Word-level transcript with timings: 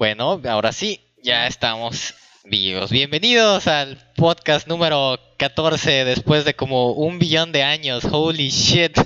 Bueno, 0.00 0.40
ahora 0.48 0.72
sí, 0.72 0.98
ya 1.22 1.46
estamos 1.46 2.14
vivos. 2.44 2.90
Bienvenidos 2.90 3.66
al 3.66 3.98
podcast 4.16 4.66
número 4.66 5.20
14 5.36 6.06
después 6.06 6.46
de 6.46 6.54
como 6.54 6.92
un 6.92 7.18
billón 7.18 7.52
de 7.52 7.64
años. 7.64 8.06
Holy 8.10 8.48
shit. 8.48 8.96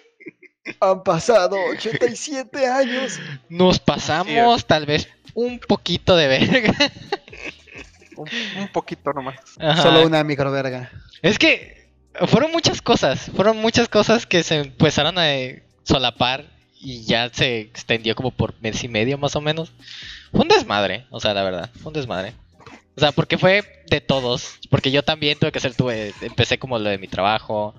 Han 0.80 1.02
pasado 1.02 1.58
87 1.72 2.66
años. 2.66 3.20
Nos 3.50 3.78
pasamos 3.78 4.64
tal 4.64 4.86
vez 4.86 5.10
un 5.34 5.58
poquito 5.58 6.16
de 6.16 6.26
verga. 6.26 6.72
Un, 8.16 8.30
un 8.60 8.68
poquito 8.68 9.12
nomás. 9.12 9.36
Ajá. 9.58 9.82
Solo 9.82 10.06
una 10.06 10.24
microverga. 10.24 10.90
Es 11.20 11.38
que 11.38 11.90
fueron 12.28 12.50
muchas 12.50 12.80
cosas, 12.80 13.30
fueron 13.36 13.58
muchas 13.58 13.90
cosas 13.90 14.24
que 14.24 14.42
se 14.42 14.60
empezaron 14.60 15.18
a 15.18 15.26
solapar 15.82 16.53
y 16.84 17.04
ya 17.04 17.30
se 17.32 17.60
extendió 17.60 18.14
como 18.14 18.30
por 18.30 18.54
mes 18.60 18.84
y 18.84 18.88
medio 18.88 19.18
más 19.18 19.34
o 19.36 19.40
menos. 19.40 19.72
Fue 20.30 20.42
un 20.42 20.48
desmadre, 20.48 21.06
o 21.10 21.18
sea, 21.18 21.34
la 21.34 21.42
verdad, 21.42 21.70
fue 21.80 21.88
un 21.88 21.94
desmadre. 21.94 22.34
O 22.96 23.00
sea, 23.00 23.10
porque 23.10 23.38
fue 23.38 23.64
de 23.88 24.00
todos, 24.00 24.58
porque 24.70 24.90
yo 24.92 25.02
también 25.02 25.38
tuve 25.38 25.50
que 25.50 25.58
hacer, 25.58 25.74
tuve, 25.74 26.12
empecé 26.20 26.58
como 26.58 26.78
lo 26.78 26.90
de 26.90 26.98
mi 26.98 27.08
trabajo, 27.08 27.74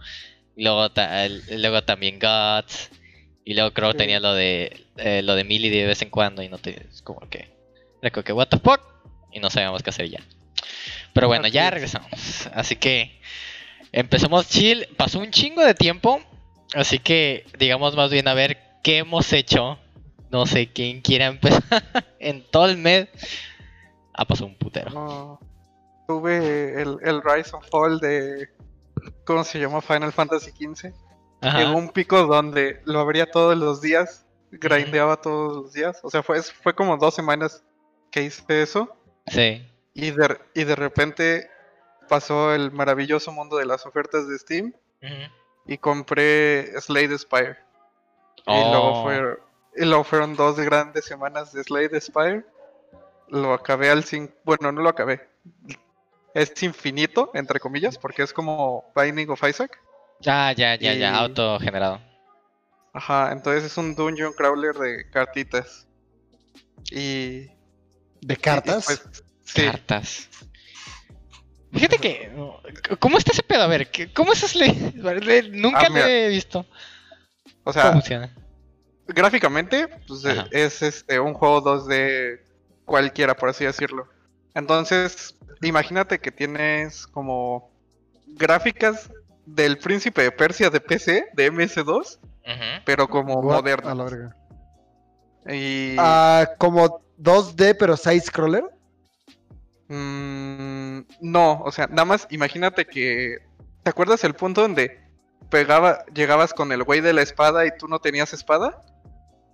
luego, 0.58 0.90
ta- 0.92 1.28
luego 1.28 1.84
también 1.84 2.20
Guts, 2.20 2.90
y 3.46 3.54
luego 3.54 3.72
creo 3.72 3.92
que 3.92 3.98
tenía 4.00 4.20
lo 4.20 4.34
de 4.34 4.86
eh, 4.98 5.22
lo 5.24 5.36
de 5.36 5.44
Millie 5.44 5.70
de 5.70 5.86
vez 5.86 6.02
en 6.02 6.10
cuando 6.10 6.42
y 6.42 6.50
no 6.50 6.58
te, 6.58 6.88
es 6.92 7.02
como 7.02 7.22
que, 7.30 7.48
era 8.02 8.12
como 8.12 8.24
que 8.24 8.34
what 8.34 8.48
the 8.48 8.58
fuck, 8.60 8.82
y 9.32 9.40
no 9.40 9.50
sabíamos 9.50 9.84
qué 9.84 9.92
hacer 9.92 10.10
ya. 10.10 10.20
Pero 11.14 11.28
bueno, 11.28 11.48
ya 11.48 11.68
es. 11.68 11.74
regresamos, 11.74 12.48
así 12.54 12.76
que 12.76 13.22
empezamos 13.92 14.50
chill, 14.50 14.88
pasó 14.98 15.20
un 15.20 15.32
chingo 15.32 15.64
de 15.64 15.76
tiempo, 15.76 16.22
así 16.74 17.00
que 17.00 17.46
digamos 17.58 17.96
más 17.96 18.10
bien 18.12 18.28
a 18.28 18.34
ver 18.34 18.65
qué 18.86 19.00
hemos 19.00 19.34
hecho. 19.34 19.80
No 20.30 20.46
sé 20.46 20.72
quién 20.72 21.02
quiera 21.02 21.26
empezar 21.26 21.64
en 22.20 22.46
todo 22.52 22.68
el 22.68 22.78
mes. 22.78 23.10
Ha 24.14 24.26
pasado 24.26 24.46
un 24.46 24.58
putero. 24.58 24.92
No. 24.92 25.40
Tuve 26.08 26.82
el, 26.82 27.00
el 27.02 27.22
Rise 27.24 27.52
and 27.56 27.66
Fall 27.70 28.00
de. 28.00 28.48
¿Cómo 29.26 29.44
se 29.44 29.60
llama? 29.60 29.82
Final 29.82 30.14
Fantasy 30.14 30.52
XV. 30.52 30.94
Ajá. 31.42 31.60
Llegó 31.60 31.78
un 31.78 31.90
pico 31.90 32.28
donde 32.28 32.82
lo 32.86 33.00
abría 33.00 33.32
todos 33.32 33.58
los 33.58 33.82
días. 33.82 34.28
Grindeaba 34.52 35.20
todos 35.20 35.56
los 35.56 35.74
días. 35.74 36.00
O 36.04 36.12
sea, 36.12 36.22
fue, 36.22 36.42
fue 36.44 36.76
como 36.76 36.98
dos 36.98 37.16
semanas 37.16 37.64
que 38.12 38.22
hice 38.22 38.62
eso. 38.62 38.96
Sí. 39.26 39.68
Y 39.96 40.12
de, 40.12 40.38
y 40.54 40.64
de 40.64 40.76
repente 40.76 41.50
pasó 42.08 42.54
el 42.54 42.72
maravilloso 42.72 43.32
mundo 43.32 43.58
de 43.58 43.66
las 43.66 43.86
ofertas 43.88 44.28
de 44.28 44.38
Steam. 44.38 44.74
Y 45.66 45.80
compré 45.80 46.80
Slade 46.80 47.18
Spire. 47.18 47.66
Y, 48.38 48.42
Oh. 48.48 48.72
luego 48.72 49.04
fue- 49.04 49.40
y 49.78 49.86
luego 49.86 50.04
fueron 50.04 50.36
dos 50.36 50.58
grandes 50.60 51.06
semanas 51.06 51.52
de 51.54 51.64
Slade 51.64 52.00
Spire. 52.00 52.46
Lo 53.30 53.54
acabé 53.54 53.90
al 53.90 54.04
5. 54.04 54.34
Bueno, 54.44 54.72
no 54.72 54.82
lo 54.82 54.90
acabé. 54.90 55.28
Es 56.34 56.62
infinito, 56.64 57.32
entre 57.34 57.60
comillas, 57.60 57.98
porque 57.98 58.24
es 58.24 58.32
como 58.34 58.92
Binding 58.96 59.30
of 59.30 59.44
Isaac. 59.48 59.80
Ah, 60.28 60.54
ya, 60.56 60.76
ya, 60.76 60.94
ya, 60.94 61.12
Y- 61.12 61.16
autogenerado. 61.16 62.00
Ajá, 62.94 63.32
entonces 63.32 63.64
es 63.66 63.78
un 63.78 63.96
dungeon 63.96 64.32
crawler 64.34 64.76
de 64.76 65.10
cartitas. 65.10 65.88
Y. 66.92 67.48
¿De 68.22 68.38
cartas? 68.38 68.84
y, 68.90 68.96
pues, 68.96 69.24
sí. 69.44 69.66
Cartas. 69.66 70.30
Fíjate 71.74 71.98
que. 71.98 72.32
¿Cómo 73.00 73.18
está 73.18 73.32
ese 73.32 73.44
pedo? 73.44 73.64
A 73.64 73.68
ver, 73.68 73.90
¿qué- 73.92 74.12
¿cómo 74.14 74.32
es 74.34 74.40
Slay? 74.40 74.94
Nunca 75.52 75.80
Ah, 75.88 75.90
lo 75.90 75.98
he 76.06 76.30
visto. 76.30 76.66
O 77.66 77.74
¿Cómo 77.74 77.74
sea, 77.74 77.92
funciona? 77.92 78.34
gráficamente, 79.08 79.88
pues, 80.08 80.24
es 80.52 80.82
este 80.82 81.20
un 81.20 81.34
juego 81.34 81.62
2D 81.62 82.40
cualquiera, 82.86 83.36
por 83.36 83.50
así 83.50 83.66
decirlo. 83.66 84.08
Entonces, 84.54 85.36
imagínate 85.62 86.20
que 86.20 86.32
tienes 86.32 87.06
como 87.08 87.70
gráficas 88.28 89.12
del 89.46 89.78
príncipe 89.80 90.22
de 90.24 90.32
Persia 90.32 90.70
de 90.70 90.80
PC, 90.80 91.26
de 91.34 91.52
MS2, 91.52 92.20
Ujú. 92.20 92.82
pero 92.86 93.08
como 93.08 93.42
What? 93.42 93.56
moderno. 93.58 93.90
A 93.90 93.96
la 93.96 94.04
verga. 94.04 94.36
Y 95.48 95.96
Ah, 96.00 96.48
como 96.58 97.02
2D, 97.18 97.76
pero 97.78 97.98
side-scroller. 97.98 98.64
mm, 99.88 101.00
no, 101.22 101.62
o 101.64 101.72
sea, 101.72 101.88
nada 101.88 102.06
más 102.06 102.28
imagínate 102.30 102.86
que. 102.86 103.38
¿Te 103.84 103.90
acuerdas 103.90 104.24
el 104.24 104.34
punto 104.34 104.62
donde 104.62 105.05
pegaba, 105.56 106.04
llegabas 106.14 106.54
con 106.54 106.74
el 106.74 106.84
güey 106.84 107.00
de 107.00 107.14
la 107.14 107.22
espada 107.22 107.66
y 107.66 107.72
tú 107.78 107.88
no 107.88 108.00
tenías 108.00 108.34
espada? 108.34 108.82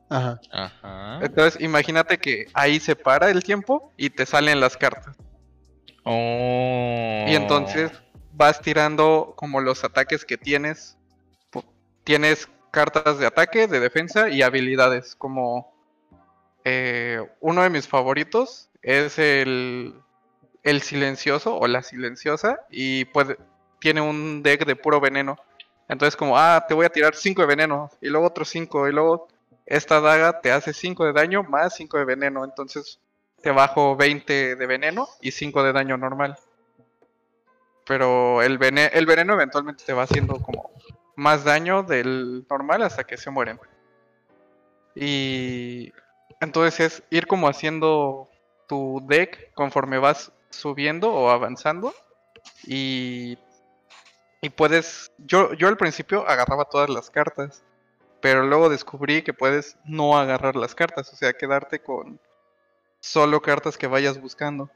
Ajá. 0.10 0.42
Ajá. 0.52 1.20
Entonces, 1.22 1.62
imagínate 1.62 2.18
que 2.18 2.48
ahí 2.56 2.80
se 2.80 2.96
para 2.96 3.30
el 3.30 3.44
tiempo 3.44 3.94
y 3.98 4.10
te 4.10 4.26
salen 4.26 4.60
las 4.60 4.78
cartas. 4.78 5.16
Oh. 6.04 7.26
Y 7.28 7.36
entonces 7.36 7.92
vas 8.34 8.62
tirando 8.62 9.36
como 9.38 9.62
los 9.62 9.84
ataques 9.84 10.26
que 10.26 10.38
tienes. 10.40 10.98
Tienes 12.04 12.50
cartas 12.72 13.20
de 13.20 13.28
ataque, 13.28 13.68
de 13.68 13.80
defensa 13.80 14.28
y 14.30 14.42
habilidades. 14.42 15.16
Como 15.16 15.72
eh, 16.66 17.24
uno 17.42 17.62
de 17.62 17.70
mis 17.70 17.88
favoritos 17.88 18.72
es 18.82 19.20
el, 19.20 19.94
el 20.64 20.82
silencioso 20.82 21.56
o 21.56 21.68
la 21.68 21.84
silenciosa. 21.84 22.62
Y 22.72 23.06
puede, 23.06 23.38
tiene 23.80 24.02
un 24.02 24.42
deck 24.42 24.66
de 24.66 24.76
puro 24.76 25.00
veneno. 25.00 25.38
Entonces 25.92 26.16
como, 26.16 26.38
ah, 26.38 26.64
te 26.66 26.74
voy 26.74 26.86
a 26.86 26.90
tirar 26.90 27.14
5 27.14 27.42
de 27.42 27.48
veneno. 27.48 27.92
Y 28.00 28.08
luego 28.08 28.26
otros 28.26 28.48
5. 28.48 28.88
Y 28.88 28.94
luego 28.94 29.28
esta 29.66 30.00
daga 30.00 30.40
te 30.40 30.50
hace 30.50 30.74
5 30.74 31.04
de 31.04 31.12
daño 31.12 31.44
más 31.44 31.76
5 31.76 31.98
de 31.98 32.06
veneno. 32.06 32.46
Entonces 32.46 33.02
te 33.42 33.52
bajo 33.52 33.98
20 33.98 34.56
de 34.56 34.66
veneno 34.66 35.10
y 35.20 35.32
5 35.32 35.64
de 35.64 35.74
daño 35.74 35.98
normal. 35.98 36.38
Pero 37.86 38.42
el, 38.42 38.58
el 38.62 39.06
veneno 39.06 39.34
eventualmente 39.34 39.84
te 39.84 39.92
va 39.92 40.04
haciendo 40.04 40.40
como 40.42 40.72
más 41.18 41.44
daño 41.44 41.84
del 41.84 42.46
normal 42.50 42.84
hasta 42.84 43.04
que 43.04 43.18
se 43.18 43.30
mueren. 43.30 43.60
Y 44.96 45.92
entonces 46.40 46.80
es 46.80 47.04
ir 47.10 47.28
como 47.28 47.50
haciendo 47.50 48.30
tu 48.70 49.06
deck 49.10 49.54
conforme 49.56 49.98
vas 49.98 50.32
subiendo 50.52 51.14
o 51.14 51.30
avanzando. 51.30 51.94
Y, 52.66 53.38
y 54.42 54.50
puedes... 54.50 55.12
Yo, 55.20 55.54
yo 55.54 55.68
al 55.68 55.78
principio 55.78 56.28
agarraba 56.28 56.66
todas 56.66 56.90
las 56.90 57.10
cartas. 57.10 57.64
Pero 58.22 58.44
luego 58.44 58.70
descubrí 58.70 59.24
que 59.24 59.34
puedes 59.34 59.78
no 59.86 60.18
agarrar 60.18 60.56
las 60.56 60.76
cartas. 60.76 61.12
O 61.14 61.16
sea, 61.16 61.34
quedarte 61.34 61.80
con 61.80 62.20
solo 63.00 63.42
cartas 63.42 63.78
que 63.78 63.88
vayas 63.88 64.20
buscando. 64.22 64.70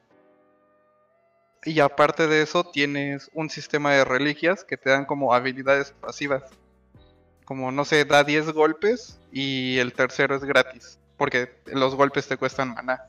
Y 1.64 1.80
aparte 1.80 2.28
de 2.28 2.42
eso, 2.44 2.64
tienes 2.64 3.30
un 3.34 3.50
sistema 3.50 3.92
de 3.94 4.06
reliquias 4.06 4.64
que 4.64 4.78
te 4.78 4.90
dan 4.92 5.06
como 5.06 5.34
habilidades 5.34 5.92
pasivas. 6.00 6.44
Como, 7.46 7.72
no 7.72 7.86
sé, 7.86 8.06
da 8.06 8.24
10 8.24 8.52
golpes 8.52 9.20
y 9.32 9.78
el 9.80 9.94
tercero 9.94 10.36
es 10.36 10.44
gratis. 10.44 11.00
Porque 11.18 11.56
los 11.66 11.96
golpes 11.96 12.28
te 12.28 12.38
cuestan 12.38 12.74
maná. 12.74 13.04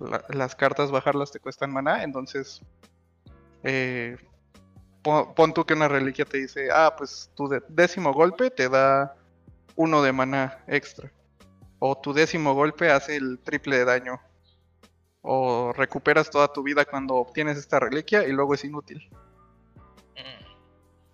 La- 0.00 0.24
las 0.28 0.54
cartas 0.54 0.90
bajarlas 0.90 1.30
te 1.32 1.40
cuestan 1.40 1.72
maná, 1.72 2.02
entonces... 2.04 2.62
eh, 3.64 4.16
pon, 5.08 5.34
pon 5.34 5.54
tú 5.54 5.64
que 5.64 5.74
una 5.74 5.88
reliquia 5.88 6.24
te 6.24 6.38
dice, 6.38 6.68
ah, 6.72 6.94
pues 6.96 7.30
tu 7.34 7.48
décimo 7.68 8.12
golpe 8.12 8.50
te 8.50 8.68
da 8.68 9.16
uno 9.76 10.02
de 10.02 10.12
maná 10.12 10.58
extra. 10.66 11.10
O 11.78 11.96
tu 11.96 12.12
décimo 12.12 12.54
golpe 12.54 12.90
hace 12.90 13.16
el 13.16 13.38
triple 13.38 13.78
de 13.78 13.84
daño. 13.84 14.20
O 15.22 15.72
recuperas 15.72 16.30
toda 16.30 16.52
tu 16.52 16.62
vida 16.62 16.84
cuando 16.84 17.14
obtienes 17.14 17.56
esta 17.56 17.80
reliquia 17.80 18.26
y 18.26 18.32
luego 18.32 18.54
es 18.54 18.64
inútil. 18.64 19.08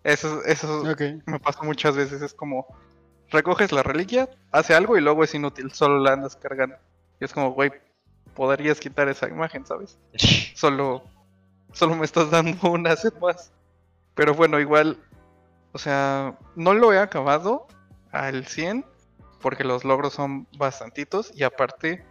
Eso, 0.03 0.45
eso 0.45 0.83
Ok. 0.83 1.01
me 1.27 1.39
pasa 1.39 1.63
muchas 1.63 1.97
veces. 1.97 2.21
Es 2.21 2.35
como, 2.35 2.67
recoges 3.31 3.73
la 3.73 3.83
reliquia, 3.83 4.29
hace 4.53 4.75
algo 4.75 4.97
y 4.97 5.01
luego 5.01 5.25
es 5.25 5.35
inútil. 5.35 5.73
Solo 5.73 5.99
la 5.99 6.13
andas 6.13 6.37
cargando. 6.37 6.77
Y 7.21 7.25
es 7.25 7.33
como, 7.33 7.53
güey, 7.53 7.71
podrías 8.35 8.81
quitar 8.81 9.09
esa 9.09 9.29
imagen, 9.29 9.65
¿sabes? 9.65 9.99
Solo, 10.55 11.05
solo 11.73 11.97
me 11.97 12.05
estás 12.05 12.31
dando 12.31 12.71
un 12.71 12.87
asset 12.87 13.19
más. 13.21 13.53
Pero 14.15 14.35
bueno, 14.35 14.61
igual, 14.61 14.99
o 15.73 15.79
sea, 15.79 16.39
no 16.55 16.75
lo 16.75 16.93
he 16.93 16.99
acabado 16.99 17.67
al 18.13 18.47
100 18.47 18.85
porque 19.41 19.65
los 19.65 19.85
logros 19.85 20.15
son 20.15 20.47
bastantitos 20.57 21.33
y 21.35 21.43
aparte 21.43 22.05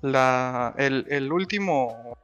la 0.00 0.74
el, 0.76 1.06
el 1.08 1.32
último 1.32 2.16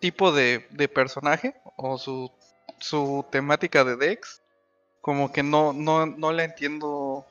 tipo 0.00 0.32
de, 0.32 0.66
de 0.70 0.88
personaje 0.88 1.54
o 1.76 1.98
su, 1.98 2.32
su 2.80 3.24
temática 3.30 3.84
de 3.84 3.96
Dex 3.96 4.42
como 5.00 5.32
que 5.32 5.42
no, 5.42 5.72
no, 5.72 6.06
no 6.06 6.32
la 6.32 6.44
entiendo 6.44 7.24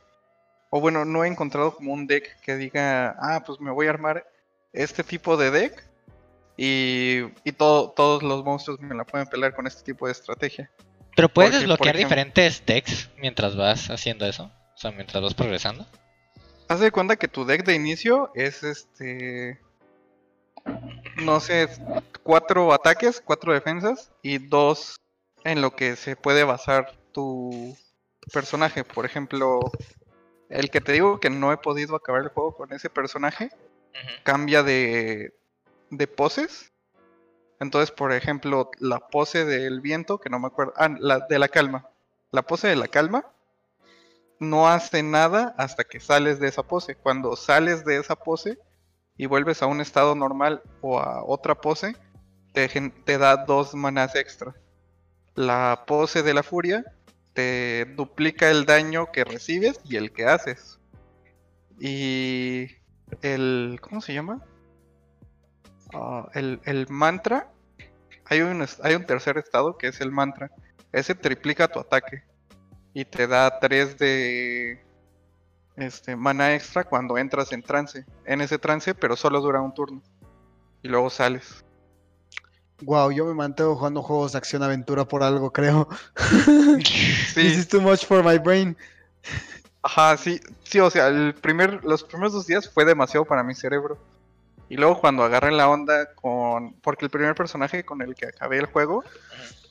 o 0.69 0.79
bueno, 0.79 1.03
no 1.03 1.25
he 1.25 1.27
encontrado 1.27 1.75
como 1.75 1.93
un 1.93 2.07
deck 2.07 2.39
que 2.39 2.55
diga, 2.55 3.17
ah, 3.19 3.43
pues 3.45 3.59
me 3.59 3.71
voy 3.71 3.87
a 3.87 3.89
armar 3.89 4.25
este 4.71 5.03
tipo 5.03 5.35
de 5.35 5.51
deck 5.51 5.85
y, 6.63 7.21
y 7.43 7.51
todo, 7.53 7.89
todos 7.91 8.21
los 8.21 8.43
monstruos 8.43 8.79
me 8.81 8.93
la 8.93 9.03
pueden 9.03 9.27
pelear 9.27 9.55
con 9.55 9.65
este 9.65 9.81
tipo 9.83 10.05
de 10.05 10.11
estrategia. 10.11 10.69
Pero 11.15 11.27
puedes 11.27 11.51
Porque, 11.51 11.59
desbloquear 11.61 11.95
ejemplo- 11.95 12.09
diferentes 12.09 12.63
decks 12.65 13.09
mientras 13.17 13.55
vas 13.55 13.89
haciendo 13.89 14.25
eso. 14.25 14.43
O 14.73 14.77
sea, 14.77 14.91
mientras 14.91 15.23
vas 15.23 15.33
progresando. 15.33 15.85
Haz 16.67 16.79
de 16.79 16.91
cuenta 16.91 17.15
que 17.15 17.27
tu 17.27 17.45
deck 17.45 17.65
de 17.65 17.75
inicio 17.75 18.31
es 18.35 18.63
este. 18.63 19.59
No 21.17 21.39
sé, 21.39 21.67
cuatro 22.23 22.71
ataques, 22.73 23.21
cuatro 23.25 23.53
defensas 23.53 24.11
y 24.21 24.37
dos 24.37 24.95
en 25.43 25.61
lo 25.61 25.75
que 25.75 25.95
se 25.95 26.15
puede 26.15 26.43
basar 26.43 26.93
tu 27.11 27.75
personaje. 28.31 28.83
Por 28.83 29.05
ejemplo, 29.05 29.59
el 30.49 30.69
que 30.69 30.79
te 30.81 30.91
digo 30.93 31.19
que 31.19 31.29
no 31.29 31.51
he 31.51 31.57
podido 31.57 31.95
acabar 31.95 32.21
el 32.21 32.29
juego 32.29 32.55
con 32.55 32.71
ese 32.71 32.89
personaje 32.89 33.49
cambia 34.23 34.63
de, 34.63 35.33
de 35.91 36.07
poses. 36.07 36.71
Entonces, 37.59 37.91
por 37.91 38.11
ejemplo, 38.11 38.71
la 38.79 38.99
pose 38.99 39.45
del 39.45 39.81
viento, 39.81 40.19
que 40.19 40.29
no 40.29 40.39
me 40.39 40.47
acuerdo. 40.47 40.73
Ah, 40.77 40.89
la 40.99 41.19
de 41.19 41.37
la 41.37 41.47
calma. 41.47 41.89
La 42.31 42.41
pose 42.41 42.67
de 42.67 42.75
la 42.75 42.87
calma 42.87 43.31
no 44.39 44.67
hace 44.67 45.03
nada 45.03 45.53
hasta 45.57 45.83
que 45.83 45.99
sales 45.99 46.39
de 46.39 46.47
esa 46.47 46.63
pose. 46.63 46.95
Cuando 46.95 47.35
sales 47.35 47.85
de 47.85 47.97
esa 47.97 48.15
pose 48.15 48.57
y 49.15 49.27
vuelves 49.27 49.61
a 49.61 49.67
un 49.67 49.81
estado 49.81 50.15
normal 50.15 50.63
o 50.81 50.99
a 50.99 51.23
otra 51.23 51.53
pose, 51.53 51.95
te, 52.53 52.67
te 53.05 53.17
da 53.19 53.45
dos 53.45 53.75
manás 53.75 54.15
extra. 54.15 54.55
La 55.35 55.83
pose 55.85 56.23
de 56.23 56.33
la 56.33 56.41
furia 56.41 56.83
te 57.33 57.85
duplica 57.95 58.49
el 58.49 58.65
daño 58.65 59.11
que 59.11 59.23
recibes 59.23 59.79
y 59.85 59.97
el 59.97 60.11
que 60.11 60.25
haces. 60.25 60.79
Y 61.79 62.67
el. 63.21 63.79
¿Cómo 63.81 64.01
se 64.01 64.13
llama? 64.13 64.43
Ah, 65.93 66.29
el, 66.33 66.61
el 66.65 66.87
mantra. 66.89 67.51
Hay 68.25 68.41
un, 68.41 68.65
hay 68.83 68.95
un 68.95 69.05
tercer 69.05 69.37
estado 69.37 69.77
que 69.77 69.87
es 69.87 70.01
el 70.01 70.11
mantra. 70.11 70.51
Ese 70.91 71.15
triplica 71.15 71.67
tu 71.67 71.79
ataque. 71.79 72.23
Y 72.93 73.05
te 73.05 73.27
da 73.27 73.59
3 73.59 73.97
de 73.97 74.83
este, 75.75 76.15
mana 76.15 76.53
extra 76.53 76.83
cuando 76.83 77.17
entras 77.17 77.51
en 77.51 77.61
trance. 77.61 78.05
En 78.25 78.41
ese 78.41 78.59
trance, 78.59 78.93
pero 78.93 79.15
solo 79.15 79.41
dura 79.41 79.61
un 79.61 79.73
turno. 79.73 80.01
Y 80.81 80.87
luego 80.87 81.09
sales. 81.09 81.63
Wow, 82.81 83.11
yo 83.11 83.25
me 83.25 83.33
mantengo 83.33 83.75
jugando 83.75 84.01
juegos 84.01 84.31
de 84.31 84.39
acción 84.39 84.63
aventura 84.63 85.05
por 85.05 85.23
algo, 85.23 85.51
creo. 85.51 85.87
This 87.35 87.57
is 87.57 87.67
too 87.67 87.79
much 87.79 88.05
for 88.05 88.23
my 88.23 88.39
brain. 88.39 88.75
ajá, 89.83 90.17
sí, 90.17 90.41
sí, 90.63 90.79
o 90.79 90.89
sea, 90.89 91.07
el 91.07 91.35
primer, 91.35 91.83
los 91.83 92.03
primeros 92.03 92.33
dos 92.33 92.47
días 92.47 92.69
fue 92.69 92.83
demasiado 92.83 93.25
para 93.25 93.43
mi 93.43 93.53
cerebro. 93.53 93.99
Y 94.71 94.77
luego 94.77 95.01
cuando 95.01 95.25
agarré 95.25 95.51
la 95.51 95.69
onda 95.69 96.15
con... 96.15 96.79
Porque 96.79 97.03
el 97.03 97.11
primer 97.11 97.35
personaje 97.35 97.83
con 97.83 98.01
el 98.01 98.15
que 98.15 98.27
acabé 98.27 98.57
el 98.57 98.67
juego 98.67 99.03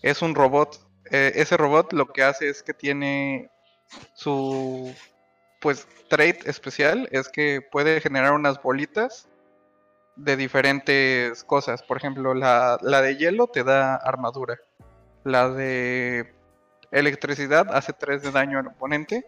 es 0.02 0.20
un 0.20 0.35
robot. 0.35 0.79
Eh, 1.11 1.32
ese 1.37 1.56
robot 1.56 1.94
lo 1.94 2.12
que 2.12 2.23
hace 2.23 2.50
es 2.50 2.62
que 2.62 2.75
tiene 2.75 3.50
su... 4.12 4.94
Pues 5.62 5.88
trait 6.11 6.47
especial 6.47 7.08
es 7.12 7.31
que 7.31 7.62
puede 7.62 8.02
generar 8.02 8.35
unas 8.35 8.62
bolitas 8.62 9.26
de 10.17 10.37
diferentes 10.37 11.44
cosas. 11.44 11.82
Por 11.82 11.96
ejemplo, 11.96 12.35
la, 12.35 12.76
la 12.82 13.00
de 13.00 13.17
hielo 13.17 13.46
te 13.46 13.64
da 13.64 13.94
armadura. 13.94 14.58
La 15.25 15.49
de 15.49 16.35
electricidad 16.91 17.75
hace 17.75 17.94
3 17.94 18.23
de 18.23 18.32
daño 18.32 18.58
al 18.58 18.67
oponente. 18.67 19.25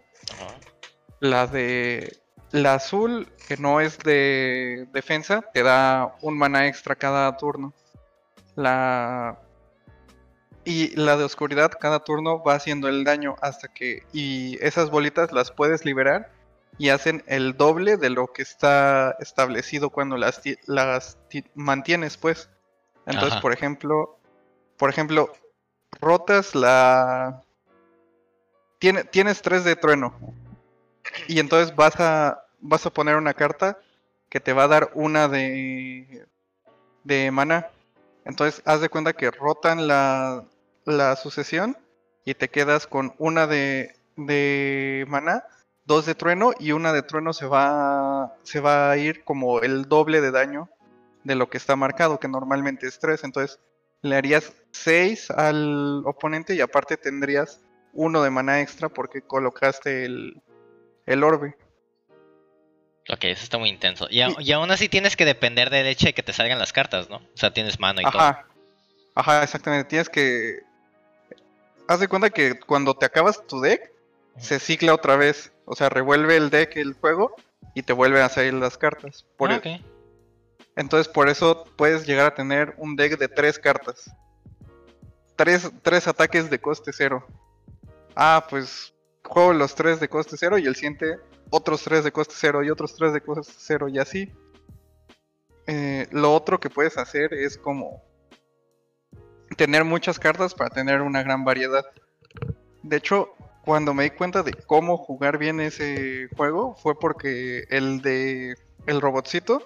La 1.18 1.46
de 1.46 2.21
la 2.50 2.75
azul, 2.75 3.29
que 3.49 3.56
no 3.56 3.81
es 3.81 3.99
de 3.99 4.87
defensa, 4.93 5.43
te 5.55 5.62
da 5.62 6.14
un 6.20 6.37
mana 6.37 6.67
extra 6.67 6.94
cada 6.94 7.37
turno. 7.37 7.73
La 8.56 9.38
y 10.64 10.94
la 10.94 11.17
de 11.17 11.25
oscuridad 11.25 11.73
cada 11.81 12.05
turno 12.05 12.43
va 12.44 12.55
haciendo 12.55 12.88
el 12.88 13.02
daño 13.02 13.34
hasta 13.40 13.67
que 13.69 14.05
y 14.12 14.58
esas 14.64 14.90
bolitas 14.90 15.32
las 15.32 15.50
puedes 15.50 15.84
liberar 15.84 16.31
y 16.79 16.90
hacen 16.90 17.25
el 17.26 17.56
doble 17.56 17.96
de 17.96 18.11
lo 18.11 18.29
que 18.29 18.43
está 18.43 19.17
establecido 19.19 19.90
cuando 19.90 20.17
las 20.17 20.40
ti- 20.43 20.58
las 20.67 21.19
ti- 21.28 21.44
mantienes, 21.55 22.17
pues. 22.17 22.49
Entonces, 23.06 23.32
Ajá. 23.32 23.40
por 23.40 23.52
ejemplo, 23.52 24.19
por 24.76 24.88
ejemplo, 24.90 25.32
rotas 26.00 26.55
la 26.55 27.43
tiene, 28.78 29.05
tienes 29.05 29.43
3 29.43 29.64
de 29.64 29.76
trueno. 29.76 30.14
Y 31.29 31.41
entonces 31.41 31.75
vas 31.76 31.99
a 31.99 32.44
vas 32.61 32.87
a 32.87 32.91
poner 32.91 33.17
una 33.17 33.35
carta 33.35 33.79
que 34.29 34.41
te 34.41 34.53
va 34.53 34.64
a 34.64 34.69
dar 34.69 34.91
una 34.94 35.29
de 35.29 36.26
de 37.05 37.31
mana. 37.31 37.69
Entonces, 38.25 38.62
haz 38.64 38.81
de 38.81 38.88
cuenta 38.88 39.12
que 39.12 39.31
rotan 39.31 39.88
la, 39.88 40.44
la 40.85 41.17
sucesión 41.17 41.76
y 42.25 42.35
te 42.35 42.49
quedas 42.49 42.87
con 42.87 43.14
una 43.19 43.47
de, 43.47 43.97
de 44.17 45.05
mana, 45.09 45.44
dos 45.85 46.06
de 46.06 46.14
trueno 46.14 46.53
y 46.59 46.73
una 46.73 46.93
de 46.93 47.03
trueno 47.03 47.32
se 47.32 47.47
va, 47.47 48.35
se 48.43 48.61
va 48.61 48.91
a 48.91 48.97
ir 48.97 49.25
como 49.25 49.61
el 49.61 49.88
doble 49.88 50.20
de 50.20 50.31
daño 50.31 50.69
de 51.25 51.35
lo 51.35 51.49
que 51.50 51.59
está 51.59 51.76
marcado, 51.76 52.20
que 52.20 52.29
normalmente 52.29 52.87
es 52.87 52.99
3. 52.99 53.25
Entonces, 53.25 53.59
le 54.03 54.17
harías 54.17 54.53
6 54.73 55.31
al 55.31 56.03
oponente 56.05 56.55
y 56.55 56.61
aparte 56.61 56.97
tendrías 56.97 57.61
uno 57.93 58.23
de 58.23 58.31
mana 58.31 58.61
extra 58.61 58.88
porque 58.88 59.23
colocaste 59.23 60.05
el, 60.05 60.43
el 61.06 61.25
orbe. 61.25 61.56
Ok, 63.08 63.25
eso 63.25 63.43
está 63.43 63.58
muy 63.58 63.69
intenso. 63.69 64.06
Y, 64.10 64.20
a- 64.20 64.31
y 64.38 64.52
aún 64.52 64.70
así 64.70 64.88
tienes 64.88 65.16
que 65.16 65.25
depender 65.25 65.70
del 65.70 65.87
hecho 65.87 66.06
de 66.06 66.14
que 66.14 66.22
te 66.22 66.32
salgan 66.32 66.58
las 66.58 66.72
cartas, 66.72 67.10
¿no? 67.10 67.16
O 67.16 67.37
sea, 67.37 67.52
tienes 67.52 67.81
mano 67.81 68.00
y 68.00 68.04
todo. 68.04 68.20
Ajá. 68.20 68.46
Ajá, 69.14 69.43
exactamente. 69.43 69.88
Tienes 69.88 70.08
que. 70.08 70.60
Haz 71.88 72.00
de 72.00 72.08
cuenta 72.08 72.31
que 72.31 72.58
cuando 72.60 72.94
te 72.94 73.04
acabas 73.06 73.44
tu 73.46 73.60
deck, 73.60 73.90
se 74.38 74.58
cicla 74.60 74.94
otra 74.94 75.16
vez. 75.16 75.52
O 75.64 75.75
sea, 75.75 75.88
revuelve 75.88 76.37
el 76.37 76.49
deck 76.50 76.76
el 76.76 76.94
juego 76.94 77.34
y 77.75 77.82
te 77.82 77.93
vuelven 77.93 78.22
a 78.22 78.28
salir 78.28 78.54
las 78.54 78.78
cartas. 78.78 79.26
Por 79.37 79.50
Ah, 79.52 79.56
ok. 79.56 79.66
Entonces, 80.76 81.12
por 81.12 81.28
eso 81.28 81.64
puedes 81.76 82.06
llegar 82.06 82.26
a 82.26 82.34
tener 82.34 82.75
un 82.78 82.96
deck 82.96 83.19
de 83.19 83.28
tres 83.28 83.58
cartas. 83.58 84.10
Tres, 85.37 85.70
tres 85.82 86.06
ataques 86.06 86.49
de 86.49 86.58
coste 86.60 86.93
cero. 86.94 87.26
Ah, 88.14 88.47
pues 88.49 88.94
juego 89.25 89.52
los 89.52 89.75
tres 89.75 90.00
de 90.00 90.09
coste 90.09 90.37
cero 90.38 90.59
y 90.59 90.67
el 90.67 90.75
siguiente 90.75 91.19
otros 91.50 91.83
tres 91.83 92.05
de 92.05 92.12
coste 92.12 92.35
cero 92.37 92.62
y 92.62 92.71
otros 92.71 92.95
tres 92.97 93.12
de 93.12 93.21
coste 93.21 93.52
cero 93.59 93.88
y 93.88 93.99
así. 93.99 94.33
Eh, 95.67 96.07
lo 96.11 96.35
otro 96.35 96.59
que 96.59 96.71
puedes 96.71 96.99
hacer 96.99 97.33
es 97.35 97.57
como 97.57 98.02
tener 99.57 99.85
muchas 99.85 100.19
cartas 100.19 100.55
para 100.55 100.71
tener 100.71 101.02
una 101.02 101.23
gran 101.23 101.45
variedad. 101.45 101.85
De 102.83 102.97
hecho, 102.97 103.35
cuando 103.64 103.95
me 103.95 104.05
di 104.05 104.11
cuenta 104.11 104.43
de 104.43 104.52
cómo 104.52 104.97
jugar 104.97 105.38
bien 105.38 105.61
ese 105.61 106.29
juego 106.37 106.75
fue 106.75 106.99
porque 106.99 107.64
el 107.71 108.02
de 108.02 108.57
el 108.87 109.00
robotcito 109.00 109.62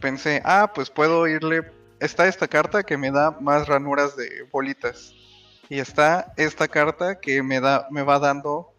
pensé, 0.00 0.42
ah, 0.44 0.72
pues 0.74 0.90
puedo 0.90 1.26
irle. 1.26 1.70
Está 2.00 2.26
esta 2.26 2.48
carta 2.48 2.82
que 2.82 2.96
me 2.96 3.10
da 3.10 3.30
más 3.40 3.68
ranuras 3.68 4.16
de 4.16 4.46
bolitas. 4.50 5.14
Y 5.68 5.78
está 5.78 6.34
esta 6.36 6.68
carta 6.68 7.20
que 7.20 7.42
me 7.42 7.60
da, 7.60 7.86
me 7.90 8.02
va 8.02 8.18
dando 8.18 8.71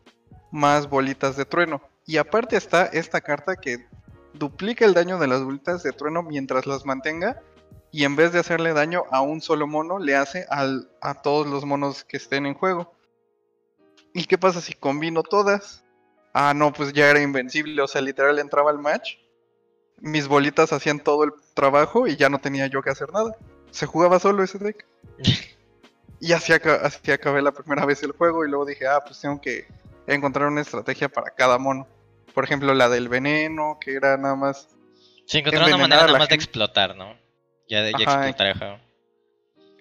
más 0.53 0.89
bolitas 0.89 1.35
de 1.35 1.43
trueno. 1.43 1.81
Y 2.05 2.15
aparte 2.15 2.55
está 2.55 2.85
esta 2.85 3.19
carta 3.19 3.57
que 3.57 3.85
duplica 4.33 4.85
el 4.85 4.93
daño 4.93 5.19
de 5.19 5.27
las 5.27 5.43
bolitas 5.43 5.83
de 5.83 5.91
trueno 5.91 6.23
mientras 6.23 6.65
las 6.65 6.85
mantenga. 6.85 7.41
Y 7.91 8.05
en 8.05 8.15
vez 8.15 8.31
de 8.31 8.39
hacerle 8.39 8.71
daño 8.71 9.03
a 9.11 9.19
un 9.21 9.41
solo 9.41 9.67
mono, 9.67 9.99
le 9.99 10.15
hace 10.15 10.45
al, 10.49 10.89
a 11.01 11.21
todos 11.21 11.45
los 11.45 11.65
monos 11.65 12.05
que 12.05 12.15
estén 12.15 12.45
en 12.45 12.53
juego. 12.53 12.93
¿Y 14.13 14.23
qué 14.25 14.37
pasa 14.37 14.61
si 14.61 14.73
combino 14.73 15.23
todas? 15.23 15.83
Ah, 16.33 16.53
no, 16.55 16.71
pues 16.71 16.93
ya 16.93 17.09
era 17.09 17.21
invencible. 17.21 17.81
O 17.81 17.87
sea, 17.87 18.01
literal 18.01 18.39
entraba 18.39 18.71
al 18.71 18.79
match 18.79 19.17
mis 20.03 20.27
bolitas 20.27 20.73
hacían 20.73 20.99
todo 20.99 21.23
el 21.23 21.31
trabajo 21.53 22.07
y 22.07 22.17
ya 22.17 22.27
no 22.27 22.39
tenía 22.39 22.67
yo 22.67 22.81
que 22.81 22.89
hacer 22.89 23.11
nada. 23.13 23.37
Se 23.71 23.85
jugaba 23.85 24.19
solo 24.19 24.43
ese 24.43 24.59
deck. 24.59 24.85
Y 26.19 26.31
así, 26.31 26.53
así 26.53 27.11
acabé 27.11 27.41
la 27.41 27.51
primera 27.51 27.85
vez 27.85 28.01
el 28.01 28.13
juego 28.13 28.45
y 28.45 28.49
luego 28.49 28.63
dije, 28.63 28.87
ah, 28.87 29.03
pues 29.05 29.19
tengo 29.19 29.41
que 29.41 29.67
encontrar 30.07 30.47
una 30.47 30.61
estrategia 30.61 31.09
para 31.09 31.31
cada 31.31 31.57
mono. 31.57 31.87
Por 32.33 32.43
ejemplo, 32.43 32.73
la 32.73 32.89
del 32.89 33.09
veneno, 33.09 33.77
que 33.79 33.93
era 33.93 34.17
nada 34.17 34.35
más... 34.35 34.69
Sí, 35.25 35.39
encontrar 35.39 35.67
una 35.67 35.77
manera 35.77 36.07
nada 36.07 36.17
más 36.19 36.29
de 36.29 36.35
explotar, 36.35 36.95
¿no? 36.95 37.15
Ya 37.69 37.81
de 37.81 37.91
ya 37.91 38.03
explotar 38.03 38.47
el 38.47 38.57
juego. 38.57 38.79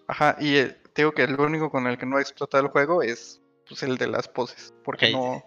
Ajá, 0.06 0.36
y 0.38 0.56
eh, 0.56 0.76
te 0.92 1.02
digo 1.02 1.12
que 1.12 1.22
el 1.22 1.38
único 1.40 1.70
con 1.70 1.86
el 1.86 1.98
que 1.98 2.06
no 2.06 2.18
he 2.18 2.22
explotado 2.22 2.64
el 2.64 2.70
juego 2.70 3.02
es 3.02 3.40
pues, 3.66 3.82
el 3.82 3.96
de 3.96 4.06
las 4.06 4.28
poses. 4.28 4.74
Porque 4.84 5.06
Ok. 5.06 5.12
no... 5.12 5.44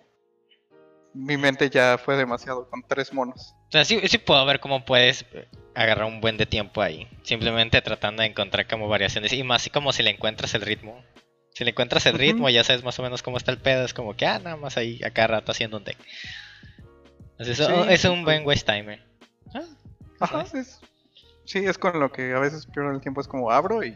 Mi 1.13 1.37
mente 1.37 1.69
ya 1.69 1.97
fue 1.97 2.17
demasiado 2.17 2.69
con 2.69 2.83
tres 2.83 3.13
monos. 3.13 3.53
O 3.69 3.71
sea, 3.71 3.85
sí, 3.85 4.01
sí 4.05 4.17
puedo 4.17 4.45
ver 4.45 4.59
cómo 4.59 4.83
puedes 4.83 5.25
agarrar 5.73 6.05
un 6.05 6.19
buen 6.19 6.35
de 6.35 6.45
tiempo 6.45 6.81
ahí. 6.81 7.07
Simplemente 7.23 7.81
tratando 7.81 8.21
de 8.21 8.27
encontrar 8.27 8.67
como 8.67 8.89
variaciones. 8.89 9.31
Y 9.31 9.41
más 9.43 9.61
así 9.61 9.69
como 9.69 9.93
si 9.93 10.03
le 10.03 10.09
encuentras 10.09 10.53
el 10.55 10.61
ritmo. 10.61 11.01
Si 11.55 11.63
le 11.63 11.71
encuentras 11.71 12.05
el 12.05 12.17
ritmo, 12.17 12.49
ya 12.49 12.65
sabes 12.65 12.83
más 12.83 12.99
o 12.99 13.03
menos 13.03 13.23
cómo 13.23 13.37
está 13.37 13.49
el 13.51 13.57
pedo. 13.57 13.85
Es 13.85 13.93
como 13.93 14.13
que, 14.13 14.25
ah, 14.25 14.39
nada 14.39 14.57
más 14.57 14.75
ahí 14.75 15.01
a 15.05 15.11
cada 15.11 15.27
rato 15.27 15.53
haciendo 15.53 15.77
un 15.77 15.85
deck. 15.85 15.97
Entonces, 17.37 17.65
Sí, 17.65 17.73
es 17.87 18.03
un 18.03 18.25
buen 18.25 18.45
waste 18.45 18.73
timer. 18.73 19.01
Ah, 19.53 19.61
Ajá, 20.19 20.45
es, 20.53 20.79
sí, 21.45 21.59
es 21.59 21.77
con 21.77 21.97
lo 21.97 22.11
que 22.11 22.33
a 22.33 22.39
veces 22.39 22.65
pierdo 22.65 22.91
el 22.91 22.99
tiempo, 22.99 23.21
es 23.21 23.27
como 23.29 23.51
abro 23.51 23.83
y 23.85 23.95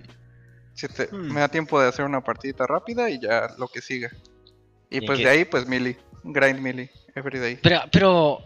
si 0.73 0.87
te- 0.87 1.07
Hmm. 1.11 1.33
me 1.33 1.41
da 1.41 1.49
tiempo 1.49 1.81
de 1.81 1.89
hacer 1.89 2.05
una 2.05 2.21
partidita 2.21 2.65
rápida 2.65 3.09
y 3.09 3.19
ya 3.19 3.53
lo 3.57 3.67
que 3.67 3.81
siga. 3.81 4.09
Y 4.89 4.99
¿Y 4.99 5.01
pues 5.01 5.19
de 5.19 5.27
ahí, 5.27 5.43
pues 5.43 5.67
melee, 5.67 5.97
grind 6.23 6.59
melee, 6.61 6.89
Everyday. 7.13 7.57
Pero, 7.61 7.81
pero, 7.91 8.41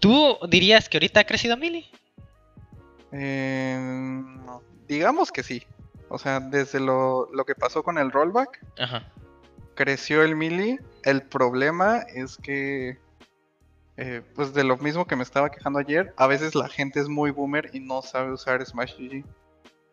¿tú 0.00 0.38
dirías 0.48 0.88
que 0.88 0.96
ahorita 0.96 1.20
ha 1.20 1.24
crecido 1.24 1.54
Mili? 1.58 1.84
Eh, 3.12 3.76
no, 3.78 4.62
digamos 4.88 5.30
que 5.30 5.42
sí. 5.42 5.62
O 6.08 6.18
sea, 6.18 6.40
desde 6.40 6.80
lo, 6.80 7.28
lo 7.32 7.44
que 7.44 7.54
pasó 7.54 7.82
con 7.82 7.98
el 7.98 8.12
rollback, 8.12 8.60
Ajá. 8.78 9.10
creció 9.74 10.22
el 10.22 10.36
melee. 10.36 10.78
El 11.02 11.22
problema 11.22 11.98
es 12.14 12.36
que, 12.36 12.98
eh, 13.96 14.22
pues 14.34 14.52
de 14.54 14.64
lo 14.64 14.76
mismo 14.76 15.06
que 15.06 15.16
me 15.16 15.22
estaba 15.22 15.50
quejando 15.50 15.78
ayer, 15.78 16.12
a 16.16 16.26
veces 16.26 16.54
la 16.54 16.68
gente 16.68 17.00
es 17.00 17.08
muy 17.08 17.30
boomer 17.30 17.70
y 17.72 17.80
no 17.80 18.02
sabe 18.02 18.32
usar 18.32 18.64
Smash 18.64 18.94
GG. 18.98 19.24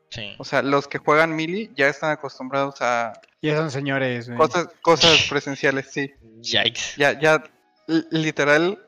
Sí. 0.10 0.36
O 0.38 0.44
sea, 0.44 0.62
los 0.62 0.88
que 0.88 1.00
juegan 1.00 1.36
melee 1.36 1.72
ya 1.76 1.88
están 1.88 2.12
acostumbrados 2.12 2.76
a 2.82 3.14
Ya 3.42 3.58
son 3.58 3.72
señores, 3.72 4.30
cosas, 4.38 4.68
cosas 4.84 5.26
presenciales, 5.30 5.90
sí. 5.92 6.14
Yikes. 6.42 6.96
Ya, 6.98 7.20
ya, 7.20 7.44
li- 7.88 8.06
literal, 8.12 8.80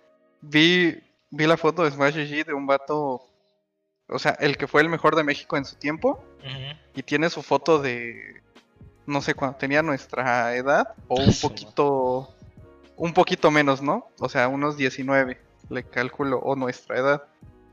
vi, 0.41 1.01
vi 1.32 1.48
la 1.48 1.58
foto 1.58 1.84
de 1.84 1.89
Smash 1.89 2.15
GG 2.15 2.46
de 2.46 2.53
un 2.53 2.67
vato, 2.67 3.25
o 4.08 4.20
sea, 4.20 4.32
el 4.40 4.58
que 4.58 4.68
fue 4.68 4.82
el 4.82 4.90
mejor 4.90 5.16
de 5.16 5.24
México 5.24 5.58
en 5.58 5.66
su 5.66 5.76
tiempo, 5.76 6.24
y 6.94 7.04
tiene 7.04 7.30
su 7.30 7.42
foto 7.42 7.80
de, 7.80 8.42
no 9.06 9.22
sé, 9.22 9.34
cuando 9.34 9.58
tenía 9.58 9.82
nuestra 9.82 10.56
edad, 10.56 10.94
o 11.08 11.22
un 11.22 11.34
poquito, 11.42 12.34
un 12.96 13.14
poquito 13.14 13.52
menos, 13.52 13.82
¿no? 13.82 14.08
O 14.20 14.30
sea, 14.30 14.48
unos 14.48 14.78
19, 14.78 15.40
le 15.70 15.84
calculo, 15.84 16.40
o 16.40 16.56
nuestra 16.56 16.98
edad. 16.98 17.24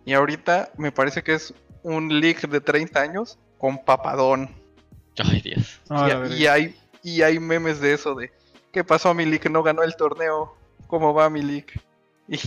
Y 0.05 0.15
ahorita 0.15 0.71
me 0.79 0.91
parece 0.91 1.23
que 1.23 1.35
es 1.35 1.55
un 1.83 2.21
leak 2.21 2.49
de 2.49 2.61
30 2.61 3.01
años 3.01 3.39
con 3.59 3.79
papadón. 3.85 4.51
Ay, 5.19 5.43
Dios. 5.43 5.81
Ah, 5.91 6.25
y, 6.31 6.43
y 6.43 6.47
hay, 6.47 6.77
y 7.03 7.23
hay 7.23 7.39
memes 7.39 7.81
de 7.81 7.93
eso, 7.93 8.15
de 8.15 8.33
¿qué 8.73 8.83
pasó 8.83 9.15
mi 9.15 9.27
leak? 9.27 9.49
No 9.51 9.62
ganó 9.62 9.83
el 9.83 9.95
torneo. 9.97 10.57
¿Cómo 10.87 11.15
va 11.15 11.31
mi 11.31 11.43
leak? 11.43 11.81
Y, 12.27 12.39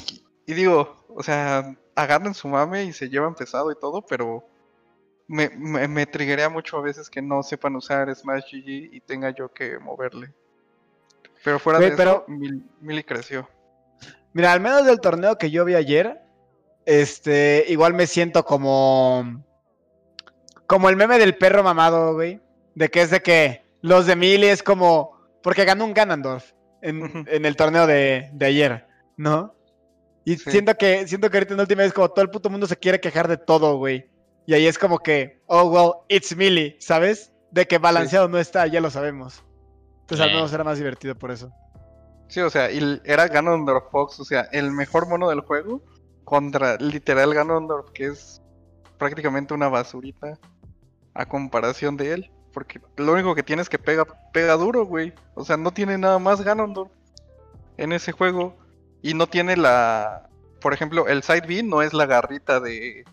y 0.46 0.54
digo, 0.54 1.06
o 1.10 1.24
sea, 1.24 1.76
agarran 1.96 2.34
su 2.34 2.48
mame 2.48 2.84
y 2.84 2.94
se 2.94 3.10
llevan 3.10 3.36
pesado 3.36 3.72
y 3.72 3.76
todo, 3.80 4.02
pero 4.06 4.48
me, 5.28 5.50
me, 5.50 5.88
me 5.88 6.50
mucho 6.50 6.78
a 6.78 6.82
veces 6.82 7.10
que 7.10 7.22
no 7.22 7.42
sepan 7.44 7.76
usar 7.76 8.14
Smash 8.16 8.44
GG 8.52 8.94
y 8.94 9.02
tenga 9.02 9.32
yo 9.32 9.52
que 9.52 9.80
moverle. 9.80 10.34
Pero 11.44 11.60
fuera 11.60 11.80
de 11.80 11.92
pero- 11.92 12.12
eso, 12.12 12.26
Mil- 12.28 12.66
Mili 12.82 13.04
creció. 13.04 13.48
Mira, 14.34 14.52
al 14.52 14.60
menos 14.60 14.86
del 14.86 15.00
torneo 15.00 15.38
que 15.38 15.50
yo 15.50 15.64
vi 15.64 15.76
ayer, 15.76 16.22
este, 16.86 17.66
igual 17.70 17.94
me 17.94 18.08
siento 18.08 18.44
como. 18.44 19.44
Como 20.68 20.90
el 20.90 20.96
meme 20.96 21.18
del 21.20 21.38
perro 21.38 21.64
mamado, 21.64 22.14
güey. 22.16 22.42
De 22.74 22.90
que 22.90 23.02
es 23.02 23.12
de 23.12 23.22
que 23.22 23.64
los 23.82 24.06
de 24.08 24.16
Mili 24.16 24.48
es 24.48 24.62
como. 24.64 25.16
Porque 25.42 25.64
ganó 25.64 25.86
un 25.86 25.94
Ganondorf 25.94 26.52
en, 26.82 27.26
en 27.30 27.46
el 27.46 27.56
torneo 27.56 27.88
de, 27.88 28.30
de 28.34 28.46
ayer, 28.46 28.88
¿no? 29.16 29.54
Y 30.26 30.38
Sí. 30.38 30.52
siento 30.52 30.76
que 30.76 31.08
siento 31.08 31.30
que 31.30 31.38
ahorita 31.38 31.54
en 31.54 31.60
última 31.60 31.84
es 31.84 31.94
como 31.94 32.10
todo 32.10 32.24
el 32.24 32.30
puto 32.32 32.50
mundo 32.50 32.68
se 32.68 32.78
quiere 32.78 33.00
quejar 33.00 33.28
de 33.28 33.38
todo, 33.38 33.78
güey. 33.78 34.10
Y 34.48 34.54
ahí 34.54 34.66
es 34.68 34.78
como 34.78 35.00
que, 35.00 35.42
oh, 35.48 35.64
well, 35.64 35.92
it's 36.10 36.36
Mili, 36.36 36.76
¿sabes? 36.80 37.32
De 37.52 37.68
que 37.68 37.78
balanceado 37.78 38.28
no 38.28 38.38
está, 38.38 38.68
ya 38.68 38.82
lo 38.82 38.90
sabemos. 38.90 39.44
Entonces 40.02 40.26
al 40.26 40.34
menos 40.34 40.52
era 40.54 40.64
más 40.64 40.78
divertido 40.78 41.16
por 41.16 41.32
eso. 41.32 41.52
Sí, 42.28 42.42
o 42.42 42.50
sea, 42.50 42.72
y 42.72 43.02
era 43.06 43.28
Ganondorf 43.28 43.86
Fox, 43.92 44.20
o 44.20 44.26
sea, 44.26 44.42
el 44.52 44.72
mejor 44.72 45.08
mono 45.08 45.30
del 45.30 45.42
juego 45.42 45.82
contra 46.24 46.76
literal 46.78 47.34
Ganondorf, 47.34 47.92
que 47.92 48.08
es 48.08 48.42
prácticamente 48.98 49.54
una 49.54 49.70
basurita 49.70 50.40
a 51.14 51.26
comparación 51.28 51.98
de 51.98 52.14
él. 52.14 52.32
Porque 52.52 52.80
lo 52.98 53.14
único 53.14 53.36
que 53.36 53.44
tiene 53.44 53.62
es 53.62 53.70
que 53.70 53.78
pega, 53.78 54.06
pega 54.32 54.54
duro, 54.54 54.86
güey. 54.86 55.14
O 55.34 55.44
sea, 55.44 55.58
no 55.58 55.72
tiene 55.72 55.98
nada 55.98 56.20
más 56.20 56.42
Ganondorf 56.42 56.92
en 57.78 57.92
ese 57.92 58.12
juego. 58.12 58.56
Y 59.06 59.14
no 59.14 59.28
tiene 59.28 59.56
la... 59.56 60.28
Por 60.60 60.74
ejemplo, 60.74 61.08
el 61.08 61.22
Side 61.22 61.46
B 61.46 61.62
no 61.62 61.84
es 61.84 61.94
la 61.94 62.08
garrita 62.08 62.60
de... 62.60 63.06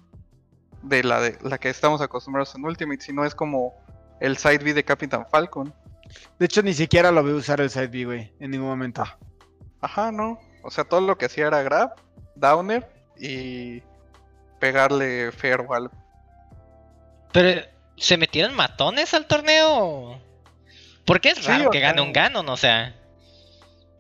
De 0.81 1.05
la, 1.05 1.21
de 1.21 1.37
la 1.43 1.59
que 1.59 1.69
estamos 1.69 2.01
acostumbrados 2.01 2.55
en 2.55 2.65
Ultimate, 2.65 3.03
sino 3.03 3.27
es 3.27 3.35
como 3.35 3.75
el 4.19 4.39
Side 4.39 4.65
B 4.65 4.73
de 4.73 4.83
Captain 4.83 5.27
Falcon. 5.31 5.75
De 6.39 6.47
hecho, 6.47 6.63
ni 6.63 6.73
siquiera 6.73 7.13
lo 7.13 7.23
vi 7.23 7.33
usar 7.33 7.61
el 7.61 7.69
side 7.69 7.89
B, 7.89 8.07
güey, 8.07 8.33
en 8.41 8.53
ningún 8.53 8.69
momento. 8.69 9.05
Ajá, 9.83 10.11
no. 10.11 10.39
O 10.63 10.71
sea, 10.71 10.85
todo 10.85 11.03
lo 11.03 11.19
que 11.19 11.27
hacía 11.27 11.49
era 11.49 11.63
grab, 11.63 11.95
downer 12.37 12.89
y 13.19 13.83
pegarle 14.61 15.31
fair 15.31 15.61
o 15.61 15.75
algo. 15.75 15.95
Pero, 17.33 17.61
¿se 17.99 18.17
metieron 18.17 18.55
matones 18.55 19.13
al 19.13 19.27
torneo? 19.27 20.19
Porque 21.05 21.29
es 21.29 21.39
Sí, 21.39 21.49
raro 21.49 21.71
que 21.71 21.81
gane 21.81 22.01
un 22.01 22.15
Ganon, 22.15 22.49
o 22.49 22.57
sea. 22.57 22.95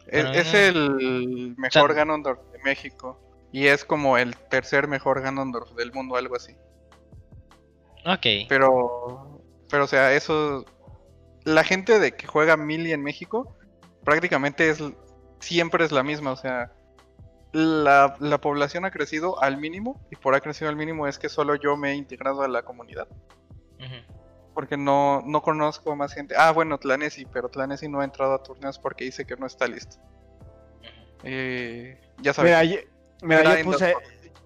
Es, 0.06 0.24
Ah. 0.24 0.32
es 0.34 0.54
el 0.54 1.54
mejor 1.56 1.90
sea- 1.90 1.94
Ganondorf 1.94 2.40
de 2.52 2.58
México. 2.62 3.18
Y 3.52 3.66
es 3.66 3.84
como 3.84 4.16
el 4.18 4.36
tercer 4.36 4.88
mejor 4.88 5.20
Ganondorf 5.20 5.72
del 5.72 5.92
mundo, 5.92 6.16
algo 6.16 6.36
así. 6.36 6.56
Ok. 8.06 8.26
Pero, 8.48 9.40
pero 9.70 9.84
o 9.84 9.86
sea, 9.86 10.12
eso... 10.14 10.64
La 11.44 11.64
gente 11.64 11.98
de 11.98 12.12
que 12.12 12.26
juega 12.26 12.56
Mili 12.56 12.92
en 12.92 13.02
México 13.02 13.56
prácticamente 14.04 14.70
es 14.70 14.80
siempre 15.40 15.84
es 15.84 15.90
la 15.92 16.02
misma. 16.04 16.30
O 16.32 16.36
sea, 16.36 16.72
la, 17.52 18.16
la 18.20 18.40
población 18.40 18.84
ha 18.84 18.90
crecido 18.92 19.42
al 19.42 19.56
mínimo. 19.58 20.00
Y 20.10 20.16
por 20.16 20.34
ha 20.36 20.40
crecido 20.40 20.68
al 20.70 20.76
mínimo 20.76 21.06
es 21.08 21.18
que 21.18 21.28
solo 21.28 21.56
yo 21.56 21.76
me 21.76 21.90
he 21.92 21.94
integrado 21.96 22.42
a 22.42 22.48
la 22.48 22.62
comunidad. 22.62 23.08
Porque 24.54 24.76
no, 24.76 25.22
no 25.24 25.40
conozco 25.42 25.96
más 25.96 26.12
gente. 26.12 26.34
Ah, 26.36 26.50
bueno, 26.52 26.78
Tlanesi, 26.78 27.24
pero 27.26 27.48
Tlanesi 27.48 27.88
no 27.88 28.00
ha 28.00 28.04
entrado 28.04 28.34
a 28.34 28.42
torneos 28.42 28.78
porque 28.78 29.04
dice 29.04 29.24
que 29.24 29.36
no 29.36 29.46
está 29.46 29.66
listo. 29.66 29.96
Eh, 31.24 32.00
ya 32.20 32.32
sabes. 32.32 32.50
Mira, 32.50 32.64
yo, 32.64 32.76
mira, 33.22 33.64
puse, 33.64 33.94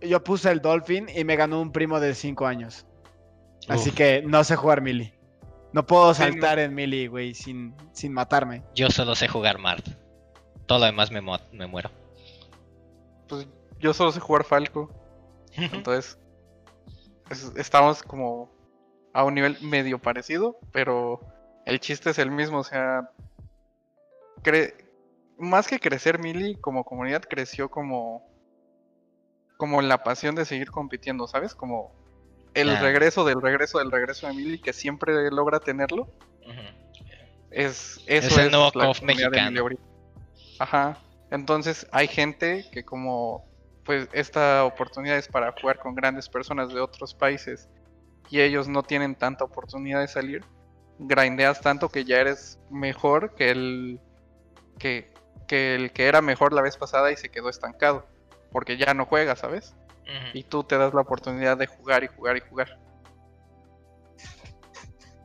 yo 0.02 0.22
puse 0.22 0.50
el 0.50 0.60
Dolphin 0.60 1.08
y 1.08 1.25
me 1.25 1.36
ganó 1.36 1.60
un 1.60 1.72
primo 1.72 1.98
de 2.00 2.14
5 2.14 2.46
años. 2.46 2.86
Así 3.68 3.88
Uf. 3.90 3.94
que 3.96 4.22
no 4.22 4.44
sé 4.44 4.56
jugar 4.56 4.80
Melee. 4.80 5.14
No 5.72 5.84
puedo 5.86 6.14
Sí, 6.14 6.22
no. 6.22 6.28
saltar 6.32 6.58
en 6.58 6.75
Melee, 6.75 7.08
güey, 7.08 7.34
sin, 7.34 7.75
sin 7.92 8.12
matarme. 8.12 8.62
Yo 8.75 8.88
solo 8.90 9.14
sé 9.14 9.26
jugar 9.28 9.58
Mart. 9.58 9.86
Todo 10.66 10.78
lo 10.80 10.84
demás 10.86 11.10
me, 11.10 11.20
me 11.52 11.66
muero. 11.66 11.90
Pues 13.28 13.46
yo 13.80 13.92
solo 13.92 14.12
sé 14.12 14.20
jugar 14.20 14.44
Falco. 14.44 14.90
Entonces, 15.56 16.18
es- 17.30 17.52
estamos 17.56 18.02
como 18.02 18.50
a 19.16 19.25
un 19.25 19.35
nivel 19.35 19.56
medio 19.62 19.99
parecido, 19.99 20.58
pero 20.73 21.20
el 21.64 21.80
chiste 21.80 22.11
es 22.11 22.18
el 22.18 22.30
mismo. 22.30 22.58
O 22.58 22.64
sea, 22.64 23.11
cre- 24.42 24.75
más 25.38 25.66
que 25.66 25.80
crecer 25.80 26.18
Mili 26.18 26.56
como 26.61 26.85
comunidad, 26.85 27.23
creció 27.23 27.70
como, 27.70 28.23
como 29.56 29.80
la 29.80 30.02
pasión 30.04 30.35
de 30.35 30.44
seguir 30.44 30.70
compitiendo, 30.70 31.26
¿sabes? 31.26 31.54
Como 31.54 31.92
el 32.52 32.78
regreso 32.78 33.25
del 33.25 33.40
regreso 33.40 33.78
del 33.78 33.90
regreso 33.90 34.26
de 34.26 34.35
Mili, 34.35 34.58
que 34.58 34.75
siempre 34.75 35.12
logra 35.30 35.61
tenerlo. 35.61 36.02
Ujú. 36.42 36.61
Es, 37.50 38.02
Es 38.06 38.26
eso 38.26 38.40
el 38.40 38.50
nuevo 38.50 38.70
la 38.75 38.87
KOF 38.87 39.00
comunidad 39.00 39.30
de 39.30 39.37
mexicano. 39.37 39.61
Ahorita. 39.62 39.82
Ajá. 40.58 40.99
Entonces 41.30 41.87
hay 41.90 42.06
gente 42.06 42.66
que 42.70 42.85
como 42.85 43.44
pues 43.85 44.08
esta 44.12 44.64
oportunidad 44.64 45.16
es 45.16 45.28
para 45.28 45.52
jugar 45.52 45.78
con 45.78 45.94
grandes 45.94 46.28
personas 46.28 46.68
de 46.75 46.80
otros 46.80 47.14
países 47.14 47.68
y 48.30 48.40
ellos 48.40 48.68
no 48.68 48.83
tienen 48.83 49.14
tanta 49.14 49.45
oportunidad 49.45 50.00
de 50.00 50.09
salir, 50.09 50.45
grindeas 50.99 51.61
tanto 51.61 51.88
que 51.88 52.04
ya 52.04 52.18
eres 52.18 52.59
mejor 52.71 53.35
que 53.35 53.50
el 53.50 54.00
que, 54.78 55.12
que 55.47 55.75
el 55.75 55.92
que 55.92 56.06
era 56.06 56.21
mejor 56.23 56.52
la 56.52 56.62
vez 56.62 56.76
pasada 56.76 57.11
y 57.12 57.16
se 57.16 57.28
quedó 57.30 57.49
estancado, 57.49 58.06
porque 58.52 58.76
ya 58.76 58.95
no 58.95 59.06
juega, 59.06 59.37
¿sabes? 59.37 59.75
Y 60.35 60.45
tú 60.45 60.64
te 60.64 60.78
das 60.78 60.95
la 60.95 61.00
oportunidad 61.02 61.56
de 61.56 61.66
jugar 61.66 62.04
y 62.04 62.09
jugar 62.09 62.37
y 62.37 62.40
jugar. 62.40 62.78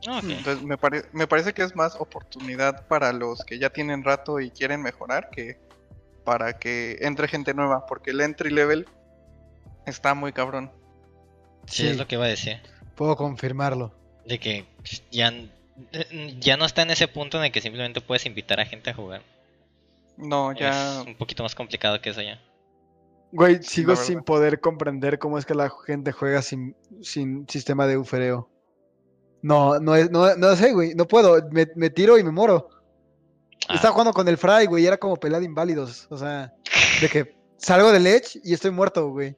Ok. 0.08 0.24
Entonces 0.24 0.62
me, 0.62 0.76
pare- 0.76 1.04
me 1.12 1.26
parece 1.26 1.52
que 1.52 1.62
es 1.62 1.76
más 1.76 1.94
oportunidad 1.96 2.86
para 2.88 3.12
los 3.12 3.44
que 3.44 3.58
ya 3.58 3.70
tienen 3.70 4.02
rato 4.04 4.40
y 4.40 4.50
quieren 4.50 4.82
mejorar 4.82 5.30
que 5.30 5.58
para 6.24 6.58
que 6.58 6.98
entre 7.00 7.28
gente 7.28 7.54
nueva, 7.54 7.86
porque 7.86 8.10
el 8.10 8.20
entry 8.20 8.50
level 8.50 8.88
está 9.86 10.14
muy 10.14 10.32
cabrón. 10.32 10.72
Sí, 11.66 11.86
es 11.86 11.96
lo 11.96 12.06
que 12.06 12.16
iba 12.16 12.24
a 12.24 12.28
decir. 12.28 12.60
Puedo 12.94 13.16
confirmarlo. 13.16 13.92
De 14.26 14.38
que 14.38 14.66
ya, 15.10 15.32
ya 16.38 16.56
no 16.56 16.64
está 16.64 16.82
en 16.82 16.90
ese 16.90 17.08
punto 17.08 17.38
en 17.38 17.44
el 17.44 17.52
que 17.52 17.60
simplemente 17.60 18.00
puedes 18.00 18.26
invitar 18.26 18.60
a 18.60 18.66
gente 18.66 18.90
a 18.90 18.94
jugar. 18.94 19.22
No, 20.16 20.52
ya 20.52 21.00
Es 21.00 21.06
un 21.06 21.16
poquito 21.16 21.42
más 21.42 21.54
complicado 21.54 22.00
que 22.00 22.10
eso 22.10 22.22
ya. 22.22 22.40
Güey, 23.32 23.62
sigo 23.62 23.96
sin 23.96 24.22
poder 24.22 24.60
comprender 24.60 25.18
cómo 25.18 25.38
es 25.38 25.46
que 25.46 25.54
la 25.54 25.72
gente 25.86 26.12
juega 26.12 26.42
sin, 26.42 26.76
sin 27.00 27.48
sistema 27.48 27.86
de 27.86 27.96
ufereo. 27.96 28.50
No, 29.40 29.80
no, 29.80 29.96
es, 29.96 30.10
no, 30.10 30.36
no 30.36 30.54
sé, 30.54 30.72
güey, 30.72 30.94
no 30.94 31.08
puedo, 31.08 31.40
me, 31.50 31.66
me 31.74 31.90
tiro 31.90 32.18
y 32.18 32.22
me 32.22 32.30
muero. 32.30 32.68
Ah, 33.68 33.74
Estaba 33.76 33.92
jugando 33.92 34.12
con 34.12 34.28
el 34.28 34.36
Fry, 34.36 34.66
güey, 34.66 34.84
y 34.84 34.86
era 34.86 34.98
como 34.98 35.16
pelea 35.16 35.40
de 35.40 35.46
inválidos. 35.46 36.06
O 36.10 36.16
sea, 36.18 36.52
de 37.00 37.08
que 37.08 37.34
salgo 37.56 37.90
del 37.90 38.06
Edge 38.06 38.38
y 38.44 38.52
estoy 38.52 38.70
muerto, 38.70 39.08
güey. 39.10 39.34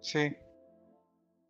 sí. 0.00 0.36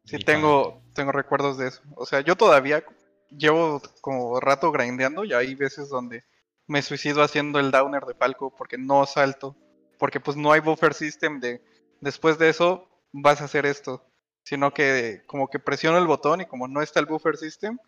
Sí, 0.05 0.19
tengo, 0.19 0.82
tengo 0.95 1.13
recuerdos 1.13 1.59
de 1.59 1.69
eso. 1.69 1.83
O 1.97 2.07
sea, 2.07 2.21
yo 2.21 2.37
todavía 2.37 2.85
llevo 3.31 3.81
como 4.01 4.41
rato 4.41 4.71
grindeando 4.73 5.25
y 5.25 5.33
hay 5.33 5.55
veces 5.55 5.89
donde 5.89 6.25
me 6.67 6.83
suicido 6.83 7.23
haciendo 7.23 7.59
el 7.59 7.71
downer 7.71 8.05
de 8.05 8.15
Falco 8.15 8.55
porque 8.55 8.79
no 8.79 9.07
salto 9.07 9.57
porque 10.03 10.19
pues 10.19 10.37
no 10.37 10.51
hay 10.51 10.59
buffer 10.59 10.95
system 10.95 11.39
de 11.39 11.63
después 12.01 12.37
de 12.37 12.49
eso 12.49 12.89
vas 13.13 13.41
a 13.41 13.45
hacer 13.45 13.67
esto, 13.67 14.05
sino 14.43 14.75
que 14.75 15.23
como 15.29 15.47
que 15.47 15.61
presiono 15.61 15.97
el 15.97 16.09
botón 16.09 16.41
y 16.41 16.47
como 16.47 16.67
no 16.67 16.83
está 16.83 16.99
el 16.99 17.07
buffer 17.07 17.37
system, 17.37 17.79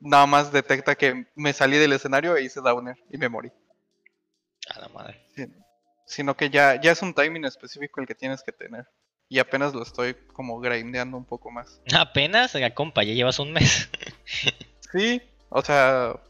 nada 0.00 0.26
más 0.26 0.50
detecta 0.50 0.96
que 0.96 1.28
me 1.36 1.52
salí 1.52 1.78
del 1.78 1.92
escenario 1.92 2.34
e 2.34 2.42
hice 2.42 2.60
downer 2.60 2.96
y 3.10 3.16
me 3.16 3.28
morí. 3.28 3.52
A 4.74 4.80
la 4.80 4.88
madre. 4.88 5.24
Sí. 5.36 5.46
Sino 6.04 6.36
que 6.36 6.50
ya, 6.50 6.80
ya 6.80 6.90
es 6.90 7.00
un 7.00 7.14
timing 7.14 7.44
específico 7.44 8.00
el 8.00 8.08
que 8.08 8.16
tienes 8.16 8.42
que 8.42 8.50
tener. 8.50 8.84
Y 9.32 9.38
apenas 9.38 9.72
lo 9.72 9.82
estoy 9.82 10.14
como 10.34 10.60
grindeando 10.60 11.16
un 11.16 11.24
poco 11.24 11.50
más. 11.50 11.80
Apenas, 11.98 12.52
compa, 12.74 13.02
ya 13.02 13.14
llevas 13.14 13.38
un 13.38 13.52
mes. 13.52 13.88
Sí, 14.92 15.22
o 15.48 15.62
sea, 15.62 16.20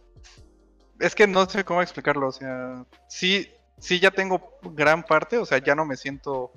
es 1.00 1.16
que 1.16 1.26
no 1.26 1.50
sé 1.50 1.64
cómo 1.64 1.82
explicarlo, 1.82 2.28
o 2.28 2.32
sea, 2.32 2.84
sí, 3.08 3.48
sí 3.80 3.98
ya 3.98 4.12
tengo 4.12 4.56
gran 4.62 5.02
parte, 5.02 5.36
o 5.36 5.44
sea, 5.44 5.58
ya 5.58 5.74
no 5.74 5.84
me 5.84 5.96
siento 5.96 6.52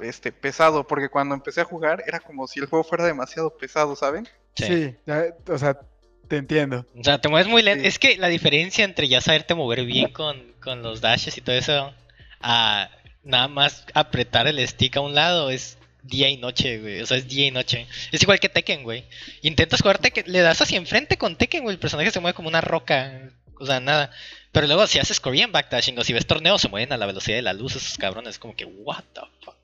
este 0.00 0.32
pesado, 0.32 0.86
porque 0.86 1.08
cuando 1.08 1.34
empecé 1.34 1.62
a 1.62 1.64
jugar 1.64 2.04
era 2.06 2.20
como 2.20 2.46
si 2.46 2.60
el 2.60 2.66
juego 2.66 2.84
fuera 2.84 3.06
demasiado 3.06 3.56
pesado, 3.56 3.96
¿saben? 3.96 4.28
Sí. 4.54 4.66
Sí, 4.66 4.96
ya, 5.06 5.34
o 5.48 5.56
sea, 5.56 5.80
te 6.28 6.36
entiendo. 6.36 6.84
O 6.94 7.02
sea, 7.02 7.22
te 7.22 7.30
mueves 7.30 7.48
muy 7.48 7.62
lento. 7.62 7.80
Sí. 7.80 7.88
Es 7.88 7.98
que 7.98 8.18
la 8.18 8.28
diferencia 8.28 8.84
entre 8.84 9.08
ya 9.08 9.22
saberte 9.22 9.54
mover 9.54 9.86
bien 9.86 10.12
con, 10.12 10.52
con 10.62 10.82
los 10.82 11.00
dashes 11.00 11.38
y 11.38 11.40
todo 11.40 11.56
eso, 11.56 11.94
a 12.42 12.90
nada 13.28 13.46
más 13.46 13.84
apretar 13.94 14.48
el 14.48 14.66
stick 14.66 14.96
a 14.96 15.00
un 15.00 15.14
lado 15.14 15.50
es 15.50 15.76
día 16.02 16.30
y 16.30 16.38
noche, 16.38 16.78
güey. 16.78 17.00
O 17.02 17.06
sea, 17.06 17.18
es 17.18 17.28
día 17.28 17.46
y 17.46 17.50
noche. 17.50 17.86
Es 18.10 18.22
igual 18.22 18.40
que 18.40 18.48
Tekken, 18.48 18.82
güey. 18.82 19.04
Intentas 19.42 19.82
jugar 19.82 19.98
Tekken, 19.98 20.24
le 20.32 20.40
das 20.40 20.60
hacia 20.60 20.78
enfrente 20.78 21.18
con 21.18 21.36
Tekken, 21.36 21.62
güey. 21.62 21.74
El 21.74 21.80
personaje 21.80 22.10
se 22.10 22.20
mueve 22.20 22.34
como 22.34 22.48
una 22.48 22.62
roca. 22.62 23.30
O 23.60 23.66
sea, 23.66 23.80
nada. 23.80 24.10
Pero 24.50 24.66
luego 24.66 24.86
si 24.86 24.98
haces 24.98 25.20
Korean 25.20 25.52
backdashing 25.52 25.98
o 25.98 26.04
si 26.04 26.14
ves 26.14 26.26
torneos, 26.26 26.62
se 26.62 26.68
mueven 26.68 26.92
a 26.92 26.96
la 26.96 27.06
velocidad 27.06 27.36
de 27.36 27.42
la 27.42 27.52
luz 27.52 27.76
esos 27.76 27.98
cabrones. 27.98 28.38
Como 28.38 28.56
que, 28.56 28.64
what 28.64 29.04
the 29.12 29.20
fuck. 29.44 29.56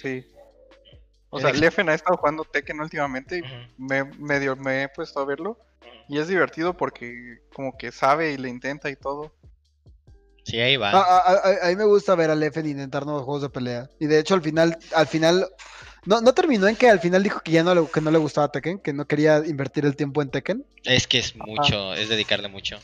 Sí. 0.00 0.24
O 1.30 1.40
sea, 1.40 1.52
Leffen 1.52 1.88
ha 1.88 1.94
estado 1.94 2.16
jugando 2.16 2.44
Tekken 2.44 2.80
últimamente 2.80 3.38
y 3.38 3.40
Ujú. 3.40 3.54
me, 3.78 4.04
medio 4.04 4.54
me 4.54 4.84
he 4.84 4.88
puesto 4.88 5.18
a 5.20 5.24
verlo. 5.24 5.58
Y 6.08 6.18
es 6.18 6.28
divertido 6.28 6.76
porque 6.76 7.40
como 7.52 7.76
que 7.76 7.90
sabe 7.90 8.32
y 8.32 8.36
le 8.36 8.48
intenta 8.48 8.88
y 8.90 8.96
todo. 8.96 9.32
Sí, 10.46 10.60
ahí 10.60 10.76
va. 10.76 10.90
A, 10.90 11.00
a- 11.00 11.32
a- 11.32 11.66
a 11.66 11.68
mí 11.70 11.76
me 11.76 11.84
gusta 11.84 12.14
ver 12.14 12.30
al 12.30 12.38
Leffen 12.38 12.66
intentar 12.68 13.04
nuevos 13.04 13.24
juegos 13.24 13.42
de 13.42 13.50
pelea. 13.50 13.90
Y 13.98 14.06
de 14.06 14.20
hecho, 14.20 14.34
al 14.34 14.42
final, 14.42 14.78
al 14.94 15.06
final, 15.08 15.48
no, 16.04 16.20
no 16.20 16.32
terminó 16.34 16.68
en 16.68 16.76
que 16.76 16.88
al 16.88 17.00
final 17.00 17.22
dijo 17.24 17.40
que 17.40 17.50
ya 17.50 17.64
no 17.64 17.74
le, 17.74 17.84
que 17.92 18.00
no 18.00 18.12
le 18.12 18.18
gustaba 18.18 18.52
Tekken, 18.52 18.78
que 18.78 18.92
no 18.92 19.06
quería 19.06 19.38
invertir 19.44 19.84
el 19.84 19.96
tiempo 19.96 20.22
en 20.22 20.30
Tekken. 20.30 20.64
Es 20.84 21.08
que 21.08 21.18
es 21.18 21.34
mucho, 21.34 21.94
es 21.94 22.08
dedicarle 22.08 22.46
mucho. 22.48 22.78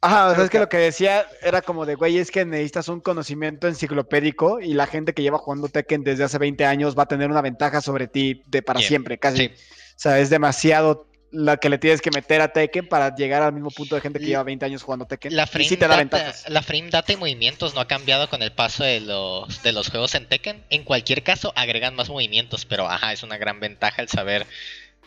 Ajá, 0.00 0.28
o 0.30 0.34
sea, 0.34 0.44
es 0.44 0.50
que 0.50 0.58
lo 0.58 0.68
que 0.70 0.78
decía 0.78 1.26
era 1.42 1.60
como 1.62 1.84
de, 1.86 1.94
güey, 1.96 2.16
es 2.18 2.30
que 2.30 2.44
necesitas 2.46 2.88
un 2.88 3.00
conocimiento 3.00 3.68
enciclopédico 3.68 4.58
y 4.58 4.72
la 4.74 4.86
gente 4.86 5.12
que 5.12 5.22
lleva 5.22 5.38
jugando 5.38 5.68
Tekken 5.68 6.02
desde 6.02 6.24
hace 6.24 6.38
20 6.38 6.64
años 6.64 6.98
va 6.98 7.02
a 7.04 7.06
tener 7.08 7.30
una 7.30 7.42
ventaja 7.42 7.80
sobre 7.82 8.08
ti 8.08 8.42
de 8.46 8.62
para 8.62 8.80
siempre, 8.80 9.18
casi. 9.18 9.36
Sí. 9.36 9.52
O 9.54 10.00
sea, 10.02 10.18
es 10.18 10.30
demasiado 10.30 11.06
la 11.32 11.56
que 11.56 11.70
le 11.70 11.78
tienes 11.78 12.02
que 12.02 12.10
meter 12.10 12.42
a 12.42 12.52
Tekken 12.52 12.86
para 12.86 13.14
llegar 13.14 13.42
al 13.42 13.52
mismo 13.52 13.70
punto 13.70 13.94
de 13.94 14.02
gente 14.02 14.18
que 14.18 14.26
lleva 14.26 14.42
20 14.42 14.66
años 14.66 14.82
jugando 14.82 15.06
Tekken. 15.06 15.34
La 15.34 15.46
frame, 15.46 15.68
sí 15.68 15.76
te 15.76 15.88
da 15.88 15.96
data, 15.96 15.98
ventajas. 15.98 16.44
la 16.48 16.62
frame 16.62 16.90
data 16.90 17.12
y 17.12 17.16
movimientos 17.16 17.74
no 17.74 17.80
ha 17.80 17.88
cambiado 17.88 18.28
con 18.28 18.42
el 18.42 18.52
paso 18.52 18.84
de 18.84 19.00
los, 19.00 19.62
de 19.62 19.72
los 19.72 19.88
juegos 19.88 20.14
en 20.14 20.28
Tekken. 20.28 20.62
En 20.68 20.84
cualquier 20.84 21.22
caso, 21.22 21.52
agregan 21.56 21.94
más 21.94 22.10
movimientos, 22.10 22.66
pero 22.66 22.88
ajá, 22.88 23.12
es 23.12 23.22
una 23.22 23.38
gran 23.38 23.60
ventaja 23.60 24.02
el 24.02 24.08
saber 24.08 24.46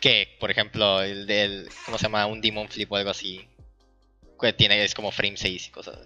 que, 0.00 0.36
por 0.40 0.50
ejemplo, 0.50 1.00
el 1.02 1.26
del, 1.26 1.68
¿cómo 1.84 1.96
se 1.96 2.04
llama? 2.04 2.26
Un 2.26 2.40
Demon 2.40 2.68
Flip 2.68 2.90
o 2.90 2.96
algo 2.96 3.10
así, 3.10 3.46
que 4.40 4.52
tiene, 4.52 4.82
es 4.82 4.94
como 4.94 5.12
frame 5.12 5.36
6 5.36 5.68
y 5.68 5.70
cosas. 5.70 5.98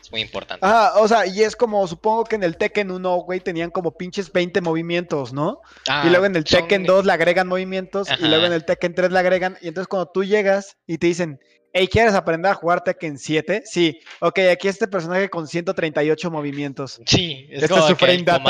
Es 0.00 0.10
muy 0.12 0.20
importante. 0.20 0.64
Ajá, 0.64 0.98
o 1.00 1.08
sea, 1.08 1.26
y 1.26 1.42
es 1.42 1.56
como, 1.56 1.86
supongo 1.88 2.24
que 2.24 2.36
en 2.36 2.42
el 2.44 2.56
Tekken 2.56 2.90
1, 2.90 3.16
güey, 3.22 3.40
tenían 3.40 3.70
como 3.70 3.96
pinches 3.96 4.32
20 4.32 4.60
movimientos, 4.60 5.32
¿no? 5.32 5.60
Ah, 5.88 6.04
y 6.06 6.10
luego 6.10 6.26
en 6.26 6.36
el 6.36 6.46
son- 6.46 6.60
Tekken 6.60 6.84
2 6.84 7.04
le 7.06 7.12
agregan 7.12 7.48
movimientos 7.48 8.08
y 8.18 8.28
luego 8.28 8.46
en 8.46 8.52
el 8.52 8.64
Tekken 8.64 8.94
3 8.94 9.10
le 9.10 9.18
agregan. 9.18 9.58
Y 9.60 9.68
entonces 9.68 9.88
cuando 9.88 10.10
tú 10.10 10.22
llegas 10.24 10.76
y 10.86 10.98
te 10.98 11.08
dicen, 11.08 11.40
hey, 11.72 11.88
¿quieres 11.88 12.14
aprender 12.14 12.52
a 12.52 12.54
jugar 12.54 12.84
Tekken 12.84 13.18
7? 13.18 13.62
Sí, 13.66 13.98
ok, 14.20 14.38
aquí 14.52 14.68
este 14.68 14.86
personaje 14.86 15.28
con 15.28 15.48
138 15.48 16.30
movimientos. 16.30 17.00
Sí, 17.06 17.46
es 17.50 17.64
Este 17.64 17.68
como 17.68 17.82
es 17.82 17.88
su 17.88 17.96
frame 17.96 18.22
data 18.22 18.44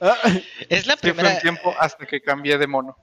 ah, 0.00 0.16
Es 0.68 0.86
la 0.86 0.96
fue 0.96 1.10
primera... 1.12 1.34
un 1.34 1.40
tiempo 1.40 1.74
hasta 1.78 2.06
que 2.06 2.20
cambié 2.22 2.58
de 2.58 2.66
mono. 2.66 2.96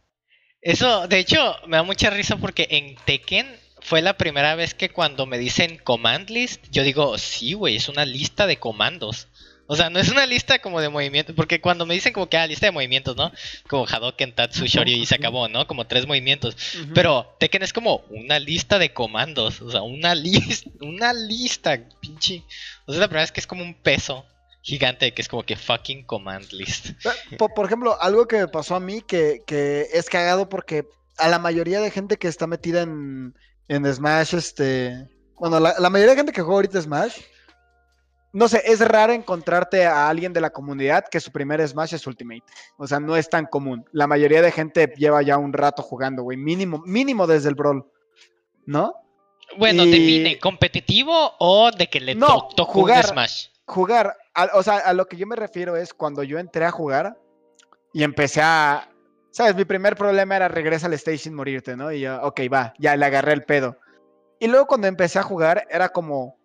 Eso, 0.61 1.07
de 1.07 1.19
hecho, 1.19 1.55
me 1.67 1.77
da 1.77 1.83
mucha 1.83 2.09
risa 2.09 2.37
porque 2.37 2.67
en 2.69 2.95
Tekken 3.05 3.47
fue 3.81 4.01
la 4.01 4.17
primera 4.17 4.55
vez 4.55 4.73
que 4.73 4.89
cuando 4.89 5.25
me 5.25 5.37
dicen 5.37 5.77
command 5.77 6.29
list, 6.29 6.65
yo 6.71 6.83
digo, 6.83 7.17
sí, 7.17 7.53
güey, 7.53 7.75
es 7.75 7.89
una 7.89 8.05
lista 8.05 8.47
de 8.47 8.57
comandos. 8.57 9.27
O 9.71 9.75
sea, 9.75 9.91
no 9.91 9.99
es 9.99 10.09
una 10.09 10.25
lista 10.25 10.57
como 10.59 10.81
de 10.81 10.89
movimientos, 10.89 11.35
porque 11.35 11.61
cuando 11.61 11.85
me 11.85 11.93
dicen 11.93 12.11
como 12.11 12.27
que, 12.27 12.37
ah, 12.37 12.47
lista 12.47 12.65
de 12.65 12.71
movimientos, 12.71 13.15
¿no? 13.15 13.31
Como 13.67 13.85
Hadoken, 13.85 14.33
Tatsu, 14.33 14.65
Shoryu 14.65 14.95
y 14.95 15.05
se 15.05 15.13
acabó, 15.13 15.47
¿no? 15.47 15.67
Como 15.67 15.85
tres 15.85 16.07
movimientos. 16.07 16.57
Pero 16.95 17.35
Tekken 17.39 17.61
es 17.61 17.71
como 17.71 17.97
una 18.09 18.39
lista 18.39 18.79
de 18.79 18.93
comandos, 18.93 19.61
o 19.61 19.69
sea, 19.69 19.83
una 19.83 20.15
lista, 20.15 20.71
una 20.81 21.13
lista, 21.13 21.79
pinche. 21.99 22.43
O 22.87 22.91
sea, 22.91 22.95
es 22.95 22.99
la 22.99 23.07
primera 23.09 23.21
vez 23.21 23.31
que 23.31 23.41
es 23.41 23.47
como 23.47 23.61
un 23.61 23.75
peso 23.75 24.25
gigante 24.61 25.13
que 25.13 25.21
es 25.21 25.27
como 25.27 25.43
que 25.43 25.55
fucking 25.55 26.03
command 26.03 26.51
list. 26.51 26.89
Por, 27.37 27.53
por 27.53 27.67
ejemplo, 27.67 27.95
algo 28.01 28.27
que 28.27 28.37
me 28.37 28.47
pasó 28.47 28.75
a 28.75 28.79
mí 28.79 29.01
que, 29.01 29.43
que 29.45 29.87
es 29.93 30.09
cagado 30.09 30.49
porque 30.49 30.85
a 31.17 31.27
la 31.27 31.37
mayoría 31.37 31.79
de 31.79 31.91
gente 31.91 32.17
que 32.17 32.27
está 32.27 32.47
metida 32.47 32.81
en, 32.81 33.35
en 33.69 33.85
Smash, 33.93 34.33
este. 34.35 35.07
Bueno, 35.39 35.59
la, 35.59 35.75
la 35.79 35.89
mayoría 35.89 36.11
de 36.11 36.17
gente 36.17 36.31
que 36.33 36.41
juega 36.41 36.55
ahorita 36.55 36.81
Smash. 36.81 37.17
No 38.31 38.47
sé, 38.47 38.61
es 38.65 38.79
raro 38.87 39.11
encontrarte 39.13 39.85
a 39.85 40.07
alguien 40.07 40.33
de 40.33 40.41
la 40.41 40.51
comunidad 40.51 41.05
que 41.09 41.19
su 41.19 41.31
primer 41.31 41.65
Smash 41.67 41.95
es 41.95 42.05
Ultimate. 42.05 42.43
O 42.77 42.85
sea, 42.85 42.99
no 42.99 43.15
es 43.15 43.27
tan 43.29 43.45
común. 43.47 43.83
La 43.91 44.05
mayoría 44.05 44.41
de 44.43 44.51
gente 44.51 44.93
lleva 44.97 45.21
ya 45.23 45.37
un 45.37 45.51
rato 45.53 45.81
jugando, 45.81 46.21
güey. 46.21 46.37
Mínimo, 46.37 46.83
mínimo 46.85 47.25
desde 47.25 47.49
el 47.49 47.55
Brawl. 47.55 47.85
¿No? 48.67 48.93
Bueno, 49.57 49.83
Y- 49.83 49.89
define, 49.91 50.39
¿competitivo 50.39 51.31
o 51.39 51.71
de 51.71 51.87
que 51.87 51.99
le 51.99 52.13
No, 52.13 52.49
tocó 52.55 52.73
un 52.73 52.81
jugar. 52.83 53.05
Smash? 53.07 53.47
jugar, 53.65 54.15
a- 54.35 54.49
o 54.53 54.61
sea, 54.63 54.77
a 54.77 54.93
lo 54.93 55.07
que 55.07 55.17
yo 55.17 55.25
me 55.25 55.35
refiero 55.35 55.75
es 55.75 55.93
cuando 55.93 56.21
yo 56.23 56.37
entré 56.37 56.65
a 56.65 56.71
jugar 56.71 57.17
y 57.93 58.03
empecé 58.03 58.41
a, 58.43 58.89
sabes, 59.39 59.55
mi 59.55 59.63
primer 59.63 59.95
problema 59.95 60.35
era 60.35 60.49
regresa 60.49 60.87
al 60.87 60.93
stage 60.95 61.19
sin 61.19 61.33
morirte, 61.33 61.77
¿no? 61.77 61.93
Y 61.93 62.01
yo, 62.01 62.21
ok, 62.23 62.41
va, 62.51 62.73
ya 62.77 62.97
le 62.97 63.05
agarré 63.05 63.31
el 63.31 63.45
pedo. 63.45 63.77
Y 64.37 64.47
luego 64.47 64.67
cuando 64.67 64.87
empecé 64.87 65.17
a 65.17 65.23
jugar 65.23 65.65
era 65.69 65.87
como, 65.87 66.37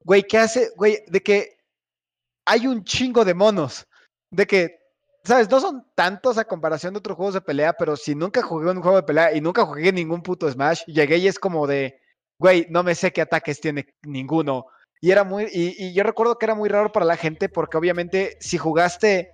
güey, 0.00 0.22
¿qué 0.24 0.36
hace? 0.36 0.70
Güey, 0.76 1.02
de 1.06 1.22
que 1.22 1.56
hay 2.44 2.66
un 2.66 2.84
chingo 2.84 3.24
de 3.24 3.32
monos, 3.32 3.86
de 4.30 4.46
que, 4.46 4.80
sabes, 5.24 5.48
no 5.48 5.60
son 5.60 5.86
tantos 5.94 6.36
a 6.36 6.44
comparación 6.44 6.92
de 6.92 6.98
otros 6.98 7.16
juegos 7.16 7.32
de 7.32 7.40
pelea, 7.40 7.72
pero 7.72 7.96
si 7.96 8.14
nunca 8.14 8.42
jugué 8.42 8.70
un 8.70 8.82
juego 8.82 8.98
de 8.98 9.04
pelea 9.04 9.34
y 9.34 9.40
nunca 9.40 9.64
jugué 9.64 9.90
ningún 9.90 10.22
puto 10.22 10.50
Smash, 10.50 10.84
llegué 10.84 11.16
y 11.16 11.26
es 11.26 11.38
como 11.38 11.66
de, 11.66 12.02
güey, 12.38 12.66
no 12.68 12.82
me 12.82 12.94
sé 12.94 13.14
qué 13.14 13.22
ataques 13.22 13.62
tiene 13.62 13.94
ninguno. 14.02 14.66
Y 15.00 15.10
era 15.10 15.24
muy, 15.24 15.44
y, 15.44 15.74
y 15.82 15.94
yo 15.94 16.02
recuerdo 16.02 16.36
que 16.36 16.44
era 16.44 16.54
muy 16.54 16.68
raro 16.68 16.92
para 16.92 17.06
la 17.06 17.16
gente 17.16 17.48
porque 17.48 17.78
obviamente 17.78 18.36
si 18.40 18.58
jugaste, 18.58 19.33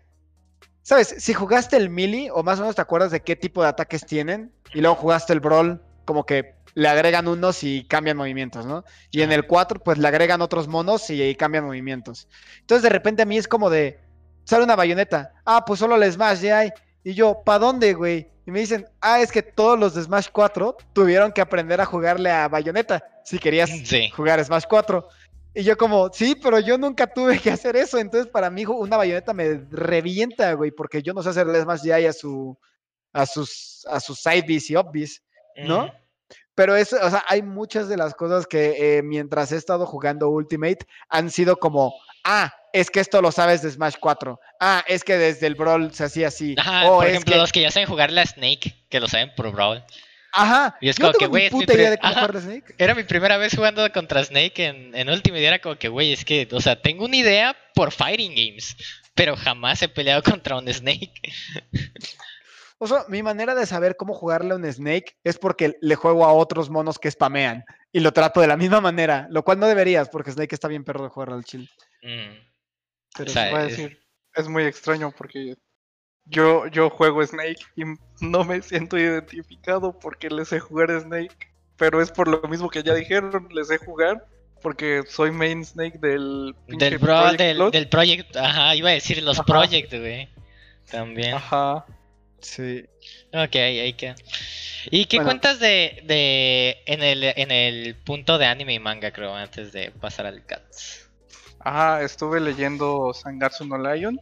¿sabes? 0.83 1.15
Si 1.19 1.33
jugaste 1.35 1.77
el 1.77 1.91
melee 1.91 2.31
o 2.33 2.43
más 2.43 2.59
o 2.59 2.63
menos 2.63 2.77
te 2.77 2.83
acuerdas 2.83 3.11
de 3.11 3.21
qué 3.21 3.37
tipo 3.37 3.63
de 3.63 3.69
ataques 3.69 4.05
tienen 4.07 4.53
y 4.75 4.81
luego 4.81 4.97
jugaste 4.97 5.33
el 5.33 5.41
brawl, 5.41 5.81
como 6.05 6.25
que 6.25 6.55
le 6.75 6.89
agregan 6.89 7.27
unos 7.29 7.63
y 7.65 7.85
cambian 7.85 8.17
movimientos, 8.17 8.65
¿no? 8.67 8.85
Y 9.11 9.23
en 9.23 9.33
el 9.33 9.47
4 9.47 9.81
pues 9.81 9.99
le 9.99 10.07
agregan 10.09 10.41
otros 10.41 10.69
monos 10.69 11.11
y, 11.11 11.23
y 11.23 11.35
cambian 11.35 11.65
movimientos. 11.65 12.29
Entonces 12.61 12.83
de 12.83 12.89
repente 12.91 13.23
a 13.23 13.27
mí 13.27 13.37
es 13.39 13.49
como 13.49 13.71
de, 13.71 14.01
sale 14.45 14.65
una 14.65 14.77
bayoneta, 14.77 15.33
ah, 15.45 15.65
pues 15.65 15.81
solo 15.81 15.97
el 15.97 16.11
Smash 16.13 16.41
ya 16.41 16.59
hay. 16.61 16.71
Y 17.03 17.15
yo, 17.15 17.43
¿pa 17.45 17.59
dónde, 17.59 17.95
güey? 17.95 18.29
Y 18.47 18.51
me 18.51 18.61
dicen, 18.61 18.87
ah, 19.01 19.21
es 19.21 19.33
que 19.33 19.43
todos 19.43 19.79
los 19.79 19.95
de 19.95 20.03
Smash 20.03 20.29
4 20.33 20.77
tuvieron 20.93 21.33
que 21.33 21.41
aprender 21.41 21.81
a 21.81 21.87
jugarle 21.87 22.31
a 22.31 22.49
bayoneta 22.49 23.03
si 23.25 23.39
querías 23.39 23.71
Sí. 23.85 24.11
jugar 24.11 24.43
Smash 24.45 24.65
4. 24.69 25.09
Y 25.55 25.65
yo 25.65 25.77
como, 25.77 26.11
sí, 26.13 26.37
pero 26.41 26.61
yo 26.61 26.79
nunca 26.79 27.07
tuve 27.07 27.39
que 27.39 27.51
hacer 27.51 27.77
eso. 27.77 27.99
Entonces 27.99 28.31
para 28.31 28.51
mí 28.51 28.65
una 28.67 28.97
bayoneta 28.97 29.33
me 29.33 29.67
revienta, 29.71 30.53
güey, 30.55 30.71
porque 30.71 31.03
yo 31.03 31.13
no 31.13 31.23
sé 31.23 31.31
hacerle 31.31 31.61
Smash 31.61 31.81
DI 31.83 32.07
a 32.07 32.13
su 32.13 32.57
a 33.13 33.27
sus 33.27 33.85
a 33.89 33.99
sus 33.99 34.21
side 34.21 34.45
y 34.49 34.59
Bs. 34.59 35.23
¿no? 35.67 35.93
Pero 36.55 36.77
eso, 36.77 36.97
o 37.03 37.11
sea, 37.11 37.25
hay 37.29 37.43
muchas 37.43 37.89
de 37.89 37.97
las 37.97 38.15
cosas 38.15 38.47
que 38.47 38.99
eh, 38.99 39.03
mientras 39.03 39.51
he 39.53 39.57
estado 39.57 39.87
jugando 39.87 40.29
Ultimate 40.29 40.87
han 41.09 41.31
sido 41.31 41.57
como, 41.57 41.95
ah, 42.25 42.53
es 42.73 42.91
que 42.91 43.01
esto 43.01 43.21
lo 43.23 43.33
sabes 43.33 43.63
de 43.63 43.71
Smash 43.71 43.95
4. 43.99 44.39
Ah, 44.61 44.85
es 44.87 45.03
que 45.03 45.17
desde 45.17 45.47
el 45.47 45.55
Brawl 45.55 45.93
se 45.93 46.05
hacía 46.05 46.29
así. 46.29 46.55
Ajá, 46.59 46.87
o 46.89 46.97
por 46.99 47.07
es 47.07 47.11
ejemplo, 47.13 47.33
que- 47.33 47.39
los 47.41 47.53
que 47.53 47.63
ya 47.63 47.71
saben 47.71 47.89
jugarle 47.89 48.21
a 48.21 48.27
Snake, 48.27 48.75
que 48.89 49.01
lo 49.01 49.09
saben 49.09 49.33
por 49.35 49.51
Brawl. 49.53 49.83
Ajá. 50.33 50.77
Y 50.81 50.89
es 50.89 50.99
no 50.99 51.07
como 51.09 51.19
que, 51.19 51.27
güey, 51.27 51.51
puta 51.51 51.75
idea 51.75 51.91
de 51.91 51.99
cómo 51.99 52.11
Ajá. 52.13 52.21
jugar 52.21 52.37
a 52.37 52.41
Snake. 52.41 52.75
Era 52.79 52.95
mi 52.95 53.03
primera 53.05 53.37
vez 53.37 53.55
jugando 53.55 53.91
contra 53.93 54.23
Snake 54.25 54.65
en, 54.67 54.95
en 54.95 55.09
Ultimate 55.11 55.43
y 55.43 55.45
era 55.47 55.59
como 55.61 55.77
que, 55.77 55.89
güey, 55.89 56.13
es 56.13 56.25
que, 56.25 56.49
o 56.53 56.61
sea, 56.61 56.81
tengo 56.81 57.05
una 57.05 57.17
idea 57.17 57.57
por 57.75 57.91
Fighting 57.93 58.33
Games, 58.35 58.77
pero 59.15 59.37
jamás 59.37 59.83
he 59.83 59.89
peleado 59.89 60.23
contra 60.23 60.57
un 60.57 60.73
Snake. 60.73 61.13
O 62.79 62.87
sea, 62.87 63.05
mi 63.09 63.23
manera 63.23 63.55
de 63.55 63.67
saber 63.67 63.97
cómo 63.97 64.15
jugarle 64.15 64.53
a 64.53 64.57
un 64.57 64.73
Snake 64.73 65.17
es 65.23 65.37
porque 65.39 65.77
le 65.83 65.95
juego 65.97 66.25
a 66.25 66.33
otros 66.33 66.71
monos 66.71 66.99
que 66.99 67.11
spamean 67.11 67.65
y 67.93 68.01
lo 68.01 68.13
trato 68.13 68.41
de 68.41 68.47
la 68.47 68.57
misma 68.57 68.81
manera, 68.81 69.27
lo 69.31 69.43
cual 69.45 69.59
no 69.59 69.67
deberías 69.67 70.09
porque 70.09 70.33
Snake 70.33 70.55
está 70.55 70.67
bien 70.69 70.85
perro 70.85 71.03
de 71.05 71.11
jugar 71.11 71.31
al 71.31 71.45
chill. 71.45 71.69
Mm. 72.03 72.39
Pero 73.19 73.31
O 73.31 73.33
sea, 73.33 73.51
Voy 73.51 73.61
a 73.61 73.65
es- 73.65 73.71
decir, 73.77 74.01
es 74.35 74.49
muy 74.49 74.65
extraño 74.65 75.13
porque 75.15 75.57
yo, 76.31 76.67
yo 76.69 76.91
juego 76.91 77.25
Snake 77.27 77.61
y 77.77 77.83
no 78.21 78.45
me 78.45 78.63
siento 78.63 78.97
identificado 78.99 79.99
porque 79.99 80.31
le 80.31 80.45
sé 80.45 80.61
jugar 80.61 80.91
Snake. 81.01 81.37
Pero 81.77 82.01
es 82.03 82.11
por 82.11 82.29
lo 82.29 82.43
mismo 82.49 82.69
que 82.69 82.83
ya 82.83 82.95
dijeron, 82.95 83.49
le 83.53 83.65
sé 83.65 83.79
jugar 83.79 84.27
porque 84.63 85.03
soy 85.09 85.31
main 85.31 85.65
Snake 85.65 85.99
del 85.99 86.55
Del 86.69 86.99
bro, 86.99 87.17
Project 87.17 87.73
del, 87.73 87.89
project, 87.89 88.37
ajá, 88.37 88.75
iba 88.77 88.91
a 88.91 88.93
decir 88.93 89.23
los 89.23 89.39
Ajá. 89.39 89.47
project, 89.47 89.91
güey. 89.95 90.29
También. 90.91 91.35
Ajá. 91.35 91.87
sí. 92.41 92.85
Ok, 93.33 93.57
ahí 93.57 93.93
queda. 93.95 94.15
¿Y 94.91 95.07
qué 95.07 95.19
Bueno. 95.19 95.31
cuentas 95.31 95.61
de, 95.61 96.03
de 96.05 96.83
en 96.87 97.03
el 97.03 97.25
en 97.25 97.51
el 97.51 97.95
punto 97.97 98.39
de 98.39 98.47
anime 98.47 98.75
y 98.75 98.79
manga, 98.79 99.11
creo, 99.13 99.35
antes 99.35 99.73
de 99.73 99.91
pasar 99.91 100.27
al 100.27 100.45
Cats? 100.45 101.09
Ajá, 101.61 102.03
estuve 102.03 102.41
leyendo 102.41 103.13
Sangatsu 103.13 103.67
no 103.67 103.77
Lion 103.79 104.19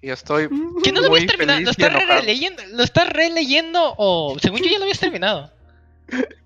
y 0.00 0.10
estoy 0.10 0.48
¿Que 0.84 0.92
no 0.92 1.00
lo 1.00 1.08
muy 1.08 1.20
habías 1.20 1.30
terminado? 1.32 1.58
feliz 1.58 1.64
¿Lo 1.66 1.70
estás 1.70 2.08
releyendo? 2.08 2.62
¿Lo 2.66 2.82
estás 2.82 3.08
releyendo 3.08 3.94
o 3.96 4.36
según 4.40 4.60
yo 4.60 4.70
ya 4.70 4.78
lo 4.78 4.84
habías 4.84 5.00
terminado? 5.00 5.52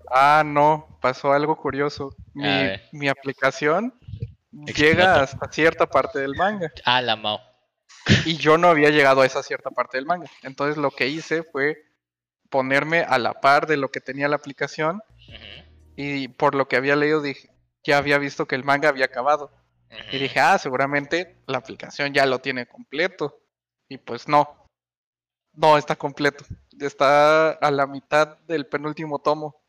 Ah, 0.09 0.43
no, 0.45 0.97
pasó 1.01 1.31
algo 1.31 1.55
curioso. 1.55 2.15
Mi, 2.33 3.07
aplicación 3.07 3.93
Explota. 4.65 4.73
llega 4.81 5.21
hasta 5.21 5.51
cierta 5.51 5.85
parte 5.85 6.19
del 6.19 6.35
manga 6.35 6.71
Ah, 6.85 7.01
la 7.01 7.15
Mao. 7.15 7.39
y 8.25 8.35
yo 8.37 8.57
no 8.57 8.67
había 8.69 8.89
llegado 8.89 9.21
a 9.21 9.25
esa 9.25 9.43
cierta 9.43 9.69
parte 9.69 9.97
del 9.97 10.05
manga. 10.05 10.29
Entonces 10.43 10.77
lo 10.77 10.91
que 10.91 11.07
hice 11.07 11.43
fue 11.43 11.77
ponerme 12.49 13.01
a 13.01 13.17
la 13.19 13.33
par 13.39 13.67
de 13.67 13.77
lo 13.77 13.89
que 13.91 14.01
tenía 14.01 14.27
la 14.27 14.35
aplicación 14.35 15.01
y 15.95 16.27
por 16.29 16.55
lo 16.55 16.67
que 16.67 16.75
había 16.75 16.95
leído 16.95 17.21
dije, 17.21 17.49
ya 17.83 17.97
había 17.97 18.17
visto 18.17 18.47
que 18.47 18.55
el 18.55 18.63
manga 18.63 18.89
había 18.89 19.05
acabado. 19.05 19.51
Y 20.11 20.17
dije, 20.19 20.39
ah, 20.39 20.57
seguramente 20.57 21.37
la 21.47 21.57
aplicación 21.57 22.13
ya 22.13 22.25
lo 22.25 22.39
tiene 22.39 22.65
completo. 22.65 23.40
Y 23.91 23.97
pues 23.97 24.25
no. 24.25 24.55
No 25.53 25.77
está 25.77 25.97
completo. 25.97 26.45
Está 26.79 27.49
a 27.51 27.71
la 27.71 27.85
mitad 27.85 28.37
del 28.47 28.65
penúltimo 28.65 29.19
tomo. 29.19 29.61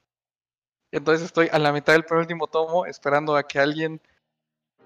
Entonces 0.93 1.27
estoy 1.27 1.49
a 1.51 1.59
la 1.59 1.73
mitad 1.73 1.93
del 1.95 2.05
penúltimo 2.05 2.47
tomo 2.47 2.87
esperando 2.87 3.35
a 3.35 3.43
que 3.49 3.59
alguien 3.59 4.01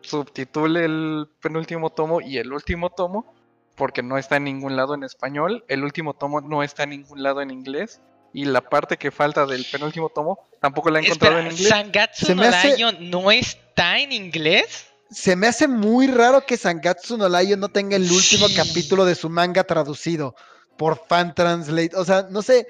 subtitule 0.01 0.87
el 0.87 1.29
penúltimo 1.43 1.91
tomo 1.91 2.23
y 2.23 2.39
el 2.39 2.51
último 2.51 2.89
tomo. 2.89 3.35
Porque 3.75 4.03
no 4.03 4.17
está 4.17 4.37
en 4.37 4.45
ningún 4.45 4.75
lado 4.75 4.95
en 4.95 5.05
español. 5.05 5.67
El 5.69 5.85
último 5.85 6.15
tomo 6.15 6.41
no 6.41 6.63
está 6.63 6.85
en 6.85 6.91
ningún 6.91 7.23
lado 7.23 7.43
en 7.43 7.51
inglés. 7.51 8.01
Y 8.33 8.47
la 8.47 8.63
parte 8.63 8.97
que 8.97 9.11
falta 9.11 9.45
del 9.45 9.67
penúltimo 9.71 10.09
tomo 10.09 10.39
tampoco 10.61 10.89
la 10.89 11.01
he 11.01 11.05
encontrado 11.05 11.37
Espera, 11.41 11.47
en 11.51 11.53
inglés. 11.53 11.69
¿Sangatsu 11.69 12.35
no 12.35 12.43
hace- 12.43 13.01
no 13.01 13.31
está 13.31 13.99
en 13.99 14.13
inglés? 14.13 14.91
Se 15.11 15.37
me 15.37 15.47
hace 15.47 15.69
muy 15.69 16.09
raro 16.09 16.45
que 16.45 16.57
Sangatsu 16.57 17.17
no 17.17 17.29
Lion 17.29 17.61
no 17.61 17.69
tenga 17.69 17.97
el 17.97 18.11
último 18.11 18.49
Sí. 18.49 18.57
capítulo 18.57 19.05
de 19.05 19.15
su 19.15 19.29
manga 19.31 19.65
traducido 19.65 20.35
por 20.77 21.01
Fan 21.07 21.35
Translate. 21.35 21.97
O 21.97 22.05
sea, 22.05 22.27
no 22.31 22.43
sé. 22.43 22.67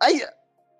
Hay, 0.00 0.20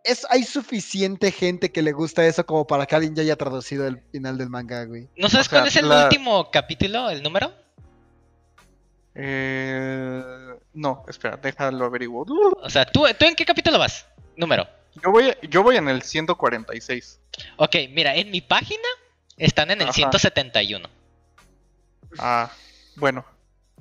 es, 0.04 0.26
hay 0.30 0.42
suficiente 0.44 1.30
gente 1.30 1.70
que 1.72 1.80
le 1.82 1.92
gusta 1.92 2.26
eso 2.26 2.44
como 2.44 2.66
para 2.66 2.84
que 2.86 2.94
alguien 2.94 3.14
ya 3.14 3.22
haya 3.22 3.36
traducido 3.36 3.86
el 3.86 4.00
final 4.12 4.36
del 4.36 4.50
manga, 4.50 4.84
güey. 4.84 5.08
¿No 5.16 5.28
sabes 5.28 5.46
O 5.46 5.50
sea, 5.50 5.58
cuál 5.60 5.68
es 5.68 5.76
el 5.76 5.88
la- 5.88 6.04
último 6.04 6.50
capítulo, 6.50 7.08
el 7.08 7.22
número? 7.22 7.52
Eh, 9.14 10.22
no, 10.74 11.04
espera, 11.08 11.36
déjalo 11.36 11.84
averiguo. 11.84 12.26
O 12.62 12.70
sea, 12.70 12.84
¿tú, 12.86 13.04
¿tú 13.18 13.24
en 13.26 13.34
qué 13.34 13.44
capítulo 13.44 13.78
vas? 13.78 14.06
Número. 14.36 14.66
Yo 15.02 15.10
voy, 15.10 15.34
yo 15.48 15.62
voy 15.62 15.76
en 15.76 15.88
el 15.88 16.02
146. 16.02 17.20
Ok, 17.56 17.76
mira, 17.90 18.14
en 18.16 18.30
mi 18.30 18.40
página 18.40 18.82
están 19.44 19.70
en 19.70 19.80
el 19.80 19.88
Ajá. 19.88 19.92
171. 19.94 20.88
Ah, 22.18 22.50
bueno, 22.96 23.24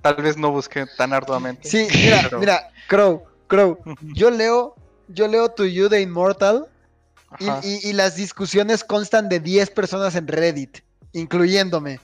tal 0.02 0.16
vez 0.16 0.38
no 0.38 0.52
busqué 0.52 0.86
tan 0.98 1.14
arduamente. 1.14 1.68
Sí, 1.68 1.88
mira, 1.94 2.20
Pero- 2.24 2.40
mira, 2.40 2.70
Crow, 2.88 3.24
Crow. 3.48 3.80
Yo 4.02 4.30
leo, 4.32 4.76
yo 5.08 5.28
leo 5.28 5.50
To 5.50 5.66
You 5.66 5.90
de 5.90 6.02
Immortal 6.02 6.68
y, 7.40 7.48
Ajá. 7.48 7.62
y- 7.64 7.90
y 7.90 7.94
las 7.94 8.16
discusiones 8.16 8.84
constan 8.84 9.30
de 9.30 9.40
10 9.40 9.70
personas 9.70 10.16
en 10.16 10.28
Reddit, 10.28 10.80
incluyéndome. 11.14 12.00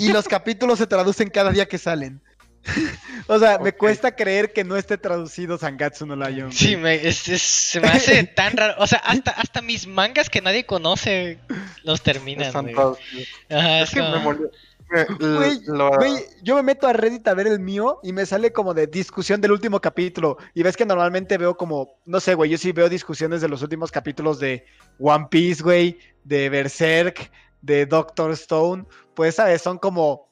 Y 0.00 0.12
los 0.12 0.26
capítulos 0.28 0.78
se 0.78 0.86
traducen 0.86 1.28
cada 1.30 1.50
día 1.50 1.66
que 1.66 1.78
salen. 1.78 2.20
o 3.26 3.38
sea, 3.38 3.58
me 3.58 3.72
cuesta 3.72 4.14
creer 4.16 4.52
que 4.52 4.64
no 4.64 4.76
esté 4.76 4.96
traducido 4.98 5.58
Sangatsu 5.58 6.06
no 6.06 6.16
Lion. 6.16 6.52
Sí, 6.52 6.76
me, 6.76 6.94
es- 7.06 7.28
es- 7.28 7.42
se 7.42 7.80
me 7.80 7.88
hace 7.88 8.24
tan 8.36 8.56
raro. 8.56 8.74
O 8.78 8.86
sea, 8.86 8.98
hasta, 9.00 9.30
hasta 9.32 9.60
mis 9.62 9.86
mangas 9.86 10.30
que 10.30 10.40
nadie 10.40 10.64
conoce 10.66 11.38
los 11.82 12.02
terminan. 12.02 12.46
Están 12.48 12.64
güey. 12.64 12.74
todos- 12.74 12.98
Ajá, 13.50 13.80
Es 13.80 13.88
es 13.88 13.94
que 13.94 14.02
me 14.02 14.10
como- 14.12 14.20
molió. 14.24 14.50
me- 14.90 15.00
l- 15.02 15.36
Güey, 15.36 15.60
lo- 15.66 15.90
Güey, 15.96 16.12
yo 16.42 16.54
me 16.56 16.62
meto 16.62 16.86
a 16.86 16.92
Reddit 16.92 17.26
a 17.28 17.34
ver 17.34 17.46
el 17.48 17.58
mío 17.58 18.00
y 18.02 18.12
me 18.12 18.26
sale 18.26 18.52
como 18.52 18.74
de 18.74 18.86
discusión 18.86 19.40
del 19.40 19.52
último 19.52 19.80
capítulo. 19.80 20.36
Y 20.54 20.62
ves 20.62 20.76
que 20.76 20.86
normalmente 20.86 21.36
veo 21.38 21.56
como, 21.56 21.98
no 22.06 22.20
sé, 22.20 22.34
güey, 22.34 22.50
yo 22.50 22.58
sí 22.58 22.72
veo 22.72 22.88
discusiones 22.88 23.40
de 23.40 23.48
los 23.48 23.62
últimos 23.62 23.90
capítulos 23.90 24.38
de 24.38 24.64
One 24.98 25.26
Piece, 25.30 25.62
güey, 25.62 25.98
de 26.24 26.48
Berserk, 26.48 27.30
de 27.62 27.86
Doctor 27.86 28.30
Stone. 28.32 28.84
Pues, 29.14 29.36
¿sabes? 29.36 29.62
Son 29.62 29.78
como, 29.78 30.28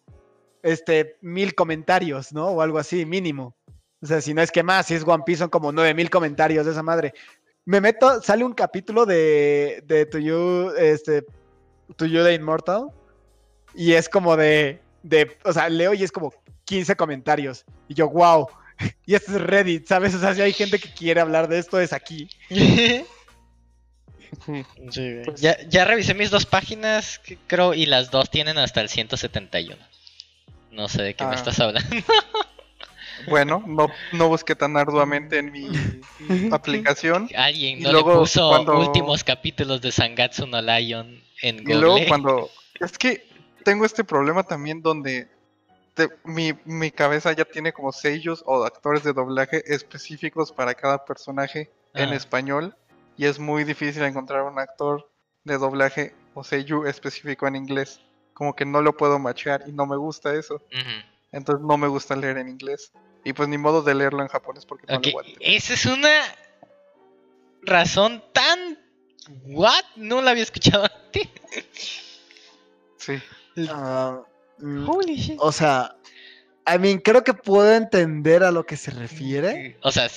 este, 0.63 1.17
mil 1.21 1.55
comentarios, 1.55 2.33
¿no? 2.33 2.49
O 2.49 2.63
algo 2.63 2.79
así, 2.79 3.05
mínimo. 3.05 3.57
O 4.01 4.07
sea, 4.07 4.21
si 4.21 4.35
no 4.35 4.43
es 4.43 4.51
que 4.51 4.63
más, 4.63 4.87
si 4.87 4.95
es 4.95 5.05
One 5.07 5.23
Piece 5.25 5.41
son 5.41 5.51
como 5.51 5.73
nueve 5.73 5.95
mil 5.95 6.11
comentarios 6.11 6.67
de 6.67 6.73
esa 6.73 6.83
madre. 6.83 7.15
Me 7.65 7.81
meto, 7.81 8.21
sale 8.21 8.45
un 8.45 8.53
capítulo 8.53 9.07
de, 9.07 9.83
de 9.87 10.07
To 10.07 10.19
You, 10.19 10.73
este, 10.77 11.25
To 11.97 12.07
You 12.07 12.23
de 12.23 12.35
Immortal. 12.35 12.89
Y 13.75 13.93
es 13.93 14.09
como 14.09 14.37
de, 14.37 14.81
de, 15.03 15.37
o 15.45 15.53
sea, 15.53 15.69
leo 15.69 15.95
y 15.95 16.03
es 16.03 16.11
como 16.11 16.33
15 16.65 16.97
comentarios. 16.97 17.65
Y 17.89 17.95
yo, 17.95 18.09
wow. 18.09 18.49
Y 19.07 19.15
este 19.15 19.33
es 19.33 19.41
Reddit, 19.41 19.87
¿sabes? 19.87 20.15
O 20.15 20.19
sea, 20.19 20.35
si 20.35 20.41
hay 20.41 20.53
gente 20.53 20.79
que 20.79 20.93
quiere 20.93 21.21
hablar 21.21 21.47
de 21.49 21.59
esto, 21.59 21.81
es 21.81 21.93
aquí. 21.93 22.29
Sí, 24.91 25.21
ya, 25.37 25.57
ya 25.69 25.85
revisé 25.85 26.15
mis 26.15 26.31
dos 26.31 26.47
páginas, 26.47 27.21
creo, 27.47 27.75
y 27.75 27.85
las 27.85 28.11
dos 28.11 28.31
tienen 28.31 28.57
hasta 28.57 28.81
el 28.81 28.89
171. 28.89 29.77
No 30.73 30.89
sé 30.89 31.03
de 31.03 31.15
qué 31.15 31.25
me 31.25 31.33
Ah. 31.33 31.35
estás 31.35 31.61
hablando. 31.61 31.89
Bueno, 33.29 33.63
no, 33.69 33.87
no 34.13 34.29
busqué 34.29 34.57
tan 34.57 34.77
arduamente 34.77 35.39
en 35.39 35.53
mi 35.53 35.69
aplicación. 36.53 37.29
Alguien 37.37 37.79
Y 37.79 37.83
no 37.83 37.93
luego, 37.93 38.11
le 38.15 38.19
puso 38.19 38.49
cuando- 38.49 38.79
últimos 38.81 39.23
capítulos 39.23 39.81
de 39.81 39.93
Sangatsu 39.93 40.47
no 40.47 40.61
Lion 40.61 41.23
en 41.43 41.57
Y 41.57 41.65
Google. 41.65 41.77
luego 41.81 41.99
cuando... 42.09 42.51
Es 42.81 42.99
que 42.99 43.25
tengo 43.65 43.85
este 43.85 44.03
problema 44.03 44.43
también 44.43 44.83
donde 44.83 45.29
te- 45.95 46.09
mi, 46.25 46.53
mi 46.65 46.91
cabeza 46.91 47.31
ya 47.33 47.45
tiene 47.45 47.73
como 47.73 47.93
sellos 47.93 48.43
o 48.45 48.65
actores 48.65 49.05
de 49.05 49.13
doblaje 49.13 49.63
específicos 49.73 50.51
para 50.51 50.75
cada 50.75 51.05
personaje 51.05 51.71
en 51.95 52.07
Ajá. 52.07 52.17
español 52.17 52.75
y 53.17 53.27
es 53.27 53.39
muy 53.39 53.63
difícil 53.63 54.03
encontrar 54.03 54.43
un 54.43 54.59
actor 54.59 55.09
de 55.45 55.59
doblaje 55.59 56.13
o 56.35 56.43
sello 56.43 56.87
específico 56.87 57.47
en 57.47 57.55
inglés. 57.55 58.01
Como 58.35 58.55
que 58.55 58.65
no 58.65 58.81
lo 58.83 58.97
puedo 58.97 59.19
machear 59.19 59.65
y 59.67 59.73
no 59.73 59.87
me 59.87 59.97
gusta 59.97 60.35
eso. 60.35 60.63
Entonces 61.33 61.65
no 61.67 61.77
me 61.77 61.89
gusta 61.89 62.17
leer 62.17 62.39
en 62.39 62.49
inglés. 62.49 62.93
Y 63.25 63.33
pues 63.33 63.49
ni 63.49 63.57
modo 63.59 63.83
de 63.83 63.95
leerlo 63.95 64.23
en 64.23 64.29
japonés 64.29 64.67
porque 64.67 64.87
no 64.89 64.97
Ok, 64.99 65.05
lo 65.05 65.11
aguanto. 65.11 65.33
Esa 65.41 65.75
es 65.75 65.87
una 65.87 66.21
razón 67.63 68.23
tan... 68.33 68.79
¿What? 69.45 69.85
No 69.97 70.21
la 70.21 70.33
había 70.33 70.43
escuchado 70.43 70.85
antes. 70.85 71.29
Sí. 72.97 73.21
Ah, 73.69 74.21
mm, 74.59 74.89
Holy 74.89 75.17
shit. 75.17 75.37
o 75.41 75.53
sea, 75.53 75.95
I 76.67 76.79
mean, 76.79 76.99
creo 76.99 77.23
que 77.25 77.35
puedo 77.35 77.73
entender 77.75 78.43
a 78.43 78.51
lo 78.51 78.65
que 78.65 78.77
se 78.77 78.91
refiere, 78.91 79.77
O 79.83 79.91
sea, 79.93 80.09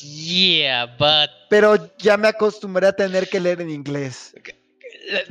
yeah, 0.00 0.86
but 0.86 1.30
pero 1.50 1.94
ya 1.98 2.16
me 2.16 2.28
acostumbré 2.28 2.86
a 2.86 2.92
tener 2.92 3.28
que 3.28 3.40
leer 3.40 3.60
en 3.60 3.70
inglés. 3.70 4.34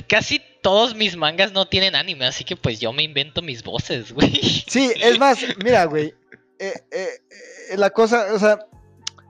casi 0.08 0.41
todos 0.62 0.96
mis 0.96 1.18
mangas 1.18 1.52
no 1.52 1.68
tienen 1.68 1.96
anime, 1.96 2.26
así 2.26 2.44
que 2.44 2.56
pues 2.56 2.80
yo 2.80 2.94
me 2.94 3.04
invento 3.04 3.42
mis 3.42 3.64
voces, 3.64 4.14
güey. 4.14 4.32
Sí, 4.68 4.92
es 5.02 5.20
más, 5.20 5.40
mira, 5.64 5.86
güey. 5.86 6.14
eh, 6.60 6.74
eh, 6.92 7.08
eh, 7.72 7.78
la 7.78 7.90
cosa, 7.90 8.34
o 8.34 8.40
sea, 8.40 8.60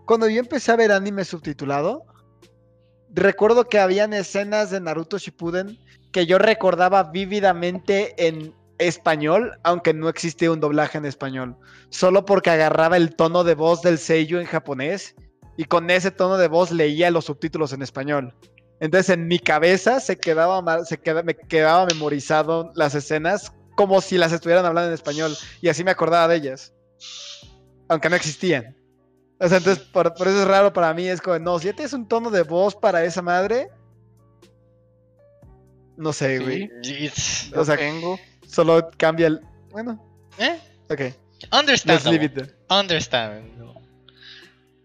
cuando 0.05 0.27
yo 0.27 0.39
empecé 0.39 0.71
a 0.71 0.75
ver 0.75 0.91
anime 0.91 1.23
subtitulado, 1.23 2.05
recuerdo 3.09 3.69
que 3.69 3.79
habían 3.79 4.13
escenas 4.13 4.71
de 4.71 4.81
Naruto 4.81 5.17
Shippuden 5.17 5.79
que 6.11 6.25
yo 6.25 6.37
recordaba 6.37 7.03
vívidamente 7.03 8.13
en 8.17 8.53
español, 8.77 9.57
aunque 9.63 9.93
no 9.93 10.09
existía 10.09 10.51
un 10.51 10.59
doblaje 10.59 10.97
en 10.97 11.05
español, 11.05 11.55
solo 11.89 12.25
porque 12.25 12.49
agarraba 12.49 12.97
el 12.97 13.15
tono 13.15 13.43
de 13.43 13.55
voz 13.55 13.81
del 13.81 13.97
seiyuu 13.97 14.39
en 14.39 14.47
japonés 14.47 15.15
y 15.55 15.65
con 15.65 15.89
ese 15.89 16.11
tono 16.11 16.37
de 16.37 16.47
voz 16.47 16.71
leía 16.71 17.11
los 17.11 17.25
subtítulos 17.25 17.73
en 17.73 17.81
español. 17.81 18.33
Entonces 18.81 19.09
en 19.11 19.27
mi 19.27 19.39
cabeza 19.39 19.99
se 20.01 20.17
quedaba, 20.17 20.83
se 20.83 20.97
queda- 20.99 21.23
me 21.23 21.35
quedaba 21.35 21.85
memorizado 21.85 22.73
las 22.75 22.93
escenas 22.95 23.53
como 23.75 24.01
si 24.01 24.17
las 24.17 24.33
estuvieran 24.33 24.65
hablando 24.65 24.89
en 24.89 24.93
español 24.95 25.37
y 25.61 25.69
así 25.69 25.83
me 25.85 25.91
acordaba 25.91 26.27
de 26.27 26.35
ellas, 26.35 26.73
aunque 27.87 28.09
no 28.09 28.15
existían. 28.17 28.75
O 29.39 29.47
sea, 29.47 29.59
entonces 29.59 29.83
por, 29.85 30.13
por 30.15 30.27
eso 30.27 30.41
es 30.41 30.47
raro 30.47 30.73
para 30.73 30.93
mí, 30.93 31.07
es 31.07 31.21
como, 31.21 31.39
no, 31.39 31.57
si 31.59 31.67
ya 31.67 31.73
tienes 31.73 31.93
un 31.93 32.07
tono 32.07 32.29
de 32.31 32.41
voz 32.43 32.75
para 32.75 33.05
esa 33.05 33.21
madre, 33.21 33.69
no 35.97 36.11
sé, 36.13 36.37
Sí. 36.39 36.43
güey. 36.43 36.69
Yo 37.51 37.61
O 37.61 37.65
sea, 37.65 37.77
tengo. 37.77 38.19
Solo 38.47 38.89
cambia 38.97 39.27
el. 39.27 39.41
Bueno, 39.69 40.03
¿Eh? 40.37 40.59
Ok, 40.89 40.99
let's 40.99 41.15
Understandable. 41.51 42.11
leave 42.11 42.25
it 42.25 42.33
there. 42.33 42.55
Understandable. 42.69 43.73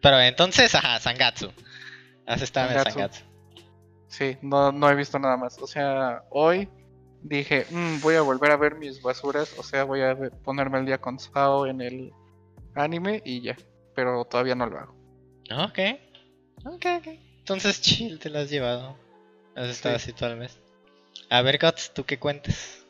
Pero 0.03 0.21
entonces, 0.21 0.75
ajá, 0.75 1.01
Sangatsu. 1.01 1.51
Has 2.27 2.43
estado 2.43 2.71
en 2.73 2.85
Sangatsu. 2.85 3.23
Sí, 4.16 4.37
no, 4.42 4.72
no 4.72 4.88
he 4.90 4.94
visto 4.94 5.18
nada 5.18 5.37
más. 5.37 5.59
O 5.61 5.66
sea, 5.66 6.22
hoy 6.31 6.68
dije, 7.22 7.66
"Mm, 7.70 8.00
voy 8.00 8.14
a 8.14 8.22
volver 8.22 8.50
a 8.52 8.57
ver 8.57 8.76
mis 8.76 9.02
basuras. 9.02 9.55
O 9.59 9.62
sea, 9.62 9.85
voy 9.85 10.00
a 10.02 10.16
ponerme 10.44 10.79
el 10.79 10.87
día 10.87 10.98
con 10.98 11.18
Sao 11.18 11.66
en 11.66 11.81
el 11.81 12.12
anime 12.74 13.20
y 13.24 13.42
ya. 13.42 13.57
Pero 13.94 14.24
todavía 14.24 14.55
no 14.55 14.66
lo 14.66 14.79
hago. 14.79 14.94
Ok. 15.64 15.79
Ok, 16.64 16.87
ok. 16.98 17.07
Entonces, 17.38 17.81
chill, 17.81 18.18
te 18.18 18.31
lo 18.31 18.38
has 18.38 18.50
llevado. 18.50 18.96
Has 19.55 19.68
estado 19.68 19.98
Sí. 19.98 20.05
así 20.11 20.12
todo 20.12 20.31
el 20.31 20.37
mes. 20.38 20.59
A 21.31 21.42
ver, 21.42 21.59
Guts, 21.61 21.92
¿tú 21.94 22.05
qué 22.05 22.18
cuentas? 22.18 22.85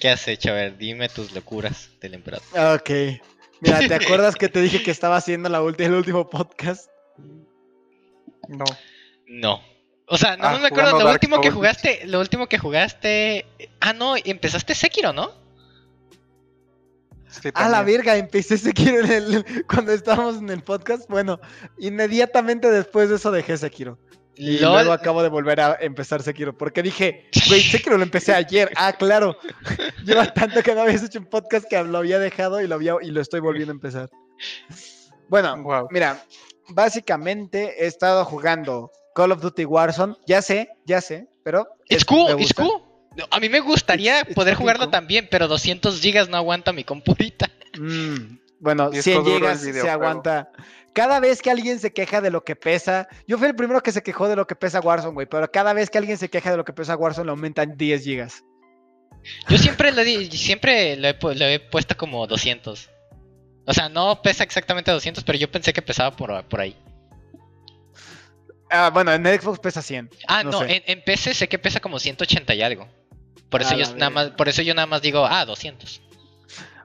¿Qué 0.00 0.08
has 0.08 0.26
hecho? 0.28 0.50
A 0.50 0.54
ver, 0.54 0.76
dime 0.78 1.08
tus 1.08 1.32
locuras 1.32 1.90
del 2.00 2.14
emperador. 2.14 2.44
Ok. 2.76 2.90
Mira, 3.60 3.78
¿te 3.80 3.94
acuerdas 4.24 4.36
que 4.36 4.48
te 4.48 4.60
dije 4.60 4.82
que 4.82 4.90
estaba 4.90 5.16
haciendo 5.16 5.48
la 5.48 5.60
ulti- 5.62 5.84
el 5.84 5.94
último 5.94 6.28
podcast? 6.30 6.88
No. 8.48 8.64
No. 9.26 9.60
O 10.12 10.18
sea, 10.18 10.36
no 10.36 10.48
Ah, 10.48 10.58
me 10.58 10.66
acuerdo, 10.66 10.90
lo 10.90 10.98
Dark 10.98 11.12
último 11.12 11.40
que 11.40 11.52
jugaste, 11.52 12.00
lo 12.06 12.18
último 12.18 12.48
que 12.48 12.58
jugaste... 12.58 13.46
Ah, 13.78 13.92
no, 13.92 14.16
empezaste 14.16 14.74
Sekiro, 14.74 15.12
¿no? 15.12 15.30
Sí, 17.28 17.50
A 17.54 17.68
la 17.68 17.84
verga, 17.84 18.16
empecé 18.16 18.58
Sekiro 18.58 19.04
en 19.04 19.12
el, 19.12 19.44
cuando 19.68 19.92
estábamos 19.92 20.38
en 20.38 20.50
el 20.50 20.64
podcast. 20.64 21.08
Bueno, 21.08 21.40
inmediatamente 21.78 22.68
después 22.72 23.08
de 23.08 23.16
eso 23.16 23.30
dejé 23.30 23.56
Sekiro. 23.56 24.00
Y 24.34 24.58
LOL. 24.58 24.72
luego 24.72 24.92
acabo 24.92 25.22
de 25.22 25.28
volver 25.28 25.60
a 25.60 25.78
empezar 25.80 26.24
Sekiro. 26.24 26.58
Porque 26.58 26.82
dije, 26.82 27.30
güey, 27.46 27.62
Sekiro 27.62 27.96
lo 27.96 28.02
empecé 28.02 28.34
ayer. 28.34 28.72
Ah, 28.74 28.92
claro. 28.92 29.38
Lleva 30.04 30.26
tanto 30.34 30.60
que 30.64 30.74
no 30.74 30.80
habías 30.80 31.04
hecho 31.04 31.20
un 31.20 31.26
podcast 31.26 31.68
que 31.68 31.80
lo 31.84 31.98
había 31.98 32.18
dejado 32.18 32.60
y 32.60 32.66
lo, 32.66 32.74
había, 32.74 32.94
y 33.00 33.12
lo 33.12 33.20
estoy 33.20 33.38
volviendo 33.38 33.70
a 33.70 33.76
empezar. 33.76 34.10
Bueno, 35.28 35.86
mira, 35.92 36.20
básicamente 36.68 37.84
he 37.84 37.86
estado 37.86 38.24
jugando 38.24 38.90
Call 39.14 39.32
of 39.32 39.40
Duty 39.40 39.64
Warzone. 39.64 40.14
Ya 40.26 40.42
sé, 40.42 40.70
ya 40.86 41.00
sé, 41.00 41.28
pero. 41.44 41.66
It's 41.88 41.98
es- 41.98 42.04
cool, 42.04 42.40
it's 42.40 42.54
cool. 42.54 42.82
A 43.30 43.40
mí 43.40 43.48
me 43.48 43.60
gustaría 43.60 44.20
It's- 44.20 44.26
it's 44.28 44.34
poder 44.34 44.54
jugarlo 44.54 44.84
cool. 44.84 44.90
también, 44.92 45.28
pero 45.30 45.48
200 45.48 46.00
gigas 46.00 46.28
no 46.28 46.36
aguanta 46.36 46.72
mi 46.72 46.84
computita. 46.84 47.50
Mm, 47.78 48.38
bueno, 48.60 48.90
Disco 48.90 49.02
100 49.04 49.24
duro 49.24 49.50
el 49.50 49.58
gigas 49.58 49.82
se 49.82 49.90
aguanta. 49.90 50.50
Cada 50.92 51.20
vez 51.20 51.40
que 51.42 51.50
alguien 51.50 51.78
se 51.78 51.92
queja 51.92 52.20
de 52.20 52.30
lo 52.30 52.42
que 52.44 52.56
pesa, 52.56 53.08
yo 53.28 53.38
fui 53.38 53.46
el 53.48 53.54
primero 53.54 53.80
que 53.82 53.92
se 53.92 54.02
quejó 54.02 54.28
de 54.28 54.34
lo 54.36 54.46
que 54.46 54.56
pesa 54.56 54.80
Warzone, 54.80 55.14
güey, 55.14 55.26
pero 55.28 55.48
cada 55.50 55.72
vez 55.72 55.88
que 55.88 55.98
alguien 55.98 56.18
se 56.18 56.28
queja 56.28 56.50
de 56.50 56.56
lo 56.56 56.64
que 56.64 56.72
pesa 56.72 56.96
Warzone 56.96 57.26
le 57.26 57.30
aumentan 57.30 57.76
10 57.76 58.02
gigas. 58.02 58.42
Yo 59.48 59.58
siempre 59.58 59.92
lo, 59.92 60.02
di- 60.02 60.30
siempre 60.30 60.96
lo 60.96 61.08
he, 61.08 61.16
lo 61.20 61.44
he 61.46 61.60
puesto 61.60 61.96
como 61.96 62.26
200. 62.26 62.90
O 63.66 63.72
sea, 63.72 63.88
no 63.88 64.20
pesa 64.22 64.42
exactamente 64.42 64.90
200, 64.90 65.22
pero 65.22 65.38
yo 65.38 65.50
pensé 65.50 65.72
que 65.72 65.82
pesaba 65.82 66.10
por, 66.16 66.42
por 66.48 66.60
ahí. 66.60 66.76
Ah, 68.70 68.90
bueno, 68.92 69.12
en 69.12 69.24
Xbox 69.26 69.58
pesa 69.58 69.82
100. 69.82 70.10
Ah, 70.28 70.42
No 70.44 70.50
no, 70.52 70.58
sé. 70.60 70.76
en, 70.76 70.82
en 70.86 71.02
PC 71.04 71.34
sé 71.34 71.48
que 71.48 71.58
pesa 71.58 71.80
como 71.80 71.98
180 71.98 72.54
y 72.54 72.62
algo. 72.62 72.88
Por 73.48 73.62
eso, 73.62 73.74
yo 73.76 73.84
nada 73.96 74.10
más, 74.10 74.24
verga. 74.26 74.36
por 74.36 74.48
eso 74.48 74.62
yo 74.62 74.74
nada 74.74 74.86
más 74.86 75.02
digo, 75.02 75.26
ah, 75.26 75.44
200. 75.44 76.00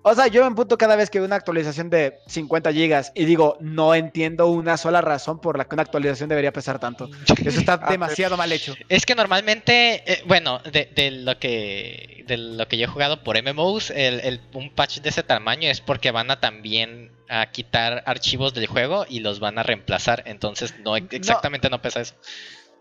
O 0.08 0.14
sea, 0.14 0.28
yo 0.28 0.42
me 0.42 0.48
emputo 0.48 0.78
cada 0.78 0.96
vez 0.96 1.10
que 1.10 1.18
veo 1.20 1.26
una 1.26 1.36
actualización 1.36 1.90
de 1.90 2.20
50 2.28 2.72
gigas 2.74 3.12
y 3.16 3.26
digo, 3.26 3.58
no 3.60 3.96
entiendo 3.96 4.46
una 4.48 4.78
sola 4.78 5.02
razón 5.02 5.40
por 5.42 5.58
la 5.58 5.66
que 5.66 5.74
una 5.74 5.82
actualización 5.82 6.30
debería 6.30 6.54
pesar 6.54 6.78
tanto. 6.78 7.10
Eso 7.44 7.60
está 7.60 7.80
Ah, 7.82 7.90
demasiado 7.92 8.38
mal 8.38 8.52
hecho. 8.52 8.76
Es 8.88 9.04
que 9.06 9.16
normalmente, 9.16 10.04
eh, 10.12 10.24
bueno, 10.28 10.60
de, 10.60 10.92
de 10.96 11.10
lo 11.12 11.40
que 11.40 12.24
de 12.28 12.38
lo 12.38 12.68
que 12.68 12.78
yo 12.78 12.86
he 12.86 12.88
jugado 12.88 13.24
por 13.24 13.36
MMOs, 13.42 13.90
el, 13.92 14.20
el- 14.22 14.42
un 14.54 14.70
patch 14.74 15.00
de 15.02 15.10
ese 15.10 15.24
tamaño 15.24 15.70
es 15.70 15.82
porque 15.82 16.12
van 16.12 16.30
a 16.32 16.40
también 16.40 17.12
a 17.30 17.50
quitar 17.52 18.04
archivos 18.06 18.54
del 18.54 18.68
juego 18.68 19.06
y 19.10 19.20
los 19.20 19.40
van 19.40 19.58
a 19.60 19.64
reemplazar. 19.64 20.24
Entonces, 20.26 20.76
no 20.80 20.96
exactamente 20.96 21.70
no 21.70 21.82
pesa 21.82 22.02
eso. 22.02 22.16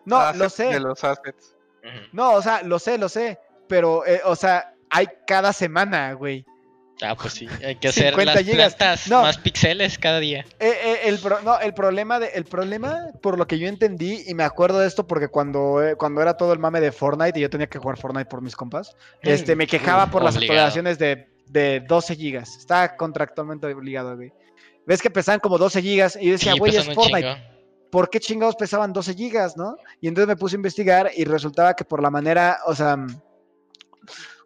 No, 0.04 0.33
lo 0.35 0.48
sé. 0.50 0.64
De 0.66 0.80
los 0.80 1.02
assets. 1.02 1.54
Ujú. 1.83 1.98
No, 2.12 2.33
o 2.33 2.42
sea, 2.42 2.62
lo 2.62 2.78
sé, 2.78 2.98
lo 2.98 3.09
sé. 3.09 3.38
Pero, 3.68 4.07
eh, 4.07 4.20
o 4.24 4.37
sea, 4.37 4.74
hay 4.90 5.07
cada 5.26 5.52
semana, 5.52 6.12
güey. 6.12 6.44
Ah, 7.02 7.16
pues 7.16 7.33
sí, 7.33 7.48
hay 7.64 7.74
que 7.76 7.88
hacer 7.88 8.11
50 8.11 8.35
las 8.35 8.44
gigas. 8.44 8.74
plantas 8.76 9.09
No. 9.09 9.22
más 9.22 9.38
píxeles 9.38 9.98
cada 9.98 10.20
día. 10.20 10.44
Eh, 10.61 10.68
eh, 10.85 10.98
el, 11.04 11.18
pro- 11.18 11.40
no, 11.42 11.59
el 11.59 11.74
problema 11.74 12.20
de, 12.20 12.28
el 12.28 12.44
problema, 12.44 13.07
por 13.20 13.37
lo 13.37 13.46
que 13.48 13.59
yo 13.59 13.66
entendí, 13.66 14.22
y 14.28 14.35
me 14.35 14.44
acuerdo 14.44 14.78
de 14.78 14.87
esto 14.87 15.07
porque 15.07 15.26
cuando, 15.28 15.83
eh, 15.83 15.96
cuando 15.96 16.22
era 16.22 16.37
todo 16.37 16.52
el 16.52 16.61
mame 16.61 16.80
de 16.80 16.92
Fortnite 16.92 17.38
y 17.38 17.42
yo 17.42 17.50
tenía 17.50 17.66
que 17.66 17.78
jugar 17.78 17.98
Fortnite 17.98 18.26
por 18.26 18.42
mis 18.42 18.54
compas, 18.54 18.94
este, 19.22 19.57
me 19.57 19.66
quejaba 19.66 20.09
por 20.11 20.22
las 20.22 20.37
actualizaciones 20.37 20.98
de, 20.98 21.28
de 21.46 21.80
12 21.80 22.16
gigas. 22.16 22.57
Está 22.57 22.96
contractualmente 22.96 23.66
obligado, 23.66 24.16
güey. 24.16 24.33
Ves 24.87 25.00
que 25.00 25.11
pesaban 25.11 25.40
como 25.40 25.59
12 25.59 25.83
gigas 25.83 26.18
y 26.20 26.26
yo 26.26 26.33
decía, 26.33 26.52
Sí, 26.52 26.59
güey, 26.59 26.76
es 26.76 26.92
Fortnite. 26.94 27.20
chingo. 27.20 27.54
¿Por 27.90 28.11
qué 28.11 28.20
chingados 28.20 28.57
pesaban 28.57 28.92
12 28.92 29.14
gigas, 29.14 29.57
no? 29.57 29.76
Y 30.00 30.09
entonces 30.09 30.28
me 30.28 30.37
puse 30.37 30.57
a 30.57 30.59
investigar 30.59 31.11
y 31.16 31.24
resultaba 31.24 31.74
que 31.74 31.85
por 31.85 32.02
la 32.02 32.11
manera, 32.11 32.59
o 32.66 32.74
sea, 32.74 32.96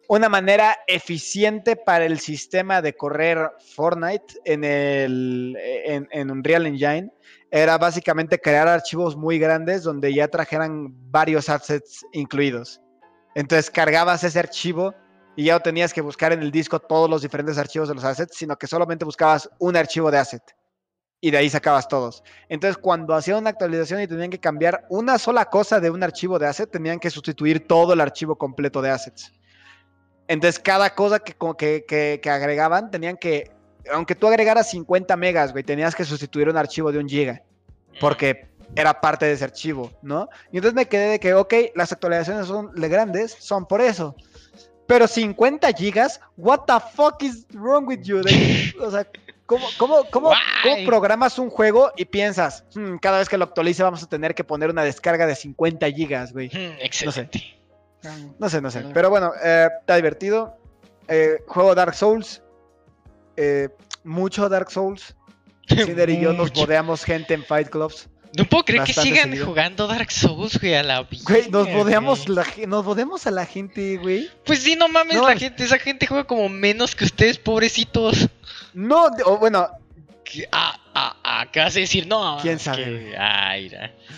una 0.07 0.29
manera 0.29 0.77
eficiente 0.87 1.75
para 1.75 2.05
el 2.05 2.19
sistema 2.19 2.81
de 2.81 2.95
correr 2.95 3.51
Fortnite 3.75 4.39
en 4.45 4.63
el 4.63 5.57
en, 5.85 6.07
en 6.11 6.31
Unreal 6.31 6.65
Engine 6.65 7.11
era 7.51 7.77
básicamente 7.77 8.39
crear 8.39 8.67
archivos 8.67 9.15
muy 9.15 9.39
grandes 9.39 9.83
donde 9.83 10.13
ya 10.13 10.27
trajeran 10.27 10.93
varios 11.11 11.49
assets 11.49 12.05
incluidos. 12.11 12.81
Entonces 13.35 13.69
cargabas 13.69 14.23
ese 14.23 14.39
archivo 14.39 14.93
y 15.39 15.45
ya 15.45 15.53
no 15.53 15.61
tenías 15.61 15.93
que 15.93 16.01
buscar 16.01 16.33
en 16.33 16.41
el 16.41 16.51
disco 16.51 16.81
todos 16.81 17.09
los 17.09 17.21
diferentes 17.21 17.57
archivos 17.57 17.87
de 17.87 17.95
los 17.95 18.03
assets, 18.03 18.35
sino 18.35 18.57
que 18.57 18.67
solamente 18.67 19.05
buscabas 19.05 19.49
un 19.57 19.77
archivo 19.77 20.11
de 20.11 20.17
asset 20.17 20.43
y 21.21 21.31
de 21.31 21.37
ahí 21.37 21.49
sacabas 21.49 21.87
todos. 21.87 22.25
Entonces, 22.49 22.77
cuando 22.77 23.15
hacían 23.15 23.37
una 23.37 23.51
actualización 23.51 24.01
y 24.01 24.07
tenían 24.07 24.31
que 24.31 24.39
cambiar 24.41 24.85
una 24.89 25.17
sola 25.17 25.45
cosa 25.45 25.79
de 25.79 25.89
un 25.91 26.03
archivo 26.03 26.37
de 26.39 26.47
asset, 26.47 26.69
tenían 26.69 26.99
que 26.99 27.09
sustituir 27.09 27.65
todo 27.65 27.93
el 27.93 28.01
archivo 28.01 28.35
completo 28.37 28.81
de 28.81 28.89
assets. 28.89 29.31
Entonces, 30.27 30.59
cada 30.59 30.93
cosa 30.93 31.19
que, 31.19 31.33
que, 31.87 32.19
que- 32.21 32.29
agregaban, 32.29 32.91
tenían 32.91 33.15
que, 33.15 33.49
aunque 33.93 34.15
tú 34.15 34.27
agregaras 34.27 34.69
50 34.69 35.15
megas, 35.15 35.53
güey, 35.53 35.63
tenías 35.63 35.95
que 35.95 36.03
sustituir 36.03 36.49
un 36.49 36.57
archivo 36.57 36.91
de 36.91 36.99
un 36.99 37.07
giga, 37.07 37.41
porque 38.01 38.49
era 38.75 38.99
parte 38.99 39.25
de 39.25 39.31
ese 39.31 39.45
archivo, 39.45 39.89
¿no? 40.01 40.27
Y 40.51 40.57
entonces 40.57 40.75
me 40.75 40.85
quedé 40.87 41.11
de 41.11 41.19
que, 41.21 41.33
ok, 41.33 41.53
las 41.75 41.93
actualizaciones 41.93 42.45
son 42.47 42.71
grandes, 42.75 43.37
son 43.39 43.65
por 43.65 43.79
eso. 43.79 44.17
Pero 44.89 45.07
50 45.07 45.71
gigas, 45.73 46.19
what 46.35 46.61
the 46.65 46.73
fuck 46.95 47.21
is 47.21 47.45
wrong 47.53 47.87
with 47.87 47.99
you? 48.01 48.21
De- 48.23 48.73
o 48.81 48.89
sea, 48.89 49.05
¿cómo, 49.45 49.67
cómo, 49.77 49.97
cómo, 50.09 50.31
cómo 50.63 50.75
Why? 50.75 50.85
programas 50.87 51.37
un 51.37 51.51
juego 51.51 51.91
y 51.95 52.05
piensas, 52.05 52.65
"Hmm, 52.73 52.97
cada 52.97 53.19
vez 53.19 53.29
que 53.29 53.37
lo 53.37 53.43
actualice 53.45 53.83
vamos 53.83 54.01
a 54.01 54.07
tener 54.09 54.33
que 54.33 54.43
poner 54.43 54.71
una 54.71 54.83
descarga 54.83 55.27
de 55.27 55.35
50 55.35 55.87
gigas, 55.91 56.33
güey? 56.33 56.47
Mm, 56.47 56.77
excelente. 56.81 57.55
No 58.39 58.49
sé, 58.49 58.61
no 58.61 58.71
sé. 58.71 58.83
Pero 58.91 59.11
bueno, 59.11 59.31
eh, 59.43 59.67
está 59.79 59.95
divertido. 59.95 60.57
Eh, 61.07 61.43
juego 61.47 61.75
Dark 61.75 61.93
Souls. 61.93 62.41
eh, 63.37 63.69
mucho 64.03 64.49
Dark 64.49 64.71
Souls. 64.71 65.15
Cinder 65.67 66.09
y 66.09 66.19
yo 66.19 66.33
nos 66.33 66.51
bodeamos 66.51 67.03
gente 67.03 67.35
en 67.35 67.43
Fight 67.43 67.69
Clubs. 67.69 68.09
No 68.37 68.45
puedo 68.45 68.63
creer 68.63 68.83
que 68.83 68.93
sigan 68.93 69.29
seguido. 69.29 69.45
jugando 69.47 69.87
Dark 69.87 70.11
Souls, 70.11 70.59
güey, 70.59 70.75
a 70.75 70.83
la 70.83 71.07
Güey, 71.27 71.49
nos 71.49 71.71
bodeamos, 71.71 72.25
güey. 72.25 72.35
la, 72.35 72.43
ge- 72.45 72.67
nos 72.67 72.85
bodeamos 72.85 73.25
a 73.27 73.31
la 73.31 73.45
gente, 73.45 73.97
güey. 73.97 74.29
Pues 74.45 74.59
sí, 74.59 74.75
no 74.75 74.87
mames, 74.87 75.17
No, 75.17 75.27
la 75.27 75.35
gente, 75.35 75.63
esa 75.63 75.79
gente 75.79 76.05
juega 76.05 76.25
como 76.25 76.47
menos 76.49 76.95
que 76.95 77.05
ustedes, 77.05 77.37
pobrecitos. 77.37 78.27
No, 78.73 79.07
o 79.25 79.37
bueno, 79.37 79.67
Que- 80.23 80.47
Ah, 80.51 80.79
ah, 80.93 81.15
ah, 81.23 81.47
¿qué 81.51 81.59
vas 81.59 81.75
a 81.75 81.79
decir? 81.79 82.05
No. 82.05 82.37
¿Quién 82.41 82.59
sabe, 82.59 82.83
que-? 82.83 83.17
Ay, 83.17 83.71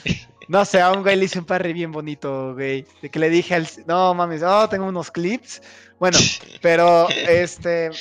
no 0.50 0.65
sé, 0.65 0.82
a 0.82 0.91
un 0.91 1.04
güey 1.04 1.15
le 1.15 1.26
hice 1.26 1.39
un 1.39 1.45
parry 1.45 1.71
bien 1.71 1.93
bonito, 1.93 2.54
güey. 2.54 2.86
De 3.02 3.10
que 3.10 3.17
le 3.17 3.30
dije 3.30 3.56
al. 3.56 3.65
No 3.88 4.13
mames, 4.13 4.43
oh, 4.43 4.67
tengo 4.67 4.86
unos 4.88 5.10
clips. 5.10 5.62
Bueno, 6.00 6.17
pero 6.62 7.08
este. 7.10 7.91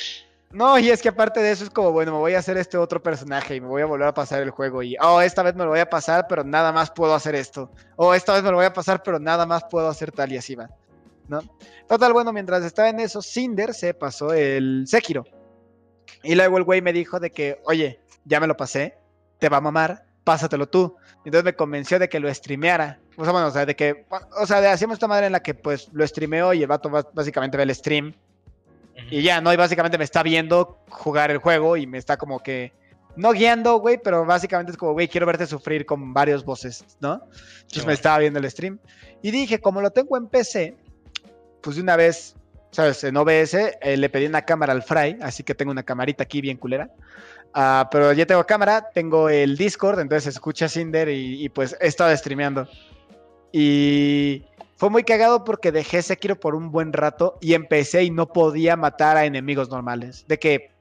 No, 0.53 0.77
y 0.77 0.89
es 0.89 1.01
que 1.01 1.09
aparte 1.09 1.39
de 1.39 1.51
eso 1.51 1.63
es 1.63 1.69
como, 1.69 1.91
bueno, 1.91 2.11
me 2.11 2.17
voy 2.17 2.33
a 2.33 2.39
hacer 2.39 2.57
este 2.57 2.77
otro 2.77 3.01
personaje 3.01 3.55
y 3.55 3.61
me 3.61 3.67
voy 3.67 3.81
a 3.81 3.85
volver 3.85 4.07
a 4.07 4.13
pasar 4.13 4.41
el 4.41 4.49
juego. 4.49 4.83
Y, 4.83 4.97
oh, 5.01 5.21
esta 5.21 5.43
vez 5.43 5.55
me 5.55 5.63
lo 5.63 5.69
voy 5.69 5.79
a 5.79 5.89
pasar, 5.89 6.27
pero 6.27 6.43
nada 6.43 6.71
más 6.71 6.91
puedo 6.91 7.15
hacer 7.15 7.35
esto. 7.35 7.71
O 7.95 8.13
esta 8.13 8.33
vez 8.33 8.43
me 8.43 8.51
lo 8.51 8.57
voy 8.57 8.65
a 8.65 8.73
pasar, 8.73 9.01
pero 9.03 9.19
nada 9.19 9.45
más 9.45 9.63
puedo 9.65 9.87
hacer 9.87 10.11
tal 10.11 10.31
y 10.31 10.37
así 10.37 10.55
va. 10.55 10.69
¿No? 11.27 11.41
Total, 11.87 12.11
bueno, 12.11 12.33
mientras 12.33 12.63
estaba 12.65 12.89
en 12.89 12.99
eso, 12.99 13.21
Cinder 13.21 13.73
se 13.73 13.93
pasó 13.93 14.33
el 14.33 14.83
Sekiro. 14.87 15.25
Y 16.23 16.35
luego 16.35 16.57
el 16.57 16.63
güey 16.63 16.81
me 16.81 16.91
dijo 16.91 17.19
de 17.19 17.31
que, 17.31 17.61
oye, 17.65 18.01
ya 18.25 18.39
me 18.39 18.47
lo 18.47 18.57
pasé, 18.57 18.97
te 19.39 19.49
va 19.49 19.57
a 19.57 19.61
mamar, 19.61 20.05
pásatelo 20.23 20.67
tú. 20.67 20.95
Entonces 21.25 21.43
me 21.43 21.55
convenció 21.55 21.99
de 21.99 22.09
que 22.09 22.19
lo 22.19 22.33
streameara. 22.33 22.99
O 23.17 23.23
sea, 23.23 23.31
bueno, 23.31 23.47
o 23.47 23.51
sea, 23.51 23.65
de 23.65 23.75
que, 23.75 24.05
o 24.39 24.45
sea, 24.45 24.61
de, 24.61 24.67
hacíamos 24.67 24.95
esta 24.95 25.07
madre 25.07 25.27
en 25.27 25.31
la 25.31 25.41
que 25.41 25.53
pues 25.53 25.89
lo 25.93 26.05
streameo 26.05 26.53
y 26.53 26.61
el 26.61 26.67
vato 26.67 26.89
básicamente 27.13 27.57
ve 27.57 27.63
el 27.63 27.75
stream. 27.75 28.13
Y 29.11 29.21
ya, 29.21 29.41
¿no? 29.41 29.53
Y 29.53 29.57
básicamente 29.57 29.97
me 29.97 30.03
está 30.03 30.23
viendo 30.23 30.79
jugar 30.89 31.29
el 31.29 31.37
juego 31.37 31.77
y 31.77 31.85
me 31.85 31.99
está 31.99 32.17
como 32.17 32.39
que, 32.39 32.73
no 33.15 33.33
guiando, 33.33 33.77
güey, 33.77 33.99
pero 34.01 34.25
básicamente 34.25 34.71
es 34.71 34.77
como, 34.77 34.93
güey, 34.93 35.07
quiero 35.07 35.27
verte 35.27 35.45
sufrir 35.45 35.85
con 35.85 36.13
varios 36.13 36.43
voces, 36.43 36.83
¿no? 36.99 37.15
Entonces 37.25 37.77
me 37.77 37.83
bueno. 37.83 37.93
estaba 37.93 38.17
viendo 38.19 38.39
el 38.39 38.49
stream. 38.49 38.79
Y 39.21 39.31
dije, 39.31 39.59
como 39.59 39.81
lo 39.81 39.91
tengo 39.91 40.17
en 40.17 40.27
PC, 40.27 40.75
pues 41.61 41.75
de 41.75 41.83
una 41.83 41.95
vez 41.95 42.35
¿sabes? 42.71 43.03
En 43.03 43.17
OBS 43.17 43.53
eh, 43.53 43.97
le 43.97 44.09
pedí 44.09 44.25
una 44.25 44.43
cámara 44.43 44.73
al 44.73 44.81
Fry, 44.81 45.17
así 45.21 45.43
que 45.43 45.53
tengo 45.53 45.71
una 45.71 45.83
camarita 45.83 46.23
aquí 46.23 46.41
bien 46.41 46.57
culera. 46.57 46.89
Ah, 47.53 47.89
pero 47.91 48.13
ya 48.13 48.25
tengo 48.25 48.45
cámara, 48.45 48.89
tengo 48.93 49.29
el 49.29 49.57
Discord, 49.57 49.99
entonces 49.99 50.35
escucha 50.35 50.69
Cinder 50.69 51.09
y, 51.09 51.43
y 51.43 51.49
pues 51.49 51.75
he 51.81 51.87
estado 51.87 52.15
streameando. 52.15 52.67
Y 53.51 54.45
fue 54.81 54.89
muy 54.89 55.03
cagado 55.03 55.43
porque 55.43 55.71
dejé 55.71 56.01
Sekiro 56.01 56.39
por 56.39 56.55
un 56.55 56.71
buen 56.71 56.91
rato 56.91 57.37
y 57.39 57.53
empecé 57.53 58.03
y 58.03 58.09
no 58.09 58.33
podía 58.33 58.75
matar 58.75 59.15
a 59.15 59.25
enemigos 59.25 59.69
normales. 59.69 60.25
De 60.27 60.39
que 60.39 60.71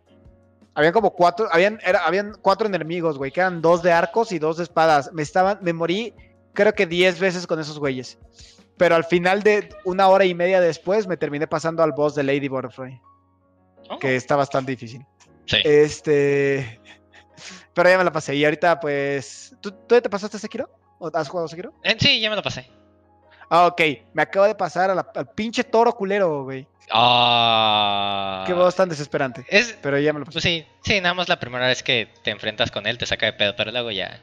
habían 0.75 0.95
como 0.95 1.13
cuatro, 1.13 1.49
habían, 1.53 1.79
era- 1.85 2.07
habían 2.07 2.33
cuatro 2.41 2.67
enemigos, 2.67 3.19
güey, 3.19 3.31
que 3.31 3.41
eran 3.41 3.61
dos 3.61 3.83
de 3.83 3.93
arcos 3.93 4.33
y 4.33 4.39
dos 4.39 4.57
de 4.57 4.63
espadas. 4.63 5.13
Me 5.13 5.21
estaban, 5.23 5.59
me 5.61 5.75
morí 5.75 6.15
creo 6.55 6.73
que 6.73 6.87
diez 6.87 7.21
veces 7.21 7.47
con 7.47 7.61
esos 7.61 7.79
güeyes. 7.79 8.17
Pero 8.79 8.95
al 8.95 9.05
final 9.05 9.43
de 9.43 9.69
una 9.85 10.09
hora 10.09 10.25
y 10.25 10.35
media 10.35 10.63
después 10.63 11.07
me 11.07 11.19
terminé 11.19 11.47
pasando 11.47 11.83
al 11.83 11.93
boss 11.93 12.15
de 12.15 12.23
Lady 12.23 12.49
Butterfly, 12.49 12.99
Oh, 13.91 13.99
que 13.99 14.17
está 14.17 14.35
bastante 14.35 14.71
difícil. 14.73 15.05
sí. 15.45 15.59
Este. 15.63 16.81
Pero 17.75 17.91
ya 17.91 17.99
me 17.99 18.05
la 18.05 18.13
pasé. 18.13 18.35
Y 18.35 18.45
ahorita, 18.47 18.81
pues. 18.81 19.55
¿Tú, 19.61 19.73
tú 19.73 19.95
ya 19.95 20.01
te 20.01 20.09
pasaste 20.09 20.39
Sekiro? 20.39 20.71
¿O 20.99 21.11
has 21.13 21.29
jugado 21.29 21.49
Sekiro? 21.49 21.75
Eh, 21.83 21.97
sí, 22.01 22.19
ya 22.19 22.31
me 22.31 22.37
lo 22.37 22.43
pasé. 22.43 22.67
Ah, 23.51 23.67
ok. 23.67 23.81
Me 24.15 24.23
acabo 24.23 24.47
de 24.47 24.55
pasar 24.55 24.91
a 24.91 24.95
la- 24.95 25.07
al 25.15 25.29
pinche 25.33 25.65
toro 25.65 25.93
culero, 25.93 26.45
güey. 26.45 26.67
Ah. 26.93 28.45
Qué 28.47 28.53
voz 28.53 28.75
tan 28.75 28.89
desesperante. 28.89 29.45
Es, 29.49 29.77
Pero 29.83 29.99
ya 29.99 30.13
me 30.13 30.21
lo 30.21 30.25
pasé. 30.25 30.35
pues 30.37 30.45
sí, 30.45 30.67
sí, 30.85 31.01
nada 31.01 31.15
más 31.15 31.29
la 31.29 31.39
primera 31.39 31.67
vez 31.67 31.83
que 31.83 32.09
te 32.25 32.31
enfrentas 32.31 32.71
con 32.71 32.87
él 32.87 32.97
te 32.99 33.07
saca 33.07 33.27
de 33.27 33.33
pedo, 33.35 33.55
pero 33.57 33.71
luego 33.71 33.91
ya. 33.91 34.21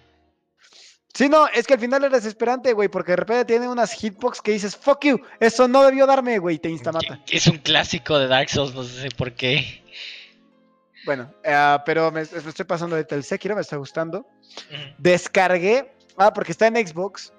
Sí, 1.14 1.30
no, 1.30 1.48
es 1.48 1.66
que 1.66 1.74
al 1.74 1.80
final 1.80 2.04
era 2.04 2.16
desesperante, 2.16 2.74
güey, 2.74 2.90
porque 2.90 3.14
de 3.14 3.16
repente 3.16 3.46
tiene 3.46 3.68
unas 3.68 3.92
hitbox 3.94 4.42
que 4.42 4.52
dices, 4.52 4.76
fuck 4.76 5.04
you, 5.04 5.20
eso 5.40 5.68
no 5.68 5.84
debió 5.84 6.06
darme, 6.06 6.38
güey, 6.38 6.58
y 6.58 6.60
te 6.60 6.70
instamata. 6.70 7.20
Es 7.32 7.48
un 7.48 7.58
clásico 7.58 8.20
de 8.20 8.28
Dark 8.28 8.50
Souls, 8.50 8.76
no 8.76 8.84
sé 8.84 9.10
por 9.10 9.34
qué. 9.34 9.84
Bueno, 11.06 11.34
eh, 11.44 11.78
pero 11.86 12.12
me, 12.12 12.22
me 12.22 12.50
estoy 12.50 12.66
pasando 12.66 12.96
ahorita 12.96 13.16
el 13.16 13.24
Sekiro, 13.24 13.56
me 13.56 13.62
está 13.62 13.78
gustando. 13.78 14.28
Descargué, 14.98 15.92
ah, 16.18 16.34
porque 16.34 16.52
está 16.52 16.68
en 16.68 16.76
Xbox 16.88 17.34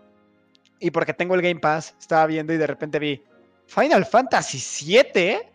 y 0.80 0.90
porque 0.90 1.12
tengo 1.14 1.34
el 1.34 1.42
Game 1.42 1.60
Pass, 1.60 1.94
estaba 1.98 2.26
viendo 2.26 2.52
y 2.52 2.56
de 2.56 2.66
repente 2.66 2.98
vi 2.98 3.22
Final 3.66 4.04
Fantasy 4.06 4.58
VII, 4.86 5.22
¿eh? 5.22 5.52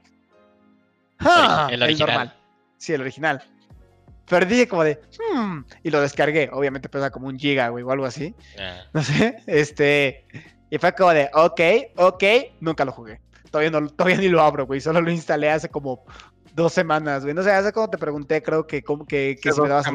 Ah, 1.19 1.67
el 1.71 1.81
original. 1.81 2.09
normal. 2.09 2.37
Sí, 2.77 2.93
el 2.93 3.01
original. 3.01 3.41
Pero 4.25 4.45
dije 4.45 4.67
como 4.67 4.83
de, 4.83 4.99
hmm, 5.35 5.59
y 5.83 5.89
lo 5.89 6.01
descargué, 6.01 6.49
obviamente 6.51 6.89
pesa 6.89 7.09
como 7.11 7.27
un 7.27 7.37
giga, 7.37 7.69
güey, 7.69 7.83
o 7.83 7.91
algo 7.91 8.05
así, 8.05 8.33
Ah. 8.59 8.81
no 8.93 9.03
sé, 9.03 9.37
este, 9.47 10.25
y 10.69 10.77
fue 10.77 10.93
como 10.93 11.11
de, 11.11 11.29
ok, 11.33 11.61
ok, 11.97 12.23
nunca 12.61 12.85
lo 12.85 12.91
jugué. 12.91 13.19
Todavía, 13.51 13.69
no, 13.69 13.87
todavía 13.89 14.17
ni 14.17 14.29
lo 14.29 14.41
abro, 14.41 14.65
güey, 14.65 14.81
solo 14.81 15.01
lo 15.01 15.11
instalé 15.11 15.49
hace 15.49 15.69
como 15.69 16.03
dos 16.55 16.73
semanas, 16.73 17.23
güey. 17.23 17.35
No 17.35 17.43
sé, 17.43 17.51
hace 17.51 17.71
como 17.71 17.89
te 17.89 17.97
pregunté, 17.97 18.41
creo 18.41 18.65
que, 18.65 18.81
como 18.81 19.05
que, 19.05 19.37
que 19.41 19.51
si 19.51 19.61
me 19.61 19.69
dabas. 19.69 19.85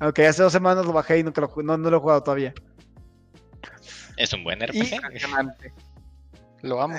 Ok, 0.00 0.18
hace 0.20 0.42
dos 0.42 0.52
semanas 0.52 0.84
lo 0.84 0.92
bajé 0.92 1.18
y 1.18 1.22
nunca 1.22 1.40
lo, 1.40 1.52
no, 1.62 1.78
no 1.78 1.90
lo 1.90 1.96
he 1.96 2.00
jugado 2.00 2.22
todavía. 2.22 2.52
Es 4.16 4.32
un 4.32 4.44
buen 4.44 4.60
RPG. 4.60 5.00
Lo 6.62 6.80
amo. 6.80 6.98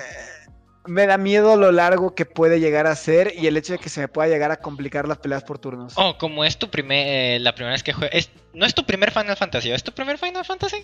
Me 0.86 1.08
da 1.08 1.18
miedo 1.18 1.56
lo 1.56 1.72
largo 1.72 2.14
que 2.14 2.26
puede 2.26 2.60
llegar 2.60 2.88
a 2.88 2.96
ser 2.96 3.34
y 3.38 3.48
el 3.48 3.56
hecho 3.56 3.74
de 3.74 3.80
que 3.80 3.88
se 3.88 4.02
me 4.02 4.10
pueda 4.10 4.28
llegar 4.28 4.52
a 4.52 4.58
complicar 4.58 5.08
las 5.08 5.18
peleas 5.18 5.44
por 5.44 5.58
turnos. 5.58 5.94
Oh, 5.96 6.18
como 6.18 6.44
es 6.44 6.58
tu 6.58 6.70
primer, 6.70 7.08
eh, 7.08 7.40
la 7.40 7.56
primera 7.56 7.72
vez 7.72 7.84
que 7.84 7.94
juegas, 7.94 8.30
no 8.54 8.66
es 8.66 8.74
tu 8.76 8.86
primer 8.86 9.12
Final 9.12 9.38
Fantasy, 9.38 9.72
¿es 9.72 9.84
tu 9.84 9.94
primer 9.94 10.18
Final 10.18 10.44
Fantasy? 10.44 10.84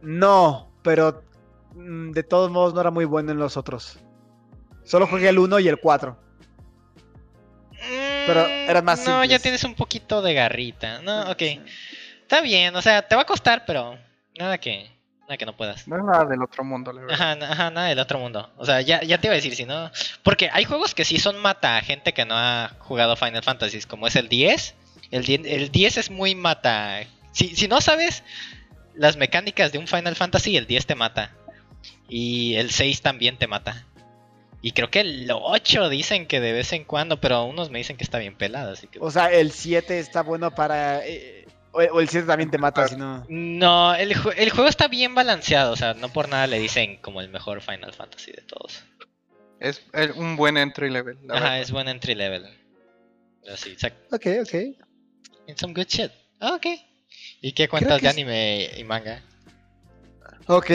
No, 0.00 0.72
pero 0.82 1.22
mm, 1.74 2.12
de 2.12 2.22
todos 2.22 2.50
modos 2.50 2.72
no 2.72 2.80
era 2.80 2.90
muy 2.90 3.04
bueno 3.04 3.32
en 3.32 3.38
los 3.38 3.56
otros. 3.58 3.98
Solo 4.84 5.06
jugué 5.06 5.28
el 5.28 5.38
1 5.38 5.58
y 5.60 5.68
el 5.68 5.78
4. 5.78 6.18
Pero 8.26 8.46
eran 8.46 8.84
más 8.84 9.00
Mm, 9.06 9.10
No, 9.10 9.24
ya 9.24 9.38
tienes 9.38 9.64
un 9.64 9.74
poquito 9.74 10.22
de 10.22 10.32
garrita. 10.34 11.02
No, 11.02 11.30
ok. 11.30 11.42
Está 12.34 12.42
bien, 12.42 12.74
o 12.74 12.82
sea, 12.82 13.06
te 13.06 13.14
va 13.14 13.22
a 13.22 13.26
costar, 13.26 13.64
pero 13.64 13.96
nada 14.36 14.58
que, 14.58 14.90
nada 15.20 15.36
que 15.36 15.46
no 15.46 15.56
puedas. 15.56 15.86
No 15.86 15.96
es 15.96 16.02
nada 16.02 16.24
del 16.24 16.42
otro 16.42 16.64
mundo, 16.64 16.92
la 16.92 17.02
verdad. 17.02 17.14
Ajá, 17.14 17.52
ajá, 17.52 17.70
nada 17.70 17.86
del 17.86 18.00
otro 18.00 18.18
mundo. 18.18 18.52
O 18.56 18.66
sea, 18.66 18.80
ya, 18.80 19.04
ya 19.04 19.18
te 19.18 19.28
iba 19.28 19.34
a 19.34 19.36
decir, 19.36 19.54
si 19.54 19.64
no. 19.64 19.88
Porque 20.24 20.50
hay 20.52 20.64
juegos 20.64 20.96
que 20.96 21.04
sí 21.04 21.20
son 21.20 21.38
mata 21.38 21.76
a 21.76 21.80
gente 21.82 22.12
que 22.12 22.24
no 22.24 22.34
ha 22.36 22.72
jugado 22.80 23.14
Final 23.14 23.44
Fantasy, 23.44 23.82
como 23.82 24.08
es 24.08 24.16
el 24.16 24.28
10. 24.28 24.74
El 25.12 25.24
10, 25.24 25.42
el 25.44 25.70
10 25.70 25.96
es 25.96 26.10
muy 26.10 26.34
mata. 26.34 27.04
Si, 27.30 27.54
si 27.54 27.68
no 27.68 27.80
sabes 27.80 28.24
las 28.96 29.16
mecánicas 29.16 29.70
de 29.70 29.78
un 29.78 29.86
Final 29.86 30.16
Fantasy, 30.16 30.56
el 30.56 30.66
10 30.66 30.86
te 30.86 30.96
mata. 30.96 31.30
Y 32.08 32.56
el 32.56 32.72
6 32.72 33.00
también 33.00 33.38
te 33.38 33.46
mata. 33.46 33.86
Y 34.60 34.72
creo 34.72 34.90
que 34.90 35.02
el 35.02 35.30
8 35.32 35.88
dicen 35.88 36.26
que 36.26 36.40
de 36.40 36.52
vez 36.52 36.72
en 36.72 36.82
cuando, 36.82 37.20
pero 37.20 37.44
unos 37.44 37.70
me 37.70 37.78
dicen 37.78 37.96
que 37.96 38.02
está 38.02 38.18
bien 38.18 38.34
pelado, 38.34 38.72
así 38.72 38.88
que. 38.88 38.98
O 38.98 39.12
sea, 39.12 39.30
el 39.30 39.52
7 39.52 40.00
está 40.00 40.22
bueno 40.22 40.52
para... 40.52 41.06
eh, 41.06 41.43
o, 41.74 41.78
o 41.96 42.00
el 42.00 42.08
7 42.08 42.26
también 42.26 42.50
te 42.50 42.58
mata, 42.58 42.88
si 42.88 42.96
no... 42.96 43.24
No, 43.28 43.94
el, 43.94 44.12
el 44.36 44.50
juego 44.50 44.68
está 44.68 44.88
bien 44.88 45.14
balanceado, 45.14 45.72
o 45.72 45.76
sea, 45.76 45.94
no 45.94 46.08
por 46.08 46.28
nada 46.28 46.46
le 46.46 46.58
dicen 46.58 46.96
como 47.02 47.20
el 47.20 47.28
mejor 47.28 47.60
Final 47.60 47.92
Fantasy 47.92 48.32
de 48.32 48.42
todos. 48.42 48.82
Es 49.60 49.82
el- 49.92 50.12
un 50.12 50.36
buen 50.36 50.56
entry 50.56 50.90
level. 50.90 51.18
la 51.26 51.34
Ajá, 51.34 51.42
verdad. 51.44 51.60
es 51.60 51.70
buen 51.70 51.88
entry 51.88 52.14
level. 52.14 52.44
Así, 53.52 53.76
sac- 53.76 53.92
Ok, 54.10 54.26
ok. 54.42 54.54
in 55.48 55.56
some 55.56 55.74
good 55.74 55.86
shit. 55.86 56.10
Ah, 56.40 56.54
ok. 56.54 56.66
¿Y 57.42 57.52
qué 57.52 57.68
cuentas 57.68 58.00
de 58.00 58.06
es- 58.08 58.12
anime 58.14 58.70
y 58.76 58.84
manga? 58.84 59.22
Ok. 60.46 60.70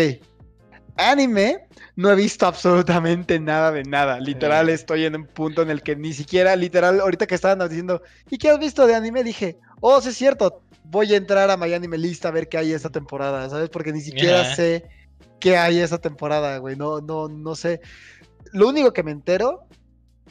Anime, 0.97 1.65
no 1.95 2.11
he 2.11 2.15
visto 2.15 2.45
absolutamente 2.45 3.39
nada 3.39 3.71
de 3.71 3.83
nada. 3.83 4.19
Literal, 4.19 4.69
Eh. 4.69 4.73
estoy 4.73 5.05
en 5.05 5.15
un 5.15 5.25
punto 5.27 5.61
en 5.61 5.69
el 5.69 5.81
que 5.81 5.95
ni 5.95 6.13
siquiera, 6.13 6.55
literal, 6.55 6.99
ahorita 6.99 7.25
que 7.25 7.35
estaban 7.35 7.67
diciendo, 7.69 8.01
¿y 8.29 8.37
qué 8.37 8.49
has 8.49 8.59
visto 8.59 8.85
de 8.85 8.95
anime? 8.95 9.23
Dije, 9.23 9.57
oh, 9.81 10.01
sí 10.01 10.09
es 10.09 10.17
cierto, 10.17 10.61
voy 10.83 11.13
a 11.13 11.17
entrar 11.17 11.49
a 11.49 11.57
My 11.57 11.73
Anime 11.73 11.97
List 11.97 12.25
a 12.25 12.31
ver 12.31 12.49
qué 12.49 12.57
hay 12.57 12.73
esta 12.73 12.89
temporada, 12.89 13.49
¿sabes? 13.49 13.69
Porque 13.69 13.93
ni 13.93 14.01
siquiera 14.01 14.55
sé 14.55 14.89
qué 15.39 15.57
hay 15.57 15.79
esta 15.79 15.99
temporada, 15.99 16.57
güey. 16.57 16.75
No, 16.75 16.99
no, 17.01 17.27
no 17.27 17.55
sé. 17.55 17.81
Lo 18.51 18.67
único 18.67 18.91
que 18.93 19.03
me 19.03 19.11
entero 19.11 19.65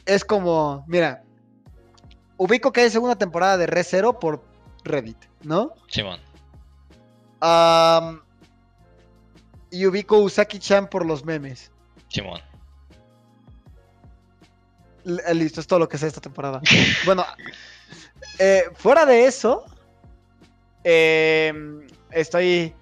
es 0.05 0.25
como, 0.25 0.83
mira, 0.87 1.23
ubico 2.37 2.71
que 2.71 2.81
hay 2.81 2.89
segunda 2.89 3.15
temporada 3.15 3.57
de 3.57 3.67
Re 3.67 3.83
Zero 3.83 4.19
por 4.19 4.43
Reddit, 4.83 5.17
¿no? 5.43 5.73
Simón. 5.87 6.19
Y 9.71 9.85
ubico 9.85 10.19
Usaki-chan 10.19 10.89
por 10.89 11.05
los 11.05 11.23
memes. 11.23 11.71
Simón. 12.09 12.41
Eh, 15.05 15.33
listo, 15.33 15.61
es 15.61 15.67
todo 15.67 15.79
lo 15.79 15.87
que 15.87 15.97
sé 15.97 16.07
esta 16.07 16.21
temporada. 16.21 16.61
bueno, 17.05 17.23
eh, 18.39 18.63
fuera 18.75 19.05
de 19.05 19.25
eso, 19.25 19.65
eh, 20.83 21.53
estoy. 22.11 22.73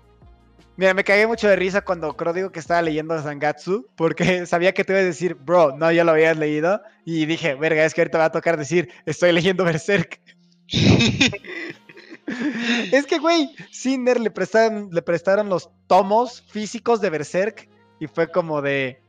Mira, 0.76 0.94
me 0.94 1.04
cagué 1.04 1.26
mucho 1.26 1.48
de 1.48 1.56
risa 1.56 1.82
cuando 1.82 2.16
creo 2.16 2.34
digo 2.34 2.52
que 2.52 2.60
estaba 2.60 2.84
leyendo 2.84 3.20
Zangatsu, 3.20 3.88
porque 3.96 4.46
sabía 4.46 4.74
que 4.74 4.84
te 4.84 4.94
iba 4.94 5.02
a 5.02 5.04
decir, 5.06 5.34
bro, 5.34 5.76
no, 5.76 5.92
ya 5.92 6.04
lo 6.04 6.12
habías 6.12 6.38
leído. 6.38 6.82
Y 7.04 7.26
dije, 7.26 7.56
verga, 7.56 7.84
es 7.84 7.94
que 7.94 8.02
ahorita 8.02 8.20
va 8.20 8.26
a 8.26 8.32
tocar 8.32 8.58
decir, 8.58 8.90
estoy 9.06 9.32
leyendo 9.32 9.64
Berserk. 9.64 10.22
Es 12.92 13.06
que, 13.06 13.20
güey, 13.20 13.56
Cinder 13.72 14.20
le 14.20 14.30
prestaron, 14.30 14.90
le 14.92 15.02
prestaron 15.02 15.48
los 15.48 15.70
tomos 15.88 16.44
físicos 16.50 17.00
de 17.00 17.10
Berserk 17.10 17.70
y 18.02 18.08
fue 18.08 18.30
como 18.30 18.62
de. 18.62 19.02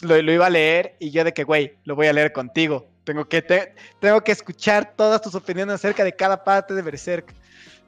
Lo, 0.00 0.20
lo 0.20 0.32
iba 0.32 0.46
a 0.46 0.50
leer 0.50 0.96
y 0.98 1.10
yo 1.12 1.22
de 1.22 1.32
que, 1.32 1.44
güey, 1.44 1.78
lo 1.84 1.94
voy 1.94 2.08
a 2.08 2.12
leer 2.12 2.32
contigo. 2.32 2.90
Tengo 3.04 3.24
que, 3.26 3.42
te- 3.42 3.74
tengo 4.00 4.20
que 4.22 4.32
escuchar 4.32 4.94
todas 4.96 5.20
tus 5.20 5.34
opiniones 5.34 5.74
acerca 5.76 6.02
de 6.04 6.14
cada 6.14 6.42
parte 6.42 6.74
de 6.74 6.82
Berserk. 6.82 7.34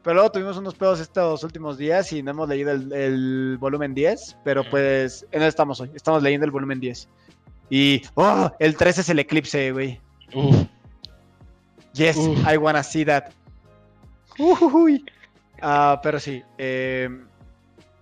Pero 0.03 0.15
luego 0.15 0.31
tuvimos 0.31 0.57
unos 0.57 0.75
pedos 0.75 1.01
estos 1.01 1.43
últimos 1.43 1.79
días 1.79 2.13
y 2.13 2.23
no 2.23 2.31
hemos 2.31 2.49
leído 2.49 2.71
el, 2.71 2.93
el 2.93 3.57
volumen 3.59 3.93
10. 3.95 4.37
Pero 4.45 4.63
pues, 4.71 5.27
en 5.33 5.41
eso 5.43 5.49
estamos 5.49 5.81
hoy. 5.81 5.91
Estamos 5.95 6.23
leyendo 6.23 6.45
el 6.45 6.53
volumen 6.53 6.79
10. 6.79 7.09
Y, 7.71 8.03
oh, 8.15 8.51
el 8.61 8.77
13 8.77 9.01
es 9.01 9.09
el 9.09 9.19
eclipse, 9.19 9.73
güey. 9.73 10.01
Yes, 11.95 12.17
Uf. 12.17 12.39
I 12.47 12.57
wanna 12.57 12.83
see 12.83 13.05
that. 13.05 13.31
Ujujuy. 14.39 15.05
Ah, 15.63 15.99
pero 16.03 16.21
sí, 16.21 16.43
eh, 16.59 17.09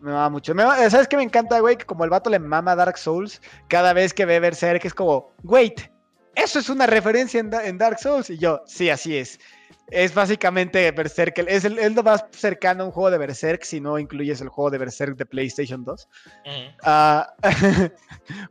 me 0.00 0.10
mama 0.10 0.28
mucho. 0.30 0.54
Me 0.54 0.64
¿Sabes 0.90 1.06
qué 1.06 1.16
me 1.16 1.22
encanta, 1.22 1.60
güey? 1.60 1.76
Que 1.76 1.84
como 1.84 2.02
el 2.04 2.10
vato 2.10 2.28
le 2.28 2.38
mama 2.40 2.74
Dark 2.74 2.98
Souls, 2.98 3.40
cada 3.68 3.92
vez 3.92 4.12
que 4.12 4.24
ve 4.26 4.40
Berserk 4.40 4.84
es 4.84 4.92
como, 4.92 5.32
wait, 5.44 5.80
eso 6.36 6.58
es 6.58 6.68
una 6.68 6.86
referencia 6.86 7.40
en, 7.40 7.50
Da- 7.50 7.66
en 7.66 7.78
Dark 7.78 7.98
Souls. 7.98 8.30
Y 8.30 8.38
yo, 8.38 8.62
sí, 8.66 8.90
así 8.90 9.16
es. 9.16 9.38
Es 9.90 10.14
básicamente 10.14 10.90
Berserk, 10.92 11.38
es, 11.46 11.64
el, 11.64 11.78
es 11.78 11.94
lo 11.94 12.02
más 12.02 12.24
cercano 12.30 12.84
a 12.84 12.86
un 12.86 12.92
juego 12.92 13.10
de 13.10 13.18
Berserk 13.18 13.64
si 13.64 13.80
no 13.80 13.98
incluyes 13.98 14.40
el 14.40 14.48
juego 14.48 14.70
de 14.70 14.78
Berserk 14.78 15.16
de 15.16 15.26
PlayStation 15.26 15.84
2. 15.84 16.08
Ujú. 16.46 16.52
Ah, 16.82 17.34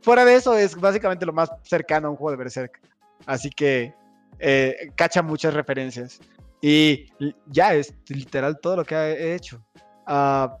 fuera 0.02 0.24
de 0.24 0.36
eso, 0.36 0.56
es 0.56 0.76
básicamente 0.76 1.26
lo 1.26 1.32
más 1.32 1.50
cercano 1.64 2.06
a 2.08 2.10
un 2.12 2.16
juego 2.16 2.30
de 2.30 2.36
Berserk. 2.36 2.80
Así 3.26 3.50
que 3.50 3.92
eh, 4.38 4.90
cacha 4.94 5.22
muchas 5.22 5.54
referencias. 5.54 6.20
Y 6.60 7.12
ya 7.46 7.74
es 7.74 7.92
literal 8.08 8.58
todo 8.60 8.76
lo 8.76 8.84
que 8.84 8.94
he 8.94 9.34
hecho. 9.34 9.62
Ah, 10.06 10.56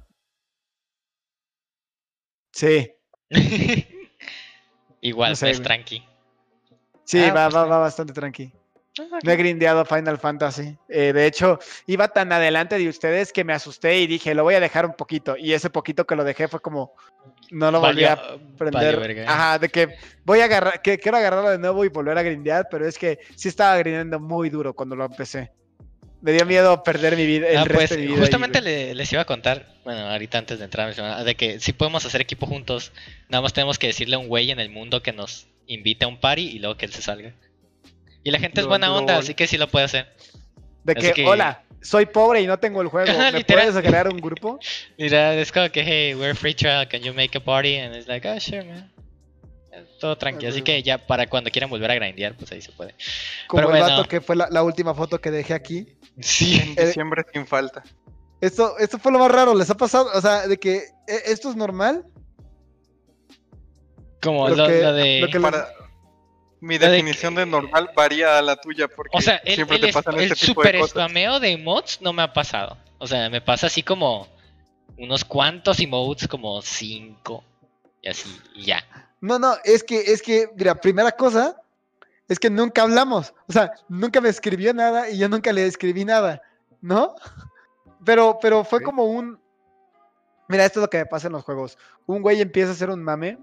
sí. 2.52 2.90
Igual, 5.00 5.30
No 5.32 5.36
sé, 5.36 5.46
pues 5.46 5.62
tranqui. 5.62 6.02
Sí, 7.04 7.20
Ah, 7.22 7.32
va, 7.32 7.44
pues 7.46 7.56
va, 7.56 7.66
va 7.66 7.78
bastante 7.78 8.12
tranqui. 8.12 8.52
No 9.24 9.32
he 9.32 9.36
grindeado 9.36 9.84
Final 9.84 10.18
Fantasy. 10.18 10.76
Eh, 10.88 11.12
de 11.12 11.26
hecho, 11.26 11.58
iba 11.86 12.06
tan 12.08 12.30
adelante 12.32 12.78
de 12.78 12.88
ustedes 12.88 13.32
que 13.32 13.42
me 13.42 13.52
asusté 13.52 13.98
y 14.00 14.06
dije, 14.06 14.34
lo 14.34 14.44
voy 14.44 14.54
a 14.54 14.60
dejar 14.60 14.86
un 14.86 14.94
poquito. 14.94 15.36
Y 15.36 15.52
ese 15.52 15.68
poquito 15.68 16.06
que 16.06 16.14
lo 16.14 16.22
dejé 16.22 16.46
fue 16.46 16.60
como, 16.60 16.92
no 17.50 17.72
lo 17.72 17.80
volví 17.88 18.04
a 18.04 18.16
prender. 18.56 18.94
Ajá, 19.28 19.58
de 19.58 19.68
que 19.68 19.96
voy 20.24 20.40
a 20.40 20.44
agarrar, 20.44 20.80
que 20.80 20.98
quiero 20.98 21.16
agarrarlo 21.18 21.50
de 21.50 21.58
nuevo 21.58 21.84
y 21.84 21.88
volver 21.88 22.16
a 22.18 22.22
grindear, 22.22 22.68
pero 22.70 22.86
es 22.86 22.96
que 22.96 23.18
sí 23.34 23.48
estaba 23.48 23.76
grindeando 23.78 24.20
muy 24.20 24.48
duro 24.48 24.74
cuando 24.74 24.94
lo 24.94 25.04
empecé. 25.04 25.50
Me 26.20 26.30
dio 26.32 26.46
miedo 26.46 26.82
perder 26.84 27.16
mi 27.16 27.26
vida, 27.26 27.48
el 27.48 27.58
Ah, 27.58 27.64
resto 27.64 27.74
pues 27.78 27.90
de 27.90 27.96
mi 27.98 28.06
vida. 28.06 28.20
justamente 28.20 28.62
le- 28.62 28.94
les 28.94 29.12
iba 29.12 29.22
a 29.22 29.26
contar, 29.26 29.74
bueno, 29.84 30.08
ahorita 30.08 30.38
antes 30.38 30.58
de 30.60 30.64
entrar 30.64 30.94
de 31.24 31.34
que 31.34 31.58
si 31.60 31.72
podemos 31.72 32.06
hacer 32.06 32.20
equipo 32.20 32.46
juntos, 32.46 32.92
nada 33.28 33.42
más 33.42 33.52
tenemos 33.52 33.78
que 33.78 33.88
decirle 33.88 34.14
a 34.14 34.18
un 34.20 34.28
güey 34.28 34.50
en 34.52 34.60
el 34.60 34.70
mundo 34.70 35.02
que 35.02 35.12
nos 35.12 35.48
invite 35.66 36.04
a 36.04 36.08
un 36.08 36.18
party 36.20 36.42
y 36.42 36.58
luego 36.58 36.76
que 36.76 36.86
él 36.86 36.92
se 36.92 37.02
salga. 37.02 37.34
Y 38.22 38.30
la 38.30 38.38
gente 38.38 38.60
es 38.60 38.66
buena 38.66 38.92
onda, 38.94 39.18
así 39.18 39.34
que 39.34 39.46
sí 39.46 39.56
lo 39.58 39.68
puede 39.68 39.84
hacer. 39.84 40.14
De 40.84 40.94
que, 40.94 41.12
que- 41.12 41.26
hola, 41.26 41.62
soy 41.82 42.06
pobre 42.06 42.40
y 42.40 42.46
no 42.46 42.58
tengo 42.58 42.80
el 42.82 42.88
juego. 42.88 43.06
¿Me 43.18 43.32
literal. 43.32 43.68
puedes 43.72 43.86
crear 43.86 44.08
un 44.08 44.18
grupo? 44.18 44.58
Mira, 44.98 45.34
es 45.34 45.52
como 45.52 45.68
que, 45.70 45.82
hey, 45.84 46.14
we're 46.14 46.34
free 46.34 46.54
trial, 46.54 46.88
can 46.88 47.00
you 47.02 47.12
make 47.12 47.36
a 47.36 47.40
party? 47.44 47.78
And 47.78 47.94
it's 47.94 48.06
like, 48.08 48.26
oh, 48.28 48.38
sure, 48.40 48.64
man. 48.64 48.90
Todo 50.00 50.16
tranquilo, 50.16 50.50
así 50.50 50.62
que 50.62 50.82
ya 50.82 51.04
para 51.04 51.26
cuando 51.26 51.50
quieran 51.50 51.68
volver 51.68 51.90
a 51.90 51.94
grindear, 51.96 52.36
pues 52.36 52.52
ahí 52.52 52.62
se 52.62 52.70
puede. 52.72 52.94
Como 53.48 53.60
Pero 53.62 53.74
el 53.74 53.80
bueno. 53.82 53.96
vato 53.96 54.08
que 54.08 54.20
fue 54.20 54.36
la, 54.36 54.48
la 54.50 54.62
última 54.62 54.94
foto 54.94 55.20
que 55.20 55.30
dejé 55.32 55.52
aquí. 55.54 55.86
Sí. 56.20 56.60
En 56.62 56.74
Eh, 56.78 56.86
diciembre 56.86 57.24
sin 57.32 57.44
falta. 57.46 57.82
Esto, 58.40 58.78
esto 58.78 58.98
fue 58.98 59.10
lo 59.10 59.18
más 59.18 59.30
raro, 59.32 59.54
¿les 59.54 59.68
ha 59.70 59.76
pasado? 59.76 60.10
O 60.14 60.20
sea, 60.20 60.46
de 60.46 60.58
que 60.58 60.76
eh, 60.76 61.22
esto 61.26 61.50
es 61.50 61.56
normal. 61.56 62.04
Como 64.24 64.48
Lo 64.48 64.56
lo, 64.56 64.66
que- 64.66 64.82
lo 64.82 64.92
de... 64.92 65.20
lo 65.20 65.28
que- 65.28 65.40
Para... 65.40 65.68
Mi 66.60 66.78
Lo 66.78 66.86
de 66.86 66.92
definición 66.92 67.34
de 67.34 67.44
normal 67.44 67.90
varía 67.94 68.38
a 68.38 68.42
la 68.42 68.56
tuya 68.56 68.88
porque 68.88 69.16
O 69.16 69.20
sea, 69.20 69.36
el, 69.44 69.54
siempre 69.54 69.76
el 69.76 69.82
te 69.82 69.88
es- 69.90 69.94
pasan 69.94 70.14
el 70.14 70.20
este 70.32 70.46
tipo 70.46 70.62
de 70.62 70.68
super 70.68 70.80
cosas. 70.80 70.90
spameo 70.92 71.38
de 71.40 71.50
emotes 71.52 72.00
no 72.00 72.12
me 72.14 72.22
ha 72.22 72.32
pasado. 72.32 72.78
O 72.98 73.06
sea, 73.06 73.28
me 73.28 73.42
pasa 73.42 73.66
así 73.66 73.82
como 73.82 74.26
unos 74.96 75.24
cuantos 75.26 75.78
emotes, 75.80 76.26
como 76.26 76.62
cinco. 76.62 77.44
Y 78.00 78.08
así, 78.08 78.34
y 78.54 78.64
ya. 78.64 78.82
No, 79.20 79.38
no, 79.38 79.54
es 79.64 79.84
que, 79.84 79.98
es 80.00 80.22
que, 80.22 80.48
mira, 80.56 80.74
primera 80.76 81.12
cosa, 81.12 81.60
es 82.28 82.38
que 82.38 82.48
nunca 82.48 82.82
hablamos. 82.82 83.34
O 83.46 83.52
sea, 83.52 83.72
nunca 83.88 84.22
me 84.22 84.30
escribió 84.30 84.72
nada 84.72 85.10
y 85.10 85.18
yo 85.18 85.28
nunca 85.28 85.52
le 85.52 85.66
escribí 85.66 86.04
nada, 86.06 86.40
¿no? 86.80 87.14
Pero, 88.06 88.38
pero 88.40 88.64
fue 88.64 88.82
como 88.82 89.04
un. 89.04 89.38
Mira, 90.48 90.64
esto 90.64 90.80
es 90.80 90.82
lo 90.84 90.90
que 90.90 90.98
me 90.98 91.06
pasa 91.06 91.26
en 91.26 91.34
los 91.34 91.42
juegos. 91.44 91.76
Un 92.06 92.22
güey 92.22 92.40
empieza 92.40 92.70
a 92.70 92.72
hacer 92.72 92.88
un 92.90 93.02
mame. 93.02 93.36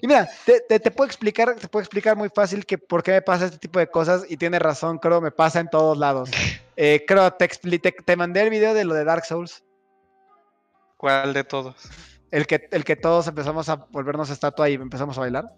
Y 0.00 0.06
mira, 0.06 0.28
te, 0.44 0.60
te, 0.60 0.80
te 0.80 0.90
puedo 0.90 1.06
explicar, 1.06 1.54
te 1.56 1.68
puedo 1.68 1.82
explicar 1.82 2.16
muy 2.16 2.28
fácil 2.28 2.64
que 2.64 2.78
por 2.78 3.02
qué 3.02 3.12
me 3.12 3.22
pasa 3.22 3.46
este 3.46 3.58
tipo 3.58 3.78
de 3.78 3.86
cosas 3.86 4.24
y 4.28 4.36
tiene 4.36 4.58
razón, 4.58 4.98
creo, 4.98 5.20
me 5.20 5.30
pasa 5.30 5.60
en 5.60 5.68
todos 5.68 5.96
lados. 5.98 6.30
Eh, 6.78 7.06
creo, 7.08 7.32
te, 7.32 7.48
te, 7.48 7.90
te 7.90 8.16
mandé 8.16 8.42
el 8.42 8.50
video 8.50 8.74
de 8.74 8.84
lo 8.84 8.92
de 8.92 9.02
Dark 9.02 9.24
Souls. 9.24 9.64
¿Cuál 10.98 11.32
de 11.32 11.42
todos? 11.42 11.88
El 12.30 12.46
que, 12.46 12.68
el 12.70 12.84
que 12.84 12.96
todos 12.96 13.26
empezamos 13.28 13.70
a 13.70 13.76
volvernos 13.76 14.28
estatua 14.28 14.68
y 14.68 14.74
empezamos 14.74 15.16
a 15.16 15.22
bailar. 15.22 15.54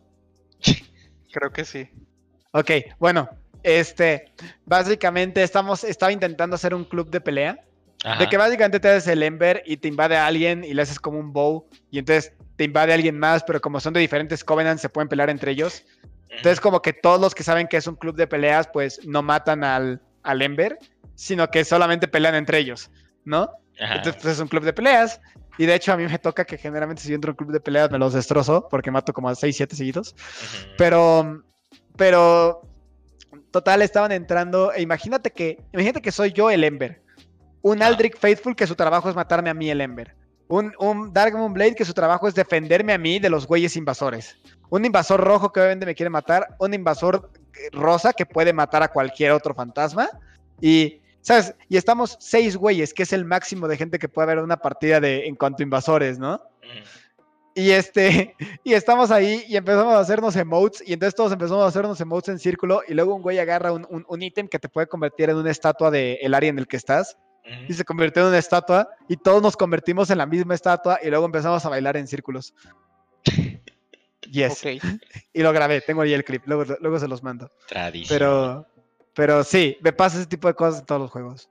Creo 1.33 1.51
que 1.51 1.65
sí. 1.65 1.91
Ok, 2.53 2.71
bueno, 3.01 3.29
este, 3.65 4.33
básicamente 4.65 5.43
estamos, 5.43 5.83
estaba 5.83 6.13
intentando 6.13 6.55
hacer 6.55 6.73
un 6.73 6.85
club 6.85 7.11
de 7.11 7.21
pelea. 7.21 7.65
Ajá. 8.05 8.21
De 8.21 8.29
que 8.29 8.37
básicamente 8.37 8.79
te 8.79 8.89
haces 8.89 9.09
el 9.09 9.25
Ember 9.25 9.65
y 9.67 9.79
te 9.79 9.89
invade 9.89 10.17
a 10.17 10.27
alguien 10.27 10.63
y 10.63 10.73
le 10.73 10.83
haces 10.83 11.01
como 11.01 11.19
un 11.19 11.33
bow 11.33 11.69
y 11.91 11.99
entonces 11.99 12.33
te 12.59 12.65
invade 12.65 12.93
alguien 12.93 13.17
más, 13.17 13.45
pero 13.45 13.61
como 13.61 13.79
son 13.79 13.95
de 13.95 14.01
diferentes 14.01 14.43
Covenants 14.43 14.83
se 14.83 14.89
pueden 14.89 15.09
pelear 15.09 15.31
entre 15.31 15.53
ellos. 15.53 15.85
Entonces 16.29 16.61
como 16.61 16.83
que 16.83 16.93
todos 16.93 17.21
los 17.21 17.33
que 17.33 17.45
saben 17.45 17.69
que 17.69 17.77
es 17.77 17.87
un 17.87 17.95
club 17.95 18.17
de 18.17 18.27
peleas 18.27 18.69
pues 18.73 19.01
no 19.07 19.23
matan 19.23 19.63
al, 19.63 20.03
al 20.25 20.43
Ember, 20.43 20.77
sino 21.15 21.49
que 21.49 21.65
solamente 21.65 22.09
pelean 22.09 22.35
entre 22.35 22.59
ellos, 22.59 22.91
¿no? 23.25 23.49
Ajá. 23.81 23.95
Entonces 23.95 24.21
pues 24.21 24.35
es 24.35 24.41
un 24.41 24.49
club 24.49 24.65
de 24.65 24.73
peleas 24.73 25.21
y 25.57 25.67
de 25.67 25.75
hecho 25.77 25.93
a 25.93 25.97
mí 25.97 26.05
me 26.05 26.19
toca 26.19 26.45
que 26.45 26.59
generalmente 26.59 27.01
si 27.01 27.11
yo 27.11 27.15
entro 27.15 27.31
a 27.31 27.33
un 27.33 27.37
club 27.37 27.53
de 27.53 27.61
peleas 27.61 27.93
me 27.93 27.99
los 27.99 28.13
destrozo 28.13 28.67
porque 28.69 28.91
mato 28.91 29.13
como 29.13 29.29
a 29.29 29.37
6, 29.37 29.57
7 29.57 29.77
seguidos. 29.77 30.17
Pero, 30.77 31.45
pero, 31.97 32.63
total, 33.53 33.83
estaban 33.83 34.11
entrando. 34.11 34.73
E 34.73 34.83
imagínate 34.83 35.31
que, 35.31 35.63
imagínate 35.73 36.03
que 36.03 36.11
soy 36.11 36.33
yo 36.33 36.51
el 36.51 36.65
Ember. 36.65 37.03
Un. 37.63 37.85
Aldrich 37.85 38.19
Faithful 38.19 38.57
que 38.57 38.67
su 38.67 38.75
trabajo 38.75 39.09
es 39.09 39.15
matarme 39.15 39.49
a 39.49 39.55
mí 39.55 39.71
el 39.71 39.81
Ember. 39.81 40.18
Un, 40.49 40.73
un 40.79 41.13
Dark 41.13 41.37
Moon 41.37 41.53
Blade 41.53 41.75
que 41.75 41.85
su 41.85 41.93
trabajo 41.93 42.27
es 42.27 42.35
defenderme 42.35 42.95
a 42.95 42.99
mí 42.99 43.19
de 43.19 43.29
los 43.29 43.47
güeyes 43.47 43.77
invasores. 43.77 44.39
Un 44.71 44.85
invasor 44.85 45.21
rojo 45.23 45.53
que 45.53 45.61
obviamente 45.61 45.87
me 45.87 45.95
quiere 45.95 46.11
matar. 46.11 46.57
Un 46.59 46.75
invasor 46.75 47.31
eh, 47.55 47.69
rosa 47.73 48.13
que 48.13 48.27
puede 48.27 48.53
matar 48.53 48.83
a 48.83 48.89
cualquier 48.89 49.33
otro 49.33 49.55
fantasma. 49.55 50.09
Y, 50.61 51.01
¿sabes? 51.21 51.55
Y 51.69 51.77
estamos 51.77 52.17
seis 52.19 52.57
güeyes, 52.57 52.95
que 52.95 53.03
es 53.03 53.13
el 53.13 53.25
máximo 53.25 53.69
de 53.69 53.77
gente 53.77 53.99
que 53.99 54.09
puede 54.09 54.25
haber 54.25 54.39
en 54.39 54.45
una 54.45 54.57
partida 54.57 55.01
de, 55.01 55.27
en 55.27 55.37
cuanto 55.37 55.63
a 55.63 55.65
invasores, 55.65 56.19
¿no? 56.19 56.35
Ujú. 56.35 57.09
Y 57.55 57.73
este, 57.73 58.37
y 58.65 58.73
estamos 58.73 59.11
ahí 59.11 59.45
y 59.49 59.57
empezamos 59.57 59.93
a 59.93 60.01
hacernos 60.01 60.37
emotes. 60.37 60.83
Y 60.87 60.93
entonces 60.93 61.15
todos 61.15 61.33
empezamos 61.33 61.65
a 61.65 61.69
hacernos 61.69 62.01
emotes 62.01 62.29
en 62.31 62.39
círculo. 62.39 62.83
Y 62.87 62.95
luego 62.95 63.15
un 63.15 63.21
güey 63.21 63.39
agarra 63.39 63.73
un, 63.73 63.87
un, 63.91 64.07
un 64.09 64.23
ítem 64.23 64.49
que 64.49 64.59
te 64.59 64.69
puede 64.69 64.87
convertir 64.87 65.29
en 65.29 65.37
una 65.37 65.51
estatua 65.51 65.91
del 65.91 66.33
área 66.33 66.49
en 66.49 66.59
el 66.59 66.67
que 66.67 66.77
estás. 66.77 67.19
Y 67.69 67.73
se 67.75 67.85
convirtió 67.85 68.23
en 68.23 68.29
una 68.29 68.39
estatua. 68.39 68.89
Y 69.09 69.17
todos 69.17 69.43
nos 69.43 69.57
convertimos 69.57 70.11
en 70.11 70.19
la 70.19 70.27
misma 70.27 70.55
estatua. 70.55 70.99
Y 71.03 71.09
luego 71.11 71.27
empezamos 71.27 71.65
a 71.65 71.69
bailar 71.69 71.97
en 71.97 72.07
círculos. 72.07 72.55
Yes. 74.31 74.63
Ok. 74.65 74.83
Y 75.33 75.43
lo 75.43 75.53
grabé. 75.53 75.81
Tengo 75.81 76.03
ahí 76.03 76.13
el 76.13 76.25
clip. 76.25 76.43
Luego, 76.47 76.65
luego 76.81 76.99
se 76.99 77.09
los 77.09 77.23
mando. 77.23 77.51
Tradición. 77.67 78.19
Pero, 78.19 78.67
pero 79.15 79.45
sí, 79.45 79.79
me 79.81 79.93
pasa 79.93 80.19
ese 80.19 80.27
tipo 80.27 80.49
de 80.49 80.55
cosas 80.55 80.81
en 80.81 80.87
todos 80.87 81.01
los 81.01 81.11
juegos. 81.11 81.49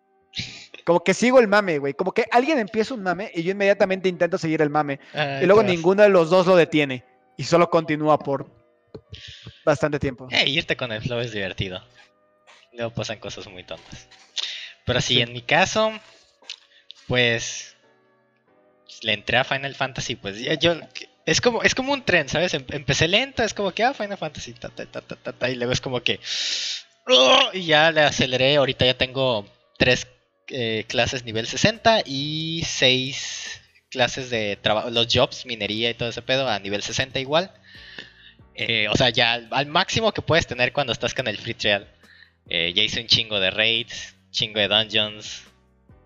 Como 0.86 1.04
que 1.04 1.14
sigo 1.14 1.40
el 1.40 1.48
mame, 1.48 1.80
güey. 1.80 1.94
Como 1.94 2.12
que 2.12 2.26
alguien 2.32 2.60
empieza 2.60 2.94
un 2.94 3.02
mame 3.04 3.32
y 3.34 3.44
yo 3.44 3.52
inmediatamente 3.52 4.10
intento 4.10 4.38
seguir 4.38 4.62
el 4.62 4.70
mame. 4.70 5.00
Ay, 5.14 5.44
Y 5.44 5.46
luego 5.48 5.62
vas. 5.62 5.72
ninguno 5.72 6.04
de 6.04 6.10
los 6.10 6.30
dos 6.30 6.46
lo 6.46 6.56
detiene. 6.56 7.04
Y 7.38 7.44
solo 7.44 7.70
continúa 7.70 8.20
por 8.20 8.50
bastante 9.66 10.00
tiempo. 10.00 10.28
Eh, 10.32 10.48
irte 10.50 10.76
con 10.78 10.92
el 10.92 11.02
flow 11.02 11.20
es 11.20 11.32
divertido. 11.32 11.82
Luego 12.74 12.94
pasan 12.94 13.20
cosas 13.20 13.48
muy 13.48 13.64
tontas. 13.64 14.08
Pero 14.88 15.02
sí, 15.02 15.20
en 15.20 15.34
mi 15.34 15.42
caso, 15.42 15.92
pues 17.08 17.76
le 19.02 19.14
entré 19.14 19.38
a 19.38 19.44
Final 19.44 19.76
Fantasy, 19.76 20.16
pues 20.16 20.40
ya 20.40 20.54
yo 20.54 20.80
es 21.26 21.42
como 21.42 21.62
es 21.62 21.76
como 21.76 21.92
un 21.92 22.06
tren, 22.06 22.30
¿sabes? 22.30 22.54
Em- 22.54 22.66
empecé 22.72 23.10
lento, 23.10 23.44
es 23.44 23.54
como 23.54 23.74
que 23.74 23.84
ah 23.84 23.94
Final 23.94 24.18
Fantasy 24.18 24.54
ta, 24.54 24.70
ta, 24.70 24.86
ta, 24.86 25.02
ta, 25.02 25.34
ta, 25.34 25.50
y 25.50 25.56
luego 25.56 25.74
es 25.74 25.82
como 25.82 26.02
que 26.02 26.22
¡oh! 27.06 27.50
y 27.54 27.66
ya 27.66 27.92
le 27.92 28.02
aceleré, 28.02 28.56
ahorita 28.56 28.86
ya 28.86 28.98
tengo 28.98 29.46
tres 29.78 30.08
eh, 30.48 30.86
clases 30.88 31.26
nivel 31.26 31.48
60 31.48 32.04
y 32.06 32.64
seis 32.66 33.60
clases 33.92 34.30
de 34.30 34.58
trabajo, 34.62 34.90
los 34.90 35.08
jobs, 35.14 35.46
minería 35.46 35.90
y 35.90 35.96
todo 35.96 36.10
ese 36.10 36.22
pedo 36.22 36.48
a 36.50 36.60
nivel 36.60 36.82
60 36.82 37.20
igual. 37.20 37.52
Eh, 38.56 38.88
o 38.90 38.96
sea, 38.96 39.10
ya 39.10 39.34
al, 39.34 39.50
al 39.52 39.66
máximo 39.66 40.14
que 40.14 40.22
puedes 40.22 40.48
tener 40.48 40.72
cuando 40.72 40.94
estás 40.94 41.14
con 41.14 41.28
el 41.28 41.38
free 41.38 41.54
trial. 41.54 41.88
Eh, 42.50 42.72
ya 42.74 42.84
hice 42.84 43.02
un 43.02 43.08
chingo 43.08 43.40
de 43.40 43.52
raids, 43.52 44.17
chingo 44.38 44.60
de 44.60 44.68
dungeons. 44.68 45.44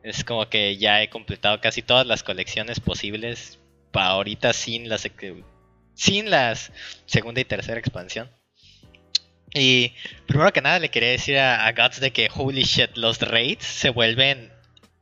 Es 0.04 0.24
como 0.24 0.50
que 0.50 0.78
ya 0.78 1.04
he 1.04 1.10
completado 1.10 1.60
casi 1.60 1.82
todas 1.82 2.08
las 2.08 2.24
colecciones 2.24 2.80
posibles. 2.80 3.60
Para 3.92 4.12
ahorita 4.12 4.54
sin 4.54 4.88
las 4.88 5.06
sin 5.96 6.30
las 6.30 6.72
segunda 7.06 7.42
y 7.42 7.46
tercera 7.46 7.80
expansión. 7.80 8.32
Y 9.54 9.94
primero 10.28 10.54
que 10.54 10.62
nada 10.62 10.80
le 10.80 10.90
quería 10.90 11.10
decir 11.10 11.38
a, 11.38 11.68
a 11.68 11.74
Guts 11.74 12.00
de 12.00 12.12
que 12.12 12.30
holy 12.34 12.64
shit, 12.64 12.96
los 12.96 13.20
raids 13.20 13.66
se 13.66 13.90
vuelven 13.90 14.50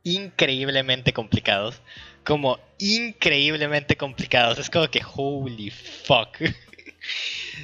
increíblemente 0.02 1.12
complicados. 1.12 1.80
Como 2.24 2.58
increíblemente 2.78 3.96
complicados. 3.96 4.58
Es 4.58 4.70
como 4.70 4.90
que 4.90 5.02
holy 5.14 5.70
fuck. 5.70 6.36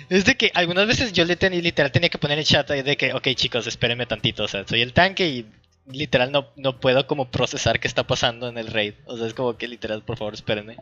Es 0.09 0.25
de 0.25 0.37
que 0.37 0.51
algunas 0.55 0.87
veces 0.87 1.13
yo 1.13 1.25
le 1.25 1.37
tenía, 1.37 1.61
literal 1.61 1.93
tenía 1.93 2.09
que 2.09 2.19
poner 2.19 2.39
en 2.39 2.45
chat 2.45 2.69
de 2.71 2.97
que, 2.97 3.13
ok 3.13 3.29
chicos, 3.35 3.67
espérenme 3.67 4.07
tantito, 4.07 4.45
o 4.45 4.49
sea, 4.49 4.67
soy 4.67 4.83
el 4.83 4.93
tanque 4.93 5.29
y 5.29 5.47
literal 5.89 6.33
no, 6.33 6.53
no 6.57 6.81
puedo 6.81 7.07
como 7.07 7.31
procesar 7.31 7.81
qué 7.81 7.89
está 7.89 8.07
pasando 8.07 8.49
en 8.49 8.59
el 8.59 8.69
raid. 8.69 8.95
O 9.07 9.17
sea, 9.17 9.27
es 9.27 9.35
como 9.35 9.57
que 9.57 9.69
literal, 9.69 10.03
por 10.03 10.17
favor, 10.17 10.35
espérenme. 10.35 10.77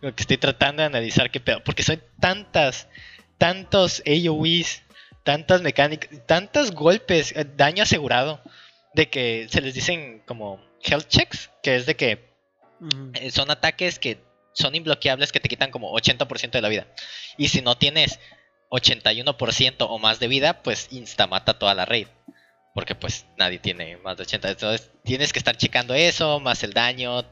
Como 0.00 0.14
que 0.14 0.22
estoy 0.22 0.38
tratando 0.38 0.82
de 0.82 0.86
analizar 0.86 1.30
qué 1.30 1.40
pedo, 1.40 1.62
porque 1.64 1.82
son 1.82 2.02
tantas, 2.20 2.88
tantos 3.38 4.02
AoEs, 4.06 4.82
tantas 5.22 5.62
mecánicas, 5.62 6.10
tantos 6.26 6.72
golpes, 6.72 7.32
eh, 7.36 7.46
daño 7.56 7.82
asegurado, 7.82 8.40
de 8.94 9.08
que 9.08 9.46
se 9.50 9.60
les 9.60 9.74
dicen 9.74 10.22
como 10.26 10.60
health 10.82 11.08
checks, 11.08 11.50
que 11.62 11.76
es 11.76 11.86
de 11.86 11.96
que 11.96 12.28
eh, 13.14 13.30
son 13.30 13.50
ataques 13.50 13.98
que 13.98 14.18
son 14.52 14.74
imbloqueables 14.74 15.30
que 15.30 15.40
te 15.40 15.48
quitan 15.48 15.70
como 15.70 15.92
80% 15.92 16.50
de 16.50 16.62
la 16.62 16.68
vida. 16.68 16.86
Y 17.36 17.48
si 17.48 17.62
no 17.62 17.76
tienes 17.76 18.18
81% 18.70 19.76
o 19.88 19.98
más 19.98 20.18
de 20.18 20.28
vida, 20.28 20.62
pues 20.62 20.88
instamata 20.90 21.58
toda 21.58 21.74
la 21.74 21.84
raid. 21.84 22.08
Porque 22.78 22.94
pues 22.94 23.26
nadie 23.36 23.58
tiene 23.58 23.96
más 23.96 24.16
de 24.16 24.22
80. 24.22 24.50
Entonces 24.50 24.88
tienes 25.02 25.32
que 25.32 25.40
estar 25.40 25.56
checando 25.56 25.94
eso, 25.94 26.38
más 26.38 26.62
el 26.62 26.72
daño, 26.72 27.24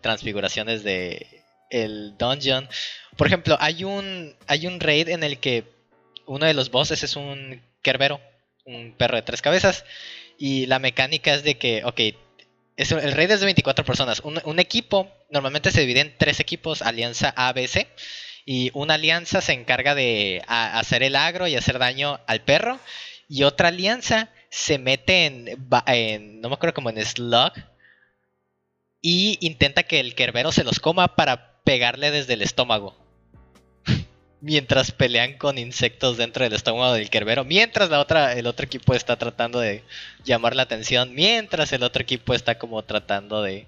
transfiguraciones 0.00 0.84
de 0.84 1.26
el 1.70 2.16
dungeon. 2.16 2.68
Por 3.16 3.26
ejemplo, 3.26 3.56
hay 3.58 3.82
un 3.82 4.36
hay 4.46 4.68
un 4.68 4.78
raid 4.78 5.08
en 5.08 5.24
el 5.24 5.40
que 5.40 5.64
uno 6.26 6.46
de 6.46 6.54
los 6.54 6.70
bosses 6.70 7.02
es 7.02 7.16
un 7.16 7.60
Kerbero, 7.82 8.20
un 8.64 8.94
perro 8.96 9.16
de 9.16 9.22
tres 9.22 9.42
cabezas. 9.42 9.84
Y 10.38 10.66
la 10.66 10.78
mecánica 10.78 11.34
es 11.34 11.42
de 11.42 11.58
que, 11.58 11.82
ok, 11.84 12.00
es, 12.76 12.92
el 12.92 13.10
raid 13.10 13.32
es 13.32 13.40
de 13.40 13.46
24 13.46 13.84
personas. 13.84 14.20
Un, 14.20 14.40
un 14.44 14.60
equipo 14.60 15.10
normalmente 15.32 15.72
se 15.72 15.80
divide 15.80 16.02
en 16.02 16.16
tres 16.16 16.38
equipos, 16.38 16.80
alianza 16.82 17.34
A, 17.36 17.52
B, 17.52 17.66
C. 17.66 17.88
Y 18.44 18.70
una 18.72 18.94
alianza 18.94 19.40
se 19.40 19.52
encarga 19.52 19.96
de 19.96 20.44
hacer 20.46 21.02
el 21.02 21.16
agro 21.16 21.48
y 21.48 21.56
hacer 21.56 21.80
daño 21.80 22.20
al 22.28 22.42
perro. 22.42 22.78
Y 23.28 23.42
otra 23.42 23.66
alianza 23.70 24.30
se 24.56 24.78
mete 24.78 25.26
en, 25.26 26.40
no 26.40 26.48
me 26.48 26.54
acuerdo 26.54 26.72
como 26.72 26.88
en 26.88 27.04
slug. 27.04 27.52
Y 29.02 29.36
intenta 29.46 29.82
que 29.82 30.00
el 30.00 30.14
kerbero 30.14 30.50
se 30.50 30.64
los 30.64 30.80
coma 30.80 31.14
para 31.14 31.60
pegarle 31.62 32.10
desde 32.10 32.32
el 32.32 32.40
estómago. 32.40 32.96
Mientras 34.40 34.92
pelean 34.92 35.36
con 35.36 35.58
insectos 35.58 36.16
dentro 36.16 36.44
del 36.44 36.54
estómago 36.54 36.94
del 36.94 37.10
kerbero. 37.10 37.44
Mientras 37.44 37.90
la 37.90 38.00
otra, 38.00 38.32
el 38.32 38.46
otro 38.46 38.64
equipo 38.64 38.94
está 38.94 39.16
tratando 39.16 39.60
de 39.60 39.84
llamar 40.24 40.56
la 40.56 40.62
atención. 40.62 41.14
Mientras 41.14 41.74
el 41.74 41.82
otro 41.82 42.02
equipo 42.02 42.32
está 42.32 42.58
como 42.58 42.82
tratando 42.82 43.42
de 43.42 43.66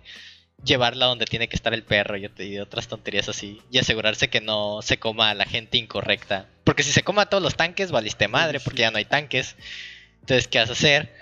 llevarla 0.64 1.05
donde 1.05 1.26
tiene 1.26 1.49
que 1.49 1.57
estar 1.57 1.74
el 1.74 1.82
perro 1.82 2.16
y, 2.16 2.30
y 2.39 2.59
otras 2.61 2.89
tonterías 2.89 3.28
así. 3.28 3.61
Y 3.70 3.76
asegurarse 3.76 4.30
que 4.30 4.41
no 4.41 4.80
se 4.80 4.99
coma 4.99 5.28
a 5.28 5.34
la 5.34 5.45
gente 5.45 5.76
incorrecta. 5.76 6.47
Porque 6.64 6.82
si 6.82 6.93
se 6.93 7.03
coma 7.03 7.22
a 7.22 7.28
todos 7.28 7.43
los 7.43 7.57
tanques, 7.57 7.91
valiste 7.91 8.26
madre, 8.26 8.59
porque 8.59 8.80
ya 8.80 8.91
no 8.91 8.97
hay 8.97 9.05
tanques. 9.05 9.55
Entonces, 10.21 10.49
¿qué 10.49 10.59
vas 10.59 10.71
a 10.71 10.73
hacer? 10.73 11.12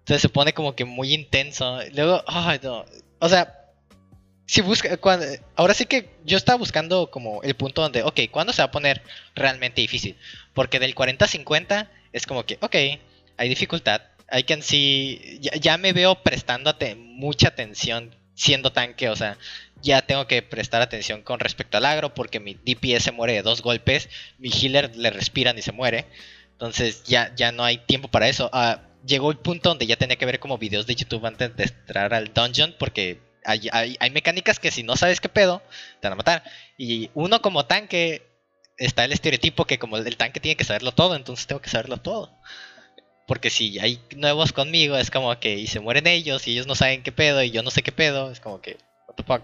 Entonces 0.00 0.22
se 0.22 0.28
pone 0.28 0.52
como 0.52 0.74
que 0.74 0.84
muy 0.84 1.14
intenso. 1.14 1.78
Luego, 1.94 2.22
no. 2.62 2.84
O 3.20 3.28
sea, 3.28 3.56
si 4.46 4.62
busca, 4.62 4.96
cuando- 4.96 5.26
ahora 5.56 5.74
sí 5.74 5.86
que 5.86 6.10
yo 6.24 6.36
estaba 6.36 6.58
buscando 6.58 7.10
como 7.10 7.42
el 7.42 7.54
punto 7.54 7.82
donde, 7.82 8.02
ok, 8.02 8.20
¿cuándo 8.30 8.52
se 8.52 8.62
va 8.62 8.66
a 8.66 8.70
poner 8.70 9.02
realmente 9.34 9.80
difícil? 9.80 10.16
Porque 10.54 10.78
del 10.80 10.94
40-50 10.94 11.90
es 12.12 12.26
como 12.26 12.44
que, 12.44 12.58
ok, 12.60 12.74
hay 13.36 13.48
dificultad. 13.48 14.02
I 14.32 14.42
can 14.44 14.62
see, 14.62 15.40
ya, 15.60 15.76
me 15.76 15.92
veo 15.92 16.22
prestando 16.22 16.70
ate- 16.70 16.94
mucha 16.96 17.48
atención 17.48 18.14
siendo 18.34 18.72
tanque, 18.72 19.08
o 19.08 19.16
sea, 19.16 19.36
ya 19.82 20.02
tengo 20.02 20.26
que 20.26 20.42
prestar 20.42 20.82
atención 20.82 21.22
con 21.22 21.40
respecto 21.40 21.76
al 21.76 21.84
agro 21.86 22.14
porque 22.14 22.40
mi 22.40 22.54
DPS 22.54 23.04
se 23.04 23.12
muere 23.12 23.34
de 23.34 23.42
dos 23.42 23.62
golpes, 23.62 24.08
mi 24.38 24.50
healer 24.50 24.94
le 24.96 25.10
respiran 25.10 25.58
y 25.58 25.62
se 25.62 25.72
muere. 25.72 26.06
Entonces 26.60 27.04
ya, 27.04 27.34
ya 27.34 27.52
no 27.52 27.64
hay 27.64 27.78
tiempo 27.78 28.08
para 28.08 28.28
eso. 28.28 28.50
Ah, 28.52 28.82
llegó 29.06 29.30
el 29.30 29.38
punto 29.38 29.70
donde 29.70 29.86
ya 29.86 29.96
tenía 29.96 30.16
que 30.16 30.26
ver 30.26 30.38
como 30.38 30.58
videos 30.58 30.86
de 30.86 30.94
YouTube 30.94 31.24
antes 31.24 31.56
de 31.56 31.64
entrar 31.64 32.12
al 32.12 32.34
dungeon 32.34 32.74
porque 32.78 33.18
hay, 33.46 33.70
hay, 33.72 34.10
mecánicas 34.10 34.58
que 34.60 34.70
si 34.70 34.82
no 34.82 34.94
sabes 34.94 35.22
qué 35.22 35.30
pedo, 35.30 35.62
te 36.00 36.08
van 36.08 36.12
a 36.12 36.16
matar. 36.16 36.44
Y 36.76 37.08
uno 37.14 37.40
como 37.40 37.64
tanque, 37.64 38.26
está 38.76 39.06
el 39.06 39.12
estereotipo 39.12 39.64
que 39.64 39.78
como 39.78 39.96
el 39.96 40.16
tanque 40.18 40.38
tiene 40.38 40.56
que 40.56 40.64
saberlo 40.64 40.92
todo, 40.92 41.16
entonces 41.16 41.46
tengo 41.46 41.62
que 41.62 41.70
saberlo 41.70 41.96
todo. 41.96 42.30
Porque 43.26 43.48
si 43.48 43.78
hay 43.78 43.98
nuevos 44.14 44.52
conmigo, 44.52 44.98
es 44.98 45.10
como 45.10 45.38
que 45.40 45.54
y 45.54 45.66
se 45.66 45.80
mueren 45.80 46.06
ellos 46.06 46.46
y 46.46 46.52
ellos 46.52 46.66
no 46.66 46.74
saben 46.74 47.02
qué 47.02 47.10
pedo 47.10 47.42
y 47.42 47.50
yo 47.50 47.62
no 47.62 47.70
sé 47.70 47.82
qué 47.82 47.92
pedo, 47.92 48.30
es 48.30 48.40
como 48.40 48.60
que, 48.60 48.76
what 49.08 49.14
the 49.16 49.22
fuck. 49.22 49.42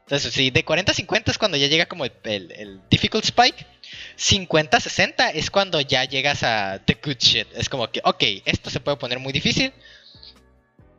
Entonces, 0.00 0.32
sí, 0.32 0.50
de 0.50 0.64
40 0.64 0.92
a 0.92 0.94
50 0.94 1.30
es 1.30 1.36
cuando 1.36 1.58
ya 1.58 1.66
llega 1.66 1.84
como 1.84 2.06
el- 2.06 2.12
el 2.24 2.80
difficult 2.88 3.24
spike. 3.24 3.66
50 4.16 4.76
a 4.76 4.80
60 4.80 5.30
es 5.30 5.50
cuando 5.50 5.80
ya 5.80 6.04
llegas 6.04 6.42
a 6.42 6.80
the 6.84 6.98
good 7.02 7.18
shit. 7.18 7.46
Es 7.54 7.68
como 7.68 7.90
que, 7.90 8.00
ok, 8.04 8.22
esto 8.44 8.70
se 8.70 8.80
puede 8.80 8.96
poner 8.96 9.18
muy 9.18 9.32
difícil. 9.32 9.72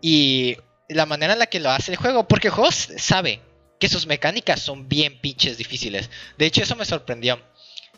Y 0.01 0.57
la 0.87 1.05
manera 1.05 1.33
en 1.33 1.39
la 1.39 1.47
que 1.47 1.59
lo 1.59 1.69
hace 1.69 1.91
el 1.91 1.97
juego, 1.97 2.27
porque 2.27 2.47
el 2.47 2.53
juego 2.53 2.71
sabe 2.71 3.41
que 3.79 3.89
sus 3.89 4.07
mecánicas 4.07 4.61
son 4.61 4.87
bien 4.87 5.19
pinches 5.19 5.57
difíciles. 5.57 6.09
De 6.37 6.45
hecho, 6.45 6.63
eso 6.63 6.75
me 6.75 6.85
sorprendió. 6.85 7.39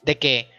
De 0.03 0.17
que 0.17 0.49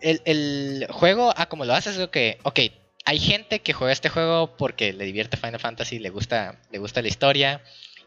el, 0.00 0.86
juego, 0.90 1.32
a 1.36 1.46
como 1.46 1.64
lo 1.64 1.74
hace, 1.74 1.90
es 1.90 2.08
que, 2.08 2.38
ok, 2.42 2.60
hay 3.04 3.18
gente 3.18 3.60
que 3.60 3.72
juega 3.72 3.92
este 3.92 4.08
juego 4.08 4.56
porque 4.56 4.92
le 4.92 5.04
divierte 5.04 5.36
Final 5.36 5.60
Fantasy, 5.60 5.98
le 5.98 6.10
gusta, 6.10 6.60
le 6.70 6.78
gusta 6.78 7.02
la 7.02 7.08
historia 7.08 7.62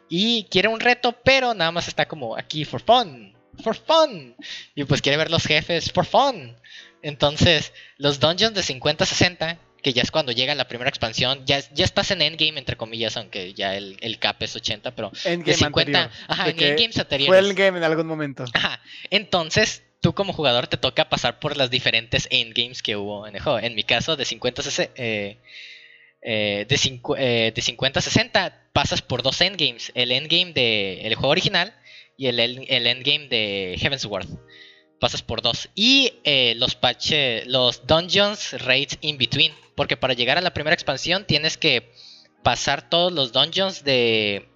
y 0.09 0.45
quiere 0.45 0.67
un 0.67 0.79
reto, 0.79 1.13
pero 1.23 1.53
nada 1.53 1.71
más 1.71 1.87
está 1.87 2.05
como 2.07 2.37
aquí 2.37 2.63
for 2.65 2.81
fun, 2.81 3.34
for 3.63 3.75
fun. 3.75 4.35
Y 4.75 4.83
pues 4.85 5.01
quiere 5.01 5.17
ver 5.17 5.31
los 5.31 5.43
jefes 5.45 5.91
for 5.91 6.05
fun. 6.05 6.55
Entonces, 7.01 7.71
los 7.97 8.19
dungeons 8.19 8.55
de 8.55 8.61
50-60, 8.61 9.57
que 9.83 9.93
ya 9.93 10.01
es 10.01 10.09
cuando 10.09 10.31
llega 10.31 10.55
la 10.55 10.67
primera 10.67 10.89
expansión, 10.89 11.45
ya, 11.45 11.59
ya 11.73 11.85
estás 11.85 12.09
en 12.11 12.21
endgame, 12.23 12.57
entre 12.57 12.75
comillas, 12.77 13.15
aunque 13.17 13.53
ya 13.53 13.75
el, 13.75 13.97
el 14.01 14.17
cap 14.17 14.41
es 14.41 14.55
80, 14.55 14.95
pero 14.95 15.11
de 15.23 15.33
Endgame 15.33 15.53
50, 15.57 16.01
anterior. 16.03 16.25
ajá, 16.27 16.43
de 16.45 16.51
en 16.51 16.59
endgames 16.59 16.93
Fue 16.95 17.01
anteriores. 17.03 17.45
el 17.45 17.53
game 17.53 17.77
en 17.77 17.83
algún 17.83 18.07
momento. 18.07 18.45
Ajá. 18.53 18.81
Entonces, 19.11 19.83
tú 20.01 20.13
como 20.15 20.33
jugador 20.33 20.65
te 20.67 20.77
toca 20.77 21.09
pasar 21.09 21.39
por 21.39 21.55
las 21.57 21.69
diferentes 21.69 22.27
endgames 22.31 22.81
que 22.81 22.95
hubo 22.95 23.27
en 23.27 23.35
el 23.35 23.41
juego. 23.41 23.59
En 23.59 23.75
mi 23.75 23.83
caso, 23.83 24.15
de 24.15 24.25
50 24.25 24.61
a 24.61 24.63
60, 24.63 24.93
eh, 24.95 25.37
eh, 26.23 26.65
de, 26.67 26.75
cincu- 26.77 27.15
eh, 27.19 27.51
de 27.55 27.61
50 27.61 27.99
a 27.99 28.01
60 28.01 28.63
pasas 28.73 29.03
por 29.03 29.21
dos 29.21 29.39
endgames. 29.41 29.91
El 29.93 30.11
endgame 30.11 30.53
del 30.53 31.13
juego 31.13 31.29
original 31.29 31.75
y 32.17 32.27
el, 32.27 32.39
el, 32.39 32.87
endgame 32.87 33.27
de 33.27 33.75
Heavensward. 33.79 34.27
Pasas 34.99 35.21
por 35.21 35.41
dos. 35.41 35.69
Y 35.75 36.13
eh, 36.23 36.53
los 36.55 36.75
patches, 36.75 37.45
los 37.47 37.85
dungeons, 37.85 38.53
raids 38.63 38.97
in 39.01 39.17
between. 39.17 39.53
Porque 39.75 39.97
para 39.97 40.13
llegar 40.13 40.37
a 40.37 40.41
la 40.41 40.53
primera 40.53 40.73
expansión 40.73 41.25
tienes 41.25 41.57
que 41.57 41.91
pasar 42.43 42.89
todos 42.89 43.11
los 43.11 43.33
dungeons 43.33 43.83
de 43.83 44.47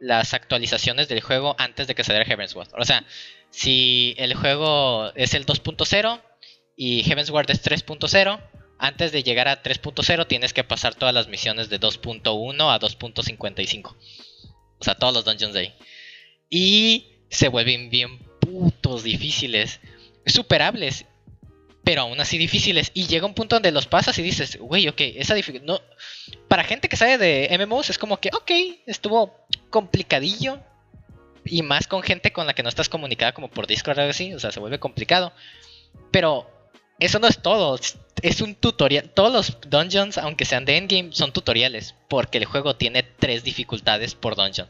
las 0.00 0.34
actualizaciones 0.34 1.08
del 1.08 1.20
juego 1.20 1.54
antes 1.58 1.86
de 1.86 1.94
que 1.94 2.04
saliera 2.04 2.26
Heavensward. 2.26 2.68
O 2.78 2.84
sea, 2.84 3.04
si 3.50 4.14
el 4.18 4.34
juego 4.34 5.12
es 5.14 5.34
el 5.34 5.46
2.0 5.46 6.22
y 6.76 7.04
Heavensward 7.04 7.50
es 7.50 7.64
3.0, 7.64 8.40
antes 8.78 9.12
de 9.12 9.22
llegar 9.22 9.48
a 9.48 9.62
3.0 9.62 10.26
tienes 10.26 10.52
que 10.52 10.64
pasar 10.64 10.94
todas 10.94 11.14
las 11.14 11.28
misiones 11.28 11.68
de 11.68 11.80
2.1 11.80 12.74
a 12.74 12.80
2.55. 12.80 13.96
O 14.78 14.84
sea, 14.84 14.94
todos 14.96 15.14
los 15.14 15.24
dungeons 15.24 15.54
de 15.54 15.60
ahí. 15.60 15.74
Y 16.50 17.08
se 17.30 17.48
vuelven 17.48 17.90
bien 17.90 18.18
putos 18.40 19.02
difíciles. 19.02 19.80
Superables. 20.24 21.04
Pero 21.84 22.02
aún 22.02 22.20
así 22.20 22.36
difíciles. 22.38 22.90
Y 22.94 23.06
llega 23.06 23.26
un 23.26 23.34
punto 23.34 23.56
donde 23.56 23.70
los 23.70 23.86
pasas 23.86 24.18
y 24.18 24.22
dices, 24.22 24.58
güey, 24.58 24.88
ok, 24.88 25.00
esa 25.00 25.34
dificultad... 25.34 25.66
No... 25.66 25.80
Para 26.48 26.64
gente 26.64 26.88
que 26.88 26.96
sabe 26.96 27.18
de 27.18 27.56
MMOs 27.58 27.90
es 27.90 27.98
como 27.98 28.18
que, 28.18 28.30
ok, 28.34 28.50
estuvo 28.86 29.46
complicadillo. 29.70 30.58
Y 31.44 31.62
más 31.62 31.86
con 31.86 32.02
gente 32.02 32.32
con 32.32 32.46
la 32.46 32.54
que 32.54 32.64
no 32.64 32.68
estás 32.68 32.88
comunicada 32.88 33.32
como 33.32 33.48
por 33.48 33.68
Discord 33.68 33.98
o 33.98 34.00
algo 34.00 34.10
así. 34.10 34.34
O 34.34 34.40
sea, 34.40 34.50
se 34.50 34.58
vuelve 34.58 34.80
complicado. 34.80 35.32
Pero 36.10 36.50
eso 36.98 37.20
no 37.20 37.28
es 37.28 37.40
todo. 37.40 37.76
es- 38.22 38.40
un 38.40 38.56
tutorial. 38.56 39.10
Todos 39.10 39.32
los 39.32 39.58
dungeons, 39.70 40.18
aunque 40.18 40.44
sean 40.44 40.64
de 40.64 40.76
endgame, 40.78 41.10
son 41.12 41.32
tutoriales. 41.32 41.94
Porque 42.08 42.38
el 42.38 42.46
juego 42.46 42.74
tiene 42.74 43.04
tres 43.04 43.44
dificultades 43.44 44.16
por 44.16 44.34
dungeon. 44.34 44.68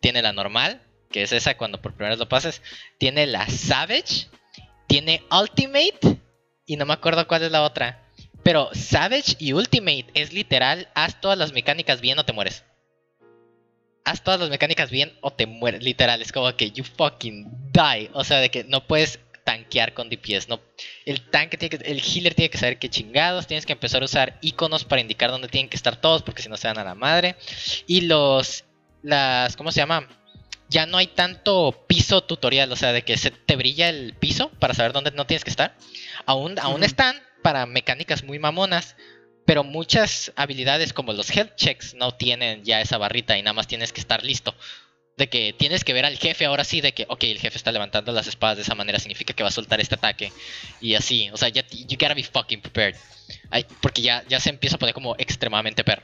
Tiene 0.00 0.22
la 0.22 0.32
normal, 0.32 0.80
que 1.10 1.22
es 1.22 1.32
esa 1.32 1.56
cuando 1.56 1.80
por 1.80 1.92
primera 1.92 2.10
vez 2.10 2.18
lo 2.18 2.28
pases. 2.28 2.62
Tiene 2.98 3.26
la 3.26 3.48
Savage. 3.48 4.28
Tiene 4.86 5.22
Ultimate. 5.30 6.18
Y 6.66 6.76
no 6.76 6.86
me 6.86 6.94
acuerdo 6.94 7.26
cuál 7.26 7.42
es 7.42 7.52
la 7.52 7.62
otra. 7.62 8.06
Pero 8.46 8.70
Savage 8.74 9.34
y 9.40 9.54
Ultimate 9.54 10.06
es 10.14 10.32
literal, 10.32 10.88
haz 10.94 11.20
todas 11.20 11.36
las 11.36 11.52
mecánicas 11.52 12.00
bien 12.00 12.16
o 12.20 12.24
te 12.24 12.32
mueres. 12.32 12.62
Haz 14.04 14.22
todas 14.22 14.38
las 14.38 14.50
mecánicas 14.50 14.88
bien 14.88 15.12
o 15.20 15.32
te 15.32 15.46
mueres. 15.46 15.82
Literal, 15.82 16.22
es 16.22 16.30
como 16.30 16.54
que 16.54 16.70
you 16.70 16.84
fucking 16.84 17.72
die. 17.72 18.08
O 18.12 18.22
sea, 18.22 18.38
de 18.38 18.48
que 18.48 18.62
no 18.62 18.86
puedes 18.86 19.18
tanquear 19.42 19.94
con 19.94 20.10
DPS. 20.10 20.48
No, 20.48 20.60
el 21.06 21.28
tanque 21.28 21.56
tiene 21.56 21.76
que, 21.76 21.90
el 21.90 22.00
healer 22.00 22.34
tiene 22.34 22.48
que 22.48 22.58
saber 22.58 22.78
qué 22.78 22.88
chingados. 22.88 23.48
Tienes 23.48 23.66
que 23.66 23.72
empezar 23.72 24.02
a 24.02 24.04
usar 24.04 24.38
iconos 24.42 24.84
para 24.84 25.00
indicar 25.00 25.32
dónde 25.32 25.48
tienen 25.48 25.68
que 25.68 25.76
estar 25.76 26.00
todos, 26.00 26.22
porque 26.22 26.42
si 26.42 26.48
no 26.48 26.56
se 26.56 26.68
dan 26.68 26.78
a 26.78 26.84
la 26.84 26.94
madre. 26.94 27.34
Y 27.88 28.02
los, 28.02 28.64
las, 29.02 29.56
¿cómo 29.56 29.72
se 29.72 29.80
llama? 29.80 30.08
Ya 30.68 30.86
no 30.86 30.98
hay 30.98 31.06
tanto 31.06 31.84
piso 31.86 32.22
tutorial, 32.22 32.70
o 32.72 32.76
sea, 32.76 32.92
de 32.92 33.02
que 33.02 33.16
se 33.16 33.30
te 33.30 33.56
brilla 33.56 33.88
el 33.88 34.14
piso 34.14 34.50
para 34.58 34.74
saber 34.74 34.92
dónde 34.92 35.12
no 35.12 35.26
tienes 35.26 35.44
que 35.44 35.50
estar. 35.50 35.76
Aún, 36.26 36.58
aún 36.58 36.82
están 36.82 37.20
para 37.42 37.66
mecánicas 37.66 38.24
muy 38.24 38.38
mamonas, 38.38 38.96
pero 39.44 39.62
muchas 39.62 40.32
habilidades 40.34 40.92
como 40.92 41.12
los 41.12 41.30
health 41.30 41.54
checks 41.54 41.94
no 41.94 42.12
tienen 42.12 42.64
ya 42.64 42.80
esa 42.80 42.98
barrita 42.98 43.38
y 43.38 43.42
nada 43.42 43.54
más 43.54 43.68
tienes 43.68 43.92
que 43.92 44.00
estar 44.00 44.24
listo. 44.24 44.54
De 45.16 45.28
que 45.28 45.54
tienes 45.56 45.84
que 45.84 45.94
ver 45.94 46.04
al 46.04 46.18
jefe 46.18 46.44
ahora 46.44 46.64
sí, 46.64 46.80
de 46.80 46.92
que, 46.92 47.06
ok, 47.08 47.22
el 47.24 47.38
jefe 47.38 47.56
está 47.56 47.72
levantando 47.72 48.12
las 48.12 48.26
espadas 48.26 48.56
de 48.56 48.64
esa 48.64 48.74
manera, 48.74 48.98
significa 48.98 49.32
que 49.32 49.42
va 49.42 49.48
a 49.48 49.52
soltar 49.52 49.80
este 49.80 49.94
ataque. 49.94 50.32
Y 50.80 50.94
así, 50.94 51.30
o 51.32 51.36
sea, 51.36 51.48
ya, 51.48 51.64
you 51.70 51.96
gotta 51.98 52.12
be 52.14 52.24
fucking 52.24 52.60
prepared. 52.60 52.96
Ay, 53.50 53.64
porque 53.80 54.02
ya, 54.02 54.24
ya 54.28 54.40
se 54.40 54.50
empieza 54.50 54.76
a 54.76 54.78
poner 54.78 54.94
como 54.94 55.14
extremadamente 55.16 55.84
per. 55.84 56.02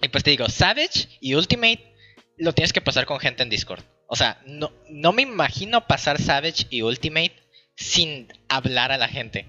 Y 0.00 0.08
pues 0.08 0.22
te 0.22 0.30
digo, 0.30 0.48
Savage 0.48 1.08
y 1.20 1.34
Ultimate 1.34 1.93
lo 2.38 2.52
tienes 2.52 2.72
que 2.72 2.80
pasar 2.80 3.06
con 3.06 3.20
gente 3.20 3.42
en 3.42 3.50
Discord. 3.50 3.84
O 4.06 4.16
sea, 4.16 4.40
no, 4.46 4.72
no 4.88 5.12
me 5.12 5.22
imagino 5.22 5.86
pasar 5.86 6.20
Savage 6.20 6.66
y 6.70 6.82
Ultimate 6.82 7.34
sin 7.76 8.32
hablar 8.48 8.92
a 8.92 8.98
la 8.98 9.08
gente. 9.08 9.48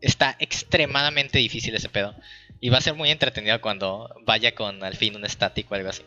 Está 0.00 0.36
extremadamente 0.38 1.38
difícil 1.38 1.74
ese 1.74 1.88
pedo. 1.88 2.14
Y 2.60 2.70
va 2.70 2.78
a 2.78 2.82
ser 2.82 2.94
muy 2.94 3.10
entretenido 3.10 3.60
cuando 3.60 4.14
vaya 4.24 4.54
con 4.54 4.82
al 4.82 4.96
fin 4.96 5.16
un 5.16 5.24
estático 5.24 5.74
o 5.74 5.76
algo 5.76 5.90
así. 5.90 6.02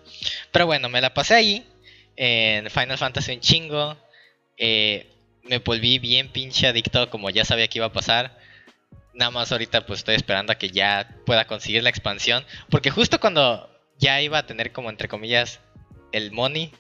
Pero 0.52 0.66
bueno, 0.66 0.90
me 0.90 1.02
la 1.02 1.14
pasé 1.14 1.36
ahí. 1.36 1.66
En 2.16 2.70
Final 2.70 2.98
Fantasy 2.98 3.34
un 3.34 3.40
chingo. 3.40 3.98
eh, 4.58 5.16
me 5.44 5.60
volví 5.60 6.00
bien 6.00 6.30
pinche 6.30 6.68
adicto 6.68 7.10
como 7.10 7.30
ya 7.30 7.46
sabía 7.46 7.68
que 7.68 7.80
iba 7.80 7.88
a 7.88 7.94
pasar. 7.94 8.38
Nada 9.14 9.32
más 9.32 9.52
ahorita 9.52 9.86
pues 9.86 10.00
estoy 10.00 10.16
esperando 10.16 10.52
a 10.52 10.58
que 10.58 10.70
ya 10.70 11.18
pueda 11.26 11.46
conseguir 11.46 11.84
la 11.84 11.90
expansión. 11.90 12.46
Porque 12.70 12.92
justo 12.92 13.20
cuando 13.20 13.70
ya 13.98 14.22
iba 14.22 14.38
a 14.38 14.46
tener 14.46 14.72
como 14.72 14.90
entre 14.90 15.08
comillas 15.08 15.60
el 16.12 16.32
money, 16.32 16.72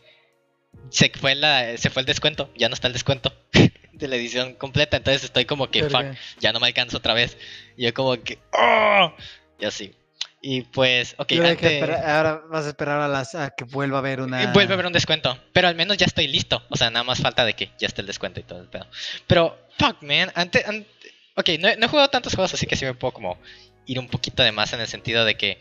se 0.89 1.09
fue, 1.09 1.35
la, 1.35 1.77
se 1.77 1.89
fue 1.89 2.01
el 2.01 2.05
descuento. 2.05 2.49
Ya 2.55 2.69
no 2.69 2.73
está 2.73 2.87
el 2.87 2.93
descuento 2.93 3.33
de 3.93 4.07
la 4.07 4.15
edición 4.15 4.53
completa. 4.55 4.97
Entonces 4.97 5.23
estoy 5.23 5.45
como 5.45 5.69
que, 5.69 5.83
fuck, 5.89 6.05
ya 6.39 6.51
no 6.53 6.59
me 6.59 6.67
alcanzo 6.67 6.97
otra 6.97 7.13
vez. 7.13 7.37
Y 7.77 7.83
yo 7.85 7.93
como 7.93 8.15
que, 8.21 8.39
¡oh! 8.53 9.13
Y 9.59 9.65
así. 9.65 9.93
Y 10.41 10.61
pues, 10.61 11.15
ok, 11.17 11.33
ahora, 11.33 11.49
hay 11.49 11.57
que 11.57 11.65
antes- 11.65 11.81
esperar- 11.83 12.05
ahora 12.09 12.41
vas 12.49 12.65
a 12.65 12.69
esperar 12.69 13.01
a, 13.01 13.07
las, 13.09 13.35
a 13.35 13.49
que 13.49 13.65
vuelva 13.65 13.97
a 13.97 13.99
haber 13.99 14.21
una. 14.21 14.41
eh, 14.43 14.47
Vuelve 14.53 14.71
a 14.71 14.75
haber 14.75 14.85
un 14.85 14.93
descuento. 14.93 15.37
Pero 15.51 15.67
al 15.67 15.75
menos 15.75 15.97
ya 15.97 16.05
estoy 16.05 16.27
listo. 16.27 16.63
O 16.69 16.77
sea, 16.77 16.89
nada 16.89 17.03
más 17.03 17.19
falta 17.21 17.43
de 17.43 17.53
que 17.55 17.71
ya 17.77 17.87
esté 17.87 18.01
el 18.01 18.07
descuento 18.07 18.39
y 18.39 18.43
todo 18.43 18.61
el 18.61 18.67
pedo. 18.67 18.87
Pero, 19.27 19.57
fuck, 19.77 20.01
man. 20.01 20.31
Antes, 20.35 20.65
an- 20.65 20.85
ok, 21.35 21.49
no, 21.59 21.67
he- 21.67 21.75
no 21.75 21.85
he 21.85 21.89
jugado 21.89 22.07
tantos 22.09 22.35
juegos, 22.35 22.53
así 22.53 22.65
que 22.67 22.77
sí 22.77 22.85
me 22.85 22.93
puedo 22.93 23.11
como 23.13 23.37
ir 23.85 23.99
un 23.99 24.07
poquito 24.07 24.41
de 24.43 24.53
más 24.53 24.71
en 24.71 24.79
el 24.79 24.87
sentido 24.87 25.25
de 25.25 25.35
que 25.35 25.59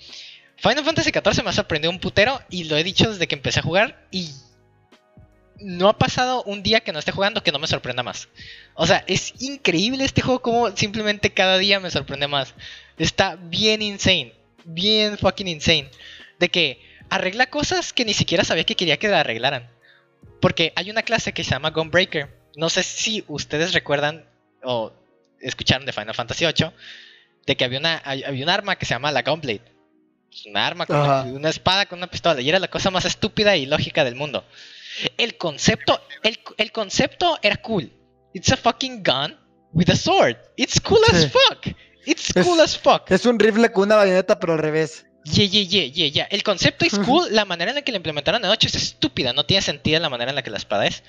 Final 0.59 0.85
Fantasy 0.85 1.11
XIV 1.11 1.45
me 1.45 1.51
ha 1.51 1.53
sorprendido 1.53 1.91
un 1.91 2.01
putero 2.01 2.41
y 2.51 2.65
lo 2.65 2.77
he 2.77 2.85
dicho 2.85 3.11
desde 3.11 3.29
que 3.29 3.37
empecé 3.37 3.61
a 3.61 3.63
jugar 3.63 4.07
y 4.11 4.31
no 5.61 5.89
ha 5.89 5.99
pasado 5.99 6.43
un 6.45 6.63
día 6.63 6.81
que 6.81 6.93
no 6.93 6.99
esté 6.99 7.13
jugando 7.13 7.43
que 7.43 7.53
no 7.53 7.59
me 7.59 7.67
sorprenda 7.67 8.03
más. 8.03 8.29
O 8.75 8.87
sea, 8.87 9.05
es 9.07 9.35
increíble 9.41 10.05
este 10.05 10.23
juego 10.23 10.43
como 10.43 10.77
simplemente 10.77 11.33
cada 11.33 11.59
día 11.59 11.81
me 11.81 11.91
sorprende 11.91 12.29
más. 12.29 12.55
Está 12.99 13.37
bien 13.37 13.83
insane, 13.83 14.35
bien 14.65 15.17
fucking 15.19 15.49
insane. 15.49 15.91
De 16.39 16.49
que 16.49 16.81
arregla 17.09 17.47
cosas 17.47 17.93
que 17.93 18.05
ni 18.05 18.15
siquiera 18.15 18.45
sabía 18.45 18.65
que 18.65 18.77
quería 18.77 18.99
que 18.99 19.09
la 19.09 19.21
arreglaran. 19.21 19.71
Porque 20.41 20.73
hay 20.77 20.91
una 20.91 21.03
clase 21.03 21.33
que 21.33 21.45
se 21.45 21.51
llama 21.51 21.71
Gunbreaker. 21.71 22.29
No 22.57 22.69
sé 22.69 22.83
si 22.83 23.25
ustedes 23.29 23.73
recuerdan 23.73 24.25
o 24.63 24.93
escucharon 25.41 25.87
de 25.87 25.93
Final 25.93 26.15
Fantasy 26.15 26.45
VIII 26.45 26.73
de 27.47 27.57
que 27.57 27.65
había 27.65 27.79
una 27.79 27.99
había 27.99 28.45
un 28.45 28.51
arma 28.51 28.77
que 28.77 28.87
se 28.87 28.95
llama 28.95 29.13
la 29.13 29.23
Gunblade. 29.23 29.78
Es 30.33 30.47
una 30.47 30.67
arma 30.67 30.87
con 30.87 30.97
una, 31.35 31.49
espada 31.51 31.87
con 31.87 31.99
una 31.99 32.07
pistola 32.11 32.41
y 32.41 32.49
era 32.49 32.59
la 32.59 32.69
cosa 32.69 32.91
más 32.91 33.05
estúpida 33.05 33.57
y 33.57 33.67
lógica 33.67 34.05
del 34.05 34.15
mundo. 34.15 34.45
El 35.17 35.37
concepto 35.37 36.01
el, 36.23 36.39
el 36.57 36.73
concepto 36.73 37.39
era 37.43 37.57
cool. 37.59 37.93
It's 38.35 38.53
a 38.53 38.57
fucking 38.57 39.03
gun 39.03 39.37
with 39.73 39.89
a 39.91 39.97
sword. 39.97 40.37
It's 40.57 40.81
cool 40.81 41.01
as 41.11 41.31
fuck. 41.31 41.67
It's 42.07 42.35
Es- 42.37 42.47
cool 42.47 42.61
as 42.61 42.77
fuck. 42.79 43.11
Es 43.11 43.25
un 43.27 43.39
rifle 43.39 43.71
con 43.73 43.85
una 43.85 43.97
bayoneta, 43.97 44.39
pero 44.39 44.53
al 44.55 44.59
revés. 44.59 45.05
Yeah, 45.25 45.45
yeah, 45.47 45.63
yeah, 45.63 45.85
yeah, 45.87 46.09
yeah. 46.09 46.25
El 46.31 46.43
concepto 46.43 46.85
es 46.87 46.99
cool, 47.01 47.27
la 47.35 47.45
manera 47.45 47.71
en 47.71 47.75
la 47.77 47.83
que 47.83 47.93
lo 47.93 47.97
implementaron 47.97 48.41
de 48.41 48.49
8 48.49 48.67
es 48.69 48.75
estúpida, 48.77 49.33
no 49.35 49.45
tiene 49.45 49.61
sentido 49.61 50.01
la 50.01 50.09
manera 50.09 50.31
en 50.31 50.37
la 50.37 50.43
que 50.43 50.51
la 50.51 50.57
espada 50.57 50.87
es. 50.87 51.03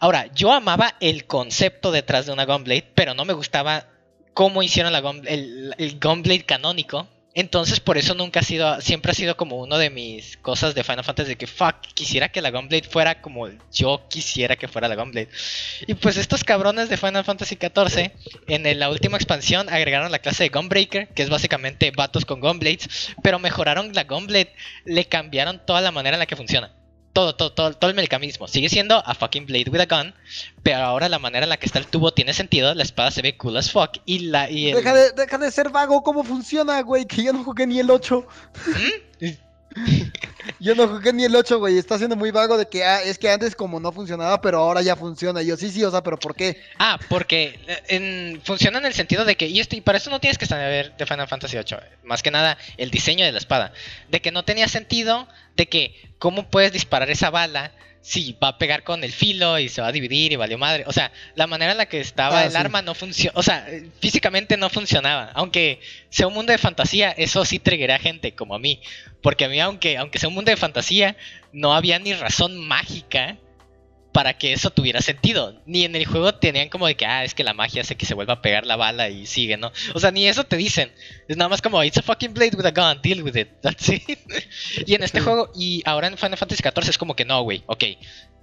Ahora, 0.00 0.26
yo 0.34 0.52
amaba 0.52 0.96
el 1.00 1.26
concepto 1.26 1.92
detrás 1.92 2.26
de 2.26 2.32
una 2.32 2.44
Gunblade, 2.44 2.90
pero 2.94 3.14
no 3.14 3.24
me 3.24 3.32
gustaba 3.32 3.86
cómo 4.34 4.62
hicieron 4.62 4.92
la 4.92 5.00
Gun- 5.00 5.24
el, 5.26 5.74
el 5.78 5.98
Gunblade 6.00 6.44
canónico. 6.44 7.08
Entonces, 7.34 7.78
por 7.78 7.96
eso 7.96 8.14
nunca 8.14 8.40
ha 8.40 8.42
sido, 8.42 8.80
siempre 8.80 9.12
ha 9.12 9.14
sido 9.14 9.36
como 9.36 9.56
uno 9.56 9.78
de 9.78 9.88
mis 9.88 10.36
cosas 10.38 10.74
de 10.74 10.82
Final 10.82 11.04
Fantasy 11.04 11.30
de 11.30 11.36
que 11.36 11.46
fuck, 11.46 11.76
quisiera 11.94 12.30
que 12.30 12.42
la 12.42 12.50
Gunblade 12.50 12.88
fuera 12.88 13.20
como 13.20 13.48
yo 13.72 14.02
quisiera 14.08 14.56
que 14.56 14.66
fuera 14.66 14.88
la 14.88 14.96
Gunblade. 14.96 15.28
Y 15.86 15.94
pues 15.94 16.16
estos 16.16 16.42
cabrones 16.42 16.88
de 16.88 16.96
Final 16.96 17.24
Fantasy 17.24 17.56
XIV, 17.56 18.10
en 18.48 18.78
la 18.78 18.90
última 18.90 19.16
expansión 19.16 19.68
agregaron 19.68 20.10
la 20.10 20.18
clase 20.18 20.44
de 20.44 20.48
Gunbreaker, 20.48 21.08
que 21.08 21.22
es 21.22 21.30
básicamente 21.30 21.92
vatos 21.92 22.24
con 22.24 22.40
Gunblades, 22.40 23.14
pero 23.22 23.38
mejoraron 23.38 23.92
la 23.92 24.04
Gunblade, 24.04 24.52
le 24.84 25.04
cambiaron 25.04 25.64
toda 25.64 25.80
la 25.80 25.92
manera 25.92 26.16
en 26.16 26.20
la 26.20 26.26
que 26.26 26.36
funciona. 26.36 26.72
Todo, 27.12 27.34
todo, 27.34 27.52
todo, 27.52 27.72
todo 27.72 27.90
el 27.90 27.96
mecanismo. 27.96 28.46
Sigue 28.46 28.68
siendo 28.68 29.02
a 29.04 29.14
fucking 29.14 29.46
blade 29.46 29.68
with 29.70 29.80
a 29.80 29.86
gun, 29.86 30.14
pero 30.62 30.78
ahora 30.78 31.08
la 31.08 31.18
manera 31.18 31.44
en 31.44 31.50
la 31.50 31.56
que 31.56 31.66
está 31.66 31.78
el 31.80 31.86
tubo 31.88 32.12
tiene 32.12 32.32
sentido, 32.32 32.72
la 32.74 32.84
espada 32.84 33.10
se 33.10 33.20
ve 33.22 33.36
cool 33.36 33.56
as 33.56 33.70
fuck 33.72 33.96
y 34.06 34.20
la 34.20 34.48
y 34.48 34.68
el- 34.70 34.76
Deja 34.76 34.94
de, 34.94 35.10
deja 35.12 35.38
de 35.38 35.50
ser 35.50 35.70
vago, 35.70 36.02
¿cómo 36.02 36.22
funciona, 36.22 36.80
güey? 36.82 37.06
Que 37.06 37.24
yo 37.24 37.32
no 37.32 37.42
jugué 37.42 37.66
ni 37.66 37.80
el 37.80 37.90
8. 37.90 38.26
¿Mm? 39.20 39.24
Yo 40.58 40.74
no 40.74 40.88
jugué 40.88 41.12
ni 41.12 41.24
el 41.24 41.34
8, 41.34 41.58
güey. 41.58 41.78
Está 41.78 41.96
siendo 41.98 42.16
muy 42.16 42.30
vago 42.30 42.58
de 42.58 42.66
que 42.66 42.84
ah, 42.84 43.02
es 43.02 43.18
que 43.18 43.30
antes 43.30 43.54
como 43.54 43.80
no 43.80 43.92
funcionaba, 43.92 44.40
pero 44.40 44.58
ahora 44.58 44.82
ya 44.82 44.96
funciona. 44.96 45.42
Y 45.42 45.46
yo 45.46 45.56
sí, 45.56 45.70
sí, 45.70 45.82
o 45.84 45.90
sea, 45.90 46.02
pero 46.02 46.18
¿por 46.18 46.34
qué? 46.34 46.60
Ah, 46.78 46.98
porque 47.08 47.58
eh, 47.88 48.40
funciona 48.44 48.78
en 48.78 48.86
el 48.86 48.94
sentido 48.94 49.24
de 49.24 49.36
que, 49.36 49.46
y, 49.46 49.60
esto, 49.60 49.76
y 49.76 49.80
para 49.80 49.98
eso 49.98 50.10
no 50.10 50.20
tienes 50.20 50.38
que 50.38 50.46
saber 50.46 50.96
de 50.96 51.06
Final 51.06 51.28
Fantasy 51.28 51.56
VIII, 51.56 51.78
más 52.04 52.22
que 52.22 52.30
nada 52.30 52.58
el 52.76 52.90
diseño 52.90 53.24
de 53.24 53.32
la 53.32 53.38
espada, 53.38 53.72
de 54.08 54.20
que 54.20 54.32
no 54.32 54.44
tenía 54.44 54.68
sentido, 54.68 55.28
de 55.56 55.68
que 55.68 56.12
cómo 56.18 56.50
puedes 56.50 56.72
disparar 56.72 57.10
esa 57.10 57.30
bala 57.30 57.72
si 58.02 58.36
va 58.42 58.48
a 58.48 58.58
pegar 58.58 58.82
con 58.82 59.04
el 59.04 59.12
filo 59.12 59.58
y 59.58 59.68
se 59.68 59.82
va 59.82 59.88
a 59.88 59.92
dividir 59.92 60.32
y 60.32 60.36
valió 60.36 60.56
madre, 60.56 60.84
o 60.86 60.92
sea, 60.92 61.12
la 61.34 61.46
manera 61.46 61.72
en 61.72 61.78
la 61.78 61.86
que 61.86 62.00
estaba 62.00 62.40
Ah, 62.40 62.44
el 62.44 62.52
sí. 62.52 62.56
arma 62.56 62.80
no 62.82 62.94
funciona, 62.94 63.32
o 63.38 63.42
sea, 63.42 63.66
físicamente 64.00 64.56
no 64.56 64.70
funcionaba, 64.70 65.30
aunque 65.34 65.80
sea 66.08 66.26
un 66.26 66.34
mundo 66.34 66.52
de 66.52 66.58
fantasía, 66.58 67.10
eso 67.10 67.44
sí 67.44 67.58
triggerá 67.58 67.96
a 67.96 67.98
gente 67.98 68.32
como 68.34 68.54
a 68.54 68.58
mí, 68.58 68.80
porque 69.22 69.44
a 69.44 69.48
mí 69.48 69.60
aunque, 69.60 69.98
aunque 69.98 70.18
sea 70.18 70.28
un 70.28 70.34
mundo 70.34 70.50
de 70.50 70.56
fantasía, 70.56 71.16
no 71.52 71.74
había 71.74 71.98
ni 71.98 72.14
razón 72.14 72.58
mágica 72.58 73.36
para 74.12 74.36
que 74.36 74.52
eso 74.52 74.70
tuviera 74.70 75.00
sentido. 75.00 75.60
Ni 75.66 75.84
en 75.84 75.94
el 75.94 76.06
juego 76.06 76.34
tenían 76.34 76.68
como 76.68 76.86
de 76.86 76.96
que, 76.96 77.06
ah, 77.06 77.24
es 77.24 77.34
que 77.34 77.44
la 77.44 77.54
magia 77.54 77.82
hace 77.82 77.96
que 77.96 78.06
se 78.06 78.14
vuelva 78.14 78.34
a 78.34 78.42
pegar 78.42 78.66
la 78.66 78.76
bala 78.76 79.08
y 79.08 79.26
sigue, 79.26 79.56
¿no? 79.56 79.72
O 79.94 80.00
sea, 80.00 80.10
ni 80.10 80.26
eso 80.26 80.44
te 80.44 80.56
dicen. 80.56 80.92
Es 81.28 81.36
nada 81.36 81.48
más 81.48 81.62
como, 81.62 81.82
it's 81.84 81.98
a 81.98 82.02
fucking 82.02 82.34
blade 82.34 82.56
with 82.56 82.66
a 82.66 82.70
gun, 82.70 83.00
deal 83.02 83.22
with 83.22 83.36
it. 83.36 83.48
That's 83.62 83.88
it. 83.88 84.18
y 84.86 84.94
en 84.94 85.02
este 85.02 85.20
juego, 85.20 85.50
y 85.54 85.82
ahora 85.84 86.08
en 86.08 86.18
Final 86.18 86.38
Fantasy 86.38 86.62
XIV 86.62 86.90
es 86.90 86.98
como 86.98 87.14
que 87.14 87.24
no, 87.24 87.42
güey, 87.42 87.62
ok. 87.66 87.84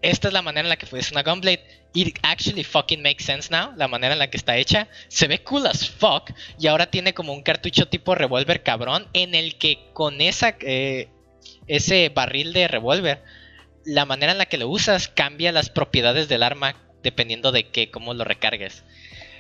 Esta 0.01 0.27
es 0.27 0.33
la 0.33 0.43
manera 0.43 0.61
en 0.61 0.69
la 0.69 0.75
que 0.77 0.85
es 0.97 1.11
una 1.11 1.23
gunblade. 1.23 1.63
It 1.93 2.19
actually 2.21 2.63
fucking 2.63 3.01
makes 3.01 3.23
sense 3.23 3.49
now. 3.49 3.71
La 3.75 3.87
manera 3.87 4.13
en 4.13 4.19
la 4.19 4.29
que 4.29 4.37
está 4.37 4.55
hecha. 4.55 4.87
Se 5.07 5.27
ve 5.27 5.41
cool 5.41 5.65
as 5.65 5.89
fuck. 5.89 6.31
Y 6.59 6.67
ahora 6.67 6.85
tiene 6.91 7.15
como 7.15 7.33
un 7.33 7.41
cartucho 7.41 7.87
tipo 7.87 8.13
revólver 8.13 8.61
cabrón. 8.61 9.07
En 9.13 9.33
el 9.33 9.57
que 9.57 9.89
con 9.93 10.21
esa 10.21 10.55
eh, 10.61 11.09
ese 11.67 12.09
barril 12.09 12.53
de 12.53 12.67
revólver 12.67 13.23
la 13.87 14.05
manera 14.05 14.33
en 14.33 14.37
la 14.37 14.47
que 14.47 14.57
lo 14.57 14.67
usas 14.67 15.07
cambia 15.07 15.53
las 15.53 15.69
propiedades 15.69 16.27
del 16.27 16.43
arma 16.43 16.75
dependiendo 17.03 17.53
de 17.53 17.69
qué, 17.69 17.89
cómo 17.89 18.13
lo 18.13 18.25
recargues. 18.25 18.83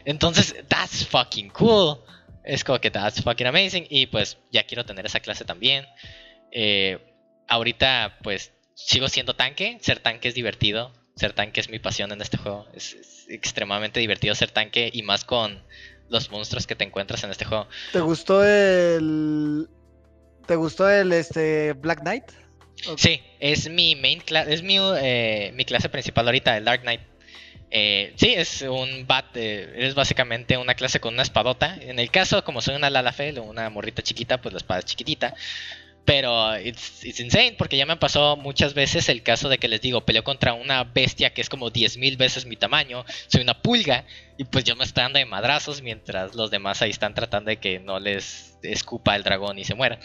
Entonces, 0.05 0.55
that's 0.69 1.05
fucking 1.05 1.49
cool. 1.49 1.99
Es 2.45 2.63
como 2.63 2.79
que 2.79 2.89
that's 2.89 3.21
fucking 3.21 3.45
amazing. 3.45 3.85
Y 3.89 4.07
pues 4.07 4.37
ya 4.49 4.63
quiero 4.63 4.85
tener 4.85 5.05
esa 5.05 5.19
clase 5.19 5.43
también. 5.43 5.85
Eh, 6.53 6.97
ahorita, 7.49 8.19
pues 8.23 8.53
sigo 8.73 9.09
siendo 9.09 9.35
tanque. 9.35 9.79
Ser 9.81 9.99
tanque 9.99 10.29
es 10.29 10.33
divertido. 10.33 10.93
Ser 11.17 11.33
tanque 11.33 11.59
es 11.59 11.69
mi 11.69 11.79
pasión 11.79 12.13
en 12.13 12.21
este 12.21 12.37
juego. 12.37 12.67
Es, 12.73 12.93
es 12.93 13.25
extremadamente 13.27 13.99
divertido 13.99 14.33
ser 14.33 14.51
tanque 14.51 14.89
y 14.93 15.03
más 15.03 15.25
con 15.25 15.61
los 16.07 16.31
monstruos 16.31 16.67
que 16.67 16.75
te 16.77 16.85
encuentras 16.85 17.21
en 17.25 17.31
este 17.31 17.43
juego. 17.43 17.67
¿Te 17.91 17.99
gustó 17.99 18.45
el. 18.45 19.67
¿Te 20.45 20.55
gustó 20.55 20.89
el 20.89 21.11
este 21.11 21.73
Black 21.73 21.99
Knight? 21.99 22.46
Sí, 22.97 23.21
es 23.39 23.69
mi 23.69 23.95
main 23.95 24.21
es 24.47 24.61
mi, 24.61 24.77
eh, 24.79 25.51
mi 25.55 25.65
clase 25.65 25.89
principal 25.89 26.27
ahorita, 26.27 26.57
el 26.57 26.65
Dark 26.65 26.81
Knight. 26.81 27.01
Eh, 27.69 28.13
sí, 28.15 28.33
es 28.33 28.61
un 28.61 29.05
bat, 29.07 29.25
eh, 29.35 29.73
es 29.75 29.93
básicamente 29.93 30.57
una 30.57 30.75
clase 30.75 30.99
con 30.99 31.13
una 31.13 31.23
espadota. 31.23 31.77
En 31.81 31.99
el 31.99 32.11
caso, 32.11 32.43
como 32.43 32.61
soy 32.61 32.75
una 32.75 32.89
Lalafell 32.89 33.39
o 33.39 33.43
una 33.43 33.69
morrita 33.69 34.01
chiquita, 34.01 34.39
pues 34.41 34.53
la 34.53 34.57
espada 34.57 34.79
es 34.79 34.85
chiquitita. 34.85 35.33
Pero 36.05 36.57
it's, 36.57 37.03
it's 37.03 37.19
insane, 37.19 37.55
porque 37.57 37.75
ya 37.75 37.85
me 37.85 37.97
pasó 37.97 38.37
muchas 38.37 38.73
veces 38.73 39.09
el 39.09 39.23
caso 39.23 39.49
de 39.49 39.57
que 39.57 39.67
les 39.67 39.81
digo, 39.81 40.05
peleo 40.05 40.23
contra 40.23 40.53
una 40.53 40.85
bestia 40.85 41.33
que 41.33 41.41
es 41.41 41.49
como 41.49 41.69
10.000 41.69 42.15
veces 42.15 42.45
mi 42.45 42.55
tamaño, 42.55 43.03
soy 43.27 43.41
una 43.41 43.61
pulga, 43.61 44.05
y 44.37 44.45
pues 44.45 44.63
yo 44.63 44.77
me 44.77 44.85
estoy 44.85 45.03
dando 45.03 45.19
de 45.19 45.25
madrazos 45.25 45.81
mientras 45.81 46.33
los 46.33 46.49
demás 46.49 46.81
ahí 46.81 46.91
están 46.91 47.13
tratando 47.13 47.49
de 47.49 47.57
que 47.57 47.79
no 47.79 47.99
les 47.99 48.57
escupa 48.63 49.17
el 49.17 49.23
dragón 49.23 49.59
y 49.59 49.65
se 49.65 49.75
mueran. 49.75 49.99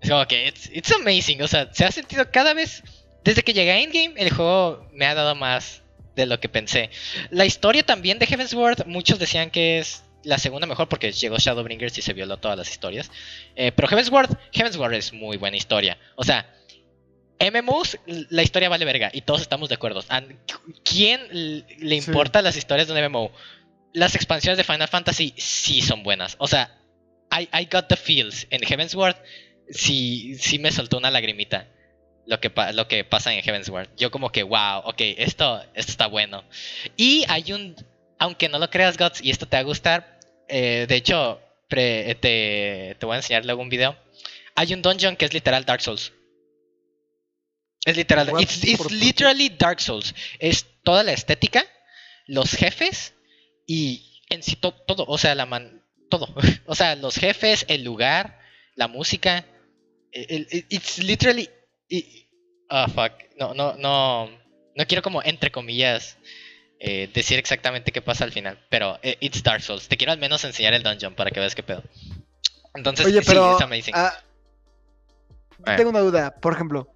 Es 0.00 0.08
como 0.10 0.26
que 0.26 0.48
it's, 0.48 0.70
it's 0.72 0.92
amazing, 0.92 1.42
o 1.42 1.48
sea, 1.48 1.68
se 1.72 1.84
ha 1.84 1.90
sentido 1.92 2.30
cada 2.30 2.54
vez, 2.54 2.82
desde 3.24 3.42
que 3.42 3.52
llegué 3.52 3.72
a 3.72 3.78
Endgame, 3.80 4.14
el 4.16 4.30
juego 4.32 4.88
me 4.92 5.04
ha 5.06 5.14
dado 5.14 5.34
más 5.34 5.82
de 6.16 6.26
lo 6.26 6.40
que 6.40 6.48
pensé. 6.48 6.90
La 7.30 7.44
historia 7.44 7.82
también 7.84 8.18
de 8.18 8.26
Heavensward, 8.26 8.86
muchos 8.86 9.18
decían 9.18 9.50
que 9.50 9.78
es 9.78 10.02
la 10.24 10.38
segunda 10.38 10.66
mejor 10.66 10.88
porque 10.88 11.12
llegó 11.12 11.36
Shadowbringers 11.38 11.96
y 11.98 12.02
se 12.02 12.12
violó 12.12 12.38
todas 12.38 12.56
las 12.58 12.70
historias. 12.70 13.10
Eh, 13.56 13.72
pero 13.72 13.88
Heavensward, 13.88 14.36
Heavensward 14.52 14.94
es 14.94 15.12
muy 15.12 15.36
buena 15.36 15.56
historia. 15.56 15.98
O 16.16 16.24
sea, 16.24 16.46
MMOs, 17.38 17.98
la 18.06 18.42
historia 18.42 18.68
vale 18.68 18.84
verga 18.84 19.10
y 19.14 19.22
todos 19.22 19.40
estamos 19.40 19.68
de 19.70 19.76
acuerdo. 19.76 20.04
¿A 20.10 20.22
¿Quién 20.84 21.20
le 21.30 22.00
Sí. 22.00 22.08
importa 22.08 22.42
las 22.42 22.56
historias 22.56 22.86
de 22.88 22.92
un 22.94 22.98
MMO? 23.10 23.32
Las 23.94 24.14
expansiones 24.14 24.58
de 24.58 24.64
Final 24.64 24.88
Fantasy 24.88 25.32
sí 25.38 25.80
son 25.80 26.02
buenas. 26.02 26.36
O 26.38 26.46
sea, 26.46 26.76
I, 27.32 27.48
I 27.58 27.66
got 27.72 27.86
the 27.88 27.96
feels. 27.96 28.46
En 28.50 28.60
Heavensward 28.62 29.16
sí, 29.70 30.36
sí 30.38 30.58
me 30.58 30.72
soltó 30.72 30.98
una 30.98 31.10
lagrimita 31.10 31.68
lo 32.26 32.38
que, 32.40 32.50
pa- 32.50 32.72
lo 32.72 32.86
que 32.86 33.02
pasa 33.04 33.32
en 33.34 33.42
Heavensward. 33.42 33.88
Yo 33.96 34.10
como 34.10 34.30
que, 34.30 34.42
wow, 34.44 34.82
ok, 34.84 35.00
esto, 35.18 35.62
esto 35.74 35.90
está 35.92 36.06
bueno. 36.06 36.44
Y 36.96 37.24
hay 37.28 37.52
un, 37.52 37.74
aunque 38.18 38.48
no 38.48 38.58
lo 38.58 38.70
creas, 38.70 38.96
Gods, 38.98 39.20
y 39.22 39.30
esto 39.30 39.46
te 39.48 39.56
va 39.56 39.60
a 39.60 39.64
gustar, 39.64 40.20
eh, 40.48 40.86
de 40.88 40.94
hecho, 40.96 41.40
pre- 41.68 42.14
te, 42.16 42.96
te 42.98 43.06
voy 43.06 43.14
a 43.14 43.18
enseñar 43.18 43.44
luego 43.44 43.62
un 43.62 43.68
video. 43.68 43.96
Hay 44.54 44.72
un 44.74 44.82
dungeon 44.82 45.16
que 45.16 45.24
es 45.24 45.32
literal 45.34 45.64
Dark 45.64 45.80
Souls. 45.80 46.12
Es 47.84 47.96
literal, 47.96 48.28
What? 48.30 48.42
it's, 48.42 48.62
it's 48.62 48.90
literally 48.92 49.48
Dark 49.48 49.80
Souls. 49.80 50.14
Es 50.38 50.66
toda 50.84 51.02
la 51.02 51.12
estética, 51.12 51.64
los 52.26 52.50
jefes 52.52 53.14
y 53.66 54.20
en 54.28 54.42
sí 54.42 54.56
to- 54.56 54.74
todo, 54.86 55.04
o 55.08 55.16
sea, 55.18 55.34
la 55.34 55.46
man, 55.46 55.82
todo. 56.10 56.28
o 56.66 56.74
sea, 56.74 56.94
los 56.94 57.16
jefes, 57.16 57.64
el 57.68 57.82
lugar, 57.82 58.38
la 58.76 58.86
música. 58.86 59.46
El- 60.12 60.46
el- 60.50 60.66
it's 60.68 60.98
literally. 60.98 61.48
Ah, 62.68 62.86
fuck. 62.88 63.12
No, 63.38 63.54
no, 63.54 63.74
no. 63.76 64.28
No 64.76 64.86
quiero 64.86 65.02
como, 65.02 65.22
entre 65.22 65.50
comillas, 65.50 66.16
eh, 66.78 67.10
decir 67.12 67.38
exactamente 67.38 67.90
qué 67.92 68.00
pasa 68.02 68.24
al 68.24 68.32
final. 68.32 68.58
Pero 68.70 68.98
eh, 69.02 69.16
it's 69.20 69.42
Dark 69.42 69.62
Souls. 69.62 69.88
Te 69.88 69.96
quiero 69.96 70.12
al 70.12 70.18
menos 70.18 70.44
enseñar 70.44 70.72
el 70.74 70.82
dungeon 70.82 71.14
para 71.14 71.30
que 71.30 71.40
veas 71.40 71.54
qué 71.54 71.62
pedo. 71.62 71.82
Entonces, 72.74 73.06
Oye, 73.06 73.20
sí, 73.20 73.26
pero. 73.26 73.56
es 73.56 73.62
amazing. 73.62 73.94
ah, 73.96 74.12
Eh. 75.66 75.74
tengo 75.76 75.90
una 75.90 76.00
duda, 76.00 76.34
por 76.40 76.52
ejemplo. 76.54 76.88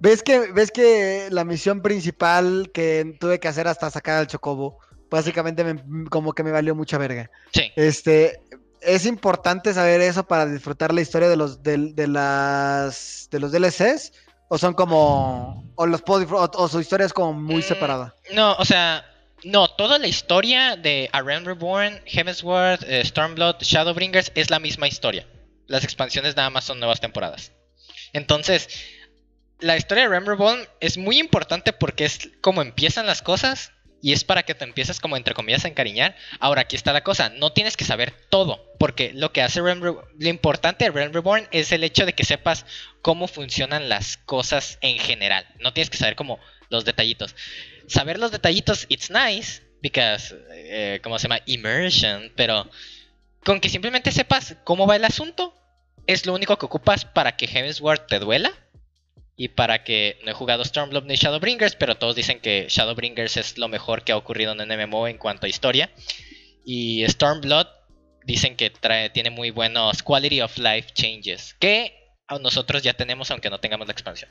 ¿Ves 0.00 0.22
que, 0.22 0.52
¿Ves 0.52 0.70
que 0.70 1.28
la 1.30 1.44
misión 1.44 1.80
principal 1.80 2.70
que 2.74 3.16
tuve 3.18 3.40
que 3.40 3.48
hacer 3.48 3.66
hasta 3.66 3.90
sacar 3.90 4.18
al 4.18 4.26
chocobo, 4.26 4.78
básicamente 5.10 5.64
me- 5.64 6.04
como 6.10 6.34
que 6.34 6.42
me 6.42 6.50
valió 6.50 6.74
mucha 6.74 6.98
verga? 6.98 7.30
Sí. 7.52 7.72
Este, 7.74 8.38
es 8.84 9.06
importante 9.06 9.72
saber 9.74 10.00
eso 10.00 10.24
para 10.26 10.46
disfrutar 10.46 10.92
la 10.92 11.00
historia 11.00 11.28
de 11.28 11.36
los 11.36 11.62
de, 11.62 12.06
las 12.08 13.28
de 13.30 13.40
los 13.40 13.52
DLCs 13.52 14.12
o 14.48 14.58
son 14.58 14.74
como 14.74 15.64
o 15.74 15.86
los 15.86 16.02
puedo 16.02 16.26
o, 16.36 16.50
o 16.54 16.68
su 16.68 16.80
historia 16.80 17.06
es 17.06 17.12
como 17.12 17.32
muy 17.32 17.62
Mm, 17.62 17.62
separada. 17.62 18.14
No, 18.32 18.54
o 18.54 18.64
sea, 18.64 19.04
no, 19.44 19.68
toda 19.68 19.98
la 19.98 20.06
historia 20.06 20.76
de 20.76 21.10
A 21.12 21.20
Realm 21.20 21.44
Reborn, 21.44 22.00
Heavensward, 22.06 22.84
eh, 22.84 23.04
Stormblood, 23.04 23.56
Shadowbringers 23.60 24.32
es 24.34 24.50
la 24.50 24.58
misma 24.58 24.88
historia. 24.88 25.26
Las 25.66 25.84
expansiones 25.84 26.36
nada 26.36 26.50
más 26.50 26.64
son 26.64 26.78
nuevas 26.78 27.00
temporadas. 27.00 27.52
Entonces, 28.12 28.68
la 29.60 29.76
historia 29.76 30.04
de 30.04 30.10
Realm 30.10 30.26
Reborn 30.26 30.66
es 30.80 30.96
muy 30.96 31.18
importante 31.18 31.72
porque 31.72 32.04
es 32.04 32.30
como 32.40 32.62
empiezan 32.62 33.06
las 33.06 33.22
cosas 33.22 33.72
y 34.04 34.12
es 34.12 34.22
para 34.22 34.42
que 34.42 34.54
te 34.54 34.64
empieces 34.64 35.00
como 35.00 35.16
entre 35.16 35.32
comillas 35.32 35.64
a 35.64 35.68
encariñar. 35.68 36.14
Ahora, 36.38 36.60
aquí 36.60 36.76
está 36.76 36.92
la 36.92 37.02
cosa, 37.02 37.30
no 37.30 37.52
tienes 37.54 37.74
que 37.74 37.86
saber 37.86 38.12
todo, 38.28 38.70
porque 38.78 39.12
lo 39.14 39.32
que 39.32 39.40
hace 39.40 39.62
Realm 39.62 39.82
Re- 39.82 39.94
lo 40.18 40.28
importante 40.28 40.84
de 40.84 40.90
Realm 40.90 41.14
Reborn 41.14 41.48
es 41.52 41.72
el 41.72 41.82
hecho 41.84 42.04
de 42.04 42.12
que 42.12 42.24
sepas 42.24 42.66
cómo 43.00 43.28
funcionan 43.28 43.88
las 43.88 44.18
cosas 44.18 44.76
en 44.82 44.98
general. 44.98 45.46
No 45.58 45.72
tienes 45.72 45.88
que 45.88 45.96
saber 45.96 46.16
como 46.16 46.38
los 46.68 46.84
detallitos 46.84 47.34
saber 47.86 48.18
los 48.18 48.30
detallitos, 48.30 48.84
it's 48.90 49.10
nice, 49.10 49.62
because, 49.82 50.34
eh, 50.52 51.00
¿cómo 51.02 51.18
se 51.18 51.24
llama? 51.28 51.40
Immersion, 51.46 52.30
pero 52.36 52.70
con 53.42 53.58
que 53.60 53.70
simplemente 53.70 54.12
sepas 54.12 54.56
cómo 54.64 54.86
va 54.86 54.96
el 54.96 55.04
asunto, 55.04 55.54
es 56.06 56.26
lo 56.26 56.34
único 56.34 56.58
que 56.58 56.66
ocupas 56.66 57.06
para 57.06 57.36
que 57.36 57.46
Heavensward 57.46 58.06
te 58.06 58.18
duela. 58.18 58.52
Y 59.36 59.48
para 59.48 59.82
que 59.82 60.18
no 60.24 60.30
he 60.30 60.34
jugado 60.34 60.64
Stormblood 60.64 61.04
ni 61.04 61.16
Shadowbringers, 61.16 61.74
pero 61.74 61.96
todos 61.96 62.14
dicen 62.14 62.40
que 62.40 62.66
Shadowbringers 62.68 63.36
es 63.36 63.58
lo 63.58 63.68
mejor 63.68 64.04
que 64.04 64.12
ha 64.12 64.16
ocurrido 64.16 64.52
en 64.52 64.60
un 64.60 64.68
MMO 64.68 65.08
en 65.08 65.18
cuanto 65.18 65.46
a 65.46 65.48
historia. 65.48 65.90
Y 66.64 67.04
Stormblood 67.08 67.66
dicen 68.24 68.56
que 68.56 68.70
trae, 68.70 69.10
tiene 69.10 69.30
muy 69.30 69.50
buenos 69.50 70.02
quality 70.02 70.40
of 70.40 70.56
life 70.58 70.90
changes. 70.94 71.54
Que 71.54 72.04
nosotros 72.40 72.82
ya 72.82 72.94
tenemos, 72.94 73.30
aunque 73.30 73.50
no 73.50 73.60
tengamos 73.60 73.86
la 73.86 73.92
expansión. 73.92 74.30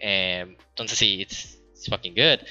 Eh, 0.00 0.56
entonces 0.68 0.98
sí, 0.98 1.20
it's, 1.20 1.58
it's 1.74 1.88
fucking 1.88 2.14
good. 2.14 2.46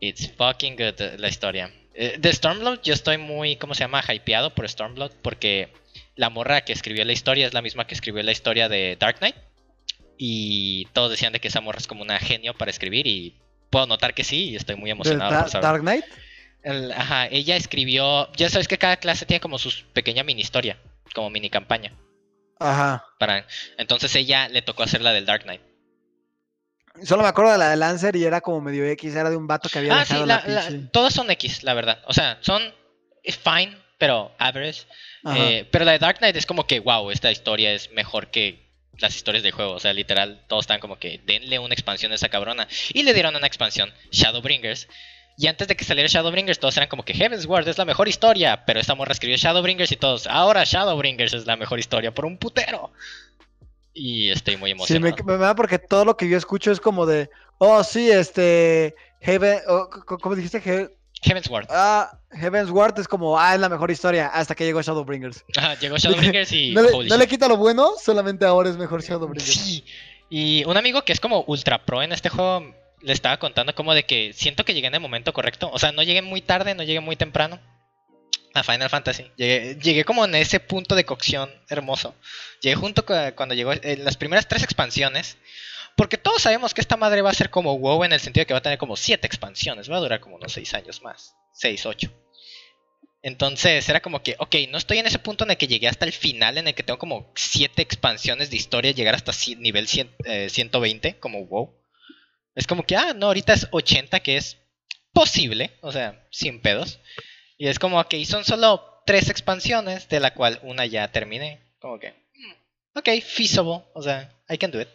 It's 0.00 0.32
fucking 0.36 0.76
good 0.76 1.00
eh, 1.00 1.16
la 1.18 1.28
historia. 1.28 1.72
Eh, 1.94 2.16
de 2.18 2.32
Stormblood 2.32 2.80
yo 2.82 2.94
estoy 2.94 3.18
muy, 3.18 3.56
¿cómo 3.56 3.74
se 3.74 3.84
llama? 3.84 4.02
Hypeado 4.02 4.54
por 4.54 4.68
Stormblood 4.68 5.12
porque 5.22 5.72
la 6.16 6.30
morra 6.30 6.62
que 6.62 6.72
escribió 6.72 7.04
la 7.04 7.12
historia 7.12 7.46
es 7.46 7.54
la 7.54 7.62
misma 7.62 7.86
que 7.86 7.94
escribió 7.94 8.22
la 8.22 8.32
historia 8.32 8.68
de 8.68 8.96
Dark 8.98 9.18
Knight. 9.18 9.36
Y 10.18 10.86
todos 10.92 11.10
decían 11.10 11.32
de 11.32 11.40
que 11.40 11.48
esa 11.48 11.60
morra 11.60 11.78
es 11.78 11.86
como 11.86 12.02
una 12.02 12.18
genio 12.18 12.54
para 12.54 12.70
escribir 12.70 13.06
y 13.06 13.36
puedo 13.70 13.86
notar 13.86 14.14
que 14.14 14.24
sí 14.24 14.50
y 14.50 14.56
estoy 14.56 14.76
muy 14.76 14.86
¿De 14.88 14.92
emocionado 14.92 15.40
por 15.42 15.50
saber. 15.50 15.62
Dark 15.64 15.80
Knight? 15.80 16.04
El- 16.62 16.92
ajá, 16.92 17.26
ella 17.26 17.56
escribió, 17.56 18.30
ya 18.34 18.48
sabes 18.48 18.68
que 18.68 18.78
cada 18.78 18.96
clase 18.98 19.26
tiene 19.26 19.40
como 19.40 19.58
su 19.58 19.72
pequeña 19.92 20.22
mini 20.22 20.42
historia, 20.42 20.78
como 21.14 21.28
mini 21.30 21.50
campaña. 21.50 21.92
Ajá. 22.60 23.04
Para, 23.18 23.46
entonces 23.78 24.14
ella 24.14 24.48
le 24.48 24.62
tocó 24.62 24.84
hacer 24.84 25.00
la 25.00 25.12
del 25.12 25.26
Dark 25.26 25.42
Knight. 25.42 25.60
Solo 27.04 27.22
me 27.22 27.28
acuerdo 27.28 27.52
de 27.52 27.58
la 27.58 27.70
de 27.70 27.76
Lancer 27.76 28.14
y 28.16 28.24
era 28.24 28.40
como 28.42 28.60
medio 28.60 28.84
X, 28.86 29.14
era 29.16 29.30
de 29.30 29.36
un 29.36 29.46
vato 29.46 29.68
que 29.70 29.78
había 29.78 29.98
Ah, 30.00 30.04
sí, 30.04 30.14
la- 30.14 30.44
la, 30.46 30.70
la- 30.70 30.90
todas 30.92 31.14
son 31.14 31.30
X, 31.30 31.62
la 31.64 31.74
verdad. 31.74 32.02
O 32.06 32.12
sea, 32.12 32.38
son 32.42 32.62
fine, 33.24 33.76
pero 33.98 34.30
average. 34.38 34.82
Eh, 35.34 35.66
pero 35.72 35.84
la 35.84 35.92
de 35.92 35.98
Dark 35.98 36.18
Knight 36.18 36.36
es 36.36 36.44
como 36.46 36.66
que, 36.66 36.80
wow, 36.80 37.10
esta 37.10 37.32
historia 37.32 37.72
es 37.72 37.90
mejor 37.92 38.30
que 38.30 38.70
las 39.02 39.14
historias 39.16 39.42
del 39.42 39.52
juego. 39.52 39.72
O 39.74 39.80
sea, 39.80 39.92
literal, 39.92 40.42
todos 40.48 40.64
están 40.64 40.80
como 40.80 40.98
que 40.98 41.20
denle 41.26 41.58
una 41.58 41.74
expansión 41.74 42.12
a 42.12 42.14
esa 42.14 42.28
cabrona. 42.28 42.66
Y 42.94 43.02
le 43.02 43.12
dieron 43.14 43.36
una 43.36 43.46
expansión, 43.46 43.92
Shadowbringers. 44.10 44.88
Y 45.38 45.46
antes 45.46 45.66
de 45.68 45.76
que 45.76 45.84
saliera 45.84 46.08
Shadowbringers, 46.08 46.58
todos 46.58 46.76
eran 46.76 46.88
como 46.88 47.04
que 47.04 47.14
Heavensward 47.14 47.66
es 47.68 47.78
la 47.78 47.84
mejor 47.84 48.08
historia. 48.08 48.64
Pero 48.66 48.80
esta 48.80 48.94
morra 48.94 49.12
escribió 49.12 49.36
Shadowbringers 49.36 49.92
y 49.92 49.96
todos, 49.96 50.26
ahora 50.26 50.64
Shadowbringers 50.64 51.34
es 51.34 51.46
la 51.46 51.56
mejor 51.56 51.78
historia 51.78 52.12
por 52.14 52.26
un 52.26 52.38
putero. 52.38 52.92
Y 53.94 54.30
estoy 54.30 54.56
muy 54.56 54.70
Sí, 54.70 54.98
me, 54.98 55.10
emocionado. 55.10 55.24
me 55.24 55.36
da 55.36 55.54
porque 55.54 55.78
todo 55.78 56.04
lo 56.04 56.16
que 56.16 56.28
yo 56.28 56.36
escucho 56.38 56.70
es 56.72 56.80
como 56.80 57.04
de, 57.06 57.28
oh, 57.58 57.82
sí, 57.84 58.10
este, 58.10 58.94
Heaven, 59.20 59.60
oh, 59.68 59.88
¿cómo 59.90 60.34
dijiste? 60.34 60.62
He- 60.64 60.90
Heavensward. 61.22 61.66
ah, 61.70 62.18
Heaven's 62.32 62.70
Ward 62.70 62.98
es 62.98 63.06
como, 63.06 63.38
ah, 63.38 63.54
es 63.54 63.60
la 63.60 63.68
mejor 63.68 63.90
historia, 63.90 64.28
hasta 64.28 64.54
que 64.54 64.64
llegó 64.64 64.82
Shadowbringers. 64.82 65.44
Ajá, 65.56 65.78
llegó 65.78 65.96
Shadowbringers 65.96 66.52
y. 66.52 66.72
no 66.72 66.82
le, 66.82 67.08
no 67.08 67.26
quita 67.26 67.48
lo 67.48 67.56
bueno, 67.56 67.92
solamente 68.02 68.44
ahora 68.44 68.70
es 68.70 68.76
mejor 68.76 69.02
Shadowbringers. 69.02 69.54
Sí. 69.54 69.84
Y 70.28 70.64
un 70.64 70.76
amigo 70.76 71.04
que 71.04 71.12
es 71.12 71.20
como 71.20 71.44
ultra 71.46 71.84
pro 71.84 72.02
en 72.02 72.12
este 72.12 72.28
juego 72.28 72.74
le 73.02 73.12
estaba 73.12 73.38
contando 73.38 73.74
como 73.74 73.94
de 73.94 74.04
que 74.04 74.32
siento 74.32 74.64
que 74.64 74.74
llegué 74.74 74.86
en 74.86 74.94
el 74.94 75.00
momento 75.00 75.32
correcto. 75.32 75.70
O 75.72 75.78
sea, 75.78 75.92
no 75.92 76.02
llegué 76.02 76.22
muy 76.22 76.40
tarde, 76.40 76.74
no 76.74 76.82
llegué 76.82 77.00
muy 77.00 77.16
temprano 77.16 77.60
a 78.54 78.62
Final 78.62 78.88
Fantasy. 78.88 79.30
Llegué, 79.36 79.78
llegué 79.80 80.04
como 80.04 80.24
en 80.24 80.34
ese 80.34 80.60
punto 80.60 80.94
de 80.94 81.04
cocción 81.04 81.50
hermoso. 81.68 82.14
Llegué 82.60 82.76
junto 82.76 83.04
con, 83.04 83.32
cuando 83.32 83.54
llegó 83.54 83.72
en 83.72 84.04
las 84.04 84.16
primeras 84.16 84.48
tres 84.48 84.62
expansiones. 84.62 85.36
Porque 85.96 86.16
todos 86.16 86.42
sabemos 86.42 86.74
que 86.74 86.80
esta 86.80 86.96
madre 86.96 87.22
va 87.22 87.30
a 87.30 87.34
ser 87.34 87.50
como 87.50 87.78
WoW 87.78 88.04
en 88.04 88.12
el 88.12 88.20
sentido 88.20 88.42
de 88.42 88.46
que 88.46 88.54
va 88.54 88.58
a 88.58 88.62
tener 88.62 88.78
como 88.78 88.96
siete 88.96 89.26
expansiones. 89.26 89.90
Va 89.90 89.96
a 89.96 90.00
durar 90.00 90.20
como 90.20 90.36
unos 90.36 90.52
seis 90.52 90.72
años 90.74 91.02
más. 91.02 91.34
Seis, 91.52 91.84
ocho. 91.86 92.10
Entonces 93.22 93.88
era 93.88 94.00
como 94.00 94.22
que, 94.22 94.34
ok, 94.38 94.54
no 94.70 94.78
estoy 94.78 94.98
en 94.98 95.06
ese 95.06 95.20
punto 95.20 95.44
en 95.44 95.52
el 95.52 95.56
que 95.56 95.68
llegué 95.68 95.86
hasta 95.86 96.04
el 96.04 96.12
final, 96.12 96.58
en 96.58 96.66
el 96.66 96.74
que 96.74 96.82
tengo 96.82 96.98
como 96.98 97.32
siete 97.36 97.80
expansiones 97.80 98.50
de 98.50 98.56
historia, 98.56 98.90
llegar 98.90 99.14
hasta 99.14 99.32
nivel 99.58 99.86
100, 99.86 100.16
eh, 100.24 100.48
120, 100.50 101.18
como 101.20 101.46
wow. 101.46 101.72
Es 102.56 102.66
como 102.66 102.82
que, 102.82 102.96
ah, 102.96 103.14
no, 103.14 103.26
ahorita 103.26 103.52
es 103.52 103.68
80, 103.70 104.20
que 104.20 104.36
es 104.36 104.58
posible, 105.12 105.70
o 105.82 105.92
sea, 105.92 106.26
sin 106.30 106.60
pedos. 106.60 106.98
Y 107.58 107.68
es 107.68 107.78
como 107.78 108.02
que 108.08 108.24
son 108.26 108.44
solo 108.44 109.02
tres 109.06 109.30
expansiones, 109.30 110.08
de 110.08 110.18
la 110.18 110.34
cual 110.34 110.58
una 110.62 110.84
ya 110.86 111.10
terminé. 111.12 111.60
Como 111.80 112.00
que, 112.00 112.10
mm, 112.10 112.98
ok, 112.98 113.08
feasible, 113.24 113.84
o 113.94 114.02
sea, 114.02 114.34
I 114.48 114.58
can 114.58 114.72
do 114.72 114.80
it. 114.80 114.88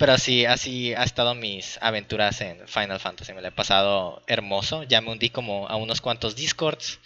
Pero 0.00 0.14
así, 0.14 0.46
así 0.46 0.94
ha 0.94 1.02
estado 1.02 1.34
mis 1.34 1.78
aventuras 1.82 2.40
en 2.40 2.66
Final 2.66 2.98
Fantasy. 2.98 3.34
Me 3.34 3.42
la 3.42 3.48
he 3.48 3.52
pasado 3.52 4.22
hermoso. 4.26 4.82
Ya 4.84 5.02
me 5.02 5.10
hundí 5.10 5.28
como 5.28 5.68
a 5.68 5.76
unos 5.76 6.00
cuantos 6.00 6.34
discords. 6.34 7.00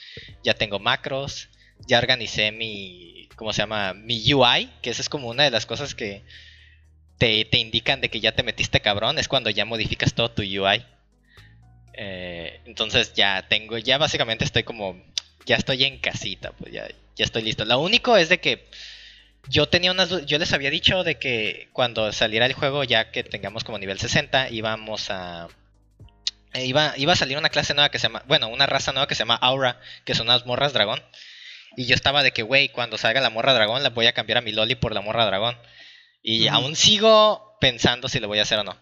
Ya 0.44 0.54
tengo 0.54 0.78
macros. 0.78 1.48
Ya 1.88 1.98
organicé 1.98 2.52
mi. 2.52 3.28
¿Cómo 3.34 3.52
se 3.52 3.62
llama? 3.62 3.94
Mi 3.94 4.32
UI. 4.32 4.70
Que 4.80 4.90
esa 4.90 5.02
es 5.02 5.08
como 5.08 5.26
una 5.26 5.42
de 5.42 5.50
las 5.50 5.66
cosas 5.66 5.96
que 5.96 6.22
te, 7.18 7.44
te 7.46 7.58
indican 7.58 8.00
de 8.00 8.10
que 8.10 8.20
ya 8.20 8.30
te 8.30 8.44
metiste 8.44 8.78
cabrón. 8.78 9.18
Es 9.18 9.26
cuando 9.26 9.50
ya 9.50 9.64
modificas 9.64 10.14
todo 10.14 10.30
tu 10.30 10.42
UI. 10.42 10.86
Eh, 11.94 12.60
entonces 12.64 13.12
ya 13.12 13.44
tengo. 13.48 13.76
Ya 13.76 13.98
básicamente 13.98 14.44
estoy 14.44 14.62
como. 14.62 15.02
Ya 15.46 15.56
estoy 15.56 15.82
en 15.82 15.98
casita. 15.98 16.52
Pues 16.52 16.72
ya, 16.72 16.86
ya 17.16 17.24
estoy 17.24 17.42
listo. 17.42 17.64
Lo 17.64 17.80
único 17.80 18.16
es 18.16 18.28
de 18.28 18.38
que 18.38 18.68
yo 19.48 19.68
tenía 19.68 19.90
unas 19.90 20.24
yo 20.26 20.38
les 20.38 20.52
había 20.52 20.70
dicho 20.70 21.04
de 21.04 21.18
que 21.18 21.68
cuando 21.72 22.12
saliera 22.12 22.46
el 22.46 22.54
juego 22.54 22.84
ya 22.84 23.10
que 23.10 23.24
tengamos 23.24 23.64
como 23.64 23.78
nivel 23.78 23.98
60 23.98 24.50
íbamos 24.50 25.10
a 25.10 25.48
eh, 26.52 26.66
iba, 26.66 26.94
iba 26.96 27.12
a 27.12 27.16
salir 27.16 27.36
una 27.36 27.50
clase 27.50 27.74
nueva 27.74 27.90
que 27.90 27.98
se 27.98 28.04
llama 28.04 28.22
bueno 28.26 28.48
una 28.48 28.66
raza 28.66 28.92
nueva 28.92 29.06
que 29.06 29.14
se 29.14 29.20
llama 29.20 29.36
Aura 29.36 29.80
que 30.04 30.14
son 30.14 30.28
unas 30.28 30.46
morras 30.46 30.72
dragón. 30.72 31.02
Y 31.76 31.86
yo 31.86 31.94
estaba 31.94 32.22
de 32.22 32.30
que 32.30 32.42
güey 32.42 32.68
cuando 32.68 32.98
salga 32.98 33.20
la 33.20 33.30
morra 33.30 33.52
dragón 33.52 33.82
la 33.82 33.90
voy 33.90 34.06
a 34.06 34.12
cambiar 34.12 34.38
a 34.38 34.42
mi 34.42 34.52
loli 34.52 34.76
por 34.76 34.94
la 34.94 35.00
morra 35.00 35.26
dragón. 35.26 35.58
Y 36.22 36.46
Ujú. 36.46 36.56
aún 36.56 36.76
sigo 36.76 37.56
pensando 37.60 38.08
si 38.08 38.20
lo 38.20 38.28
voy 38.28 38.38
a 38.38 38.42
hacer 38.42 38.60
o 38.60 38.64
no. 38.64 38.76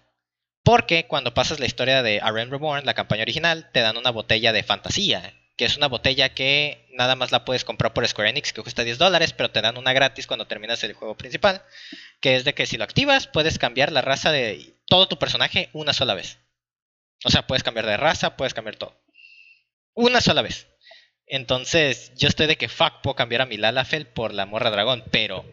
Porque 0.63 1.07
cuando 1.07 1.35
pasas 1.35 1.59
la 1.59 1.67
historia 1.67 2.03
de 2.03 2.21
Arren 2.21 2.51
Reborn 2.51 2.85
la 2.85 2.95
campaña 2.95 3.23
original 3.23 3.71
te 3.73 3.81
dan 3.81 3.97
una 3.97 4.11
botella 4.11 4.53
de 4.53 4.63
fantasía 4.63 5.35
que 5.57 5.65
es 5.65 5.77
una 5.77 5.89
botella 5.89 6.35
que 6.35 6.87
nada 6.93 7.15
más 7.17 7.33
la 7.33 7.45
puedes 7.45 7.65
comprar 7.65 7.93
por 7.93 8.07
Square 8.07 8.31
Enix, 8.31 8.53
que 8.53 8.63
cuesta 8.63 8.85
10 8.85 8.99
dólares, 8.99 9.33
pero 9.33 9.51
te 9.51 9.61
dan 9.61 9.77
una 9.77 9.93
gratis 9.93 10.27
cuando 10.27 10.47
terminas 10.47 10.83
el 10.85 10.95
juego 10.95 11.17
principal, 11.17 11.63
que 12.21 12.37
es 12.37 12.45
de 12.45 12.55
que 12.55 12.67
si 12.67 12.77
lo 12.77 12.85
activas 12.85 13.27
puedes 13.27 13.59
cambiar 13.59 13.93
la 13.93 14.03
raza 14.03 14.33
de 14.33 14.75
todo 14.87 15.09
tu 15.09 15.19
personaje 15.19 15.71
una 15.73 15.93
sola 15.93 16.15
vez. 16.15 16.39
O 17.25 17.31
sea, 17.31 17.47
puedes 17.47 17.63
cambiar 17.63 17.87
de 17.87 17.97
raza, 17.97 18.37
puedes 18.37 18.55
cambiar 18.55 18.77
todo. 18.77 19.01
Una 19.95 20.21
sola 20.21 20.43
vez. 20.43 20.69
Entonces, 21.27 22.13
yo 22.17 22.29
estoy 22.29 22.47
de 22.47 22.57
que 22.57 22.69
fuck, 22.69 23.01
puedo 23.03 23.15
cambiar 23.15 23.43
a 23.43 23.47
mi 23.47 23.57
Lalafell 23.57 24.07
por 24.07 24.35
la 24.35 24.47
morra 24.47 24.71
dragón, 24.71 25.05
pero 25.11 25.45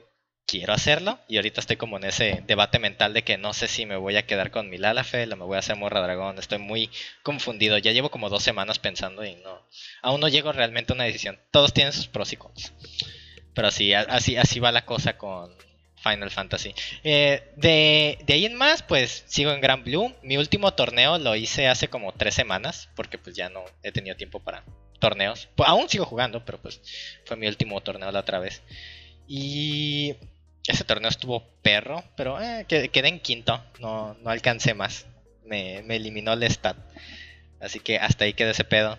quiero 0.50 0.74
hacerlo. 0.74 1.20
Y 1.28 1.38
ahorita 1.38 1.62
estoy 1.62 1.78
como 1.78 1.98
en 1.98 2.06
ese 2.06 2.44
debate 2.48 2.80
mental 2.80 3.14
de 3.14 3.24
que 3.24 3.38
no 3.38 3.54
sé 3.54 3.68
si 3.68 3.86
me 3.86 3.98
voy 3.98 4.18
a 4.18 4.26
quedar 4.26 4.52
con 4.52 4.70
mi 4.70 4.78
Lalafell 4.78 5.32
o 5.32 5.38
me 5.38 5.46
voy 5.46 5.56
a 5.56 5.60
hacer 5.60 5.76
Morra 5.76 6.02
Dragón. 6.02 6.40
Estoy 6.40 6.58
muy 6.58 6.90
confundido. 7.24 7.78
Ya 7.78 7.92
llevo 7.92 8.10
como 8.10 8.30
dos 8.30 8.44
semanas 8.44 8.80
pensando 8.80 9.24
y 9.24 9.36
no. 9.36 9.62
Aún 10.02 10.22
no 10.22 10.28
llego 10.28 10.52
realmente 10.52 10.94
a 10.94 10.96
una 10.96 11.04
decisión. 11.04 11.40
Todos 11.52 11.74
tienen 11.74 11.94
sus 11.94 12.08
pros 12.08 12.34
y 12.34 12.38
cons. 12.38 12.74
Pero 13.54 13.68
así, 13.68 13.94
así, 13.94 14.38
así 14.38 14.60
va 14.60 14.72
la 14.72 14.86
cosa 14.86 15.18
con 15.18 15.56
Final 15.98 16.32
Fantasy. 16.32 16.74
Eh, 17.04 17.52
de, 17.56 18.18
de 18.26 18.34
ahí 18.34 18.46
en 18.46 18.56
más, 18.56 18.82
pues 18.82 19.24
sigo 19.28 19.52
en 19.52 19.62
Grand 19.62 19.84
Blue. 19.84 20.16
Mi 20.24 20.38
último 20.38 20.74
torneo 20.74 21.18
lo 21.20 21.36
hice 21.36 21.68
hace 21.68 21.90
como 21.90 22.14
tres 22.14 22.34
semanas. 22.34 22.90
Porque 22.96 23.18
pues 23.18 23.36
ya 23.36 23.50
no 23.50 23.64
he 23.84 23.92
tenido 23.92 24.16
tiempo 24.16 24.40
para 24.40 24.64
torneos. 25.00 25.48
Aún 25.58 25.90
sigo 25.90 26.06
jugando, 26.06 26.44
pero 26.44 26.60
pues 26.60 26.82
fue 27.26 27.38
mi 27.38 27.48
último 27.48 27.80
torneo 27.82 28.12
la 28.12 28.22
otra 28.22 28.40
vez. 28.40 28.64
Y 29.32 30.16
ese 30.70 30.84
torneo 30.84 31.10
estuvo 31.10 31.44
perro, 31.62 32.04
pero 32.16 32.42
eh, 32.42 32.66
quedé 32.68 33.08
en 33.08 33.20
quinto, 33.20 33.64
no, 33.80 34.16
no 34.22 34.30
alcancé 34.30 34.74
más. 34.74 35.08
Me, 35.46 35.82
me, 35.84 35.96
eliminó 35.96 36.34
el 36.34 36.44
stat. 36.44 36.78
Así 37.60 37.80
que 37.80 37.98
hasta 37.98 38.26
ahí 38.26 38.34
quedó 38.34 38.52
ese 38.52 38.64
pedo. 38.64 38.98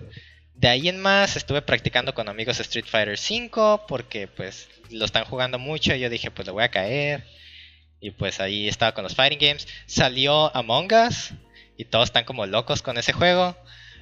De 0.55 0.69
ahí 0.69 0.89
en 0.89 1.01
más 1.01 1.37
estuve 1.37 1.63
practicando 1.63 2.13
con 2.13 2.29
amigos 2.29 2.61
Street 2.61 2.85
Fighter 2.87 3.17
5 3.17 3.87
porque 3.89 4.27
pues 4.27 4.69
lo 4.91 5.05
están 5.05 5.25
jugando 5.25 5.59
mucho 5.59 5.95
y 5.95 6.01
yo 6.01 6.11
dije 6.11 6.31
pues 6.31 6.47
le 6.47 6.53
voy 6.53 6.65
a 6.65 6.71
caer. 6.71 7.25
Y 8.01 8.11
pues 8.11 8.41
ahí 8.41 8.69
estaba 8.69 8.93
con 8.93 9.05
los 9.05 9.15
Fighting 9.15 9.39
Games. 9.39 9.69
Salió 9.87 10.55
Among 10.57 10.93
Us 10.93 11.33
y 11.77 11.85
todos 11.85 12.07
están 12.09 12.25
como 12.25 12.47
locos 12.47 12.83
con 12.83 12.99
ese 12.99 13.13
juego. 13.13 13.57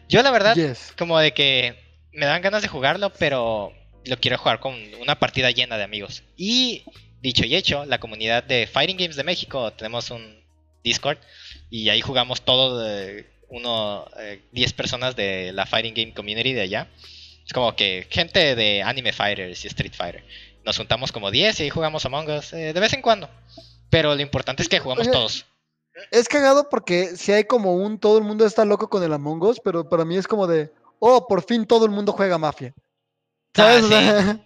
Yo 0.08 0.22
la 0.22 0.30
verdad 0.30 0.56
como 0.96 1.18
de 1.18 1.32
que 1.32 1.76
me 2.12 2.26
dan 2.26 2.42
ganas 2.42 2.62
de 2.62 2.68
jugarlo, 2.68 3.12
pero 3.12 3.72
lo 4.04 4.18
quiero 4.18 4.38
jugar 4.38 4.58
con 4.60 4.74
una 5.00 5.18
partida 5.18 5.50
llena 5.50 5.76
de 5.76 5.84
amigos. 5.84 6.24
Y 6.36 6.84
dicho 7.20 7.44
y 7.44 7.54
hecho, 7.54 7.84
la 7.84 7.98
comunidad 7.98 8.44
de 8.44 8.66
Fighting 8.66 8.96
Games 8.96 9.16
de 9.16 9.24
México, 9.24 9.72
tenemos 9.72 10.10
un 10.10 10.38
Discord 10.82 11.18
y 11.70 11.88
ahí 11.88 12.00
jugamos 12.00 12.42
todo, 12.42 12.82
uno, 13.48 14.06
10 14.52 14.70
eh, 14.70 14.74
personas 14.74 15.16
de 15.16 15.52
la 15.52 15.66
Fighting 15.66 15.94
Game 15.94 16.14
Community 16.14 16.52
de 16.52 16.62
allá. 16.62 16.88
Es 17.44 17.52
como 17.52 17.74
que 17.74 18.06
gente 18.10 18.54
de 18.54 18.82
Anime 18.82 19.12
Fighters 19.12 19.64
y 19.64 19.68
Street 19.68 19.94
Fighter. 19.94 20.22
Nos 20.64 20.76
juntamos 20.76 21.12
como 21.12 21.30
10 21.30 21.60
y 21.60 21.62
ahí 21.64 21.70
jugamos 21.70 22.04
Among 22.04 22.28
Us 22.30 22.52
eh, 22.52 22.72
de 22.72 22.80
vez 22.80 22.92
en 22.92 23.02
cuando. 23.02 23.28
Pero 23.90 24.14
lo 24.14 24.20
importante 24.20 24.62
es 24.62 24.68
que 24.68 24.80
jugamos 24.80 25.10
todos. 25.10 25.46
Es 26.10 26.28
cagado 26.28 26.68
porque 26.68 27.16
si 27.16 27.32
hay 27.32 27.44
como 27.44 27.74
un 27.74 27.98
todo 27.98 28.18
el 28.18 28.24
mundo 28.24 28.46
está 28.46 28.64
loco 28.64 28.88
con 28.88 29.02
el 29.02 29.12
Among 29.12 29.42
Us, 29.42 29.60
pero 29.64 29.88
para 29.88 30.04
mí 30.04 30.16
es 30.16 30.28
como 30.28 30.46
de, 30.46 30.70
oh, 30.98 31.26
por 31.26 31.42
fin 31.42 31.66
todo 31.66 31.86
el 31.86 31.90
mundo 31.90 32.12
juega 32.12 32.38
Mafia. 32.38 32.74
¿Sabes? 33.54 33.84
Ah, 33.90 34.38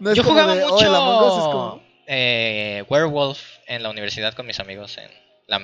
Yo 0.14 0.22
jugaba 0.22 0.54
oh, 0.54 0.72
mucho 0.72 1.87
eh, 2.08 2.84
Werewolf 2.88 3.58
en 3.66 3.82
la 3.82 3.90
universidad 3.90 4.34
con 4.34 4.46
mis 4.46 4.58
amigos 4.58 4.96
en, 4.96 5.10
las 5.46 5.62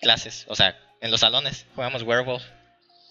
clases, 0.00 0.46
o 0.48 0.54
sea, 0.54 0.78
en 1.00 1.10
los 1.10 1.20
salones 1.20 1.66
jugamos 1.74 2.02
Werewolf. 2.02 2.44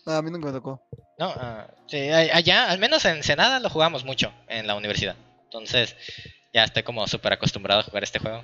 Ah, 0.05 0.17
a 0.17 0.21
mí 0.21 0.31
nunca 0.31 0.47
me 0.47 0.53
tocó. 0.53 0.81
No, 1.19 1.33
ah, 1.35 1.67
sí, 1.87 2.09
allá, 2.09 2.69
al 2.71 2.79
menos 2.79 3.05
en 3.05 3.23
Senada 3.23 3.59
lo 3.59 3.69
jugamos 3.69 4.03
mucho 4.03 4.33
en 4.47 4.65
la 4.67 4.75
universidad. 4.75 5.15
Entonces, 5.43 5.95
ya 6.53 6.63
estoy 6.63 6.83
como 6.83 7.05
súper 7.07 7.33
acostumbrado 7.33 7.81
a 7.81 7.83
jugar 7.83 8.03
este 8.03 8.19
juego 8.19 8.43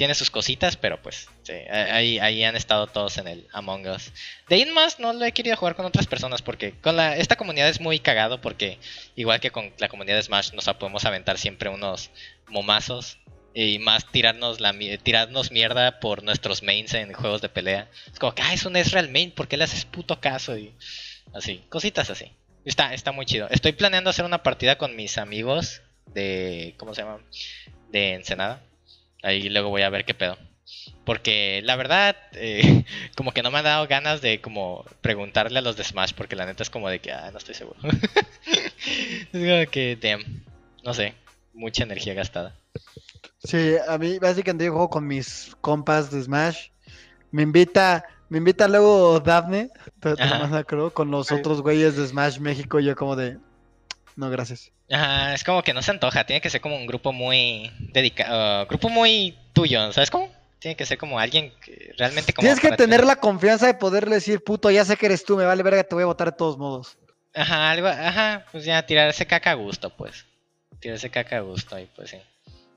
tiene 0.00 0.14
sus 0.14 0.30
cositas, 0.30 0.78
pero 0.78 1.02
pues 1.02 1.28
sí, 1.42 1.52
ahí, 1.70 2.18
ahí 2.20 2.42
han 2.42 2.56
estado 2.56 2.86
todos 2.86 3.18
en 3.18 3.28
el 3.28 3.46
Among 3.52 3.86
Us. 3.86 4.14
De 4.48 4.64
más 4.72 4.98
no 4.98 5.12
lo 5.12 5.26
he 5.26 5.32
querido 5.32 5.58
jugar 5.58 5.76
con 5.76 5.84
otras 5.84 6.06
personas 6.06 6.40
porque 6.40 6.72
con 6.80 6.96
la, 6.96 7.18
esta 7.18 7.36
comunidad 7.36 7.68
es 7.68 7.82
muy 7.82 7.98
cagado 7.98 8.40
porque 8.40 8.78
igual 9.14 9.40
que 9.40 9.50
con 9.50 9.74
la 9.76 9.90
comunidad 9.90 10.16
de 10.16 10.22
Smash 10.22 10.54
nos 10.54 10.64
podemos 10.78 11.04
aventar 11.04 11.36
siempre 11.36 11.68
unos 11.68 12.10
momazos 12.50 13.18
y 13.54 13.78
más 13.78 14.06
tirarnos 14.06 14.60
la 14.60 14.74
tirarnos 15.02 15.50
mierda 15.50 15.98
por 16.00 16.22
nuestros 16.22 16.62
mains 16.62 16.94
en 16.94 17.12
juegos 17.12 17.40
de 17.40 17.48
pelea. 17.48 17.90
Es 18.12 18.18
como 18.18 18.34
que, 18.34 18.42
ah, 18.42 18.54
es 18.54 18.64
un 18.64 18.76
Ezreal 18.76 19.10
main, 19.10 19.32
¿por 19.32 19.48
qué 19.48 19.56
le 19.56 19.64
haces 19.64 19.84
puto 19.84 20.20
caso? 20.20 20.56
Y 20.56 20.72
así, 21.34 21.64
cositas 21.68 22.10
así. 22.10 22.32
Está, 22.64 22.94
está 22.94 23.12
muy 23.12 23.26
chido. 23.26 23.48
Estoy 23.50 23.72
planeando 23.72 24.10
hacer 24.10 24.24
una 24.24 24.42
partida 24.42 24.76
con 24.76 24.94
mis 24.94 25.18
amigos 25.18 25.82
de, 26.06 26.74
¿cómo 26.76 26.94
se 26.94 27.02
llama? 27.02 27.20
De 27.90 28.14
Ensenada 28.14 28.62
Ahí 29.22 29.48
luego 29.48 29.68
voy 29.70 29.82
a 29.82 29.90
ver 29.90 30.04
qué 30.04 30.14
pedo. 30.14 30.38
Porque 31.04 31.60
la 31.64 31.76
verdad, 31.76 32.16
eh, 32.34 32.84
como 33.16 33.32
que 33.32 33.42
no 33.42 33.50
me 33.50 33.58
ha 33.58 33.62
dado 33.62 33.86
ganas 33.86 34.20
de 34.20 34.40
como 34.40 34.84
preguntarle 35.00 35.58
a 35.58 35.62
los 35.62 35.76
de 35.76 35.84
Smash, 35.84 36.12
porque 36.14 36.36
la 36.36 36.46
neta 36.46 36.62
es 36.62 36.70
como 36.70 36.88
de 36.88 37.00
que, 37.00 37.12
ah, 37.12 37.30
no 37.32 37.38
estoy 37.38 37.54
seguro. 37.54 37.78
es 37.82 39.28
como 39.32 39.70
que, 39.70 39.98
damn, 40.00 40.44
no 40.84 40.94
sé, 40.94 41.14
mucha 41.52 41.84
energía 41.84 42.14
gastada. 42.14 42.56
Sí, 43.42 43.74
a 43.88 43.98
mí 43.98 44.18
básicamente 44.18 44.66
yo 44.66 44.72
juego 44.72 44.90
con 44.90 45.06
mis 45.06 45.56
compas 45.60 46.10
de 46.10 46.22
Smash. 46.22 46.68
Me 47.30 47.42
invita, 47.42 48.04
me 48.28 48.38
invita 48.38 48.68
luego 48.68 49.20
Daphne, 49.20 49.70
con 50.92 51.10
los 51.10 51.32
otros 51.32 51.62
güeyes 51.62 51.96
de 51.96 52.06
Smash 52.06 52.38
México, 52.38 52.80
yo 52.80 52.96
como 52.96 53.16
de, 53.16 53.38
no, 54.16 54.30
gracias. 54.30 54.72
Ajá, 54.90 55.34
es 55.34 55.44
como 55.44 55.62
que 55.62 55.72
no 55.72 55.82
se 55.82 55.92
antoja, 55.92 56.26
tiene 56.26 56.40
que 56.40 56.50
ser 56.50 56.60
como 56.60 56.76
un 56.76 56.86
grupo 56.86 57.12
muy 57.12 57.70
dedicado, 57.78 58.64
uh, 58.64 58.66
grupo 58.66 58.88
muy 58.88 59.38
tuyo, 59.52 59.92
¿sabes 59.92 60.10
cómo? 60.10 60.30
Tiene 60.58 60.76
que 60.76 60.84
ser 60.84 60.98
como 60.98 61.18
alguien 61.18 61.52
que 61.64 61.94
realmente 61.96 62.32
como... 62.32 62.44
Tienes 62.44 62.60
que 62.60 62.76
tener 62.76 63.04
la 63.04 63.16
confianza 63.16 63.66
de 63.66 63.74
poderle 63.74 64.16
decir, 64.16 64.42
puto, 64.44 64.70
ya 64.70 64.84
sé 64.84 64.96
que 64.96 65.06
eres 65.06 65.24
tú, 65.24 65.36
me 65.36 65.44
vale 65.44 65.62
verga, 65.62 65.84
te 65.84 65.94
voy 65.94 66.02
a 66.02 66.06
votar 66.06 66.32
de 66.32 66.36
todos 66.36 66.58
modos. 66.58 66.98
Ajá, 67.34 67.70
algo, 67.70 67.86
ajá, 67.86 68.44
pues 68.50 68.64
ya 68.64 68.84
tirar 68.84 69.08
ese 69.08 69.26
caca 69.26 69.52
a 69.52 69.54
gusto, 69.54 69.96
pues. 69.96 70.26
Tirar 70.80 70.96
ese 70.96 71.10
caca 71.10 71.36
a 71.36 71.40
gusto 71.40 71.78
y 71.78 71.86
pues 71.86 72.10
sí. 72.10 72.18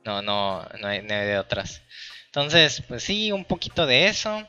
No, 0.05 0.21
no, 0.21 0.67
no 0.79 0.87
hay, 0.87 1.01
no 1.01 1.15
de 1.15 1.37
otras. 1.37 1.81
Entonces, 2.25 2.83
pues 2.87 3.03
sí, 3.03 3.31
un 3.31 3.45
poquito 3.45 3.85
de 3.85 4.07
eso. 4.07 4.45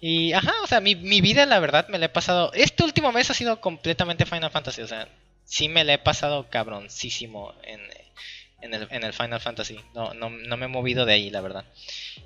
Y, 0.00 0.32
ajá, 0.32 0.52
o 0.62 0.66
sea, 0.66 0.80
mi, 0.80 0.96
mi 0.96 1.20
vida, 1.20 1.46
la 1.46 1.60
verdad, 1.60 1.88
me 1.88 1.98
la 1.98 2.06
he 2.06 2.08
pasado. 2.08 2.50
Este 2.54 2.82
último 2.82 3.12
mes 3.12 3.30
ha 3.30 3.34
sido 3.34 3.60
completamente 3.60 4.26
Final 4.26 4.50
Fantasy. 4.50 4.82
O 4.82 4.86
sea, 4.86 5.08
sí 5.44 5.68
me 5.68 5.84
la 5.84 5.94
he 5.94 5.98
pasado 5.98 6.48
cabroncísimo 6.48 7.54
en, 7.64 7.80
el, 8.72 9.12
Final 9.12 9.40
Fantasy. 9.40 9.78
No, 9.94 10.14
no, 10.14 10.30
me 10.30 10.64
he 10.64 10.68
movido 10.68 11.04
de 11.04 11.12
ahí, 11.12 11.30
la 11.30 11.40
verdad. 11.40 11.64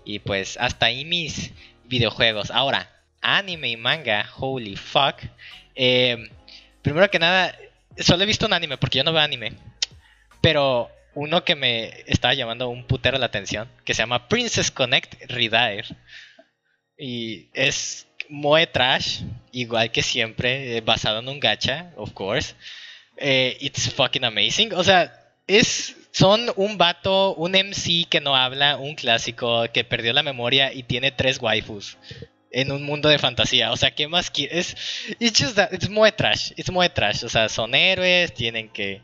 Y 0.05 0.21
pues 0.21 0.57
hasta 0.61 0.87
ahí 0.87 1.05
mis 1.05 1.53
videojuegos. 1.85 2.51
Ahora, 2.51 2.91
anime 3.21 3.71
y 3.71 3.77
manga, 3.77 4.31
holy 4.37 4.77
fuck. 4.77 5.17
Eh, 5.75 6.31
primero 6.83 7.11
que 7.11 7.19
nada, 7.19 7.59
solo 7.99 8.23
he 8.23 8.27
visto 8.27 8.47
un 8.47 8.53
anime 8.53 8.77
porque 8.79 8.99
yo 8.99 9.05
no 9.05 9.13
veo 9.13 9.23
anime. 9.23 9.55
Pero 10.45 10.91
uno 11.15 11.43
que 11.43 11.55
me 11.55 12.05
estaba 12.05 12.35
llamando 12.35 12.69
un 12.69 12.87
putero 12.87 13.17
la 13.17 13.25
atención, 13.25 13.67
que 13.83 13.95
se 13.95 14.03
llama 14.03 14.29
Princess 14.29 14.71
Connect 14.71 15.31
Redire. 15.31 15.87
Y 16.99 17.49
es 17.55 18.07
Moe 18.29 18.67
Trash, 18.67 19.23
igual 19.53 19.91
que 19.91 20.03
siempre, 20.03 20.77
eh, 20.77 20.83
basado 20.83 21.21
en 21.21 21.29
un 21.31 21.41
gacha, 21.41 21.93
of 21.97 22.13
course. 22.13 22.55
Eh, 23.17 23.57
it's 23.59 23.91
fucking 23.91 24.23
amazing. 24.23 24.75
O 24.75 24.85
sea, 24.85 25.19
es 25.47 25.97
son 26.11 26.53
un 26.57 26.77
vato, 26.77 27.35
un 27.37 27.53
MC 27.53 28.07
que 28.11 28.21
no 28.21 28.37
habla, 28.37 28.77
un 28.77 28.97
clásico 28.97 29.65
que 29.73 29.83
perdió 29.83 30.13
la 30.13 30.23
memoria 30.23 30.75
y 30.75 30.83
tiene 30.83 31.11
tres 31.11 31.41
waifus 31.41 31.97
en 32.51 32.71
un 32.71 32.83
mundo 32.83 33.09
de 33.09 33.19
fantasía. 33.19 33.73
O 33.73 33.79
sea, 33.79 33.95
¿qué 33.95 34.09
más 34.09 34.31
quieres? 34.31 34.77
It's 35.19 35.43
just 35.43 35.59
it's 35.73 35.89
muy 35.89 36.13
trash, 36.13 36.53
it's 36.57 36.71
muy 36.71 36.91
trash. 36.91 37.25
O 37.25 37.31
sea, 37.31 37.49
son 37.49 37.75
héroes, 37.75 38.35
tienen 38.35 38.69
que 38.69 39.01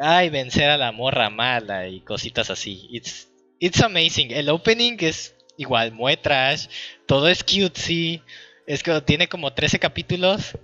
ay, 0.00 0.30
vencer 0.30 0.70
a 0.70 0.78
la 0.78 0.92
morra 0.92 1.30
mala 1.30 1.86
y 1.88 2.00
cositas 2.00 2.50
así. 2.50 2.88
It's, 2.90 3.28
it's 3.58 3.80
amazing. 3.82 4.32
El 4.32 4.48
opening 4.48 4.96
es 5.00 5.36
igual, 5.56 5.92
muy 5.92 6.16
trash. 6.16 6.66
Todo 7.06 7.28
es 7.28 7.44
cutesy. 7.44 8.22
Es 8.66 8.82
que 8.82 9.00
tiene 9.02 9.28
como 9.28 9.52
13 9.52 9.78
capítulos 9.78 10.56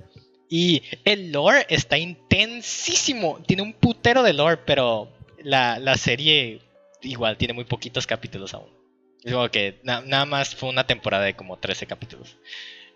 y 0.49 0.83
el 1.05 1.33
lore 1.33 1.67
está 1.69 1.99
intensísimo. 1.99 3.41
Tiene 3.47 3.63
un 3.63 3.73
putero 3.73 4.23
de 4.23 4.33
lore, 4.33 4.59
pero 4.65 5.13
la, 5.43 5.97
serie 5.97 6.61
igual 7.03 7.37
tiene 7.37 7.55
muy 7.55 7.65
poquitos 7.65 8.07
capítulos 8.07 8.55
aún. 8.55 8.71
Es 9.25 9.33
como 9.33 9.49
que 9.51 9.81
nada 9.83 10.25
más 10.25 10.55
fue 10.55 10.69
una 10.69 10.87
temporada 10.87 11.25
de 11.25 11.35
como 11.35 11.59
13 11.59 11.87
capítulos. 11.87 12.37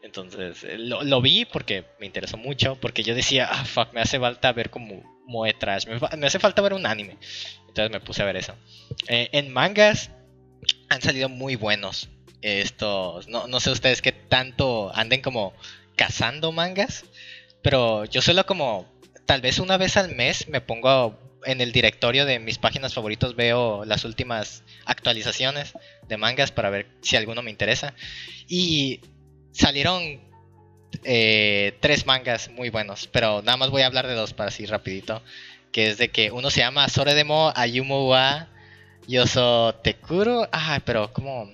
Entonces 0.03 0.65
eh, 0.65 0.79
lo, 0.79 1.21
vi 1.21 1.45
porque 1.45 1.85
me 1.99 2.07
interesó 2.07 2.37
mucho. 2.37 2.77
Porque 2.81 3.03
yo 3.03 3.15
decía, 3.15 3.49
ah, 3.51 3.65
fuck, 3.65 3.93
me 3.93 4.01
hace 4.01 4.19
falta 4.19 4.53
ver 4.53 4.71
como 4.71 5.03
Moe 5.31 5.55
Trash. 5.55 5.87
Me, 5.87 6.27
hace 6.27 6.39
falta 6.39 6.61
ver 6.61 6.75
un 6.75 6.87
anime. 6.87 7.17
Entonces 7.69 7.91
me 7.91 8.01
puse 8.01 8.23
a 8.23 8.27
ver 8.27 8.37
eso. 8.37 8.55
Eh, 9.09 9.29
en 9.33 9.53
mangas 9.53 10.11
han 10.89 11.01
salido 11.01 11.29
muy 11.29 11.57
buenos. 11.57 12.09
Estos, 12.43 13.29
no, 13.29 13.47
no 13.47 13.61
sé 13.61 13.71
ustedes 13.71 14.03
qué 14.03 14.13
tanto 14.13 14.91
anden 14.95 15.23
como 15.23 15.55
cazando 15.97 16.53
mangas. 16.53 17.05
Pero 17.63 18.05
yo 18.07 18.21
solo 18.21 18.45
como, 18.45 18.87
tal 19.27 19.41
vez 19.41 19.59
una 19.59 19.77
vez 19.77 19.97
al 19.97 20.15
mes 20.15 20.49
me 20.49 20.61
pongo 20.61 21.19
en 21.45 21.61
el 21.61 21.73
directorio 21.73 22.27
de 22.27 22.39
mis 22.39 22.59
páginas 22.59 22.93
favoritos, 22.93 23.37
veo 23.37 23.85
las 23.85 24.05
últimas 24.05 24.63
actualizaciones 24.85 25.73
de 26.07 26.17
mangas 26.17 26.53
para 26.53 26.71
ver 26.71 26.87
si 27.03 27.17
alguno 27.17 27.43
me 27.43 27.51
interesa. 27.51 27.95
Y 28.49 29.01
salieron 29.53 30.30
eh, 31.05 31.77
tres 31.81 32.07
mangas 32.07 32.51
muy 32.51 32.71
buenos, 32.71 33.07
pero 33.07 33.43
nada 33.43 33.57
más 33.57 33.71
voy 33.71 33.83
a 33.83 33.87
hablar 33.87 34.07
de 34.07 34.15
dos 34.15 34.33
para 34.33 34.49
así 34.49 34.67
rapidito. 34.67 35.23
Que 35.73 35.89
es 35.89 35.99
de 35.99 36.09
que 36.11 36.33
uno 36.33 36.51
se 36.51 36.61
llama 36.61 36.89
Sore 36.89 37.15
Demo 37.15 37.53
Ayumo 37.55 38.09
wa 38.09 38.49
Yoso 39.07 39.75
Tekuro. 39.83 40.49
Ah, 40.53 40.81
pero 40.85 41.13
como. 41.13 41.51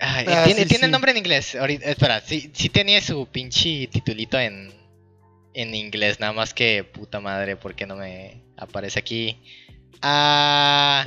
Ah, 0.00 0.22
Ah, 0.26 0.44
tiene, 0.44 0.62
sí, 0.62 0.68
tiene 0.68 0.86
sí. 0.86 0.90
nombre 0.90 1.10
en 1.10 1.18
inglés. 1.18 1.54
Ahorita, 1.54 1.86
espera, 1.90 2.20
sí, 2.20 2.50
sí 2.54 2.68
tenía 2.70 3.00
su 3.00 3.26
pinche 3.26 3.86
titulito 3.88 4.38
en, 4.38 4.72
en 5.54 5.74
inglés. 5.74 6.18
Nada 6.20 6.32
más 6.32 6.54
que 6.54 6.84
puta 6.84 7.20
madre, 7.20 7.56
¿por 7.56 7.74
qué 7.74 7.86
no 7.86 7.96
me 7.96 8.42
aparece 8.56 8.98
aquí? 8.98 9.38
Ah. 10.02 11.06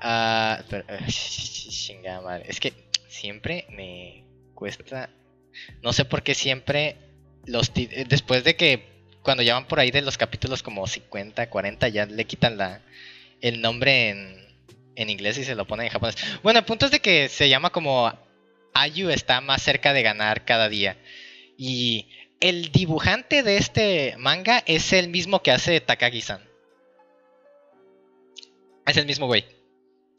Ah. 0.00 0.58
espera, 0.60 0.84
chingada 1.06 2.20
madre. 2.22 2.44
Es 2.48 2.60
que 2.60 2.72
siempre 3.08 3.66
me 3.70 4.24
cuesta. 4.54 5.10
No 5.82 5.92
sé 5.92 6.04
por 6.04 6.22
qué 6.22 6.34
siempre 6.34 6.96
los 7.46 7.70
eh, 7.76 8.04
después 8.08 8.44
de 8.44 8.56
que 8.56 8.86
cuando 9.22 9.42
ya 9.42 9.54
van 9.54 9.66
por 9.66 9.80
ahí 9.80 9.90
de 9.90 10.02
los 10.02 10.18
capítulos 10.18 10.62
como 10.62 10.86
50, 10.86 11.48
40 11.50 11.88
ya 11.88 12.06
le 12.06 12.24
quitan 12.26 12.56
la 12.56 12.80
el 13.40 13.60
nombre 13.60 14.10
en, 14.10 14.46
en 14.96 15.10
inglés 15.10 15.38
y 15.38 15.44
se 15.44 15.54
lo 15.54 15.66
ponen 15.66 15.86
en 15.86 15.92
japonés. 15.92 16.16
Bueno, 16.42 16.58
el 16.60 16.64
punto 16.64 16.86
es 16.86 16.92
de 16.92 17.00
que 17.00 17.28
se 17.28 17.48
llama 17.48 17.70
como 17.70 18.12
Ayu 18.74 19.10
está 19.10 19.40
más 19.40 19.62
cerca 19.62 19.92
de 19.92 20.02
ganar 20.02 20.44
cada 20.44 20.68
día. 20.68 20.96
Y 21.58 22.08
el 22.40 22.70
dibujante 22.72 23.42
de 23.42 23.56
este 23.56 24.14
manga 24.18 24.62
es 24.66 24.92
el 24.92 25.08
mismo 25.08 25.42
que 25.42 25.50
hace 25.52 25.80
Takagi-san. 25.80 26.40
Es 28.86 28.96
el 28.96 29.06
mismo 29.06 29.26
güey. 29.26 29.44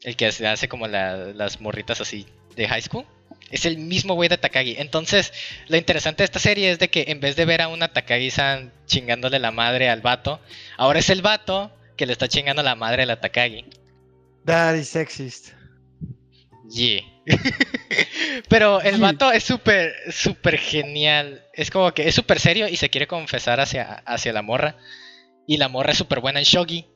El 0.02 0.16
que 0.16 0.26
hace, 0.26 0.68
como 0.68 0.86
la- 0.86 1.16
las 1.16 1.60
morritas 1.60 2.00
así 2.00 2.26
de 2.54 2.68
high 2.68 2.82
school. 2.82 3.04
Es 3.50 3.64
el 3.64 3.78
mismo 3.78 4.14
güey 4.14 4.28
de 4.28 4.38
Takagi. 4.38 4.76
Entonces, 4.78 5.32
lo 5.68 5.76
interesante 5.76 6.22
de 6.22 6.26
esta 6.26 6.38
serie 6.38 6.70
es 6.70 6.78
de 6.78 6.88
que 6.90 7.06
en 7.08 7.20
vez 7.20 7.36
de 7.36 7.44
ver 7.44 7.62
a 7.62 7.68
una 7.68 7.92
Takagi-san 7.92 8.72
chingándole 8.86 9.38
la 9.38 9.50
madre 9.50 9.88
al 9.88 10.00
vato, 10.00 10.40
ahora 10.76 10.98
es 10.98 11.10
el 11.10 11.22
vato 11.22 11.72
que 11.96 12.06
le 12.06 12.12
está 12.12 12.28
chingando 12.28 12.62
la 12.62 12.74
madre 12.74 13.02
a 13.02 13.06
la 13.06 13.20
Takagi. 13.20 13.64
That 14.44 14.74
is 14.74 14.88
sexist. 14.88 15.52
Yeah. 16.70 17.02
Pero 18.48 18.80
el 18.80 19.00
vato 19.00 19.32
es 19.32 19.44
súper, 19.44 19.94
súper 20.10 20.58
genial. 20.58 21.44
Es 21.52 21.70
como 21.70 21.92
que 21.92 22.08
es 22.08 22.14
súper 22.14 22.40
serio 22.40 22.68
y 22.68 22.76
se 22.76 22.90
quiere 22.90 23.06
confesar 23.06 23.60
hacia, 23.60 24.02
hacia 24.06 24.32
la 24.32 24.42
morra. 24.42 24.76
Y 25.46 25.56
la 25.56 25.68
morra 25.68 25.92
es 25.92 25.98
súper 25.98 26.20
buena 26.20 26.38
en 26.40 26.44
shogi. 26.44 26.86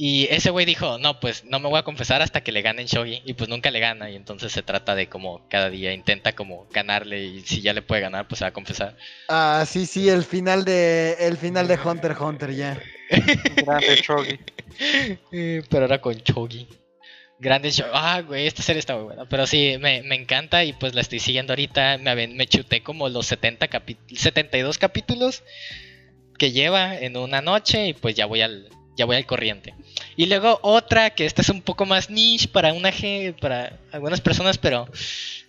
Y 0.00 0.28
ese 0.30 0.50
güey 0.50 0.64
dijo, 0.64 0.96
no, 0.98 1.18
pues 1.18 1.44
no 1.44 1.58
me 1.58 1.68
voy 1.68 1.76
a 1.76 1.82
confesar 1.82 2.22
hasta 2.22 2.40
que 2.44 2.52
le 2.52 2.62
gane 2.62 2.82
en 2.82 2.86
shogi. 2.86 3.20
Y 3.24 3.34
pues 3.34 3.50
nunca 3.50 3.72
le 3.72 3.80
gana. 3.80 4.08
Y 4.08 4.14
entonces 4.14 4.52
se 4.52 4.62
trata 4.62 4.94
de 4.94 5.08
como 5.08 5.44
cada 5.48 5.70
día 5.70 5.92
intenta 5.92 6.36
como 6.36 6.68
ganarle. 6.72 7.24
Y 7.24 7.40
si 7.40 7.62
ya 7.62 7.72
le 7.72 7.82
puede 7.82 8.02
ganar, 8.02 8.28
pues 8.28 8.38
se 8.38 8.44
va 8.44 8.50
a 8.50 8.52
confesar. 8.52 8.96
Ah, 9.28 9.64
sí, 9.66 9.86
sí, 9.86 10.08
el 10.08 10.22
final 10.22 10.64
de 10.64 11.14
el 11.18 11.36
final 11.36 11.66
de 11.66 11.74
Hunter 11.84 12.12
x 12.12 12.20
Hunter 12.22 12.54
ya. 12.54 12.80
Grande 13.56 13.96
Shogi. 13.96 14.38
Eh, 15.32 15.64
Pero 15.68 15.82
ahora 15.82 16.00
con 16.00 16.14
Chogi. 16.22 16.68
Grande 17.40 17.72
show. 17.72 17.88
Ah, 17.92 18.20
güey, 18.20 18.46
esta 18.46 18.62
serie 18.62 18.78
está 18.78 18.94
muy 18.94 19.02
buena. 19.04 19.24
Pero 19.28 19.44
sí, 19.48 19.76
me, 19.80 20.02
me 20.02 20.14
encanta 20.14 20.62
y 20.64 20.72
pues 20.74 20.94
la 20.94 21.00
estoy 21.00 21.18
siguiendo 21.18 21.52
ahorita. 21.52 21.98
Me, 21.98 22.28
me 22.28 22.46
chuté 22.46 22.84
como 22.84 23.08
los 23.08 23.26
70 23.26 23.68
capi- 23.68 23.96
72 24.16 24.78
capítulos 24.78 25.42
que 26.38 26.52
lleva 26.52 26.96
en 26.96 27.16
una 27.16 27.40
noche 27.42 27.88
y 27.88 27.92
pues 27.94 28.14
ya 28.14 28.26
voy 28.26 28.42
al 28.42 28.68
ya 28.98 29.06
voy 29.06 29.16
al 29.16 29.26
corriente. 29.26 29.74
Y 30.16 30.26
luego 30.26 30.58
otra 30.62 31.10
que 31.10 31.24
esta 31.24 31.40
es 31.40 31.48
un 31.48 31.62
poco 31.62 31.86
más 31.86 32.10
niche 32.10 32.48
para 32.48 32.72
una 32.72 32.92
para 33.40 33.78
algunas 33.92 34.20
personas, 34.20 34.58
pero 34.58 34.88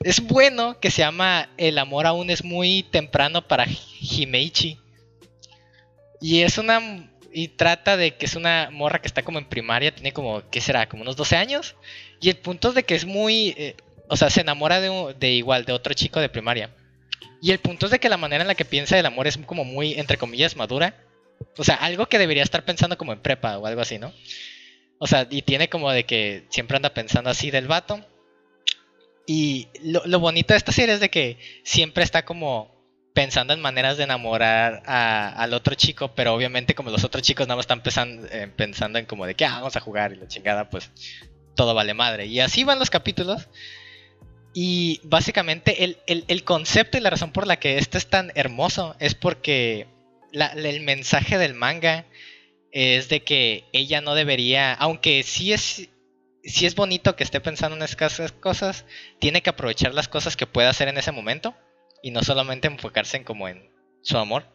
es 0.03 0.21
bueno 0.21 0.79
que 0.79 0.91
se 0.91 1.01
llama 1.01 1.49
El 1.57 1.79
amor 1.79 2.05
aún 2.05 2.29
es 2.29 2.43
muy 2.43 2.83
temprano 2.83 3.47
para 3.47 3.65
Himeichi. 3.99 4.77
Y 6.21 6.41
es 6.41 6.59
una. 6.59 7.09
Y 7.31 7.47
trata 7.49 7.97
de 7.97 8.15
que 8.15 8.27
es 8.27 8.35
una 8.35 8.69
morra 8.71 9.01
que 9.01 9.07
está 9.07 9.23
como 9.23 9.39
en 9.39 9.45
primaria, 9.45 9.93
tiene 9.93 10.13
como, 10.13 10.47
¿qué 10.49 10.61
será? 10.61 10.87
Como 10.87 11.01
unos 11.01 11.15
12 11.15 11.35
años. 11.35 11.75
Y 12.21 12.29
el 12.29 12.37
punto 12.37 12.69
es 12.69 12.75
de 12.75 12.83
que 12.83 12.95
es 12.95 13.05
muy. 13.05 13.55
eh, 13.57 13.75
o 14.09 14.15
sea, 14.15 14.29
se 14.29 14.41
enamora 14.41 14.79
de, 14.79 15.15
de 15.19 15.31
igual, 15.31 15.65
de 15.65 15.73
otro 15.73 15.93
chico 15.95 16.19
de 16.19 16.29
primaria. 16.29 16.69
Y 17.41 17.51
el 17.51 17.59
punto 17.59 17.87
es 17.87 17.91
de 17.91 17.99
que 17.99 18.09
la 18.09 18.17
manera 18.17 18.43
en 18.43 18.47
la 18.47 18.55
que 18.55 18.65
piensa 18.65 18.95
del 18.95 19.05
amor 19.07 19.25
es 19.25 19.37
como 19.37 19.63
muy, 19.63 19.93
entre 19.93 20.17
comillas, 20.17 20.55
madura. 20.55 20.93
O 21.57 21.63
sea, 21.63 21.75
algo 21.75 22.07
que 22.07 22.19
debería 22.19 22.43
estar 22.43 22.63
pensando 22.65 22.97
como 22.97 23.13
en 23.13 23.19
prepa 23.21 23.57
o 23.57 23.65
algo 23.65 23.81
así, 23.81 23.99
¿no? 23.99 24.13
O 24.99 25.07
sea, 25.07 25.27
y 25.29 25.41
tiene 25.43 25.69
como 25.69 25.91
de 25.91 26.05
que 26.05 26.45
siempre 26.49 26.75
anda 26.77 26.93
pensando 26.93 27.29
así 27.29 27.51
del 27.51 27.67
vato. 27.67 28.05
Y 29.25 29.67
lo, 29.83 30.01
lo 30.05 30.19
bonito 30.19 30.53
de 30.53 30.57
esta 30.57 30.71
serie 30.71 30.95
es 30.95 30.99
de 31.01 31.09
que 31.09 31.37
siempre 31.63 32.03
está 32.03 32.25
como 32.25 32.75
pensando 33.13 33.53
en 33.53 33.61
maneras 33.61 33.97
de 33.97 34.03
enamorar 34.05 34.81
al 34.85 35.53
otro 35.53 35.75
chico, 35.75 36.13
pero 36.15 36.33
obviamente 36.33 36.73
como 36.73 36.89
los 36.89 37.03
otros 37.03 37.21
chicos 37.23 37.47
nada 37.47 37.57
más 37.57 37.67
están 37.67 38.27
eh, 38.31 38.47
pensando 38.55 38.97
en 38.97 39.05
como 39.05 39.25
de 39.25 39.35
que 39.35 39.45
ah, 39.45 39.55
vamos 39.55 39.75
a 39.75 39.81
jugar 39.81 40.13
y 40.13 40.15
la 40.15 40.27
chingada, 40.27 40.69
pues 40.69 40.89
todo 41.55 41.73
vale 41.73 41.93
madre. 41.93 42.25
Y 42.27 42.39
así 42.39 42.63
van 42.63 42.79
los 42.79 42.89
capítulos. 42.89 43.49
Y 44.53 44.99
básicamente 45.03 45.83
el, 45.83 45.97
el- 46.07 46.25
el 46.27 46.43
concepto 46.43 46.97
y 46.97 47.01
la 47.01 47.09
razón 47.11 47.31
por 47.31 47.45
la 47.45 47.59
que 47.59 47.77
este 47.77 47.97
es 47.97 48.07
tan 48.07 48.31
hermoso 48.35 48.95
es 48.99 49.13
porque 49.15 49.87
el 50.33 50.81
mensaje 50.81 51.37
del 51.37 51.53
manga 51.53 52.05
es 52.71 53.09
de 53.09 53.21
que 53.23 53.65
ella 53.73 54.01
no 54.01 54.15
debería, 54.15 54.73
aunque 54.73 55.23
sí 55.23 55.53
es, 55.53 55.89
sí 56.43 56.65
es 56.65 56.75
bonito 56.75 57.15
que 57.15 57.23
esté 57.23 57.39
pensando 57.41 57.75
en 57.75 57.83
esas 57.83 58.31
cosas, 58.33 58.85
tiene 59.19 59.41
que 59.41 59.49
aprovechar 59.49 59.93
las 59.93 60.07
cosas 60.07 60.35
que 60.35 60.45
pueda 60.47 60.69
hacer 60.69 60.87
en 60.87 60.97
ese 60.97 61.11
momento 61.11 61.55
y 62.03 62.11
no 62.11 62.23
solamente 62.23 62.67
enfocarse 62.67 63.17
en 63.17 63.23
como 63.23 63.47
en 63.47 63.69
su 64.01 64.17
amor. 64.17 64.45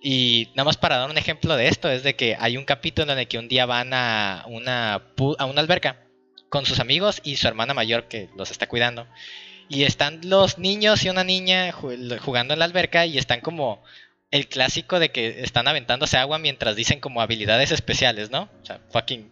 Y 0.00 0.48
nada 0.54 0.64
más 0.64 0.76
para 0.76 0.96
dar 0.96 1.10
un 1.10 1.18
ejemplo 1.18 1.56
de 1.56 1.68
esto 1.68 1.90
es 1.90 2.02
de 2.02 2.14
que 2.14 2.36
hay 2.38 2.56
un 2.56 2.64
capítulo 2.64 3.12
en 3.12 3.18
el 3.18 3.28
que 3.28 3.38
un 3.38 3.48
día 3.48 3.66
van 3.66 3.92
a 3.92 4.44
una 4.46 5.02
a 5.38 5.44
una 5.44 5.60
alberca 5.60 6.04
con 6.48 6.64
sus 6.66 6.78
amigos 6.80 7.20
y 7.24 7.36
su 7.36 7.48
hermana 7.48 7.74
mayor 7.74 8.04
que 8.08 8.28
los 8.36 8.50
está 8.50 8.68
cuidando. 8.68 9.06
Y 9.68 9.82
están 9.82 10.20
los 10.24 10.56
niños 10.58 11.04
y 11.04 11.10
una 11.10 11.24
niña 11.24 11.72
ju- 11.72 12.18
jugando 12.20 12.54
en 12.54 12.60
la 12.60 12.64
alberca 12.64 13.06
y 13.06 13.18
están 13.18 13.40
como 13.40 13.82
el 14.30 14.48
clásico 14.48 14.98
de 14.98 15.10
que 15.10 15.42
están 15.42 15.68
aventándose 15.68 16.16
agua 16.16 16.38
mientras 16.38 16.76
dicen 16.76 17.00
como 17.00 17.20
habilidades 17.22 17.70
especiales, 17.72 18.30
¿no? 18.30 18.48
O 18.62 18.66
sea, 18.66 18.80
fucking 18.90 19.30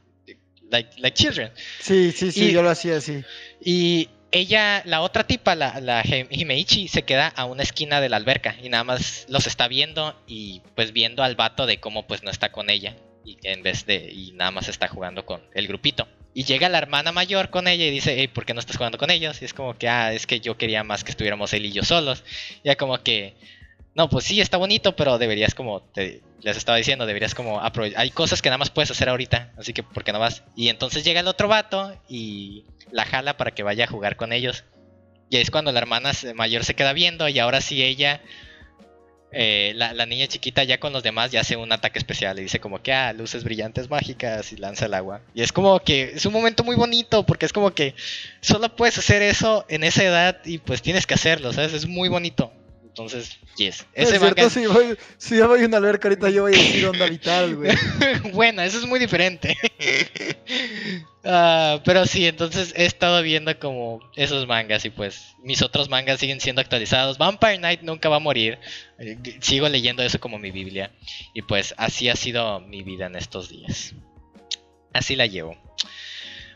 like, 0.70 0.90
like 0.99 1.14
children. 1.16 1.51
Sí, 1.80 2.12
sí, 2.12 2.32
sí, 2.32 2.47
Y- 2.47 2.53
yo 2.53 2.62
lo 2.62 2.70
hacía 2.70 2.97
así. 2.97 3.22
Y 3.62 4.09
ella, 4.32 4.82
la 4.84 5.01
otra 5.03 5.24
tipa, 5.26 5.55
la, 5.55 5.80
la 5.80 6.03
Himeichi, 6.30 6.88
se 6.88 7.03
queda 7.05 7.28
a 7.28 7.44
una 7.44 7.62
esquina 7.62 8.01
de 8.01 8.09
la 8.09 8.16
alberca 8.16 8.57
y 8.62 8.68
nada 8.68 8.84
más 8.84 9.26
los 9.28 9.47
está 9.47 9.68
viendo 9.68 10.20
y 10.26 10.62
pues 10.74 10.92
viendo 10.92 11.22
al 11.22 11.36
vato 11.36 11.66
de 11.66 11.78
cómo 11.78 12.07
pues 12.07 12.22
no 12.22 12.30
está 12.30 12.51
con 12.51 12.68
ella 12.68 12.97
y 13.24 13.38
en 13.44 13.62
vez 13.62 13.86
de 13.86 14.11
y 14.12 14.32
nada 14.32 14.51
más 14.51 14.68
está 14.68 14.88
jugando 14.88 15.24
con 15.26 15.42
el 15.55 15.66
grupito. 15.68 16.09
Y 16.34 16.44
llega 16.44 16.68
la 16.68 16.76
hermana 16.78 17.12
mayor 17.12 17.49
con 17.49 17.66
ella 17.66 17.86
y 17.86 17.90
dice, 17.90 18.14
hey, 18.18 18.28
¿por 18.28 18.44
qué 18.44 18.53
no 18.53 18.61
estás 18.61 18.76
jugando 18.76 18.99
con 18.99 19.11
ellos? 19.11 19.40
Y 19.40 19.47
es 19.47 19.55
como 19.55 19.78
que, 19.78 19.88
ah, 19.88 20.12
es 20.12 20.26
que 20.26 20.38
yo 20.40 20.59
quería 20.59 20.84
más 20.84 21.03
que 21.03 21.11
estuviéramos 21.11 21.53
él 21.55 21.64
y 21.64 21.72
yo 21.72 21.82
solos. 21.82 22.24
Y 22.62 22.66
ya 22.68 22.76
como 22.76 23.03
que, 23.03 23.34
no, 23.97 24.09
pues 24.11 24.24
sí, 24.26 24.40
está 24.40 24.59
bonito, 24.59 24.94
pero 24.94 25.18
deberías 25.18 25.55
como, 25.55 25.80
te- 25.80 26.20
les 26.42 26.57
estaba 26.57 26.76
diciendo, 26.78 27.07
deberías 27.07 27.34
como 27.34 27.61
aprovechar. 27.61 28.01
Hay 28.01 28.11
cosas 28.11 28.42
que 28.42 28.51
nada 28.51 28.59
más 28.59 28.70
puedes 28.70 28.90
hacer 28.90 29.09
ahorita, 29.09 29.53
así 29.57 29.72
que 29.72 29.82
¿por 29.82 30.05
qué 30.05 30.12
no 30.12 30.18
vas? 30.20 30.42
Y 30.55 30.68
entonces 30.68 31.03
llega 31.05 31.20
el 31.20 31.28
otro 31.28 31.49
vato 31.49 31.97
y 32.09 32.64
la 32.92 33.05
jala 33.07 33.36
para 33.36 33.53
que 33.53 33.62
vaya 33.62 33.84
a 33.84 33.88
jugar 33.88 34.16
con 34.16 34.32
ellos. 34.32 34.64
Y 35.30 35.38
es 35.38 35.51
cuando 35.51 35.72
la 35.72 35.80
hermana 35.80 36.12
mayor 36.34 36.64
se 36.64 36.74
queda 36.74 36.92
viendo 36.92 37.26
y 37.28 37.38
ahora 37.38 37.61
sí 37.61 37.82
ella, 37.82 38.20
eh, 39.32 39.72
la, 39.74 39.92
la 39.92 40.07
niña 40.07 40.28
chiquita 40.28 40.62
ya 40.62 40.78
con 40.78 40.92
los 40.92 41.03
demás 41.03 41.30
ya 41.32 41.40
hace 41.40 41.57
un 41.57 41.72
ataque 41.72 41.99
especial 41.99 42.38
y 42.38 42.42
dice 42.42 42.61
como 42.61 42.80
que, 42.82 42.92
ah, 42.92 43.12
luces 43.12 43.44
brillantes 43.44 43.90
mágicas 43.90 44.53
y 44.53 44.57
lanza 44.57 44.86
el 44.86 44.94
agua. 44.94 45.20
Y 45.34 45.42
es 45.42 45.53
como 45.53 45.80
que 45.80 46.12
es 46.14 46.26
un 46.26 46.32
momento 46.32 46.62
muy 46.64 46.76
bonito 46.76 47.26
porque 47.26 47.44
es 47.47 47.53
como 47.53 47.72
que 47.72 47.94
solo 48.40 48.74
puedes 48.76 48.97
hacer 48.99 49.22
eso 49.22 49.64
en 49.68 49.84
esa 49.84 50.05
edad 50.05 50.38
y 50.44 50.59
pues 50.59 50.80
tienes 50.80 51.07
que 51.07 51.14
hacerlo, 51.14 51.53
¿sabes? 51.53 51.72
Es 51.72 51.86
muy 51.86 52.09
bonito. 52.09 52.53
Entonces, 52.97 53.36
yes. 53.59 53.84
Es 53.92 54.09
Ese 54.09 54.18
cierto, 54.18 54.40
manga- 54.40 54.49
si, 54.49 54.64
voy, 54.66 54.97
si 55.18 55.36
yo 55.36 55.49
voy 55.49 55.62
a 55.62 55.66
una 55.66 55.76
alberca 55.76 56.09
ahorita, 56.09 56.30
yo 56.30 56.42
voy 56.44 56.55
a 56.55 56.59
decir 56.59 56.86
onda 56.86 57.05
vital, 57.07 57.55
güey. 57.57 57.70
bueno, 58.32 58.62
eso 58.62 58.78
es 58.78 58.86
muy 58.86 58.99
diferente. 58.99 59.55
Ah, 61.28 61.80
pero 61.84 62.07
sí, 62.07 62.24
entonces 62.24 62.72
he 62.76 62.84
estado 62.84 63.20
viendo 63.20 63.59
como 63.59 63.99
esos 64.14 64.47
mangas 64.47 64.84
y 64.84 64.90
pues 64.90 65.34
mis 65.42 65.61
otros 65.61 65.88
mangas 65.88 66.20
siguen 66.20 66.40
siendo 66.40 66.61
actualizados. 66.61 67.18
Vampire 67.18 67.59
Knight 67.59 67.82
nunca 67.82 68.09
va 68.09 68.16
a 68.16 68.20
morir. 68.20 68.61
Eh, 69.01 69.18
Sigo 69.40 69.68
leyendo 69.68 70.05
eso 70.05 70.20
como 70.20 70.38
mi 70.38 70.53
Biblia. 70.53 70.92
Y 71.34 71.42
pues 71.42 71.74
así 71.78 72.09
ha 72.09 72.14
sido 72.14 72.61
mi 72.61 72.82
vida 72.84 73.07
en 73.07 73.16
estos 73.16 73.49
días. 73.49 73.92
Así 74.92 75.16
la 75.16 75.26
llevo. 75.26 75.57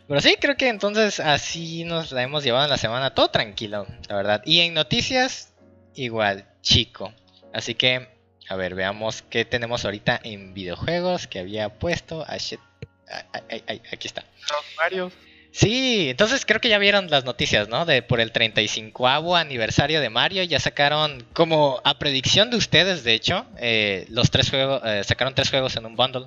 Pero 0.07 0.21
sí, 0.21 0.37
creo 0.41 0.57
que 0.57 0.69
entonces 0.69 1.19
así 1.19 1.83
nos 1.83 2.13
la 2.13 2.23
hemos 2.23 2.45
llevado 2.45 2.63
en 2.65 2.71
la 2.71 2.79
semana. 2.79 3.13
Todo 3.13 3.29
tranquilo, 3.29 3.89
la 4.09 4.15
verdad. 4.15 4.43
Y 4.45 4.61
en 4.61 4.75
noticias, 4.75 5.50
igual, 5.95 6.47
chico. 6.63 7.13
Así 7.53 7.75
que, 7.75 8.09
a 8.49 8.57
ver, 8.57 8.75
veamos 8.75 9.23
qué 9.23 9.45
tenemos 9.45 9.85
ahorita 9.85 10.21
en 10.23 10.55
videojuegos 10.55 11.27
que 11.27 11.39
había 11.41 11.69
puesto. 11.79 12.25
Ah, 12.27 12.37
shit. 12.39 12.61
Ay, 13.09 13.43
ay, 13.51 13.63
ay, 13.67 13.83
aquí 13.93 14.07
está. 14.07 14.23
Los 14.23 14.77
Marios. 14.77 15.13
Sí, 15.53 16.11
entonces 16.11 16.47
creo 16.47 16.61
que 16.61 16.69
ya 16.69 16.79
vieron 16.79 17.11
las 17.11 17.25
noticias, 17.25 17.69
¿no? 17.69 17.85
De 17.85 18.03
por 18.03 18.21
el 18.21 18.31
35 18.31 19.35
aniversario 19.35 20.01
de 20.01 20.09
Mario, 20.09 20.45
ya 20.45 20.61
sacaron, 20.61 21.27
como 21.33 21.81
a 21.83 21.99
predicción 21.99 22.51
de 22.51 22.57
ustedes, 22.57 23.03
de 23.03 23.15
hecho, 23.15 23.47
eh, 23.59 24.07
los 24.11 24.31
tres 24.31 24.49
juegos, 24.49 24.81
eh, 24.85 25.03
sacaron 25.05 25.35
tres 25.35 25.51
juegos 25.51 25.75
en 25.75 25.87
un 25.87 25.97
bundle. 25.97 26.27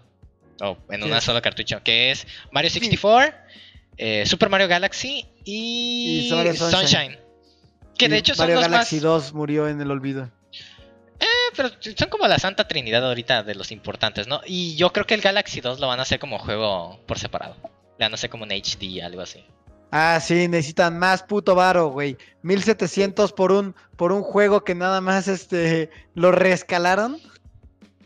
O 0.62 0.78
en 0.90 1.02
Sí. 1.02 1.08
una 1.08 1.20
sola 1.22 1.42
cartucho. 1.42 1.82
Que 1.84 2.12
es 2.12 2.28
Mario 2.52 2.70
64, 2.70 3.34
eh, 3.98 4.24
Super 4.26 4.50
Mario 4.50 4.68
Galaxy 4.68 5.26
y, 5.46 6.28
Y 6.28 6.32
Mario 6.34 6.54
Sunshine. 6.54 6.80
Sunshine. 6.88 7.18
Que 7.98 8.10
de 8.10 8.18
hecho 8.18 8.36
son 8.36 8.44
Mario 8.44 8.56
los 8.56 8.64
Galaxy 8.66 8.96
más... 8.96 9.04
2 9.04 9.34
murió 9.34 9.68
en 9.68 9.80
el 9.82 9.92
olvido. 9.92 10.30
Eh, 11.20 11.26
pero 11.56 11.70
son 11.96 12.10
como 12.10 12.28
la 12.28 12.40
santa 12.40 12.68
trinidad 12.68 13.06
ahorita 13.08 13.44
de 13.44 13.56
los 13.56 13.72
importantes, 13.72 14.28
¿no? 14.28 14.42
Y 14.46 14.76
yo 14.76 14.92
creo 14.92 15.06
que 15.06 15.14
el 15.14 15.22
Galaxy 15.22 15.62
2 15.62 15.80
lo 15.80 15.88
van 15.88 16.00
a 16.00 16.04
hacer 16.04 16.20
como 16.20 16.40
juego 16.40 17.00
por 17.06 17.20
separado. 17.20 17.56
Le 17.98 18.06
van 18.06 18.12
a 18.12 18.16
hacer 18.16 18.30
como 18.30 18.44
un 18.44 18.52
HD, 18.52 19.02
algo 19.04 19.22
así. 19.22 19.46
Ah, 19.92 20.20
sí, 20.20 20.48
necesitan 20.48 20.98
más 20.98 21.22
puto 21.22 21.54
varo, 21.54 21.90
güey. 21.90 22.18
1700 22.42 23.32
por 23.32 23.52
un 23.52 23.76
por 23.96 24.12
un 24.12 24.24
juego 24.24 24.64
que 24.64 24.74
nada 24.74 25.02
más 25.02 25.28
este 25.28 25.92
lo 26.16 26.32
reescalaron. 26.32 27.20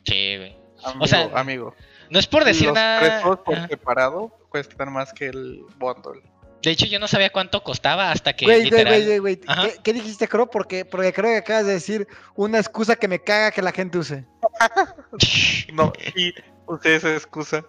Sí, 0.03 0.35
güey. 0.37 0.57
Amigo, 0.83 1.07
sea, 1.07 1.31
amigo. 1.33 1.75
No 2.09 2.19
es 2.19 2.27
por 2.27 2.43
decir 2.43 2.67
los 2.67 2.75
nada... 2.75 3.21
juegos 3.21 3.39
por 3.39 3.67
separado 3.69 4.37
cuestan 4.49 4.91
más 4.91 5.13
que 5.13 5.27
el 5.27 5.61
bundle. 5.77 6.21
De 6.67 6.73
hecho, 6.73 6.85
yo 6.85 6.99
no 6.99 7.07
sabía 7.07 7.29
cuánto 7.29 7.63
costaba 7.63 8.11
hasta 8.11 8.33
que 8.35 8.43
Güey, 8.43 8.57
güey, 8.57 8.71
literal... 8.71 9.05
güey, 9.05 9.19
güey. 9.19 9.37
¿Qué, 9.37 9.79
qué 9.83 9.93
dijiste, 9.93 10.27
Cro? 10.27 10.49
Porque, 10.49 10.83
porque 10.83 11.13
creo 11.13 11.31
que 11.31 11.37
acabas 11.37 11.65
de 11.65 11.71
decir 11.71 12.05
una 12.35 12.59
excusa 12.59 12.97
que 12.97 13.07
me 13.07 13.23
caga 13.23 13.51
que 13.51 13.61
la 13.61 13.71
gente 13.71 13.97
use. 13.97 14.25
No, 15.73 15.93
y 16.13 16.33
usé 16.65 16.95
esa 16.97 17.13
excusa. 17.13 17.65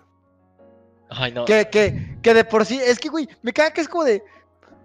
Ay, 1.11 1.30
no. 1.30 1.44
Que, 1.44 1.68
que, 1.70 2.18
que 2.22 2.34
de 2.34 2.44
por 2.44 2.66
sí, 2.66 2.80
es 2.82 2.99
que, 2.99 3.09
güey, 3.09 3.28
me 3.42 3.53
caga 3.53 3.70
que 3.70 3.82
es 3.82 3.88
como 3.88 4.03
de. 4.03 4.20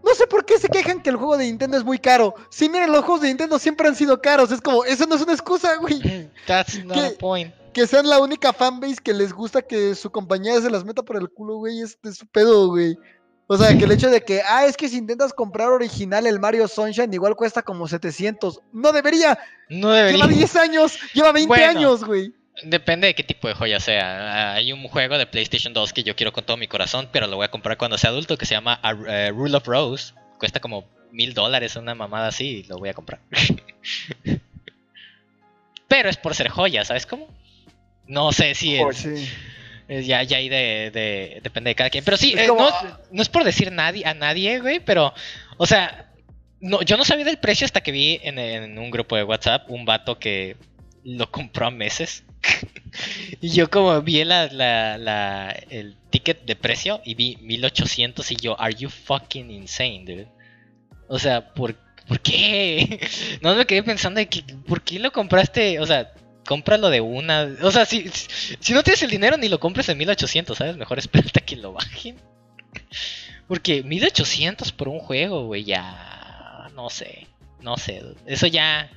No 0.06 0.14
sé 0.14 0.28
por 0.28 0.46
qué 0.46 0.60
se 0.60 0.70
quejan 0.70 1.02
que 1.02 1.10
el 1.10 1.16
juego 1.16 1.36
de 1.36 1.46
Nintendo 1.46 1.76
es 1.76 1.84
muy 1.84 1.98
caro. 1.98 2.36
Sí, 2.52 2.70
miren, 2.70 2.92
los 2.92 3.04
juegos 3.06 3.22
de 3.22 3.30
Nintendo 3.30 3.58
siempre 3.58 3.88
han 3.88 3.96
sido 3.96 4.22
caros. 4.22 4.52
Es 4.52 4.62
como, 4.62 4.86
eso 4.86 5.08
no 5.08 5.16
es 5.16 5.24
una 5.24 5.34
excusa, 5.34 5.76
güey. 5.78 6.30
That's 6.46 6.86
not 6.86 6.94
¿Qué? 6.94 7.06
a 7.08 7.18
point. 7.18 7.52
Que 7.74 7.88
sean 7.88 8.08
la 8.08 8.20
única 8.20 8.54
fanbase 8.54 8.98
que 9.04 9.12
les 9.12 9.34
gusta 9.34 9.64
que 9.64 9.96
su 9.96 10.12
compañía 10.12 10.62
se 10.62 10.70
las 10.70 10.86
meta 10.86 11.02
por 11.02 11.18
el 11.18 11.32
culo, 11.32 11.56
güey, 11.56 11.82
es 11.82 12.00
de 12.04 12.14
su 12.14 12.28
pedo, 12.28 12.68
güey. 12.68 12.96
O 13.48 13.58
sea, 13.58 13.78
que 13.78 13.84
el 13.86 13.92
hecho 13.92 14.10
de 14.10 14.22
que, 14.22 14.42
ah, 14.48 14.66
es 14.66 14.78
que 14.78 14.88
si 14.88 14.98
intentas 14.98 15.34
comprar 15.34 15.68
original 15.70 16.26
el 16.28 16.40
Mario 16.40 16.68
Sunshine, 16.68 17.14
igual 17.14 17.36
cuesta 17.36 17.62
como 17.62 17.88
700. 17.88 18.62
No 18.72 18.92
debería. 18.94 19.38
No 19.70 19.90
debería. 19.92 20.18
Lleva 20.26 20.28
10 20.34 20.56
años, 20.56 20.98
lleva 21.14 21.32
20 21.34 21.48
Bueno. 21.48 21.68
años, 21.80 22.04
güey. 22.04 22.34
Depende 22.64 23.08
de 23.08 23.16
qué 23.16 23.24
tipo 23.24 23.48
de 23.48 23.54
joya 23.56 23.80
sea. 23.80 24.54
Hay 24.54 24.72
un 24.72 24.88
juego 24.88 25.18
de 25.18 25.26
PlayStation 25.26 25.74
2 25.74 25.92
que 25.92 26.04
yo 26.04 26.16
quiero 26.16 26.32
con 26.32 26.46
todo 26.46 26.56
mi 26.56 26.68
corazón, 26.68 27.10
pero 27.12 27.28
lo 27.28 27.36
voy 27.36 27.46
a 27.46 27.52
comprar 27.52 27.78
cuando 27.78 27.98
sea 27.98 28.12
adulto, 28.12 28.38
que 28.38 28.46
se 28.46 28.54
llama 28.56 28.80
A- 28.82 28.96
eh, 29.08 29.32
Rule 29.32 29.58
of 29.58 29.68
Rose. 29.68 30.14
Cuesta 30.40 30.60
como 30.60 30.86
mil 31.12 31.34
dólares, 31.34 31.76
una 31.76 31.96
mamada 31.96 32.28
así, 32.28 32.46
y 32.46 32.64
lo 32.64 32.78
voy 32.78 32.90
a 32.90 32.94
comprar. 32.94 33.20
pero 35.88 36.10
es 36.10 36.18
por 36.18 36.34
ser 36.36 36.50
joya, 36.50 36.86
¿sabes 36.86 37.06
cómo? 37.06 37.28
No 38.08 38.32
sé 38.32 38.56
si 38.56 38.76
es, 38.76 38.98
Sí. 38.98 39.30
Es 39.88 40.06
ya, 40.08 40.24
ya 40.24 40.38
ahí 40.38 40.50
de, 40.50 40.92
de- 40.94 41.40
depende 41.44 41.70
de 41.70 41.76
cada 41.76 41.90
quien. 41.90 42.04
Pero 42.04 42.18
sí, 42.18 42.34
eh, 42.38 42.48
no, 42.48 42.70
no 43.12 43.22
es 43.22 43.30
por 43.30 43.44
decir 43.44 43.72
nadie, 43.72 44.06
a 44.06 44.14
nadie, 44.14 44.60
güey, 44.60 44.80
pero, 44.80 45.14
o 45.58 45.66
sea, 45.66 46.10
no, 46.62 46.82
yo 46.82 46.96
no 46.98 47.04
sabía 47.04 47.26
del 47.26 47.38
precio 47.38 47.66
hasta 47.66 47.82
que 47.82 47.92
vi 47.92 48.20
en, 48.24 48.40
en 48.40 48.78
un 48.80 48.90
grupo 48.92 49.16
de 49.16 49.24
WhatsApp 49.24 49.70
un 49.70 49.86
vato 49.86 50.18
que 50.20 50.56
lo 51.04 51.30
compró 51.30 51.68
a 51.68 51.72
meses. 51.72 52.24
y 53.42 53.50
yo 53.50 53.70
como 53.70 54.02
vi 54.02 54.24
la, 54.24 54.48
la, 54.48 54.98
la- 54.98 55.56
el 55.70 55.96
ticket 56.10 56.46
de 56.46 56.56
precio 56.56 57.02
y 57.04 57.16
vi 57.16 57.38
1800 57.42 58.32
y 58.32 58.36
yo, 58.38 58.60
are 58.60 58.74
you 58.76 58.90
fucking 58.90 59.50
insane, 59.52 60.04
dude? 60.06 60.28
O 61.08 61.20
sea, 61.20 61.54
¿por, 61.54 61.76
¿por 62.08 62.20
qué? 62.22 63.00
no 63.42 63.56
me 63.56 63.66
quedé 63.66 63.84
pensando 63.84 64.20
de 64.20 64.28
que, 64.28 64.44
¿por 64.68 64.82
qué 64.82 65.00
lo 65.00 65.12
compraste? 65.12 65.80
O 65.80 65.86
sea, 65.86 66.14
cómpralo 66.48 66.90
de 66.90 67.02
una. 67.02 67.50
O 67.62 67.72
sea, 67.72 67.86
si, 67.86 68.10
si 68.60 68.74
no 68.74 68.84
tienes 68.84 69.02
el 69.04 69.10
dinero 69.10 69.38
ni 69.38 69.50
lo 69.50 69.60
compres 69.60 69.90
en 69.90 69.98
1800, 69.98 70.58
¿sabes? 70.58 70.78
Mejor 70.78 71.00
espérate 71.00 71.40
a 71.40 71.46
que 71.46 71.56
lo 71.56 71.74
bajen. 71.74 72.18
Porque 73.48 73.84
1800 73.84 74.72
por 74.72 74.88
un 74.88 75.00
juego, 75.00 75.46
güey, 75.46 75.64
ya. 75.64 76.70
No 76.76 76.90
sé. 76.90 77.28
No 77.62 77.78
sé. 77.78 78.02
Eso 78.26 78.48
ya. 78.48 78.90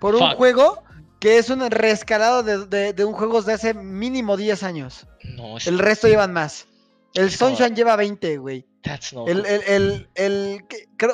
Por 0.00 0.14
un 0.16 0.20
juego 0.36 0.82
que 1.20 1.38
es 1.38 1.48
un 1.50 1.68
reescalado 1.70 2.42
de, 2.42 2.66
de- 2.66 2.92
de 2.92 3.04
un 3.04 3.14
juego 3.14 3.40
de 3.42 3.54
hace 3.54 3.72
mínimo 3.74 4.36
10 4.36 4.62
años. 4.64 5.06
No 5.22 5.56
es. 5.56 5.66
El 5.66 5.78
resto 5.78 6.08
llevan 6.08 6.32
más. 6.32 6.66
El 7.14 7.30
Sunshine 7.30 7.74
lleva 7.76 7.96
20, 7.96 8.36
güey. 8.38 8.66
That's 8.82 9.12
no. 9.14 9.26
El, 9.26 9.46
el, 9.46 9.62
el, 9.66 10.08
el- 10.16 10.64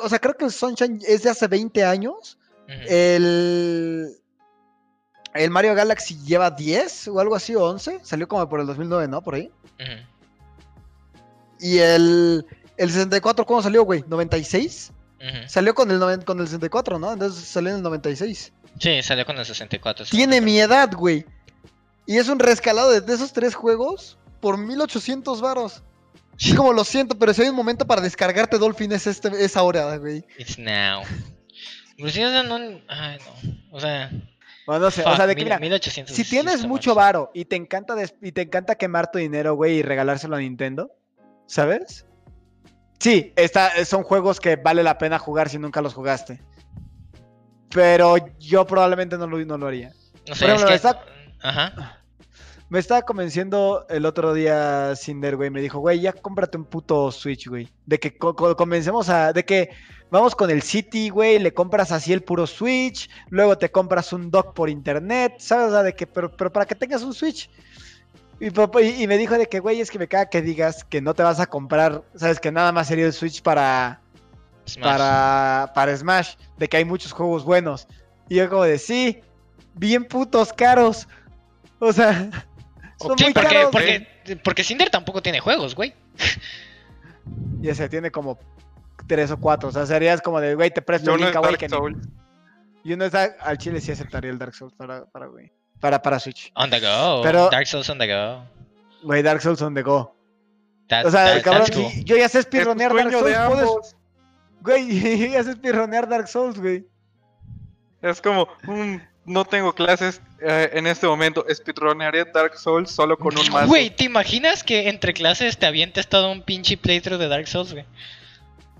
o 0.03 0.09
sea, 0.09 0.19
creo 0.19 0.35
que 0.35 0.45
el 0.45 0.51
Sunshine 0.51 0.99
es 1.07 1.23
de 1.23 1.29
hace 1.29 1.47
20 1.47 1.85
años. 1.85 2.37
El, 2.67 4.07
el 5.33 5.49
Mario 5.49 5.75
Galaxy 5.75 6.17
lleva 6.23 6.51
10 6.51 7.09
o 7.09 7.19
algo 7.19 7.35
así, 7.35 7.55
o 7.55 7.63
11. 7.63 7.99
Salió 8.03 8.27
como 8.27 8.47
por 8.47 8.59
el 8.59 8.67
2009, 8.67 9.07
¿no? 9.07 9.21
Por 9.21 9.35
ahí. 9.35 9.51
Ujú. 9.79 10.07
Y 11.59 11.77
el, 11.77 12.45
el 12.77 12.89
64, 12.89 13.45
¿cuándo 13.45 13.63
salió, 13.63 13.83
güey? 13.83 14.01
¿96? 14.03 14.91
Ujú. 15.19 15.49
Salió 15.49 15.75
con 15.75 15.91
el, 15.91 16.25
con 16.25 16.39
el 16.39 16.47
64, 16.47 16.99
¿no? 16.99 17.13
Entonces 17.13 17.43
salió 17.43 17.69
en 17.69 17.77
el 17.77 17.83
96. 17.83 18.53
Sí, 18.79 19.03
salió 19.03 19.25
con 19.25 19.37
el 19.37 19.45
64. 19.45 20.05
Tiene 20.05 20.37
64. 20.37 20.45
mi 20.45 20.59
edad, 20.59 20.93
güey. 20.95 21.25
Y 22.05 22.17
es 22.17 22.27
un 22.29 22.39
rescalado 22.39 22.91
de, 22.91 23.01
de 23.01 23.13
esos 23.13 23.31
tres 23.31 23.53
juegos 23.53 24.17
por 24.39 24.57
1800 24.57 25.39
varos. 25.41 25.83
Es 26.39 26.55
como 26.55 26.73
lo 26.73 26.83
siento, 26.83 27.17
pero 27.19 27.33
si 27.33 27.43
hay 27.43 27.49
un 27.49 27.55
momento 27.55 27.85
para 27.85 28.01
descargarte 28.01 28.57
Dolphin 28.57 28.91
es 28.93 29.05
este, 29.05 29.29
esa 29.45 29.61
hora, 29.61 29.95
güey. 29.97 30.25
It's 30.39 30.57
now. 30.57 31.03
Pero 31.97 32.09
sí, 32.09 32.23
o 32.23 32.29
sea, 32.29 32.41
no. 32.41 32.55
Ay, 32.87 33.19
no. 33.19 33.57
O 33.71 33.79
sea. 33.79 34.11
O 34.71 34.79
no 34.79 34.89
sé, 34.91 35.01
o 35.01 35.05
fuck, 35.05 35.15
sea, 35.17 35.27
de 35.27 35.35
que 35.35 35.43
mira, 35.43 35.59
1800 35.59 36.15
si 36.15 36.23
tienes 36.23 36.65
mucho 36.65 36.95
varo 36.95 37.31
y 37.33 37.45
te 37.45 37.55
encanta 37.55 37.95
y 38.21 38.31
te 38.31 38.41
encanta 38.41 38.75
quemar 38.75 39.11
tu 39.11 39.17
dinero, 39.19 39.55
güey, 39.55 39.77
y 39.77 39.81
regalárselo 39.81 40.35
a 40.35 40.39
Nintendo, 40.39 40.91
¿sabes? 41.45 42.05
Sí, 42.99 43.33
está, 43.35 43.83
son 43.85 44.03
juegos 44.03 44.39
que 44.39 44.55
vale 44.57 44.83
la 44.83 44.97
pena 44.97 45.17
jugar 45.19 45.49
si 45.49 45.57
nunca 45.57 45.81
los 45.81 45.93
jugaste. 45.93 46.41
Pero 47.69 48.15
yo 48.39 48.65
probablemente 48.67 49.17
no 49.17 49.27
lo, 49.27 49.37
no 49.45 49.57
lo 49.57 49.67
haría. 49.67 49.91
No 50.27 50.35
sé, 50.35 50.45
Por 50.45 50.49
ejemplo, 50.55 50.69
es 50.75 50.81
que. 50.81 50.87
está- 50.87 51.05
Ajá. 51.41 52.00
Me 52.71 52.79
estaba 52.79 53.01
convenciendo 53.01 53.85
el 53.89 54.05
otro 54.05 54.33
día 54.33 54.95
Cinder, 54.95 55.35
güey. 55.35 55.49
Me 55.49 55.59
dijo, 55.59 55.79
güey, 55.79 55.99
ya 55.99 56.13
cómprate 56.13 56.57
un 56.57 56.63
puto 56.63 57.11
Switch, 57.11 57.47
güey. 57.49 57.69
De 57.85 57.99
que 57.99 58.17
co- 58.17 58.33
co- 58.33 58.55
comencemos 58.55 59.09
a. 59.09 59.33
De 59.33 59.43
que 59.43 59.71
vamos 60.09 60.35
con 60.35 60.49
el 60.49 60.61
City, 60.61 61.09
güey. 61.09 61.37
Le 61.37 61.53
compras 61.53 61.91
así 61.91 62.13
el 62.13 62.23
puro 62.23 62.47
Switch. 62.47 63.09
Luego 63.29 63.57
te 63.57 63.69
compras 63.69 64.13
un 64.13 64.31
dock 64.31 64.53
por 64.53 64.69
internet. 64.69 65.33
¿Sabes? 65.39 65.67
O 65.67 65.71
sea, 65.71 65.83
de 65.83 65.93
que, 65.93 66.07
pero, 66.07 66.31
pero 66.31 66.49
para 66.53 66.65
que 66.65 66.73
tengas 66.75 67.03
un 67.03 67.13
Switch. 67.13 67.49
Y- 68.39 69.03
y 69.03 69.05
me 69.07 69.17
dijo 69.17 69.37
de 69.37 69.47
que, 69.47 69.59
güey, 69.59 69.81
es 69.81 69.91
que 69.91 69.99
me 69.99 70.07
caga 70.07 70.29
que 70.29 70.41
digas 70.41 70.85
que 70.85 71.01
no 71.01 71.13
te 71.13 71.23
vas 71.23 71.41
a 71.41 71.47
comprar. 71.47 72.03
¿Sabes? 72.15 72.39
Que 72.39 72.53
nada 72.53 72.71
más 72.71 72.87
sería 72.87 73.05
el 73.05 73.11
Switch 73.13 73.41
para. 73.41 73.99
Smash. 74.65 74.81
Para, 74.81 75.71
para 75.75 75.97
Smash. 75.97 76.35
De 76.57 76.69
que 76.69 76.77
hay 76.77 76.85
muchos 76.85 77.11
juegos 77.11 77.43
buenos. 77.43 77.85
Y 78.29 78.35
yo, 78.35 78.49
como 78.49 78.63
de, 78.63 78.79
sí. 78.79 79.19
Bien 79.73 80.05
putos 80.05 80.53
caros. 80.53 81.05
O 81.79 81.91
sea. 81.91 82.29
Son 83.01 83.17
Sí, 83.17 83.25
muy 83.25 83.33
porque, 83.33 83.55
caros. 83.55 83.71
porque, 83.71 84.07
porque 84.43 84.63
Cinder 84.63 84.89
tampoco 84.89 85.21
tiene 85.21 85.39
juegos, 85.39 85.75
güey. 85.75 85.93
Y 87.61 87.69
ese 87.69 87.87
tiene 87.87 88.09
como 88.11 88.39
tres 89.07 89.29
o 89.31 89.37
cuatro. 89.37 89.69
O 89.69 89.71
sea, 89.71 89.85
serías 89.85 90.21
como 90.21 90.41
de, 90.41 90.55
güey, 90.55 90.71
te 90.71 90.81
presto 90.81 91.13
el 91.13 91.21
no 91.21 91.27
Link. 91.51 91.97
Y 92.83 92.93
uno 92.93 93.05
está 93.05 93.35
al 93.41 93.57
chile 93.59 93.79
sí 93.79 93.91
aceptaría 93.91 94.31
el 94.31 94.39
Dark 94.39 94.55
Souls 94.55 94.73
para, 94.73 95.05
para, 95.05 95.27
güey. 95.27 95.51
Para, 95.79 96.01
para 96.01 96.19
Switch. 96.19 96.51
On 96.55 96.69
the 96.69 96.79
go. 96.79 97.21
Pero- 97.21 97.49
Dark 97.51 97.67
Souls 97.67 97.87
on 97.89 97.99
the 97.99 98.07
go. 98.07 98.43
Güey, 99.03 99.21
Dark 99.21 99.41
Souls 99.41 99.61
on 99.61 99.75
the 99.75 99.83
go. 99.83 100.15
That- 100.89 101.05
O 101.05 101.11
sea, 101.11 101.25
that- 101.35 101.43
cabrón, 101.43 101.65
that's 101.65 101.75
cool. 101.77 101.91
y- 101.95 102.03
yo 102.03 102.17
ya 102.17 102.27
sé 102.27 102.41
speedronear 102.41 102.93
Dark 102.93 103.11
Souls. 103.11 103.95
Güey, 104.61 105.19
yo 105.19 105.27
ya 105.27 105.43
sé 105.43 105.53
speedronear 105.53 106.09
Dark 106.09 106.27
Souls, 106.27 106.59
güey. 106.59 106.87
Es 108.01 108.19
como, 108.19 108.47
mm, 108.63 108.95
no 109.25 109.45
tengo 109.45 109.73
clases 109.73 110.19
eh, 110.41 110.69
en 110.73 110.87
este 110.87 111.07
momento. 111.07 111.45
Speedronearé 111.53 112.25
Dark 112.25 112.57
Souls 112.57 112.89
solo 112.91 113.17
con 113.17 113.37
un 113.37 113.49
mazo. 113.51 113.67
Güey, 113.67 113.89
¿te 113.95 114.03
imaginas 114.05 114.63
que 114.63 114.89
entre 114.89 115.13
clases 115.13 115.57
te 115.57 115.65
avientes 115.65 116.07
todo 116.07 116.31
un 116.31 116.41
pinche 116.41 116.77
playthrough 116.77 117.19
de 117.19 117.27
Dark 117.27 117.47
Souls, 117.47 117.73
güey? 117.73 117.85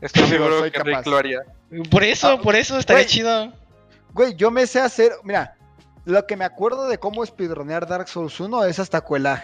Estoy 0.02 0.28
seguro 0.28 0.64
que 0.64 0.72
capaz. 0.72 0.98
Rick 0.98 1.08
lo 1.08 1.18
haría. 1.18 1.40
Por 1.90 2.04
eso, 2.04 2.30
Ah, 2.30 2.42
por 2.42 2.56
eso 2.56 2.78
estaría 2.78 3.06
chido. 3.06 3.54
Güey, 4.14 4.36
yo 4.36 4.52
me 4.52 4.66
sé 4.68 4.80
hacer. 4.82 5.12
Mira, 5.24 5.56
lo 6.06 6.26
que 6.26 6.36
me 6.36 6.44
acuerdo 6.44 6.88
de 6.88 6.98
cómo 6.98 7.26
speedronear 7.26 7.88
Dark 7.88 8.08
Souls 8.08 8.40
1 8.40 8.66
es 8.66 8.80
hasta 8.80 9.02
Cuelag. 9.02 9.44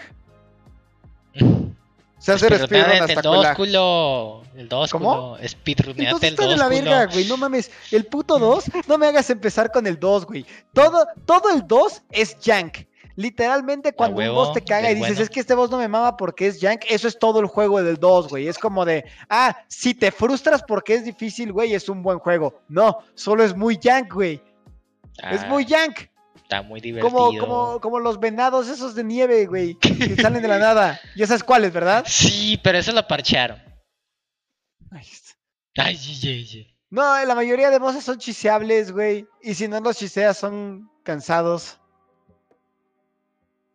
Sé 2.18 2.32
hacer 2.32 2.58
speedrun 2.58 2.92
hasta 3.02 3.12
el 3.12 3.22
2, 3.22 3.22
Cuelag. 3.36 3.56
culo. 3.56 4.42
El 4.56 4.68
2, 4.68 4.90
¿Cómo? 4.90 5.36
Speedruneate 5.46 6.26
el 6.26 6.32
está 6.32 6.44
2, 6.44 6.50
de 6.52 6.56
la 6.56 6.68
verga, 6.68 7.06
güey. 7.06 7.24
No 7.26 7.36
mames. 7.36 7.70
El 7.92 8.06
puto 8.06 8.38
2, 8.38 8.64
no 8.88 8.98
me 8.98 9.06
hagas 9.06 9.30
empezar 9.30 9.70
con 9.70 9.86
el 9.86 9.98
2, 10.00 10.26
güey. 10.26 10.44
Todo, 10.72 11.06
todo 11.24 11.54
el 11.54 11.66
2 11.66 12.02
es 12.10 12.36
jank. 12.44 12.78
Literalmente 13.14 13.92
cuando 13.92 14.16
un 14.18 14.22
huevo, 14.22 14.34
boss 14.36 14.52
te 14.52 14.62
caga 14.62 14.90
y 14.92 14.94
dices, 14.94 15.10
bueno. 15.10 15.22
es 15.24 15.30
que 15.30 15.40
este 15.40 15.54
boss 15.54 15.70
no 15.70 15.78
me 15.78 15.88
mama 15.88 16.16
porque 16.16 16.46
es 16.46 16.60
jank, 16.60 16.82
eso 16.88 17.08
es 17.08 17.18
todo 17.18 17.40
el 17.40 17.46
juego 17.46 17.82
del 17.82 17.96
2, 17.96 18.28
güey. 18.28 18.46
Es 18.46 18.58
como 18.58 18.84
de, 18.84 19.04
ah, 19.28 19.56
si 19.66 19.92
te 19.94 20.12
frustras 20.12 20.62
porque 20.62 20.94
es 20.94 21.04
difícil, 21.04 21.52
güey, 21.52 21.74
es 21.74 21.88
un 21.88 22.02
buen 22.02 22.18
juego. 22.20 22.60
No, 22.68 22.98
solo 23.14 23.42
es 23.44 23.56
muy 23.56 23.78
jank, 23.82 24.12
güey. 24.12 24.40
Es 25.30 25.42
Ah, 25.42 25.46
muy 25.48 25.64
jank. 25.66 25.98
Está 26.48 26.62
muy 26.62 26.80
divertido. 26.80 27.14
Como, 27.14 27.38
como, 27.38 27.80
como 27.80 28.00
los 28.00 28.18
venados 28.18 28.68
esos 28.68 28.94
de 28.94 29.04
nieve, 29.04 29.44
güey. 29.44 29.74
Que 29.74 30.16
salen 30.16 30.40
de 30.40 30.48
la 30.48 30.58
nada. 30.58 30.98
Ya 31.14 31.26
sabes 31.26 31.44
cuáles, 31.44 31.74
¿verdad? 31.74 32.04
Sí, 32.08 32.58
pero 32.64 32.78
eso 32.78 32.90
lo 32.92 33.06
parchearon. 33.06 33.62
Ay, 34.90 35.06
Ay, 35.76 35.96
sí. 35.98 36.74
No, 36.88 37.22
la 37.22 37.34
mayoría 37.34 37.68
de 37.68 37.78
voces 37.78 38.02
son 38.02 38.16
chiseables, 38.16 38.92
güey. 38.92 39.26
Y 39.42 39.52
si 39.52 39.68
no 39.68 39.78
los 39.80 39.98
chiseas, 39.98 40.38
son 40.38 40.90
cansados. 41.02 41.78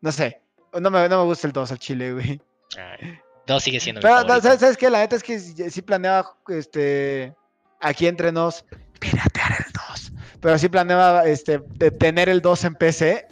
No 0.01 0.11
sé. 0.11 0.41
No 0.73 0.89
me, 0.89 1.07
no 1.07 1.19
me 1.19 1.25
gusta 1.25 1.45
el 1.45 1.53
2 1.53 1.71
al 1.73 1.77
chile, 1.77 2.13
güey. 2.13 2.41
Ay, 2.75 3.19
Dos 3.45 3.61
sigue 3.61 3.79
siendo 3.79 3.99
mi 3.99 4.01
Pero, 4.01 4.15
no, 4.15 4.21
favorito. 4.21 4.47
¿sabes, 4.47 4.59
¿sabes 4.61 4.77
qué? 4.77 4.89
La 4.89 4.97
neta 5.01 5.15
es 5.15 5.21
que 5.21 5.37
sí 5.37 5.69
sí 5.69 5.81
planeaba, 5.83 6.35
este, 6.47 7.35
aquí 7.79 8.07
entre 8.07 8.31
nos, 8.31 8.65
piratear 8.99 9.51
el 9.59 9.72
2. 9.72 9.72
Pero 10.43 10.57
sí 10.59 10.67
planeaba, 10.69 11.25
este, 11.25 11.61
de 11.75 11.89
tener 11.89 12.27
el 12.27 12.41
2 12.41 12.65
en 12.65 12.75
PC 12.75 13.25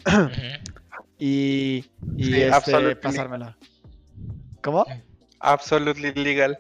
y, 1.20 1.86
y 2.18 2.24
Sí, 2.24 2.42
este, 2.42 2.96
pasármelo. 2.96 3.54
¿Cómo? 4.64 4.86
Absolutely 5.42 6.14
legal. 6.14 6.58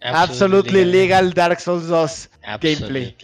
Absolutely 0.00 0.86
legal 0.86 1.32
Dark 1.34 1.60
Souls 1.60 1.86
2. 1.86 2.30
gameplay. 2.60 3.16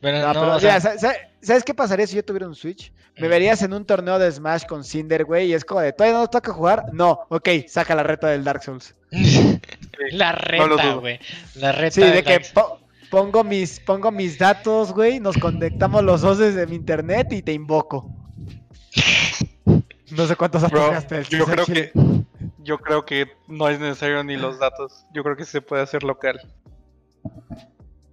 Pero 0.00 0.18
No, 0.22 0.32
no, 0.32 0.40
pero, 0.40 0.54
o 0.56 0.60
sea, 0.60 0.80
¿sabes 0.80 1.64
qué 1.64 1.74
pasaría 1.74 2.06
si 2.06 2.16
yo 2.16 2.24
tuviera 2.24 2.46
un 2.46 2.54
Switch? 2.54 2.92
Me 3.18 3.28
verías 3.28 3.60
en 3.62 3.74
un 3.74 3.84
torneo 3.84 4.18
de 4.18 4.30
Smash 4.32 4.64
con 4.64 4.82
Cinder, 4.84 5.24
güey, 5.24 5.48
y 5.48 5.52
es 5.54 5.64
como 5.64 5.80
de, 5.80 5.92
¿todavía 5.92 6.14
no 6.14 6.20
nos 6.20 6.30
toca 6.30 6.52
jugar? 6.54 6.84
No, 6.92 7.20
ok, 7.28 7.48
saca 7.66 7.94
la 7.94 8.02
reta 8.02 8.28
del 8.28 8.44
Dark 8.44 8.62
Souls. 8.62 8.94
la 10.12 10.32
reta, 10.32 10.92
güey. 10.94 11.18
La 11.56 11.72
reta. 11.72 11.90
Sí, 11.96 12.00
de 12.02 12.22
que 12.22 12.38
Dark- 12.40 12.52
po- 12.54 12.80
pongo 13.10 13.44
mis, 13.44 13.80
pongo 13.80 14.10
mis 14.10 14.38
datos, 14.38 14.92
güey, 14.92 15.20
nos 15.20 15.36
conectamos 15.36 16.02
los 16.04 16.20
dos 16.20 16.38
desde 16.38 16.66
mi 16.66 16.76
internet 16.76 17.32
y 17.32 17.42
te 17.42 17.52
invoco. 17.52 18.08
No 20.10 20.26
sé 20.26 20.34
cuántos 20.36 20.62
datos 20.62 20.78
Bro, 20.80 20.90
gasté. 20.90 21.22
yo 21.30 21.44
creo 21.46 21.66
que 21.66 21.92
yo 22.62 22.78
creo 22.78 23.04
que 23.06 23.28
no 23.48 23.68
es 23.68 23.78
necesario 23.78 24.22
ni 24.24 24.36
los 24.36 24.58
datos. 24.58 25.04
Yo 25.14 25.22
creo 25.22 25.36
que 25.36 25.44
se 25.44 25.60
puede 25.62 25.82
hacer 25.82 26.02
local. 26.02 26.40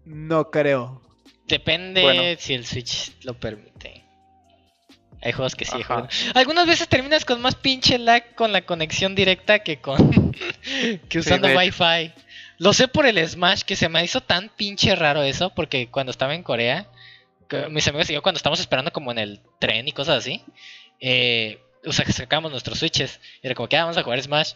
No 0.06 0.50
creo. 0.52 1.02
Depende 1.48 2.02
Bueno. 2.02 2.22
si 2.40 2.54
el 2.54 2.66
Switch 2.66 3.14
lo 3.24 3.34
permite. 3.40 4.04
Hay 5.24 5.32
juegos 5.32 5.56
que 5.56 5.66
sí, 5.66 5.82
juegos- 5.82 6.32
Algunas 6.36 6.68
veces 6.68 6.88
terminas 6.88 7.26
con 7.26 7.42
más 7.42 7.56
pinche 7.56 7.98
lag 7.98 8.36
con 8.36 8.52
la 8.52 8.62
conexión 8.62 9.16
directa 9.16 9.60
que 9.60 9.82
con 9.82 10.32
que 11.10 11.20
usando. 11.20 11.48
Wi-Fi. 11.48 12.14
Lo 12.60 12.74
sé 12.74 12.88
por 12.88 13.06
el 13.06 13.26
Smash 13.28 13.62
que 13.62 13.76
se 13.76 13.90
me 13.90 14.04
hizo 14.04 14.22
tan 14.22 14.50
pinche 14.50 14.96
raro 14.96 15.22
eso 15.24 15.52
porque 15.54 15.90
cuando 15.90 16.12
estaba 16.12 16.34
en 16.36 16.44
Corea, 16.44 16.88
mis 17.70 17.88
amigos 17.88 18.10
y 18.10 18.14
yo 18.14 18.22
cuando 18.22 18.38
estábamos 18.38 18.60
esperando 18.60 18.92
como 18.92 19.12
en 19.12 19.20
el 19.20 19.42
tren 19.60 19.88
y 19.88 19.92
cosas 19.92 20.18
así, 20.18 20.44
eh, 21.00 21.62
o 21.86 21.94
sea, 21.94 22.06
sacamos 22.12 22.52
nuestros 22.52 22.80
switches 22.80 23.20
y 23.42 23.48
era 23.48 23.56
como 23.56 23.70
que 23.70 23.78
ah, 23.78 23.84
vamos 23.84 23.98
a 23.98 24.04
jugar 24.04 24.22
Smash. 24.22 24.54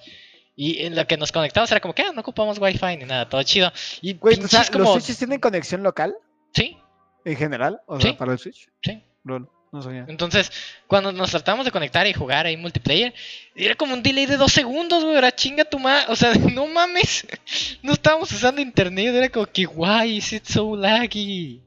Y 0.56 0.84
en 0.86 0.96
lo 0.96 1.08
que 1.08 1.16
nos 1.16 1.32
conectamos 1.32 1.72
era 1.72 1.80
como 1.80 1.94
que 1.96 2.02
ah, 2.02 2.12
no 2.14 2.22
ocupamos 2.22 2.60
Wi-Fi 2.60 2.98
ni 2.98 3.06
nada, 3.06 3.30
todo 3.30 3.42
chido. 3.44 3.72
Y 4.02 4.16
Güey, 4.16 4.34
o 4.34 4.48
sea, 4.48 4.62
pinches 4.62 4.76
¿los 4.76 4.82
como... 4.88 4.94
Switches 4.94 5.18
tienen 5.18 5.40
conexión 5.40 5.82
local 5.84 6.14
Sí, 6.54 6.78
en 7.24 7.38
general? 7.38 7.80
O 7.86 8.00
sea, 8.00 8.12
Sí. 8.12 8.18
para 8.18 8.34
el 8.34 8.40
Switch. 8.40 8.68
sí. 8.84 9.02
Lol, 9.24 9.48
Entonces, 9.74 10.52
cuando 10.86 11.14
nos 11.14 11.32
tratamos 11.32 11.64
de 11.64 11.72
conectar 11.72 12.06
y 12.06 12.14
jugar 12.14 12.46
ahí 12.46 12.58
multiplayer, 12.58 13.14
era 13.56 13.76
como 13.76 13.94
un 13.94 14.04
delay 14.04 14.26
de 14.26 14.36
dos 14.36 14.52
segundos, 14.52 15.04
güey. 15.04 15.16
Era 15.16 15.34
chinga 15.34 15.64
tu 15.64 15.80
madre. 15.80 16.06
O 16.10 16.16
sea, 16.16 16.34
no 16.54 16.68
mames. 16.68 17.26
No 17.82 17.94
estábamos 17.94 18.32
usando 18.34 18.60
internet. 18.60 19.16
Era 19.16 19.30
como 19.30 19.46
que, 19.46 19.66
why 19.66 20.18
is 20.18 20.34
it 20.34 20.46
so 20.46 20.76
laggy? 20.76 21.62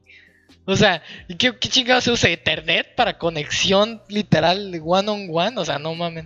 O 0.65 0.75
sea, 0.75 1.01
¿y 1.27 1.35
¿qué, 1.35 1.57
qué 1.57 1.67
chingados 1.69 2.03
se 2.03 2.11
usa? 2.11 2.29
¿Internet 2.29 2.93
para 2.95 3.17
conexión 3.17 4.01
literal 4.07 4.79
one 4.83 5.09
on 5.09 5.27
one? 5.31 5.57
O 5.57 5.65
sea, 5.65 5.79
no 5.79 5.95
mames. 5.95 6.25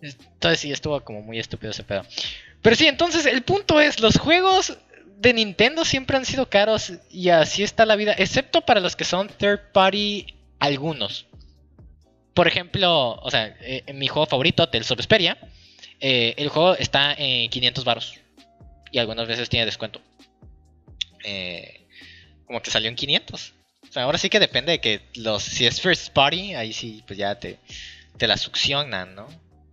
Entonces 0.00 0.60
sí, 0.60 0.72
estuvo 0.72 0.98
como 1.02 1.20
muy 1.20 1.38
estúpido 1.38 1.72
ese 1.72 1.84
pedo. 1.84 2.04
Pero 2.62 2.74
sí, 2.76 2.86
entonces 2.86 3.26
el 3.26 3.42
punto 3.42 3.80
es, 3.80 4.00
los 4.00 4.18
juegos 4.18 4.78
de 5.18 5.32
Nintendo 5.32 5.84
siempre 5.84 6.16
han 6.16 6.24
sido 6.24 6.48
caros 6.48 6.92
y 7.10 7.30
así 7.30 7.62
está 7.62 7.84
la 7.84 7.96
vida, 7.96 8.14
excepto 8.16 8.60
para 8.60 8.80
los 8.80 8.94
que 8.94 9.04
son 9.04 9.28
third 9.28 9.72
party 9.72 10.37
algunos. 10.58 11.26
Por 12.34 12.46
ejemplo, 12.46 13.14
o 13.14 13.30
sea, 13.30 13.56
eh, 13.60 13.84
mi 13.94 14.06
juego 14.06 14.26
favorito, 14.26 14.68
Tales 14.68 14.90
of 14.90 14.96
Vesperia, 14.96 15.38
eh, 16.00 16.34
el 16.36 16.48
juego 16.48 16.76
está 16.76 17.14
en 17.14 17.50
500 17.50 17.84
varos 17.84 18.14
y 18.92 18.98
algunas 18.98 19.26
veces 19.26 19.48
tiene 19.48 19.66
descuento. 19.66 20.00
Eh, 21.24 21.86
como 22.46 22.62
que 22.62 22.70
salió 22.70 22.88
en 22.88 22.96
500. 22.96 23.54
O 23.88 23.92
sea, 23.92 24.04
ahora 24.04 24.18
sí 24.18 24.28
que 24.28 24.38
depende 24.38 24.72
de 24.72 24.80
que 24.80 25.00
los 25.16 25.42
si 25.42 25.66
es 25.66 25.80
first 25.80 26.12
party, 26.12 26.54
ahí 26.54 26.72
sí 26.72 27.02
pues 27.06 27.18
ya 27.18 27.38
te 27.38 27.58
te 28.16 28.26
la 28.26 28.36
succionan, 28.36 29.14
¿no? 29.14 29.28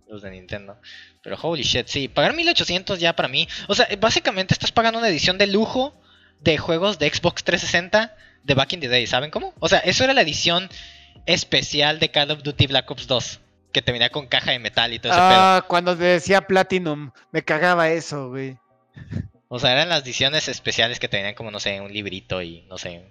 Los 0.08 0.22
de 0.22 0.30
Nintendo. 0.30 0.78
Pero 1.22 1.36
holy 1.40 1.62
shit, 1.62 1.88
sí, 1.88 2.08
pagar 2.08 2.34
1800 2.34 2.98
ya 3.00 3.14
para 3.14 3.28
mí. 3.28 3.48
O 3.68 3.74
sea, 3.74 3.88
básicamente 3.98 4.54
estás 4.54 4.72
pagando 4.72 4.98
una 4.98 5.08
edición 5.08 5.36
de 5.36 5.48
lujo 5.48 5.94
de 6.40 6.58
juegos 6.58 6.98
de 6.98 7.08
Xbox 7.08 7.44
360 7.44 8.14
de 8.44 8.54
Back 8.54 8.72
in 8.74 8.80
the 8.80 8.88
Day, 8.88 9.06
¿saben 9.06 9.30
cómo? 9.30 9.54
O 9.58 9.68
sea, 9.68 9.78
eso 9.80 10.04
era 10.04 10.14
la 10.14 10.22
edición 10.22 10.68
especial 11.26 11.98
de 11.98 12.10
Call 12.10 12.30
of 12.30 12.42
Duty 12.42 12.68
Black 12.68 12.90
Ops 12.90 13.06
2, 13.06 13.40
que 13.72 13.82
te 13.82 13.92
venía 13.92 14.10
con 14.10 14.26
caja 14.26 14.52
de 14.52 14.58
metal 14.58 14.92
y 14.92 14.98
todo 14.98 15.12
ese 15.12 15.20
pedo. 15.20 15.30
Ah, 15.30 15.64
cuando 15.66 15.96
te 15.96 16.04
decía 16.04 16.42
Platinum, 16.42 17.10
me 17.32 17.42
cagaba 17.42 17.88
eso, 17.90 18.28
güey. 18.30 18.56
O 19.48 19.58
sea, 19.58 19.72
eran 19.72 19.88
las 19.88 20.02
ediciones 20.02 20.48
especiales 20.48 20.98
que 20.98 21.08
te 21.08 21.16
venían 21.16 21.34
como, 21.34 21.50
no 21.50 21.60
sé, 21.60 21.80
un 21.80 21.92
librito 21.92 22.42
y 22.42 22.62
no 22.62 22.78
sé. 22.78 23.04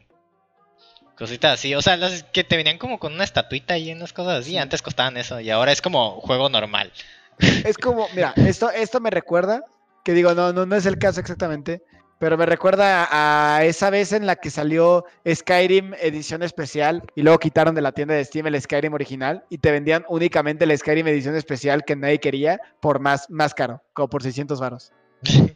Cositas 1.17 1.53
así. 1.53 1.75
O 1.75 1.81
sea, 1.81 1.95
las 1.95 2.23
que 2.23 2.43
te 2.43 2.57
venían 2.57 2.77
como 2.77 2.99
con 2.99 3.13
una 3.13 3.23
estatuita 3.23 3.77
y 3.77 3.91
unas 3.91 4.11
cosas 4.11 4.39
así. 4.39 4.51
Sí. 4.51 4.57
Antes 4.57 4.81
costaban 4.81 5.15
eso 5.17 5.39
y 5.39 5.49
ahora 5.49 5.71
es 5.71 5.81
como 5.81 6.19
juego 6.21 6.49
normal. 6.49 6.91
Es 7.39 7.77
como, 7.77 8.07
mira, 8.13 8.33
esto, 8.35 8.69
esto 8.69 8.99
me 8.99 9.09
recuerda, 9.09 9.63
que 10.03 10.13
digo, 10.13 10.33
no, 10.33 10.53
no, 10.53 10.65
no 10.65 10.75
es 10.75 10.85
el 10.85 10.97
caso 10.97 11.19
exactamente, 11.19 11.83
pero 12.19 12.37
me 12.37 12.45
recuerda 12.45 13.07
a 13.11 13.63
esa 13.65 13.89
vez 13.89 14.13
en 14.13 14.25
la 14.25 14.35
que 14.37 14.49
salió 14.49 15.05
Skyrim 15.27 15.93
edición 15.99 16.43
especial 16.43 17.03
y 17.15 17.21
luego 17.23 17.39
quitaron 17.39 17.75
de 17.75 17.81
la 17.81 17.91
tienda 17.91 18.13
de 18.15 18.23
Steam 18.25 18.47
el 18.47 18.61
Skyrim 18.61 18.93
original 18.93 19.43
y 19.49 19.57
te 19.57 19.71
vendían 19.71 20.05
únicamente 20.09 20.63
el 20.63 20.77
Skyrim 20.77 21.07
edición 21.07 21.35
especial 21.35 21.83
que 21.83 21.95
nadie 21.95 22.19
quería 22.19 22.59
por 22.79 22.99
más, 22.99 23.29
más 23.29 23.53
caro, 23.53 23.81
como 23.93 24.07
por 24.09 24.23
600 24.23 24.59
varos. 24.59 24.91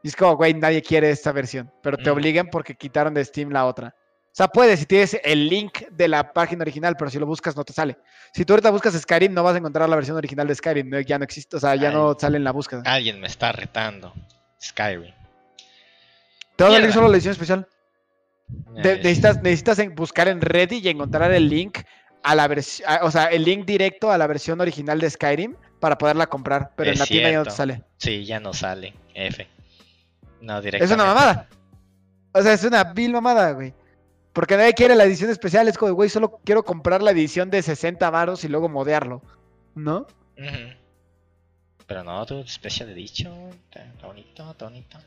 Y 0.00 0.06
es 0.08 0.14
como, 0.14 0.36
güey, 0.36 0.54
nadie 0.54 0.80
quiere 0.80 1.10
esta 1.10 1.32
versión, 1.32 1.72
pero 1.82 1.96
te 1.96 2.08
Mm. 2.08 2.12
obligan 2.12 2.46
porque 2.50 2.76
quitaron 2.76 3.12
de 3.14 3.24
Steam 3.24 3.50
la 3.50 3.66
otra. 3.66 3.96
O 4.26 4.30
sea, 4.38 4.46
puedes 4.46 4.78
si 4.78 4.86
tienes 4.86 5.18
el 5.24 5.48
link 5.48 5.80
de 5.90 6.06
la 6.06 6.32
página 6.32 6.62
original, 6.62 6.94
pero 6.96 7.10
si 7.10 7.18
lo 7.18 7.26
buscas 7.26 7.56
no 7.56 7.64
te 7.64 7.72
sale. 7.72 7.98
Si 8.32 8.44
tú 8.44 8.52
ahorita 8.52 8.70
buscas 8.70 8.94
Skyrim, 8.94 9.34
no 9.34 9.42
vas 9.42 9.56
a 9.56 9.58
encontrar 9.58 9.88
la 9.88 9.96
versión 9.96 10.16
original 10.16 10.46
de 10.46 10.54
Skyrim, 10.54 10.88
no- 10.88 11.00
ya 11.00 11.18
no 11.18 11.24
existe, 11.24 11.56
o 11.56 11.60
sea, 11.60 11.74
ya 11.74 11.88
Ay. 11.88 11.94
no 11.96 12.16
sale 12.16 12.36
en 12.36 12.44
la 12.44 12.52
búsqueda. 12.52 12.82
Alguien 12.86 13.18
me 13.20 13.26
está 13.26 13.50
retando. 13.50 14.14
Skyrim. 14.62 15.12
Te 16.58 16.64
va 16.64 16.70
a 16.70 16.72
salir 16.74 16.92
solo 16.92 17.08
la 17.08 17.14
edición 17.16 17.32
especial. 17.32 17.66
De- 18.82 18.92
Eh, 18.92 19.00
necesitas 19.42 19.78
buscar 19.94 20.28
en 20.28 20.40
Reddit 20.40 20.84
y 20.84 20.88
encontrar 20.88 21.30
el 21.32 21.48
link 21.48 21.78
a 22.22 22.34
la 22.34 22.48
versión, 22.48 22.88
o 23.02 23.10
sea, 23.10 23.26
el 23.26 23.44
link 23.44 23.64
directo 23.64 24.10
a 24.10 24.18
la 24.18 24.26
versión 24.26 24.60
original 24.60 24.98
de 25.00 25.08
Skyrim 25.08 25.54
para 25.80 25.96
poderla 25.96 26.26
comprar, 26.26 26.72
pero 26.76 26.90
Es 26.90 26.96
en 26.96 27.00
la 27.00 27.06
tienda 27.06 27.30
ya 27.30 27.36
no 27.38 27.44
te 27.44 27.50
cierto. 27.50 27.56
sale. 27.56 27.84
Sí, 27.98 28.24
ya 28.24 28.40
no 28.40 28.52
sale. 28.52 28.94
F. 29.14 29.46
No, 30.40 30.58
Es 30.58 30.64
directamente. 30.64 30.94
una 30.94 31.04
mamada. 31.04 31.48
O 32.32 32.42
sea, 32.42 32.52
es 32.52 32.64
una 32.64 32.84
vil 32.84 33.12
mamada, 33.12 33.52
güey. 33.52 33.72
Porque 34.32 34.56
nadie 34.56 34.74
quiere 34.74 34.94
la 34.94 35.04
edición 35.04 35.30
especial, 35.30 35.66
es 35.68 35.78
como, 35.78 35.92
güey, 35.92 36.08
solo 36.10 36.40
quiero 36.44 36.64
comprar 36.64 37.02
la 37.02 37.10
edición 37.12 37.50
de 37.50 37.62
60 37.62 38.10
varos 38.10 38.44
y 38.44 38.48
luego 38.48 38.68
modearlo. 38.68 39.22
¿No? 39.74 40.06
Pero 41.86 42.04
no, 42.04 42.24
tu 42.26 42.46
Special 42.46 42.90
Edition. 42.90 43.50
Está 43.50 43.84
está 43.84 44.06
bonito, 44.06 44.50
está 44.50 44.64
bonito. 44.66 44.98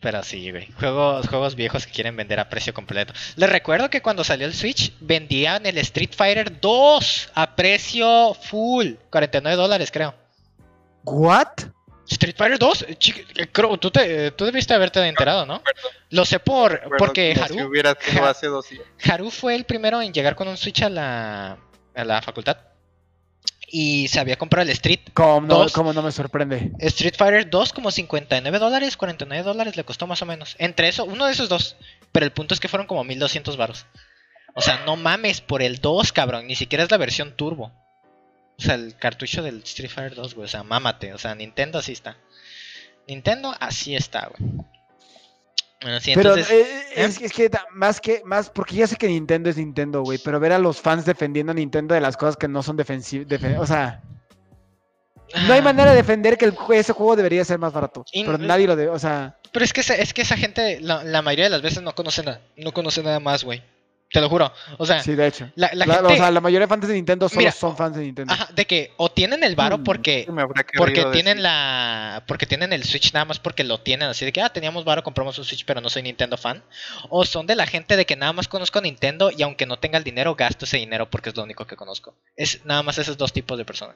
Pero 0.00 0.22
sí, 0.22 0.50
güey. 0.50 0.66
Juegos, 0.78 1.28
juegos 1.28 1.54
viejos 1.54 1.86
que 1.86 1.92
quieren 1.92 2.16
vender 2.16 2.40
a 2.40 2.48
precio 2.48 2.72
completo. 2.72 3.12
Les 3.36 3.50
recuerdo 3.50 3.90
que 3.90 4.00
cuando 4.00 4.24
salió 4.24 4.46
el 4.46 4.54
Switch 4.54 4.92
vendían 5.00 5.66
el 5.66 5.76
Street 5.78 6.12
Fighter 6.16 6.58
2 6.60 7.30
a 7.34 7.54
precio 7.54 8.34
full. 8.34 8.94
49 9.10 9.56
dólares, 9.56 9.90
creo. 9.92 10.14
¿What? 11.04 11.48
Street 12.10 12.34
Fighter 12.36 12.58
2, 12.58 12.82
eh, 12.82 12.98
eh, 13.36 13.46
creo, 13.52 13.76
tú, 13.78 13.90
te, 13.90 14.32
tú 14.32 14.44
debiste 14.44 14.74
haberte 14.74 15.06
enterado, 15.06 15.46
¿no? 15.46 15.62
Lo 16.10 16.24
sé 16.24 16.40
por, 16.40 16.80
porque 16.98 17.34
como 17.34 17.46
si 17.46 17.58
Haru, 17.58 17.68
hubiera 17.68 17.96
sido 18.00 18.26
hace 18.26 18.46
dos 18.48 18.68
días. 18.68 18.84
Haru 19.08 19.30
fue 19.30 19.54
el 19.54 19.64
primero 19.64 20.02
en 20.02 20.12
llegar 20.12 20.34
con 20.34 20.48
un 20.48 20.56
Switch 20.56 20.82
a 20.82 20.88
la, 20.88 21.56
a 21.94 22.04
la 22.04 22.20
facultad. 22.20 22.56
Y 23.72 24.08
se 24.08 24.18
había 24.18 24.36
comprado 24.36 24.64
el 24.64 24.70
Street. 24.70 25.00
¿Cómo 25.14 25.46
no, 25.46 25.66
cómo 25.72 25.92
no 25.92 26.02
me 26.02 26.10
sorprende? 26.10 26.72
Street 26.80 27.14
Fighter 27.16 27.48
2 27.48 27.72
como 27.72 27.90
59 27.92 28.58
dólares, 28.58 28.96
49 28.96 29.44
dólares 29.44 29.76
le 29.76 29.84
costó 29.84 30.08
más 30.08 30.20
o 30.22 30.26
menos. 30.26 30.56
Entre 30.58 30.88
eso, 30.88 31.04
uno 31.04 31.26
de 31.26 31.32
esos 31.32 31.48
dos. 31.48 31.76
Pero 32.10 32.26
el 32.26 32.32
punto 32.32 32.52
es 32.52 32.60
que 32.60 32.68
fueron 32.68 32.88
como 32.88 33.04
1200 33.04 33.56
varos. 33.56 33.86
O 34.54 34.60
sea, 34.60 34.82
no 34.84 34.96
mames 34.96 35.40
por 35.40 35.62
el 35.62 35.78
2, 35.80 36.12
cabrón. 36.12 36.48
Ni 36.48 36.56
siquiera 36.56 36.82
es 36.82 36.90
la 36.90 36.96
versión 36.96 37.36
turbo. 37.36 37.72
O 38.58 38.62
sea, 38.62 38.74
el 38.74 38.96
cartucho 38.96 39.42
del 39.42 39.58
Street 39.58 39.90
Fighter 39.90 40.14
2, 40.16 40.34
güey. 40.34 40.46
O 40.46 40.48
sea, 40.48 40.64
mámate. 40.64 41.14
O 41.14 41.18
sea, 41.18 41.34
Nintendo 41.34 41.78
así 41.78 41.92
está. 41.92 42.16
Nintendo 43.06 43.54
así 43.60 43.94
está, 43.94 44.28
güey. 44.36 44.50
Bueno, 45.82 45.98
sí, 46.00 46.12
Pero 46.14 46.34
entonces. 46.34 46.50
eh, 46.52 46.82
es, 46.94 47.20
es 47.22 47.32
que 47.32 47.50
más 47.72 48.00
que 48.00 48.22
más, 48.24 48.50
porque 48.50 48.74
ya 48.76 48.86
sé 48.86 48.96
que 48.96 49.08
Nintendo 49.08 49.48
es 49.48 49.56
Nintendo, 49.56 50.02
güey, 50.02 50.18
pero 50.22 50.38
ver 50.38 50.52
a 50.52 50.58
los 50.58 50.80
fans 50.80 51.04
defendiendo 51.06 51.52
a 51.52 51.54
Nintendo 51.54 51.94
de 51.94 52.00
las 52.02 52.16
cosas 52.16 52.36
que 52.36 52.48
no 52.48 52.62
son 52.62 52.76
defensivas, 52.76 53.26
o 53.58 53.66
sea, 53.66 54.02
no 55.46 55.52
hay 55.54 55.62
manera 55.62 55.90
de 55.90 55.96
defender 55.96 56.36
que 56.36 56.44
el, 56.46 56.54
ese 56.74 56.92
juego 56.92 57.16
debería 57.16 57.44
ser 57.44 57.58
más 57.58 57.72
barato, 57.72 58.04
pero 58.12 58.36
nadie 58.36 58.66
lo 58.66 58.76
debe, 58.76 58.90
o 58.90 58.98
sea, 58.98 59.38
Pero 59.52 59.64
es 59.64 59.72
que, 59.72 59.80
esa- 59.80 59.94
es 59.96 60.12
que 60.12 60.22
esa 60.22 60.36
gente, 60.36 60.80
la, 60.80 61.02
la 61.02 61.22
mayoría 61.22 61.44
de 61.46 61.50
las 61.50 61.62
veces 61.62 61.82
no 61.82 61.94
conoce 61.94 62.22
nada. 62.22 62.40
No 62.56 62.72
conoce 62.72 63.02
nada 63.02 63.18
más, 63.20 63.42
güey. 63.42 63.62
Te 64.12 64.20
lo 64.20 64.28
juro. 64.28 64.52
O 64.78 64.84
sea, 64.86 65.02
sí, 65.04 65.14
de 65.14 65.26
hecho. 65.28 65.48
la, 65.54 65.70
la 65.72 65.86
La- 65.86 65.94
gente. 65.94 66.12
O 66.14 66.16
sea, 66.16 66.30
la 66.32 66.40
mayoría 66.40 66.66
de 66.66 66.68
fans 66.68 66.88
de 66.88 66.94
Nintendo 66.94 67.28
solo 67.28 67.38
Mira, 67.42 67.52
son 67.52 67.76
fans 67.76 67.94
de 67.96 68.02
Nintendo. 68.02 68.32
ajá, 68.32 68.48
de 68.52 68.66
que 68.66 68.92
o 68.96 69.08
tienen 69.12 69.44
el 69.44 69.54
varo 69.54 69.78
Mm, 69.78 69.84
porque. 69.84 70.26
Porque 70.76 71.04
tienen 71.12 71.36
decir. 71.36 71.42
la. 71.42 72.24
Porque 72.26 72.44
tienen 72.46 72.72
el 72.72 72.82
Switch 72.82 73.12
nada 73.12 73.24
más 73.24 73.38
porque 73.38 73.62
lo 73.62 73.78
tienen 73.78 74.08
así 74.08 74.24
de 74.24 74.32
que, 74.32 74.40
ah, 74.42 74.48
teníamos 74.52 74.84
varo, 74.84 75.04
compramos 75.04 75.38
un 75.38 75.44
Switch, 75.44 75.64
pero 75.64 75.80
no 75.80 75.88
soy 75.88 76.02
Nintendo 76.02 76.36
fan. 76.36 76.64
O 77.08 77.24
son 77.24 77.46
de 77.46 77.54
la 77.54 77.66
gente 77.66 77.96
de 77.96 78.04
que 78.04 78.16
nada 78.16 78.32
más 78.32 78.48
conozco 78.48 78.80
Nintendo 78.80 79.30
y 79.30 79.42
aunque 79.42 79.64
no 79.64 79.78
tenga 79.78 79.96
el 79.98 80.02
dinero, 80.04 80.34
gasto 80.34 80.64
ese 80.64 80.78
dinero 80.78 81.08
porque 81.08 81.28
es 81.28 81.36
lo 81.36 81.44
único 81.44 81.64
que 81.66 81.76
conozco. 81.76 82.12
Es 82.36 82.64
nada 82.64 82.82
más 82.82 82.98
esos 82.98 83.16
dos 83.16 83.32
tipos 83.32 83.56
de 83.58 83.64
personas. 83.64 83.94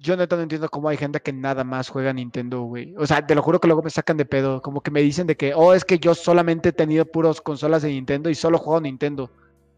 Yo 0.00 0.16
neta 0.16 0.36
no 0.36 0.42
entiendo 0.42 0.68
cómo 0.68 0.88
hay 0.88 0.96
gente 0.96 1.20
que 1.20 1.32
nada 1.32 1.64
más 1.64 1.88
juega 1.88 2.12
Nintendo, 2.12 2.62
güey. 2.62 2.94
O 2.98 3.06
sea, 3.06 3.26
te 3.26 3.34
lo 3.34 3.42
juro 3.42 3.60
que 3.60 3.66
luego 3.66 3.82
me 3.82 3.90
sacan 3.90 4.16
de 4.16 4.24
pedo. 4.24 4.62
Como 4.62 4.80
que 4.80 4.90
me 4.92 5.00
dicen 5.02 5.26
de 5.26 5.36
que, 5.36 5.54
oh, 5.54 5.74
es 5.74 5.84
que 5.84 5.98
yo 5.98 6.14
solamente 6.14 6.68
he 6.68 6.72
tenido 6.72 7.04
puros 7.04 7.40
consolas 7.40 7.82
de 7.82 7.88
Nintendo 7.88 8.30
y 8.30 8.34
solo 8.36 8.58
juego 8.58 8.80
Nintendo. 8.80 9.30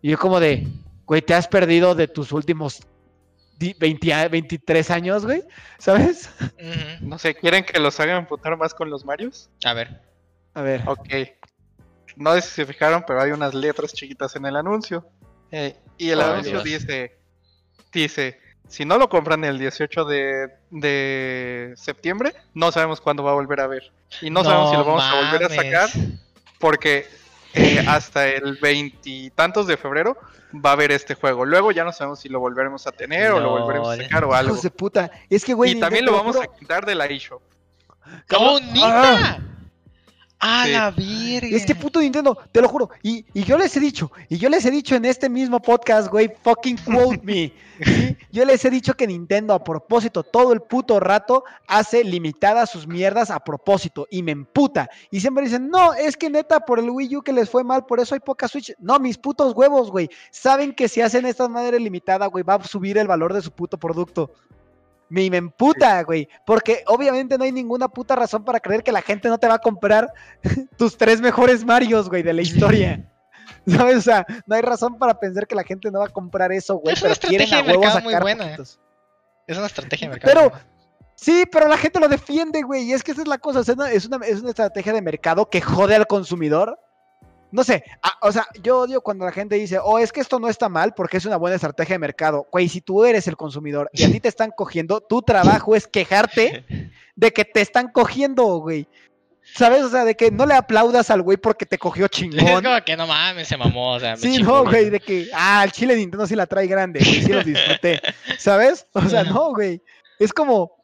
Y 0.03 0.11
yo 0.11 0.19
como 0.19 0.39
de, 0.39 0.67
güey, 1.07 1.23
te 1.23 1.33
has 1.35 1.49
perdido 1.49 1.95
de 1.95 2.07
tus 2.07 2.33
últimos 2.33 2.81
di- 3.59 3.75
20 3.79 4.13
a- 4.13 4.29
23 4.29 4.91
años, 4.91 5.25
güey. 5.25 5.43
¿Sabes? 5.79 6.29
No 7.01 7.19
sé, 7.19 7.35
¿quieren 7.35 7.65
que 7.65 7.81
los 7.81 7.99
hagan 7.99 8.19
emputar 8.19 8.57
más 8.59 8.75
con 8.75 8.91
los 8.91 9.05
Marios? 9.07 9.49
A 9.65 9.73
ver. 9.73 10.03
A 10.53 10.61
ver. 10.63 10.83
Ok. 10.87 11.09
No 12.17 12.35
sé 12.35 12.43
si 12.43 12.49
se 12.51 12.67
fijaron, 12.67 13.05
pero 13.07 13.23
hay 13.23 13.31
unas 13.31 13.55
letras 13.55 13.95
chiquitas 13.95 14.37
en 14.37 14.45
el 14.45 14.57
anuncio. 14.57 15.07
Eh, 15.51 15.77
y 15.97 16.11
el 16.11 16.21
Ay, 16.21 16.31
anuncio 16.31 16.63
Dios. 16.63 16.65
dice, 16.83 17.19
dice, 17.93 18.39
si 18.71 18.85
no 18.85 18.99
lo 18.99 19.09
compran 19.09 19.45
el 19.45 19.59
18 19.59 20.05
de, 20.05 20.49
de 20.71 21.75
septiembre, 21.77 22.33
no 22.55 22.71
sabemos 22.71 23.01
cuándo 23.01 23.25
va 23.25 23.33
a 23.33 23.35
volver 23.35 23.61
a 23.61 23.67
ver. 23.67 23.91
Y 24.23 24.31
no, 24.31 24.45
sabemos 24.45 24.71
si 24.71 24.77
lo 24.77 24.85
vamos 24.85 25.03
a 25.03 25.15
volver 25.17 25.45
a 25.45 25.49
sacar, 25.49 25.91
porque 26.61 27.07
eh, 27.55 27.85
hasta 27.89 28.29
el 28.29 28.57
veintitantos 28.63 29.67
de 29.67 29.77
febrero 29.77 30.17
va 30.55 30.71
a 30.71 30.73
haber 30.75 30.93
este 30.93 31.17
juego. 31.17 31.45
Luego 31.45 31.73
ya 31.73 31.83
no 31.83 31.93
sabemos 31.93 32.21
si 32.21 32.29
lo 32.29 32.39
volveremos 32.39 32.87
a 32.87 32.93
tener 32.93 33.33
o 33.33 33.41
lo 33.41 33.51
volveremos 33.51 33.89
a 33.89 33.97
sacar 33.97 34.25
o 34.25 34.35
algo. 34.35 34.53
Hijos 34.53 34.63
de 34.63 34.71
puta. 34.71 35.11
Es 35.29 35.45
que, 35.45 35.53
güey. 35.53 35.73
y 35.73 35.81
también 35.81 36.05
lo 36.05 36.13
vamos 36.13 36.37
a 36.37 36.47
quitar 36.47 36.87
de 36.87 36.95
la 36.95 37.07
eShop. 37.07 37.43
¡Oh, 38.37 38.61
Ah. 38.83 39.39
¡A 40.41 40.65
Sí. 40.65 40.73
la 40.73 40.91
virgen! 40.91 41.55
Este 41.55 41.75
puto 41.75 42.01
Nintendo, 42.01 42.37
te 42.51 42.61
lo 42.63 42.69
juro. 42.69 42.91
Y, 43.03 43.27
y 43.35 43.45
yo 43.45 43.59
les 43.59 43.77
he 43.77 43.81
dicho, 43.81 44.11
y 44.29 44.39
yo 44.39 44.49
les 44.49 44.65
he 44.65 44.71
dicho 44.71 44.95
en 44.97 45.05
este 45.05 45.29
mismo 45.29 45.61
podcast, 45.61 46.09
güey, 46.09 46.33
fucking 46.43 46.79
quote 46.79 47.21
me. 47.23 47.53
¿sí? 47.85 48.17
Yo 48.33 48.45
les 48.45 48.65
he 48.65 48.71
dicho 48.71 48.95
que 48.95 49.07
Nintendo 49.07 49.53
a 49.55 49.63
propósito, 49.63 50.23
todo 50.23 50.53
el 50.53 50.61
puto 50.63 50.99
rato, 50.99 51.45
hace 51.67 52.05
limitadas 52.05 52.71
sus 52.71 52.87
mierdas 52.87 53.31
a 53.31 53.41
propósito. 53.41 54.07
Y 54.11 54.23
me 54.23 54.33
emputa. 54.33 54.89
Y 55.11 55.21
siempre 55.21 55.45
dicen, 55.45 55.69
no, 55.69 55.93
es 55.95 56.17
que 56.17 56.31
neta, 56.31 56.61
por 56.61 56.79
el 56.79 56.91
Wii 56.91 57.17
U 57.17 57.23
que 57.23 57.33
les 57.33 57.49
fue 57.51 57.63
mal, 57.65 57.85
por 57.87 58.01
eso 58.01 58.15
hay 58.15 58.21
poca 58.21 58.49
Switch. 58.49 58.75
No, 58.79 58.99
mis 58.99 59.19
putos 59.19 59.55
huevos, 59.55 59.91
güey. 59.91 60.09
Saben 60.31 60.75
que 60.75 60.89
si 60.89 61.01
hacen 61.03 61.27
esta 61.27 61.49
madre 61.49 61.79
limitada, 61.81 62.27
güey, 62.27 62.45
va 62.45 62.55
a 62.55 62.65
subir 62.65 62.97
el 62.99 63.07
valor 63.09 63.35
de 63.35 63.43
su 63.43 63.51
puto 63.51 63.79
producto. 63.79 64.33
Me, 65.11 65.29
me 65.29 65.37
emputa, 65.37 66.03
güey. 66.05 66.27
Porque 66.47 66.83
obviamente 66.87 67.37
no 67.37 67.45
hay 67.45 67.53
ninguna 67.53 67.89
puta 67.89 68.17
razón 68.17 68.45
para 68.45 68.61
creer 68.61 68.83
que 68.83 68.93
la 68.93 69.03
gente 69.03 69.29
no 69.29 69.37
te 69.39 69.47
va 69.49 69.55
a 69.55 69.59
comprar 69.59 70.11
tus 70.79 70.97
tres 70.97 71.21
mejores 71.21 71.65
Marios, 71.65 72.09
güey, 72.09 72.23
de 72.23 72.33
la 72.33 72.41
historia. 72.43 73.07
¿Sabes? 73.67 73.97
O 73.99 74.01
sea, 74.01 74.25
no 74.47 74.55
hay 74.55 74.63
razón 74.63 74.97
para 74.99 75.19
pensar 75.21 75.47
que 75.47 75.55
la 75.55 75.65
gente 75.65 75.91
no 75.91 75.99
va 75.99 76.07
a 76.07 76.11
comprar 76.11 76.51
eso, 76.53 76.77
güey, 76.77 76.95
Es 76.95 77.03
una 77.03 77.13
pero 77.15 77.29
quieren 77.29 77.41
a 77.43 77.45
estrategia 77.45 77.63
de 77.63 77.79
huevos 77.79 77.85
mercado 77.85 78.05
muy 78.05 78.13
sacar 78.13 78.23
buena. 78.23 78.45
poquitos. 78.45 78.81
Es 79.47 79.57
una 79.59 79.67
estrategia 79.67 80.09
de 80.09 80.15
mercado. 80.15 80.33
Pero, 80.51 80.53
sí, 81.17 81.45
pero 81.51 81.67
la 81.69 81.77
gente 81.77 81.99
lo 82.01 82.09
defiende, 82.09 82.63
güey, 82.63 82.85
y 82.85 82.93
es 82.93 83.03
que 83.03 83.11
esa 83.13 83.23
es 83.23 83.29
la 83.29 83.39
cosa, 83.39 83.61
o 83.61 83.65
sea, 83.65 83.75
no- 83.75 83.85
es 83.87 84.07
una, 84.07 84.25
es 84.25 84.41
una 84.41 84.51
estrategia 84.51 84.93
de 84.93 85.03
mercado 85.03 85.51
que 85.51 85.61
jode 85.61 85.97
al 85.97 86.07
consumidor. 86.07 86.79
No 87.53 87.65
sé, 87.65 87.83
o 88.23 88.31
sea, 88.31 88.47
yo 88.63 88.81
odio 88.81 89.01
cuando 89.01 89.25
la 89.25 89.33
gente 89.33 89.57
dice, 89.57 89.79
oh, 89.83 89.99
es 89.99 90.13
que 90.13 90.21
esto 90.21 90.39
no 90.39 90.49
está 90.49 90.69
mal 90.69 90.95
porque 90.95 91.17
es 91.17 91.25
una 91.25 91.37
buena 91.37 91.57
estrategia 91.57 91.95
de 91.95 91.99
mercado. 91.99 92.47
Güey, 92.53 92.69
si 92.69 92.81
tú 92.81 93.05
eres 93.05 93.27
el 93.27 93.37
consumidor 93.37 93.91
y 93.93 94.05
a 94.05 94.11
ti 94.11 94.21
te 94.21 94.29
están 94.29 94.53
cogiendo, 94.57 95.01
tu 95.01 95.23
trabajo 95.23 95.75
es 95.75 95.87
quejarte 95.87 96.65
de 97.17 97.33
que 97.33 97.45
te 97.45 97.61
están 97.61 97.89
cogiendo, 97.89 98.45
güey. 98.59 98.87
¿Sabes? 99.55 99.83
O 99.83 99.89
sea, 99.89 100.05
de 100.05 100.15
que 100.15 100.31
no 100.31 100.47
le 100.47 100.55
aplaudas 100.55 101.11
al 101.11 101.23
güey 101.23 101.37
porque 101.37 101.67
te 101.67 101.79
cogió 101.79 102.05
Es 102.11 102.11
chingón. 102.13 102.63
como 102.63 102.85
que 102.85 102.97
no 102.97 103.07
mames, 103.07 103.49
se 103.49 103.57
mamó. 103.57 103.95
O 103.95 104.01
sea, 104.01 104.13
me 104.13 104.19
Sí, 104.19 104.37
chingó, 104.37 104.65
no, 104.65 104.71
güey, 104.71 104.91
de 104.91 105.01
que, 105.01 105.29
ah, 105.35 105.63
el 105.65 105.73
chile 105.73 105.97
Nintendo 105.97 106.27
sí 106.27 106.37
la 106.37 106.47
trae 106.47 106.67
grande, 106.67 107.01
sí 107.01 107.27
lo 107.33 107.43
disfruté, 107.43 108.01
¿sabes? 108.39 108.87
O 108.93 109.03
sea, 109.09 109.25
no, 109.25 109.53
güey, 109.55 109.83
es 110.19 110.33
como, 110.33 110.80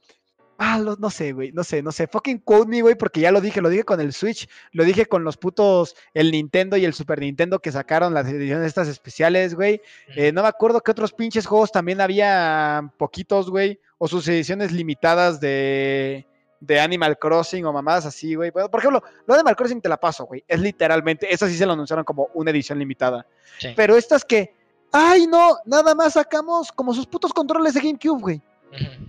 ah, 0.58 0.78
lo- 0.78 0.96
no 0.96 1.10
sé, 1.10 1.32
güey, 1.32 1.52
no 1.52 1.64
sé, 1.64 1.82
no 1.82 1.92
sé, 1.92 2.06
fucking 2.06 2.38
quote 2.38 2.68
me, 2.68 2.82
güey, 2.82 2.94
porque 2.94 3.20
ya 3.20 3.30
lo 3.30 3.40
dije, 3.40 3.60
lo 3.60 3.68
dije 3.68 3.84
con 3.84 4.00
el 4.00 4.12
Switch, 4.12 4.48
lo 4.72 4.84
dije 4.84 5.06
con 5.06 5.24
los 5.24 5.36
putos, 5.36 5.96
el 6.14 6.30
Nintendo 6.30 6.76
y 6.76 6.84
el 6.84 6.94
Super 6.94 7.20
Nintendo 7.20 7.58
que 7.60 7.72
sacaron 7.72 8.14
las 8.14 8.26
ediciones 8.28 8.66
estas 8.66 8.88
especiales, 8.88 9.54
güey, 9.54 9.80
eh, 10.16 10.32
no 10.32 10.42
me 10.42 10.48
acuerdo 10.48 10.80
qué 10.80 10.90
otros 10.90 11.12
pinches 11.12 11.46
juegos 11.46 11.72
también 11.72 12.00
había 12.00 12.90
poquitos, 12.98 13.50
güey, 13.50 13.78
o 13.98 14.08
sus 14.08 14.26
ediciones 14.28 14.72
limitadas 14.72 15.40
de, 15.40 16.26
de 16.60 16.80
Animal 16.80 17.18
Crossing 17.18 17.64
o 17.64 17.72
mamadas 17.72 18.06
así, 18.06 18.34
güey. 18.34 18.50
Bueno, 18.50 18.70
por 18.70 18.80
ejemplo, 18.80 19.02
lo 19.26 19.34
de 19.34 19.40
Animal 19.40 19.56
Crossing 19.56 19.80
te 19.80 19.88
la 19.88 19.96
paso, 19.98 20.24
güey. 20.26 20.44
Es 20.46 20.60
literalmente, 20.60 21.32
esa 21.32 21.48
sí 21.48 21.56
se 21.56 21.64
lo 21.66 21.72
anunciaron 21.72 22.04
como 22.04 22.28
una 22.34 22.50
edición 22.50 22.78
limitada. 22.78 23.26
Sí. 23.58 23.68
Pero 23.74 23.96
estas 23.96 24.24
que, 24.24 24.54
ay, 24.92 25.26
no, 25.26 25.56
nada 25.64 25.94
más 25.94 26.14
sacamos 26.14 26.70
como 26.72 26.92
sus 26.92 27.06
putos 27.06 27.32
controles 27.32 27.74
de 27.74 27.80
GameCube, 27.80 28.20
güey. 28.20 28.42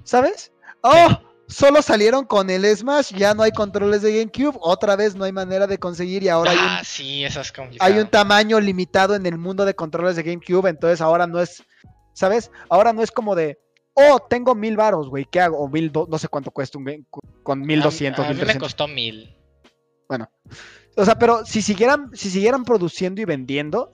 ¿Sabes? 0.03 0.52
Oh, 0.82 1.07
solo 1.48 1.82
salieron 1.82 2.26
con 2.26 2.49
el 2.49 2.65
Smash, 2.76 3.14
ya 3.14 3.34
no 3.34 3.44
hay 3.44 3.52
controles 3.52 4.02
de 4.02 4.18
GameCube, 4.19 4.57
otra 4.61 4.95
vez 4.95 5.15
no 5.15 5.24
hay 5.24 5.32
manera 5.32 5.68
de 5.68 5.78
conseguir 5.78 6.24
y 6.24 6.30
ahora 6.30 6.52
hay 6.52 6.57
un 6.57 6.64
Ah, 6.64 6.82
sí, 6.84 7.24
eso 7.24 7.41
es 7.41 7.52
complicado. 7.52 7.91
hay 7.91 7.99
un 7.99 8.10
tamaño 8.10 8.60
limitado 8.60 9.15
en 9.15 9.26
el 9.26 9.38
mundo 9.38 9.65
de 9.65 9.74
controles 9.74 10.15
de 10.15 10.24
GameCube, 10.24 10.69
entonces 10.69 11.02
ahora 11.02 11.26
no 11.28 11.40
es, 11.41 11.64
¿sabes? 12.14 12.52
Ahora 12.69 12.94
no 12.94 13.02
es 13.02 13.11
como 13.11 13.36
de, 13.36 13.57
oh, 13.94 14.19
tengo 14.30 14.56
mil 14.56 14.76
varos, 14.78 15.10
güey, 15.10 15.26
¿qué 15.26 15.40
hago? 15.41 15.57
O 15.60 15.68
mil, 15.68 15.91
do- 15.91 16.07
no 16.10 16.18
sé 16.18 16.28
cuánto 16.28 16.52
cuesta 16.52 16.78
un 16.78 16.84
game 16.86 17.06
con 17.44 17.61
mil 17.61 17.82
doscientos, 17.82 18.26
A, 18.26 18.28
a 18.30 18.32
mil 18.34 18.41
mí 18.41 18.45
me 18.53 18.57
costó 18.60 18.88
mil. 18.88 19.34
O 20.99 21.06
sea, 21.06 21.19
pero 21.19 21.45
si 21.45 21.61
siguieran, 21.61 22.10
si 22.14 22.30
siguieran 22.30 22.64
produciendo 22.65 23.22
y 23.22 23.26
vendiendo, 23.26 23.91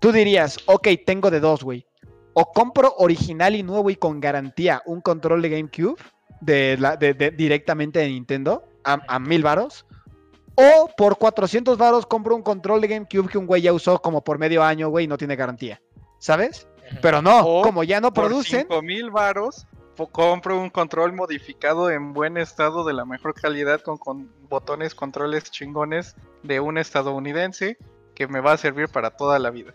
tú 0.00 0.10
dirías, 0.12 0.58
ok, 0.66 0.88
tengo 1.06 1.30
de 1.30 1.38
dos, 1.40 1.62
güey. 1.62 1.86
O 2.32 2.52
compro 2.52 2.94
original 2.98 3.54
y 3.54 3.62
nuevo 3.62 3.90
y 3.90 3.96
con 3.96 4.20
garantía 4.20 4.82
un 4.86 5.00
control 5.00 5.40
de 5.42 5.50
GameCube 5.50 5.96
de 6.40 6.76
la, 6.78 6.96
de- 6.96 7.14
de- 7.14 7.30
directamente 7.30 7.98
de 7.98 8.08
Nintendo 8.08 8.64
a, 8.84 9.00
a 9.08 9.18
mil 9.18 9.42
varos. 9.42 9.86
O 10.54 10.90
por 10.96 11.16
400 11.16 11.78
varos 11.78 12.04
compro 12.06 12.36
un 12.36 12.42
control 12.42 12.80
de 12.80 12.88
GameCube 12.88 13.28
que 13.28 13.38
un 13.38 13.46
güey 13.46 13.62
ya 13.62 13.72
usó 13.72 14.02
como 14.02 14.22
por 14.22 14.38
medio 14.38 14.62
año, 14.62 14.88
güey, 14.88 15.04
y 15.04 15.08
no 15.08 15.16
tiene 15.16 15.36
garantía. 15.36 15.80
¿Sabes? 16.18 16.66
Pero 17.00 17.22
no, 17.22 17.40
O 17.46 17.62
como 17.62 17.84
ya 17.84 18.00
no 18.00 18.12
Por 18.12 18.26
producen, 18.26 18.62
5 18.68 18.82
mil 18.82 19.10
varos 19.10 19.66
compro 20.12 20.58
un 20.58 20.70
control 20.70 21.12
modificado 21.12 21.90
en 21.90 22.12
buen 22.14 22.36
estado 22.36 22.84
de 22.84 22.94
la 22.94 23.04
mejor 23.04 23.34
calidad 23.34 23.80
con, 23.82 23.98
con 23.98 24.30
botones, 24.48 24.94
controles 24.94 25.50
chingones 25.50 26.16
de 26.42 26.58
un 26.60 26.78
estadounidense 26.78 27.76
que 28.14 28.26
me 28.26 28.40
va 28.40 28.52
a 28.52 28.56
servir 28.56 28.88
para 28.88 29.10
toda 29.10 29.38
la 29.38 29.50
vida. 29.50 29.74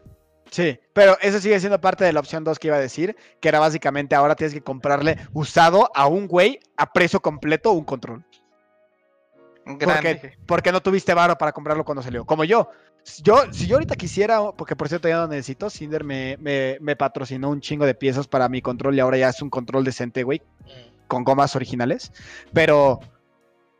Sí, 0.52 0.80
pero 0.94 1.18
eso 1.22 1.40
sigue 1.40 1.60
siendo 1.60 1.82
parte 1.82 2.04
de 2.06 2.14
la 2.14 2.20
opción 2.20 2.44
2 2.44 2.60
que 2.60 2.68
iba 2.68 2.78
a 2.78 2.80
decir, 2.80 3.16
que 3.40 3.50
era 3.50 3.60
básicamente 3.60 4.16
ahora 4.16 4.36
tienes 4.36 4.54
que 4.54 4.62
comprarle 4.62 5.18
usado 5.34 5.90
a 5.96 6.08
un 6.08 6.28
güey 6.28 6.60
a 6.78 6.94
precio 6.94 7.20
completo 7.20 7.72
un 7.72 7.84
control. 7.84 8.24
Porque, 9.66 10.38
porque 10.46 10.72
no 10.72 10.82
tuviste 10.82 11.14
varo 11.16 11.38
para 11.38 11.52
comprarlo 11.52 11.84
cuando 11.84 12.04
salió. 12.04 12.26
Como 12.26 12.44
yo. 12.44 12.70
Yo, 13.24 13.52
si 13.52 13.68
yo 13.68 13.76
ahorita 13.76 13.96
quisiera, 13.96 14.52
porque 14.52 14.76
por 14.76 14.88
cierto 14.90 15.08
ya 15.08 15.18
no 15.18 15.28
necesito, 15.28 15.70
Cinder 15.70 16.04
me, 16.04 16.38
me, 16.40 16.78
me 16.82 16.96
patrocinó 16.96 17.50
un 17.50 17.62
chingo 17.62 17.86
de 17.86 17.94
piezas 17.96 18.28
para 18.28 18.50
mi 18.50 18.62
control 18.62 18.96
y 18.96 19.00
ahora 19.00 19.18
ya 19.18 19.30
es 19.30 19.42
un 19.42 19.50
control 19.50 19.84
decente, 19.84 20.24
güey, 20.24 20.42
Mm. 20.66 21.08
con 21.08 21.24
gomas 21.24 21.56
originales. 21.56 22.12
Pero, 22.54 23.00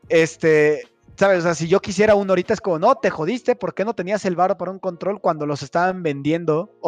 este, 0.08 0.82
¿sabes? 1.18 1.40
O 1.40 1.42
sea, 1.42 1.54
si 1.54 1.68
yo 1.68 1.80
quisiera 1.80 2.14
uno 2.14 2.32
ahorita 2.32 2.54
es 2.54 2.60
como, 2.60 2.78
no, 2.78 2.94
te 2.96 3.10
jodiste, 3.10 3.56
¿por 3.56 3.74
qué 3.74 3.84
no 3.84 3.94
tenías 3.94 4.24
el 4.24 4.36
varo 4.36 4.56
para 4.58 4.70
un 4.70 4.78
control 4.78 5.20
cuando 5.20 5.46
los 5.46 5.62
estaban 5.62 6.02
vendiendo, 6.02 6.78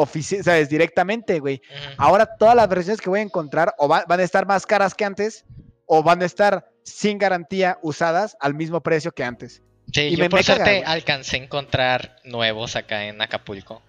¿sabes? 0.43 0.69
Directamente, 0.69 1.39
güey. 1.39 1.61
Ahora 1.97 2.25
todas 2.37 2.55
las 2.55 2.67
versiones 2.69 3.01
que 3.01 3.09
voy 3.09 3.19
a 3.19 3.23
encontrar 3.23 3.73
o 3.77 3.87
va- 3.87 4.05
van 4.07 4.19
a 4.19 4.23
estar 4.23 4.45
más 4.47 4.65
caras 4.65 4.93
que 4.95 5.05
antes 5.05 5.45
o 5.85 6.03
van 6.03 6.21
a 6.21 6.25
estar 6.25 6.69
sin 6.83 7.17
garantía 7.17 7.77
usadas 7.81 8.37
al 8.39 8.53
mismo 8.53 8.81
precio 8.81 9.11
que 9.11 9.23
antes. 9.23 9.61
Sí, 9.91 10.01
Y 10.01 10.11
yo 10.17 10.23
me- 10.25 10.29
por 10.29 10.39
me 10.39 10.43
suerte 10.43 10.83
alcancé 10.85 11.37
a 11.37 11.43
encontrar 11.43 12.15
nuevos 12.23 12.75
acá 12.75 13.05
en 13.07 13.21
Acapulco. 13.21 13.81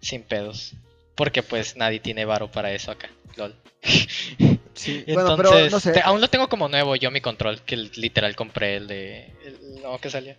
Sin 0.00 0.22
pedos. 0.22 0.74
Porque 1.16 1.42
pues 1.42 1.76
nadie 1.76 2.00
tiene 2.00 2.24
varo 2.24 2.50
para 2.50 2.72
eso 2.72 2.90
acá. 2.92 3.08
Lol. 3.36 3.54
Sí, 4.74 5.04
Entonces, 5.06 5.36
pero 5.50 5.70
no 5.70 5.80
sé. 5.80 5.92
te- 5.92 6.00
aún 6.00 6.20
lo 6.20 6.28
tengo 6.28 6.48
como 6.48 6.68
nuevo 6.68 6.96
yo 6.96 7.10
mi 7.10 7.20
control, 7.20 7.60
que 7.62 7.76
literal 7.76 8.34
compré 8.36 8.76
el 8.76 8.86
de... 8.86 9.26
El, 9.44 9.82
no, 9.82 9.98
que 9.98 10.08
salió. 10.10 10.34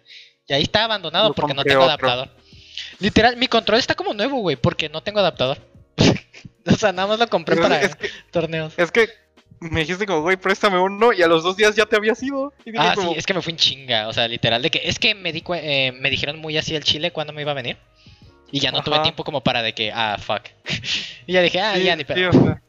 Y 0.48 0.54
ahí 0.54 0.64
está 0.64 0.84
abandonado 0.86 1.30
Yo 1.30 1.34
porque 1.36 1.54
no 1.54 1.64
tengo 1.64 1.82
otro. 1.84 1.90
adaptador. 2.10 2.30
Literal, 3.00 3.38
mi 3.38 3.48
control 3.48 3.80
está 3.80 3.96
como 3.96 4.14
nuevo, 4.14 4.38
güey, 4.40 4.56
porque 4.56 4.90
no 4.90 5.02
tengo 5.04 5.20
adaptador. 5.20 5.58
o 6.66 6.72
sea, 6.76 6.92
nada 6.92 7.08
más 7.08 7.20
lo 7.20 7.28
compré 7.28 7.56
Pero 7.56 7.68
para 7.68 7.82
es 7.82 7.96
que, 7.96 8.10
torneos. 8.32 8.74
es 8.78 8.92
que 8.92 9.10
me 9.60 9.82
dijiste 9.82 10.06
como, 10.06 10.22
güey, 10.22 10.36
préstame 10.36 10.80
uno 10.80 11.14
y 11.14 11.22
a 11.22 11.28
los 11.28 11.44
dos 11.44 11.56
días 11.56 11.76
ya 11.76 11.86
te 11.86 11.96
habías 11.96 12.22
ido. 12.24 12.52
Y 12.66 12.72
dije 12.72 12.84
Ah, 12.86 12.94
como, 12.96 13.12
sí, 13.14 13.18
es 13.20 13.26
que 13.26 13.34
me 13.34 13.42
fui 13.42 13.52
en 13.52 13.58
chinga, 13.58 14.08
o 14.08 14.14
sea, 14.14 14.28
literal, 14.28 14.62
de 14.62 14.70
que 14.72 14.82
es 14.84 15.00
que 15.00 15.16
me 15.16 15.32
di 15.32 15.42
cue- 15.42 15.62
eh, 15.64 15.92
me 15.94 16.10
dijeron 16.10 16.40
muy 16.40 16.58
así 16.58 16.76
el 16.76 16.84
Chile 16.84 17.12
cuando 17.12 17.32
me 17.34 17.42
iba 17.44 17.52
a 17.52 17.56
venir. 17.56 17.78
Y 18.52 18.60
ya 18.60 18.72
no 18.72 18.84
tuve 18.84 19.00
tiempo 19.00 19.24
como 19.24 19.42
para 19.42 19.62
de 19.64 19.74
que, 19.74 19.92
ah, 19.94 20.18
fuck. 20.20 20.44
y 21.28 21.34
ya 21.34 21.42
dije, 21.42 21.60
ah, 21.62 21.76
sí, 21.76 21.84
ya 21.84 21.96
ni 21.96 22.04
sí, 22.04 22.06
pedo. 22.14 22.30
o 22.30 22.34
sea, 22.34 22.62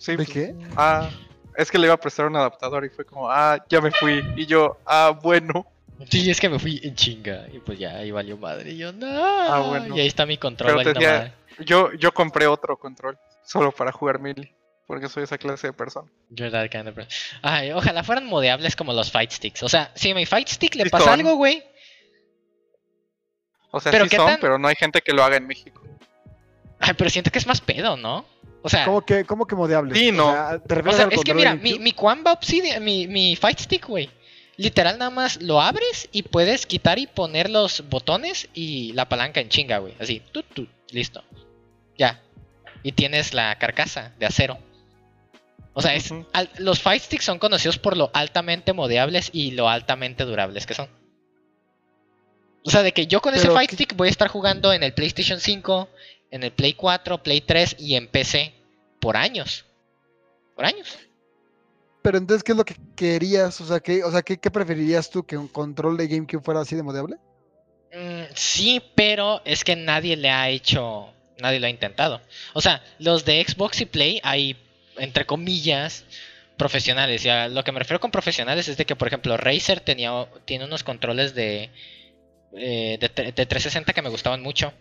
sí, 0.00 0.12
¿De 0.12 0.16
pues, 0.16 0.30
qué? 0.30 0.54
Ah, 0.76 1.08
es 1.56 1.70
que 1.70 1.78
le 1.78 1.86
iba 1.86 1.94
a 1.94 2.00
prestar 2.00 2.26
un 2.26 2.34
adaptador 2.36 2.84
y 2.84 2.88
fue 2.88 3.04
como, 3.04 3.30
ah, 3.30 3.64
ya 3.68 3.80
me 3.80 3.90
fui. 3.92 4.24
Y 4.36 4.46
yo, 4.46 4.78
ah, 4.86 5.16
bueno. 5.22 5.66
Sí, 6.10 6.30
es 6.30 6.40
que 6.40 6.48
me 6.48 6.58
fui 6.58 6.80
en 6.82 6.94
chinga. 6.96 7.46
Y 7.52 7.58
pues 7.58 7.78
ya, 7.78 7.96
ahí 7.96 8.10
valió 8.10 8.36
madre. 8.38 8.72
Y 8.72 8.78
yo, 8.78 8.92
no. 8.92 9.06
Ah, 9.52 9.60
bueno. 9.60 9.94
Y 9.96 10.00
ahí 10.00 10.06
está 10.06 10.24
mi 10.26 10.38
control 10.38 10.68
Pero 10.72 10.78
te 10.80 10.84
valiendo 10.94 11.00
decía- 11.00 11.34
madre. 11.58 11.64
Yo, 11.66 11.92
yo 11.92 12.12
compré 12.12 12.46
otro 12.46 12.78
control 12.78 13.18
solo 13.44 13.70
para 13.70 13.92
jugar 13.92 14.18
Melee. 14.18 14.54
Porque 14.86 15.08
soy 15.08 15.22
esa 15.22 15.38
clase 15.38 15.68
de 15.68 15.72
persona. 15.72 16.10
You're 16.30 16.50
that 16.50 16.68
kind 16.70 16.88
of 16.88 16.94
person. 16.96 17.12
Ay, 17.42 17.70
ojalá 17.70 18.02
fueran 18.02 18.26
modeables 18.26 18.74
como 18.74 18.92
los 18.92 19.12
fight 19.12 19.30
sticks. 19.30 19.62
O 19.62 19.68
sea, 19.68 19.92
si 19.94 20.10
a 20.10 20.14
mi 20.16 20.26
fight 20.26 20.48
stick 20.48 20.74
le 20.74 20.82
Sí 20.84 20.90
pasa 20.90 21.04
son. 21.04 21.12
algo, 21.12 21.36
güey. 21.36 21.62
O 23.70 23.80
sea, 23.80 23.92
Pero 23.92 24.04
sí 24.04 24.10
¿qué 24.10 24.16
son, 24.16 24.26
tan- 24.26 24.40
pero 24.40 24.58
no 24.58 24.66
hay 24.66 24.74
gente 24.74 25.00
que 25.00 25.12
lo 25.12 25.22
haga 25.22 25.36
en 25.36 25.46
México. 25.46 25.82
Ay, 26.80 26.94
pero 26.96 27.08
siento 27.10 27.30
que 27.30 27.38
es 27.38 27.46
más 27.46 27.60
pedo, 27.60 27.96
¿no? 27.96 28.24
O 28.62 28.68
sea, 28.68 28.84
¿Cómo 28.84 29.00
que, 29.02 29.24
cómo 29.24 29.46
que 29.46 29.54
modeable? 29.56 29.94
Sí, 29.94 30.12
no. 30.12 30.26
¿Te 30.66 30.80
o 30.80 30.92
sea 30.92 31.08
es 31.10 31.20
que 31.24 31.34
mira, 31.34 31.54
mi, 31.54 31.78
mi 31.78 31.92
Quamba 31.92 32.32
Obsidian, 32.32 32.82
mi, 32.84 33.06
mi 33.06 33.34
fight 33.36 33.58
stick, 33.58 33.86
güey. 33.86 34.10
Literal, 34.56 34.98
nada 34.98 35.10
más 35.10 35.40
lo 35.40 35.62
abres 35.62 36.08
y 36.12 36.22
puedes 36.22 36.66
quitar 36.66 36.98
y 36.98 37.06
poner 37.06 37.48
los 37.48 37.88
botones 37.88 38.48
y 38.52 38.92
la 38.92 39.08
palanca 39.08 39.40
en 39.40 39.48
chinga, 39.48 39.78
güey. 39.78 39.94
Así, 39.98 40.20
tut, 40.32 40.44
tut, 40.52 40.68
listo. 40.90 41.24
Ya. 41.96 42.20
Y 42.82 42.92
tienes 42.92 43.32
la 43.32 43.56
carcasa 43.58 44.12
de 44.18 44.26
acero. 44.26 44.58
O 45.72 45.80
sea, 45.80 45.94
es, 45.94 46.12
al- 46.34 46.50
los 46.58 46.80
fight 46.82 47.02
sticks 47.02 47.24
son 47.24 47.38
conocidos 47.38 47.78
por 47.78 47.96
lo 47.96 48.10
altamente 48.12 48.74
modeables 48.74 49.30
y 49.32 49.52
lo 49.52 49.70
altamente 49.70 50.24
durables 50.24 50.66
que 50.66 50.74
son. 50.74 50.88
O 52.64 52.70
sea, 52.70 52.82
de 52.82 52.92
que 52.92 53.06
yo 53.06 53.22
con 53.22 53.34
ese 53.34 53.48
fight 53.50 53.70
¿qué- 53.70 53.76
stick 53.76 53.96
voy 53.96 54.08
a 54.08 54.10
estar 54.10 54.28
jugando 54.28 54.72
en 54.74 54.82
el 54.82 54.92
PlayStation 54.92 55.40
5, 55.40 55.88
en 56.30 56.42
el 56.42 56.52
Play 56.52 56.74
4, 56.74 57.22
Play 57.22 57.40
3 57.40 57.76
y 57.78 57.94
en 57.94 58.08
PC 58.08 58.54
por 59.00 59.16
años. 59.16 59.64
Por 60.54 60.64
años. 60.64 60.98
Pero 62.02 62.18
entonces, 62.18 62.42
¿qué 62.42 62.52
es 62.52 62.58
lo 62.58 62.64
que 62.64 62.76
querías? 62.96 63.60
O 63.60 63.66
sea, 63.66 63.80
¿qué, 63.80 64.02
o 64.04 64.10
sea, 64.10 64.22
¿qué, 64.22 64.38
qué 64.38 64.50
preferirías 64.50 65.10
tú? 65.10 65.24
¿Que 65.24 65.36
un 65.36 65.48
control 65.48 65.96
de 65.96 66.08
GameCube 66.08 66.42
fuera 66.42 66.60
así 66.60 66.74
de 66.74 66.82
modeable? 66.82 67.16
Mm, 67.92 68.32
sí, 68.34 68.82
pero 68.94 69.42
es 69.44 69.64
que 69.64 69.76
nadie 69.76 70.16
le 70.16 70.30
ha 70.30 70.48
hecho, 70.48 71.12
nadie 71.38 71.60
lo 71.60 71.66
ha 71.66 71.70
intentado. 71.70 72.20
O 72.54 72.60
sea, 72.60 72.82
los 72.98 73.24
de 73.24 73.44
Xbox 73.46 73.80
y 73.82 73.86
Play 73.86 74.20
hay, 74.22 74.56
entre 74.96 75.26
comillas, 75.26 76.04
profesionales. 76.56 77.24
Y 77.24 77.28
a 77.28 77.48
lo 77.48 77.64
que 77.64 77.72
me 77.72 77.80
refiero 77.80 78.00
con 78.00 78.10
profesionales 78.10 78.68
es 78.68 78.76
de 78.76 78.86
que, 78.86 78.96
por 78.96 79.08
ejemplo, 79.08 79.36
Razer 79.36 79.80
tenía, 79.80 80.26
tiene 80.46 80.64
unos 80.64 80.84
controles 80.84 81.34
de, 81.34 81.70
eh, 82.54 82.98
de, 82.98 83.32
de 83.32 83.46
360 83.46 83.92
que 83.92 84.02
me 84.02 84.08
gustaban 84.08 84.42
mucho. 84.42 84.72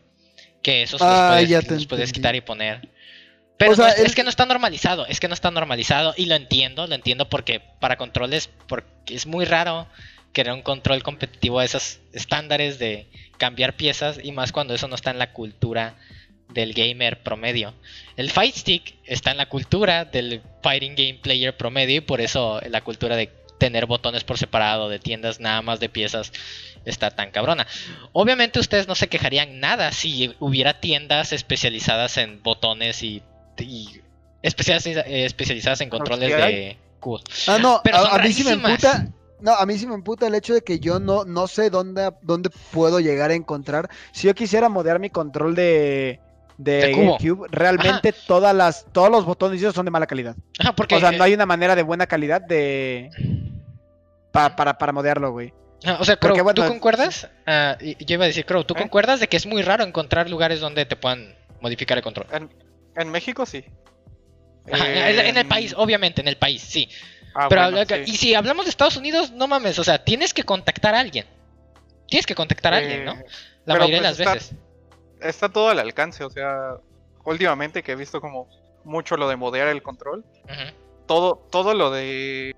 Que 0.62 0.84
esos 0.84 1.00
los 1.00 1.10
Ah, 1.10 1.40
puedes, 1.88 1.90
los 1.90 2.12
quitar 2.12 2.36
y 2.36 2.42
poner. 2.42 2.88
Pero 3.58 3.74
O 3.74 3.76
sea, 3.76 3.88
no, 3.88 3.94
es, 3.94 4.16
que 4.16 4.24
no 4.24 4.30
está 4.30 4.46
normalizado, 4.46 5.06
es 5.06 5.20
que 5.20 5.28
no 5.28 5.34
está 5.34 5.52
normalizado 5.52 6.14
y 6.16 6.28
lo 6.28 6.36
entiendo, 6.36 6.88
lo 6.88 6.96
entiendo 6.96 7.28
porque 7.28 7.60
para 7.60 7.98
controles 7.98 8.50
porque 8.68 9.16
es 9.16 9.26
muy 9.26 9.44
raro 9.44 9.86
querer 10.32 10.54
un 10.54 10.62
control 10.62 11.04
competitivo 11.04 11.60
de 11.60 11.66
esos 11.66 12.00
estándares 12.14 12.80
de 12.80 13.08
cambiar 13.38 13.76
piezas 13.76 14.20
y 14.24 14.32
más 14.32 14.54
cuando 14.54 14.74
eso 14.74 14.88
no 14.88 14.96
está 14.96 15.12
en 15.12 15.20
la 15.20 15.34
cultura 15.34 15.96
del 16.54 16.74
gamer 16.74 17.22
promedio. 17.22 17.74
El 18.16 18.30
fight 18.30 18.56
stick 18.56 18.96
está 19.06 19.32
en 19.32 19.38
la 19.38 19.48
cultura 19.48 20.06
del 20.06 20.42
fighting 20.64 20.96
game 20.96 21.20
player 21.22 21.56
promedio 21.56 21.98
y 21.98 22.02
por 22.02 22.22
eso 22.22 22.62
la 22.70 22.82
cultura 22.82 23.16
de 23.16 23.30
tener 23.60 23.86
botones 23.86 24.24
por 24.24 24.40
separado 24.40 24.90
de 24.90 24.98
tiendas 24.98 25.40
nada 25.40 25.62
más 25.62 25.80
de 25.80 25.90
piezas 25.90 26.32
está 26.86 27.12
tan 27.12 27.32
cabrona. 27.32 27.68
Obviamente 28.14 28.60
ustedes 28.60 28.88
no 28.88 28.96
se 28.96 29.08
quejarían 29.08 29.60
nada 29.60 29.92
si 29.92 30.36
hubiera 30.40 30.80
tiendas 30.80 31.34
especializadas 31.34 32.18
en 32.18 32.42
botones 32.42 33.04
y, 33.04 33.22
y 33.60 34.02
especializadas, 34.42 35.08
eh, 35.08 35.26
especializadas 35.26 35.82
en 35.82 35.90
controles 35.90 36.30
de 36.30 36.78
cubos. 37.00 37.24
Ah, 37.48 37.60
no, 37.62 37.82
Pero 37.84 37.98
a, 37.98 38.18
mí 38.20 38.34
sí 38.34 38.44
me 38.44 38.52
emputa. 38.52 39.08
No, 39.42 39.54
a 39.54 39.66
mí 39.66 39.78
sí 39.78 39.88
me 39.88 39.94
emputa 39.94 40.28
el 40.28 40.36
hecho 40.36 40.54
de 40.54 40.62
que 40.62 40.80
yo 40.80 41.00
no, 41.00 41.24
no 41.24 41.48
sé 41.48 41.70
dónde, 41.70 42.12
dónde 42.22 42.50
puedo 42.72 43.00
llegar 43.00 43.32
a 43.32 43.36
encontrar. 43.36 43.90
Si 44.12 44.28
yo 44.28 44.36
quisiera 44.36 44.68
modear 44.68 45.00
mi 45.00 45.10
control 45.10 45.56
de, 45.56 46.20
de, 46.58 46.88
De 46.88 46.92
cubo. 46.92 47.18
GameCube, 47.18 47.48
realmente 47.50 48.14
todas 48.28 48.54
las, 48.54 48.86
todos 48.92 49.10
los 49.10 49.26
botones 49.26 49.62
son 49.74 49.86
de 49.86 49.92
mala 49.92 50.08
calidad. 50.08 50.36
Ajá, 50.60 50.74
porque, 50.76 50.96
o 50.96 51.00
sea, 51.00 51.12
eh, 51.12 51.18
no 51.18 51.24
hay 51.24 51.34
una 51.34 51.46
manera 51.46 51.74
de 51.76 51.84
buena 51.84 52.06
calidad 52.06 52.42
de 52.42 53.10
pa- 54.32 54.56
para, 54.56 54.78
para 54.78 54.92
modearlo, 54.92 55.32
güey. 55.32 55.54
Ah, 55.86 55.98
O 56.00 56.06
sea, 56.06 56.18
Crow, 56.18 56.32
Porque, 56.32 56.42
bueno, 56.42 56.62
¿tú 56.62 56.68
concuerdas? 56.68 57.30
Ah, 57.48 57.78
yo 57.80 57.96
iba 58.16 58.26
a 58.26 58.28
decir, 58.28 58.46
Crow, 58.46 58.64
¿tú 58.64 58.74
¿Eh? 58.74 58.78
concuerdas 58.78 59.20
de 59.20 59.28
que 59.30 59.38
es 59.38 59.46
muy 59.46 59.62
raro 59.62 59.84
encontrar 59.84 60.30
lugares 60.30 60.60
donde 60.60 60.86
te 60.86 60.96
puedan 60.96 61.36
modificar 61.62 61.98
el 61.98 62.04
control? 62.04 62.28
En, 62.32 62.50
en 62.96 63.10
México 63.10 63.46
sí. 63.46 63.64
Ajá, 64.72 64.88
en, 64.90 65.20
en 65.20 65.20
el 65.30 65.38
En- 65.38 65.48
país, 65.48 65.74
obviamente, 65.78 66.22
en 66.22 66.28
el 66.28 66.38
país, 66.38 66.62
sí. 66.62 66.90
Ah, 67.34 67.48
Pero 67.50 67.62
bueno, 67.64 67.78
habla- 67.80 68.06
sí. 68.06 68.12
y 68.12 68.18
si 68.18 68.36
hablamos 68.36 68.66
de 68.66 68.72
Estados 68.72 68.98
Unidos, 68.98 69.32
no 69.32 69.48
mames, 69.48 69.80
o 69.80 69.84
sea, 69.84 70.04
tienes 70.04 70.34
que 70.34 70.44
contactar 70.44 70.96
a 70.96 71.00
alguien. 71.00 71.26
Tienes 72.08 72.26
que 72.26 72.36
contactar 72.36 72.74
a 72.74 72.78
alguien, 72.78 73.06
¿no? 73.06 73.14
Eh, 73.14 73.26
La 73.66 73.76
mayoría 73.76 73.98
de 74.02 74.08
pues 74.08 74.10
las 74.12 74.20
está- 74.20 74.34
veces. 74.34 74.56
Está 75.22 75.50
todo 75.50 75.70
al 75.70 75.80
alcance, 75.80 76.24
o 76.24 76.30
sea, 76.30 76.76
últimamente 77.24 77.84
que 77.84 77.92
he 77.92 77.96
visto 77.96 78.20
como 78.20 78.48
mucho 78.84 79.16
lo 79.18 79.28
de 79.30 79.36
modear 79.36 79.68
el 79.68 79.84
control, 79.84 80.26
todo, 81.06 81.36
todo 81.52 81.74
lo 81.74 81.92
de 81.92 82.56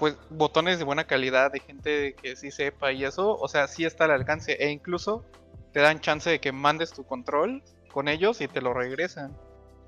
pues 0.00 0.16
botones 0.30 0.78
de 0.78 0.84
buena 0.84 1.04
calidad 1.04 1.52
de 1.52 1.60
gente 1.60 2.14
que 2.20 2.34
sí 2.34 2.50
sepa 2.50 2.90
y 2.90 3.04
eso, 3.04 3.36
o 3.36 3.46
sea, 3.46 3.68
sí 3.68 3.84
está 3.84 4.06
al 4.06 4.10
alcance 4.12 4.52
e 4.58 4.70
incluso 4.70 5.24
te 5.72 5.78
dan 5.80 6.00
chance 6.00 6.28
de 6.28 6.40
que 6.40 6.50
mandes 6.50 6.90
tu 6.92 7.04
control 7.04 7.62
con 7.92 8.08
ellos 8.08 8.40
y 8.40 8.48
te 8.48 8.60
lo 8.60 8.74
regresan 8.74 9.36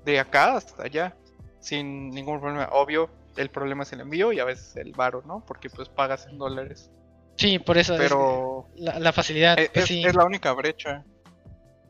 de 0.05 0.19
acá 0.19 0.55
hasta 0.55 0.83
allá 0.83 1.17
sin 1.59 2.11
ningún 2.11 2.39
problema. 2.39 2.69
Obvio, 2.71 3.09
el 3.35 3.49
problema 3.49 3.83
es 3.83 3.91
el 3.93 4.01
envío 4.01 4.31
y 4.31 4.39
a 4.39 4.45
veces 4.45 4.75
el 4.77 4.91
varo, 4.93 5.23
¿no? 5.25 5.43
Porque 5.45 5.69
pues 5.69 5.89
pagas 5.89 6.27
en 6.27 6.37
dólares. 6.37 6.91
Sí, 7.37 7.57
por 7.57 7.77
eso 7.77 7.95
es- 7.95 7.99
Pero 7.99 8.67
la, 8.75 8.99
la 8.99 9.11
facilidad, 9.11 9.57
es, 9.57 9.69
pues 9.71 9.83
es- 9.83 9.87
sí. 9.89 10.03
es 10.05 10.15
la 10.15 10.25
única 10.25 10.53
brecha. 10.53 11.03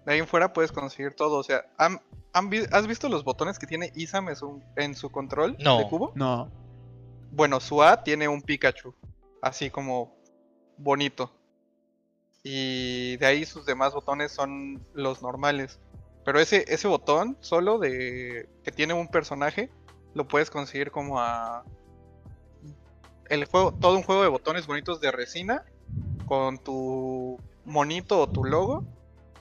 De 0.06 0.14
ahí 0.14 0.20
en 0.20 0.28
fuera 0.28 0.54
puedes 0.54 0.72
conseguir 0.72 1.14
todo. 1.14 1.38
O 1.38 1.44
sea, 1.44 1.66
¿han- 1.78 2.00
han 2.32 2.50
vi- 2.50 2.66
¿has 2.72 2.88
visto 2.88 3.10
los 3.10 3.24
botones 3.26 3.60
que 3.60 3.68
tiene 3.68 3.92
Isam 3.96 4.30
en 4.30 4.36
su, 4.38 4.62
en 4.78 4.96
su 4.96 5.10
control 5.12 5.58
No. 5.60 5.80
de 5.80 5.88
cubo? 5.90 6.12
No. 6.16 6.50
Bueno, 7.36 7.60
su 7.60 7.82
A 7.82 8.04
tiene 8.04 8.28
un 8.28 8.42
Pikachu, 8.44 8.94
así 9.42 9.70
como 9.72 10.16
bonito. 10.78 11.32
Y 12.44 13.18
de 13.18 13.26
ahí 13.26 13.46
sus 13.46 13.66
demás 13.66 13.94
botones 13.94 14.32
son 14.32 14.82
los 14.94 15.22
normales. 15.24 15.80
Pero 16.26 16.40
ese, 16.40 16.64
ese 16.68 16.88
botón 16.88 17.38
solo 17.42 17.80
de 17.80 18.48
que 18.64 18.72
tiene 18.72 18.94
un 18.94 19.08
personaje 19.08 19.70
lo 20.14 20.28
puedes 20.28 20.52
conseguir 20.52 20.92
como 20.92 21.20
a 21.20 21.64
el 23.30 23.46
juego, 23.46 23.72
todo 23.74 23.98
un 23.98 24.04
juego 24.04 24.22
de 24.22 24.28
botones 24.30 24.68
bonitos 24.68 25.02
de 25.02 25.12
resina 25.12 25.64
con 26.28 26.60
tu 26.60 27.40
monito 27.66 28.22
o 28.22 28.30
tu 28.30 28.44
logo 28.44 28.84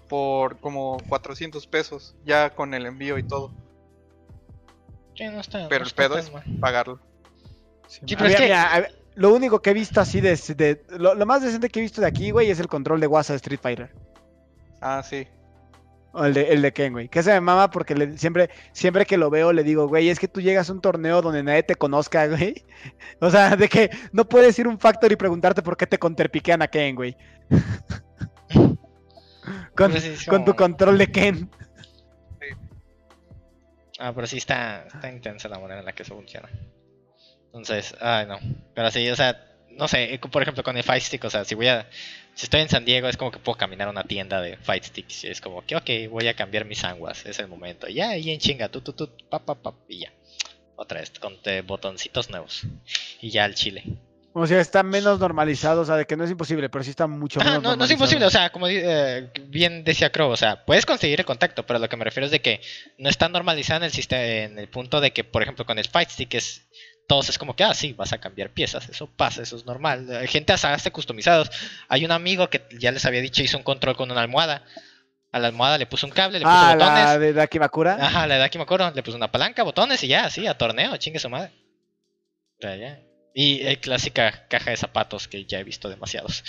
por 0.09 0.59
como 0.61 0.97
400 1.09 1.67
pesos 1.67 2.15
ya 2.25 2.51
con 2.55 2.73
el 2.75 2.87
envío 2.87 3.19
y 3.19 3.23
todo, 3.23 3.51
Sí, 5.15 5.25
no 5.25 5.41
está- 5.41 5.59
no 5.65 5.69
pero 5.69 5.85
el 5.85 5.91
pedo 5.93 6.17
es 6.17 6.33
mal. 6.33 6.45
pagarlo. 6.61 7.01
Sí, 7.87 8.01
A 8.03 8.19
pero 8.19 8.25
mí- 8.25 8.31
es 8.33 8.37
que- 8.37 8.43
mira, 8.45 8.77
a- 8.77 8.87
lo 9.15 9.35
único 9.35 9.61
que 9.61 9.71
he 9.71 9.75
visto 9.75 10.01
así 10.01 10.21
de, 10.21 10.35
de- 10.57 10.83
lo, 10.99 11.15
lo 11.15 11.27
más 11.27 11.43
decente 11.43 11.69
que 11.69 11.81
he 11.81 11.83
visto 11.83 12.01
de 12.01 12.07
aquí, 12.07 12.31
güey, 12.31 12.51
es 12.51 12.59
el 12.61 12.69
control 12.69 13.01
de 13.01 13.07
WhatsApp 13.07 13.37
Street 13.37 13.61
Fighter. 13.63 13.91
Ah, 14.81 15.03
sí. 15.05 15.27
O 16.15 16.25
el 16.27 16.35
de, 16.35 16.49
el 16.53 16.61
de 16.63 16.73
Ken, 16.73 16.93
güey. 16.93 17.09
Que 17.09 17.23
se 17.23 17.33
me 17.33 17.41
mama 17.41 17.71
porque 17.71 17.95
le- 17.95 18.19
siempre, 18.19 18.51
siempre 18.73 19.07
que 19.07 19.17
lo 19.17 19.31
veo 19.31 19.53
le 19.53 19.65
digo, 19.65 19.89
güey, 19.89 20.11
es 20.11 20.19
que 20.19 20.29
tú 20.29 20.41
llegas 20.43 20.69
a 20.69 20.73
un 20.73 20.81
torneo 20.81 21.23
donde 21.23 21.43
nadie 21.43 21.63
te 21.63 21.75
conozca, 21.75 22.27
güey. 22.29 22.65
O 23.21 23.31
sea, 23.31 23.57
de 23.57 23.69
que 23.69 23.91
no 24.13 24.29
puedes 24.29 24.59
ir 24.59 24.67
a 24.67 24.69
un 24.71 24.79
factor 24.79 25.11
y 25.13 25.17
preguntarte 25.17 25.63
por 25.63 25.77
qué 25.77 25.87
te 25.87 25.99
contrapiquean 25.99 26.61
a 26.63 26.69
Ken, 26.69 26.95
güey. 26.97 27.17
con, 28.55 28.79
Pero 29.77 30.01
sí 30.01 30.09
es 30.09 30.27
con 30.27 30.45
tu 30.45 30.55
control 30.55 30.99
de 30.99 31.11
Ken. 31.11 31.51
Ah, 33.99 34.13
pero 34.15 34.27
sí 34.27 34.39
está, 34.39 34.85
está 34.87 35.11
intensa 35.11 35.49
la 35.49 35.59
manera 35.59 35.81
en 35.81 35.87
la 35.87 35.93
que 35.93 36.03
eso 36.03 36.15
funciona. 36.15 36.49
Entonces, 37.53 37.95
ay 38.01 38.27
no. 38.27 38.39
Pero 38.75 38.91
sí, 38.91 39.09
o 39.11 39.17
sea, 39.17 39.39
no 39.77 39.89
sé, 39.89 40.15
eh, 40.15 40.19
por 40.19 40.43
ejemplo 40.43 40.63
con 40.63 40.77
el 40.77 40.83
Fight 40.83 41.03
Stick, 41.03 41.25
o 41.25 41.31
sea, 41.31 41.45
si 41.45 41.55
voy 41.55 41.69
a. 41.69 41.89
Si 42.35 42.47
estoy 42.47 42.63
en 42.63 42.71
San 42.71 42.87
Diego, 42.87 43.09
es 43.09 43.19
como 43.19 43.31
que 43.31 43.39
puedo 43.39 43.59
caminar 43.59 43.89
a 43.89 43.91
una 43.91 44.05
tienda 44.05 44.41
de 44.41 44.57
Fight 44.57 44.85
Sticks. 44.85 45.25
Y 45.25 45.29
es 45.29 45.43
como 45.43 45.65
que, 45.67 45.77
ok, 45.77 45.91
voy 46.11 46.29
a 46.29 46.35
cambiar 46.35 46.65
mis 46.65 46.83
anguas, 46.83 47.27
es 47.27 47.39
el 47.39 47.49
momento. 47.49 47.89
Y 47.89 47.95
ya, 47.95 48.17
y 48.17 48.31
en 48.31 48.41
chinga, 48.41 48.69
tu, 48.71 48.81
tu, 48.81 48.95
tu, 48.95 49.11
pa, 49.29 49.39
pa, 49.39 49.55
pa, 49.55 49.75
y 49.87 50.01
ya. 50.01 50.13
Otra 50.77 51.01
vez, 51.01 51.11
con 51.21 51.37
eh, 51.45 51.63
botoncitos 51.65 52.31
nuevos. 52.31 52.63
Y 53.21 53.31
ya 53.31 53.45
al 53.45 53.55
chile. 53.55 53.85
O 54.35 54.47
sea, 54.47 54.61
está 54.61 54.83
menos 54.83 55.21
normalizado, 55.21 55.83
o 55.83 55.85
sea, 55.85 55.97
de 55.97 56.07
que 56.07 56.17
no 56.17 56.25
es 56.25 56.31
imposible, 56.31 56.71
pero 56.71 56.83
sí 56.83 56.89
está 56.89 57.07
mucho 57.07 57.39
menos 57.39 57.63
no, 57.63 57.77
no 57.77 57.85
es 57.85 57.91
imposible, 57.91 58.25
o 58.25 58.31
sea, 58.31 58.51
como 58.51 58.67
eh, 58.67 59.31
bien 59.49 59.85
decía 59.85 60.11
Crow, 60.11 60.31
o 60.31 60.37
sea, 60.39 60.65
puedes 60.65 60.87
conseguir 60.87 61.21
el 61.21 61.27
contacto, 61.27 61.67
pero 61.67 61.79
lo 61.79 61.87
que 61.87 61.99
me 61.99 62.05
refiero 62.05 62.25
es 62.25 62.33
de 62.33 62.41
que 62.41 62.63
no 62.97 63.11
está 63.11 63.29
normalizado 63.29 63.81
en 63.81 63.85
el 63.85 63.93
sistema, 63.93 64.23
en 64.23 64.59
el 64.59 64.69
punto 64.69 65.03
de 65.03 65.13
que, 65.13 65.23
por 65.23 65.43
ejemplo, 65.43 65.67
con 65.67 65.79
el 65.79 65.87
Fight 65.87 66.09
Stick 66.09 66.33
es 66.35 66.65
todos 67.07 67.29
es 67.29 67.39
como 67.39 67.55
que, 67.55 67.65
ah, 67.65 67.75
sí, 67.75 67.93
vas 67.93 68.13
a 68.13 68.19
cambiar 68.19 68.51
piezas, 68.51 68.89
eso 68.89 69.07
pasa, 69.07 69.43
eso 69.43 69.57
es 69.57 69.67
normal. 69.67 70.09
Hay 70.17 70.29
gente 70.29 70.53
hasta 70.53 70.73
hace 70.73 70.91
customizados. 70.91 71.51
Hay 71.89 72.05
un 72.05 72.11
amigo 72.13 72.49
que 72.49 72.63
ya 72.79 72.91
les 72.93 73.05
había 73.05 73.21
dicho 73.21 73.43
hizo 73.43 73.59
un 73.59 73.65
control 73.65 73.97
con 73.97 74.11
una 74.11 74.21
almohada. 74.21 74.65
A 75.33 75.39
la 75.39 75.49
almohada 75.49 75.79
le 75.79 75.87
puso 75.87 76.07
un 76.07 76.13
cable, 76.13 76.39
le 76.39 76.45
puso 76.45 76.55
Ah, 76.55 76.75
botones. 76.75 77.05
la 77.05 77.19
de 77.19 77.33
Daki 77.33 77.59
Bakura. 77.59 77.95
Ajá, 77.95 78.27
la 78.27 78.37
de 78.37 78.45
acuerdo, 78.45 78.91
le 78.95 79.03
puso 79.03 79.17
una 79.17 79.33
palanca, 79.33 79.63
botones 79.63 80.03
y 80.05 80.09
ya, 80.09 80.27
así, 80.27 80.47
a 80.47 80.59
torneo, 80.59 80.97
chingue 80.99 81.19
su 81.19 81.31
madre. 81.31 81.51
O 82.59 82.63
sea, 82.63 82.77
ya. 82.77 83.01
Y 83.35 83.67
eh, 83.67 83.79
clásica 83.79 84.47
caja 84.49 84.71
de 84.71 84.77
zapatos 84.77 85.29
que 85.29 85.47
ya 85.47 85.59
he 85.59 85.65
visto 85.65 85.89
demasiados. 85.89 86.45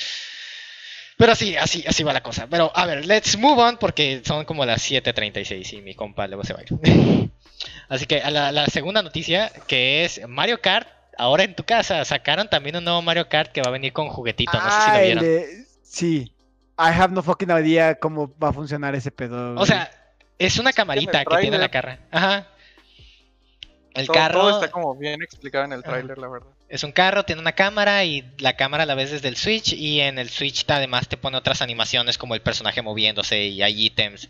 Pero 1.17 1.35
sí, 1.35 1.55
así, 1.55 1.83
así 1.87 2.03
va 2.03 2.11
la 2.13 2.23
cosa. 2.23 2.47
Pero 2.49 2.71
a 2.75 2.85
ver, 2.85 3.05
let's 3.05 3.37
move 3.37 3.61
on 3.61 3.77
porque 3.77 4.21
son 4.25 4.45
como 4.45 4.65
las 4.65 4.89
7.36 4.89 5.73
y 5.77 5.81
mi 5.81 5.93
compa 5.95 6.27
luego 6.27 6.43
se 6.43 6.53
va 6.53 6.59
a 6.59 6.63
ir. 6.63 7.29
Así 7.89 8.05
que 8.07 8.21
a 8.21 8.29
la, 8.31 8.51
la 8.51 8.65
segunda 8.65 9.01
noticia 9.03 9.51
que 9.67 10.03
es 10.05 10.21
Mario 10.27 10.59
Kart. 10.61 10.87
Ahora 11.17 11.43
en 11.43 11.55
tu 11.55 11.63
casa 11.63 12.03
sacaron 12.05 12.49
también 12.49 12.75
un 12.75 12.83
nuevo 12.83 13.01
Mario 13.03 13.29
Kart 13.29 13.51
que 13.51 13.61
va 13.61 13.67
a 13.67 13.71
venir 13.71 13.93
con 13.93 14.09
juguetito. 14.09 14.51
No 14.57 14.63
sé 14.63 14.69
si 14.69 14.89
Ah, 14.89 14.93
lo 14.93 14.99
el 14.99 15.05
vieron. 15.05 15.23
de- 15.23 15.65
Sí. 15.83 16.33
I 16.79 16.89
have 16.89 17.13
no 17.13 17.21
fucking 17.21 17.51
idea 17.51 17.95
cómo 17.95 18.33
va 18.43 18.49
a 18.49 18.53
funcionar 18.53 18.95
ese 18.95 19.11
pedo. 19.11 19.53
O 19.55 19.65
sea, 19.65 19.91
es 20.39 20.57
una 20.57 20.73
camarita 20.73 21.23
que 21.23 21.37
tiene 21.37 21.59
la 21.59 21.69
carra. 21.69 21.99
Ajá. 22.09 22.47
El 23.93 24.07
todo, 24.07 24.15
carro. 24.15 24.39
todo 24.39 24.49
está 24.63 24.71
como 24.71 24.95
bien 24.95 25.21
explicado 25.21 25.65
en 25.65 25.73
el 25.73 25.83
tráiler, 25.83 26.17
la 26.17 26.27
verdad. 26.27 26.47
Es 26.73 26.83
un 26.83 26.91
carro, 26.91 27.23
tiene 27.23 27.39
una 27.39 27.51
cámara 27.51 28.03
y 28.03 28.23
la 28.39 28.55
cámara 28.55 28.87
la 28.87 28.95
ves 28.95 29.11
desde 29.11 29.27
el 29.27 29.37
Switch 29.37 29.73
y 29.73 29.99
en 30.01 30.17
el 30.17 30.29
Switch 30.31 30.65
además 30.67 31.07
te 31.07 31.17
pone 31.17 31.37
otras 31.37 31.61
animaciones 31.61 32.17
como 32.17 32.33
el 32.33 32.41
personaje 32.41 32.81
moviéndose 32.81 33.45
y 33.45 33.61
hay 33.61 33.85
ítems. 33.85 34.27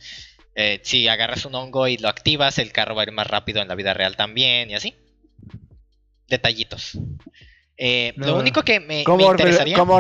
Eh, 0.54 0.82
si 0.84 1.08
agarras 1.08 1.46
un 1.46 1.56
hongo 1.56 1.88
y 1.88 1.96
lo 1.98 2.10
activas, 2.10 2.60
el 2.60 2.74
carro 2.74 2.96
va 2.96 3.04
a 3.04 3.06
ir 3.06 3.14
más 3.14 3.28
rápido 3.28 3.62
en 3.62 3.70
la 3.70 3.76
vida 3.76 3.94
real 3.94 4.18
también 4.18 4.70
y 4.70 4.76
así. 4.76 4.94
Detallitos. 6.28 6.98
Eh, 7.78 8.12
lo 8.18 8.38
único 8.38 8.62
que 8.64 8.82
me, 8.82 8.98
me 8.98 9.04
¿Cómo, 9.06 9.26
orbe- 9.26 9.32
interesaría... 9.40 9.78
cómo 9.78 9.96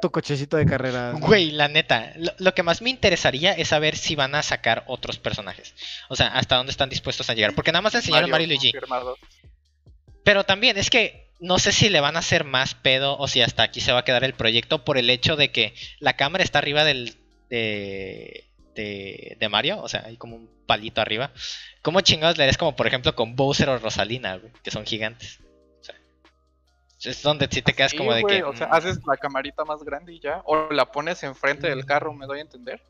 tu 0.00 0.10
cochecito 0.10 0.58
de 0.58 0.66
carrera? 0.66 1.12
Güey, 1.18 1.50
la 1.50 1.68
neta, 1.68 2.12
lo, 2.16 2.32
lo 2.38 2.52
que 2.54 2.62
más 2.62 2.82
me 2.82 2.90
interesaría 2.90 3.52
es 3.52 3.68
saber 3.68 3.96
si 3.96 4.16
van 4.16 4.34
a 4.34 4.42
sacar 4.42 4.84
otros 4.86 5.18
personajes. 5.18 5.74
O 6.10 6.14
sea, 6.14 6.28
hasta 6.28 6.56
dónde 6.56 6.72
están 6.72 6.90
dispuestos 6.90 7.30
a 7.30 7.34
llegar. 7.34 7.54
Porque 7.54 7.72
nada 7.72 7.80
más 7.80 7.94
enseñaron 7.94 8.28
Mario, 8.30 8.44
y 8.44 8.48
Luigi. 8.50 8.72
Pero 10.24 10.44
también 10.44 10.76
es 10.78 10.90
que 10.90 11.28
no 11.40 11.58
sé 11.58 11.72
si 11.72 11.88
le 11.90 12.00
van 12.00 12.16
a 12.16 12.20
hacer 12.20 12.44
más 12.44 12.74
pedo 12.74 13.18
o 13.18 13.28
si 13.28 13.42
hasta 13.42 13.62
aquí 13.62 13.80
se 13.80 13.92
va 13.92 14.00
a 14.00 14.04
quedar 14.04 14.24
el 14.24 14.34
proyecto 14.34 14.84
por 14.84 14.98
el 14.98 15.10
hecho 15.10 15.36
de 15.36 15.52
que 15.52 15.74
la 16.00 16.14
cámara 16.16 16.42
está 16.44 16.58
arriba 16.58 16.84
del 16.84 17.16
de, 17.50 18.44
de, 18.74 19.36
de 19.38 19.48
Mario, 19.48 19.80
o 19.82 19.88
sea, 19.88 20.04
hay 20.06 20.16
como 20.16 20.36
un 20.36 20.48
palito 20.66 21.00
arriba. 21.00 21.30
¿Cómo 21.82 22.00
chingados 22.00 22.38
le 22.38 22.44
eres 22.44 22.56
como 22.56 22.74
por 22.74 22.86
ejemplo 22.86 23.14
con 23.14 23.36
Bowser 23.36 23.68
o 23.68 23.78
Rosalina, 23.78 24.36
güey, 24.38 24.52
que 24.62 24.70
son 24.70 24.86
gigantes? 24.86 25.40
O 25.80 25.84
sea, 25.84 25.94
es 27.12 27.22
donde 27.22 27.48
sí 27.50 27.60
te 27.62 27.74
quedas 27.74 27.94
como 27.94 28.14
de 28.14 28.24
que 28.24 28.42
O 28.42 28.56
sea, 28.56 28.68
mm, 28.68 28.72
haces 28.72 28.98
la 29.06 29.16
camarita 29.18 29.64
más 29.64 29.82
grande 29.82 30.14
y 30.14 30.20
ya. 30.20 30.40
O 30.46 30.70
la 30.72 30.90
pones 30.90 31.22
enfrente 31.22 31.68
del 31.68 31.84
carro, 31.84 32.14
me 32.14 32.26
doy 32.26 32.38
a 32.38 32.42
entender. 32.42 32.80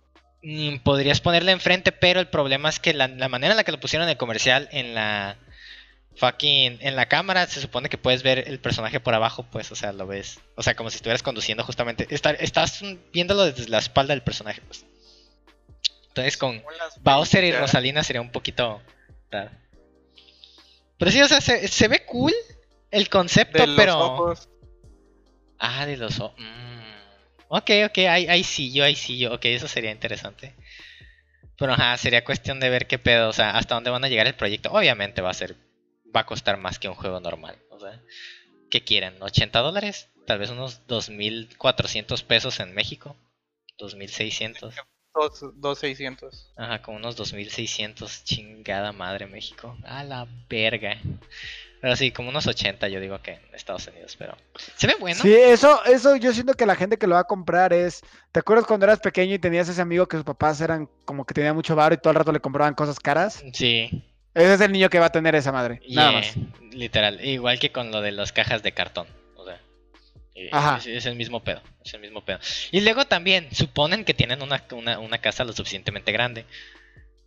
mm, 0.42 0.78
podrías 0.84 1.20
ponerle 1.20 1.52
enfrente, 1.52 1.92
pero 1.92 2.20
el 2.20 2.28
problema 2.28 2.68
es 2.68 2.78
que 2.78 2.94
la, 2.94 3.08
la 3.08 3.28
manera 3.28 3.52
en 3.54 3.56
la 3.56 3.64
que 3.64 3.72
lo 3.72 3.80
pusieron 3.80 4.06
en 4.06 4.12
el 4.12 4.16
comercial 4.16 4.68
en 4.72 4.94
la 4.94 5.36
fucking 6.16 6.78
en 6.80 6.96
la 6.96 7.06
cámara 7.06 7.46
se 7.46 7.60
supone 7.60 7.88
que 7.88 7.98
puedes 7.98 8.22
ver 8.22 8.44
el 8.48 8.60
personaje 8.60 9.00
por 9.00 9.14
abajo, 9.14 9.44
pues, 9.50 9.70
o 9.72 9.74
sea, 9.74 9.92
lo 9.92 10.06
ves, 10.06 10.38
o 10.56 10.62
sea, 10.62 10.74
como 10.74 10.90
si 10.90 10.96
estuvieras 10.96 11.22
conduciendo 11.22 11.64
justamente, 11.64 12.06
Está- 12.10 12.30
estás 12.32 12.82
viéndolo 13.12 13.44
desde 13.44 13.68
la 13.68 13.78
espalda 13.78 14.14
del 14.14 14.22
personaje, 14.22 14.60
pues. 14.66 14.84
Entonces 16.08 16.36
con 16.36 16.62
Bowser 17.00 17.42
y. 17.42 17.52
Rosalina 17.52 18.04
sería 18.04 18.20
un 18.20 18.30
poquito 18.30 18.80
raro. 19.30 19.50
Pero 20.98 21.10
sí, 21.10 21.20
o 21.20 21.26
sea, 21.28 21.40
se, 21.40 21.66
se 21.66 21.88
ve 21.88 22.04
cool 22.06 22.32
el 22.92 23.08
concepto, 23.08 23.58
De 23.58 23.66
los 23.66 23.76
pero 23.76 23.98
ojos. 23.98 24.48
Ah, 25.58 25.86
de 25.86 25.96
los 25.96 26.20
ojos. 26.20 26.36
Ok, 27.48 27.70
ok, 27.86 27.98
ahí, 28.08 28.26
ahí 28.28 28.44
sí 28.44 28.72
yo, 28.72 28.84
ahí 28.84 28.94
sí 28.94 29.18
yo. 29.18 29.34
Ok, 29.34 29.44
eso 29.46 29.66
sería 29.66 29.90
interesante. 29.90 30.54
Pero 31.58 31.72
ajá, 31.72 31.96
sería 31.98 32.24
cuestión 32.24 32.60
de 32.60 32.70
ver 32.70 32.86
qué 32.86 32.98
pedo, 32.98 33.28
o 33.28 33.32
sea, 33.32 33.50
hasta 33.56 33.74
dónde 33.74 33.90
van 33.90 34.04
a 34.04 34.08
llegar 34.08 34.26
el 34.28 34.34
proyecto. 34.34 34.70
Obviamente 34.72 35.20
va 35.20 35.30
a 35.30 35.34
ser, 35.34 35.56
va 36.14 36.20
a 36.20 36.26
costar 36.26 36.58
más 36.58 36.78
que 36.78 36.88
un 36.88 36.94
juego 36.94 37.20
normal. 37.20 37.58
O 37.70 37.78
sea, 37.78 38.00
¿qué 38.70 38.84
quieren? 38.84 39.18
¿80 39.20 39.62
dólares? 39.62 40.10
Tal 40.26 40.38
vez 40.38 40.50
unos 40.50 40.86
2.400 40.86 42.22
pesos 42.24 42.60
en 42.60 42.74
México. 42.74 43.16
2.600. 43.78 44.72
Dos, 45.14 45.44
dos 45.54 45.78
600. 45.78 46.52
Ajá, 46.56 46.82
como 46.82 46.96
unos 46.96 47.16
2.600. 47.16 48.24
Chingada 48.24 48.92
madre 48.92 49.26
México. 49.26 49.76
A 49.84 50.02
la 50.02 50.26
verga. 50.48 50.96
Pero 51.80 51.96
sí, 51.96 52.12
como 52.12 52.30
unos 52.30 52.46
80 52.46 52.88
yo 52.88 52.98
digo 52.98 53.20
que 53.20 53.32
en 53.32 53.54
Estados 53.54 53.86
Unidos, 53.88 54.16
pero... 54.18 54.34
Se 54.76 54.86
ve 54.86 54.94
bueno. 54.98 55.20
Sí, 55.20 55.34
eso, 55.34 55.84
eso 55.84 56.16
yo 56.16 56.32
siento 56.32 56.54
que 56.54 56.64
la 56.64 56.76
gente 56.76 56.96
que 56.96 57.06
lo 57.06 57.16
va 57.16 57.20
a 57.20 57.24
comprar 57.24 57.74
es. 57.74 58.00
¿Te 58.32 58.40
acuerdas 58.40 58.66
cuando 58.66 58.86
eras 58.86 59.00
pequeño 59.00 59.34
y 59.34 59.38
tenías 59.38 59.68
ese 59.68 59.82
amigo 59.82 60.06
que 60.06 60.16
sus 60.16 60.24
papás 60.24 60.60
eran 60.62 60.88
como 61.04 61.26
que 61.26 61.34
tenían 61.34 61.54
mucho 61.54 61.76
varo 61.76 61.94
y 61.94 61.98
todo 61.98 62.12
el 62.12 62.16
rato 62.16 62.32
le 62.32 62.40
compraban 62.40 62.74
cosas 62.74 62.98
caras? 62.98 63.44
Sí, 63.52 64.02
Ese 64.34 64.54
es 64.54 64.60
el 64.60 64.72
niño 64.72 64.90
que 64.90 64.98
va 64.98 65.06
a 65.06 65.12
tener 65.12 65.34
esa 65.34 65.52
madre. 65.52 65.80
Nada 65.88 66.12
más. 66.12 66.34
Literal, 66.72 67.24
igual 67.24 67.58
que 67.58 67.70
con 67.70 67.90
lo 67.90 68.00
de 68.00 68.12
las 68.12 68.32
cajas 68.32 68.62
de 68.62 68.72
cartón. 68.72 69.06
O 69.36 69.44
sea, 69.44 69.60
eh, 70.34 70.48
Ajá. 70.50 70.78
Es, 70.78 70.86
es 70.86 71.06
el 71.06 71.14
mismo 71.14 71.44
pedo. 71.44 71.62
Es 71.84 71.94
el 71.94 72.00
mismo 72.00 72.24
pedo. 72.24 72.40
Y 72.72 72.80
luego 72.80 73.04
también, 73.04 73.48
suponen 73.54 74.04
que 74.04 74.14
tienen 74.14 74.42
una, 74.42 74.64
una, 74.72 74.98
una 74.98 75.18
casa 75.18 75.44
lo 75.44 75.52
suficientemente 75.52 76.10
grande. 76.10 76.46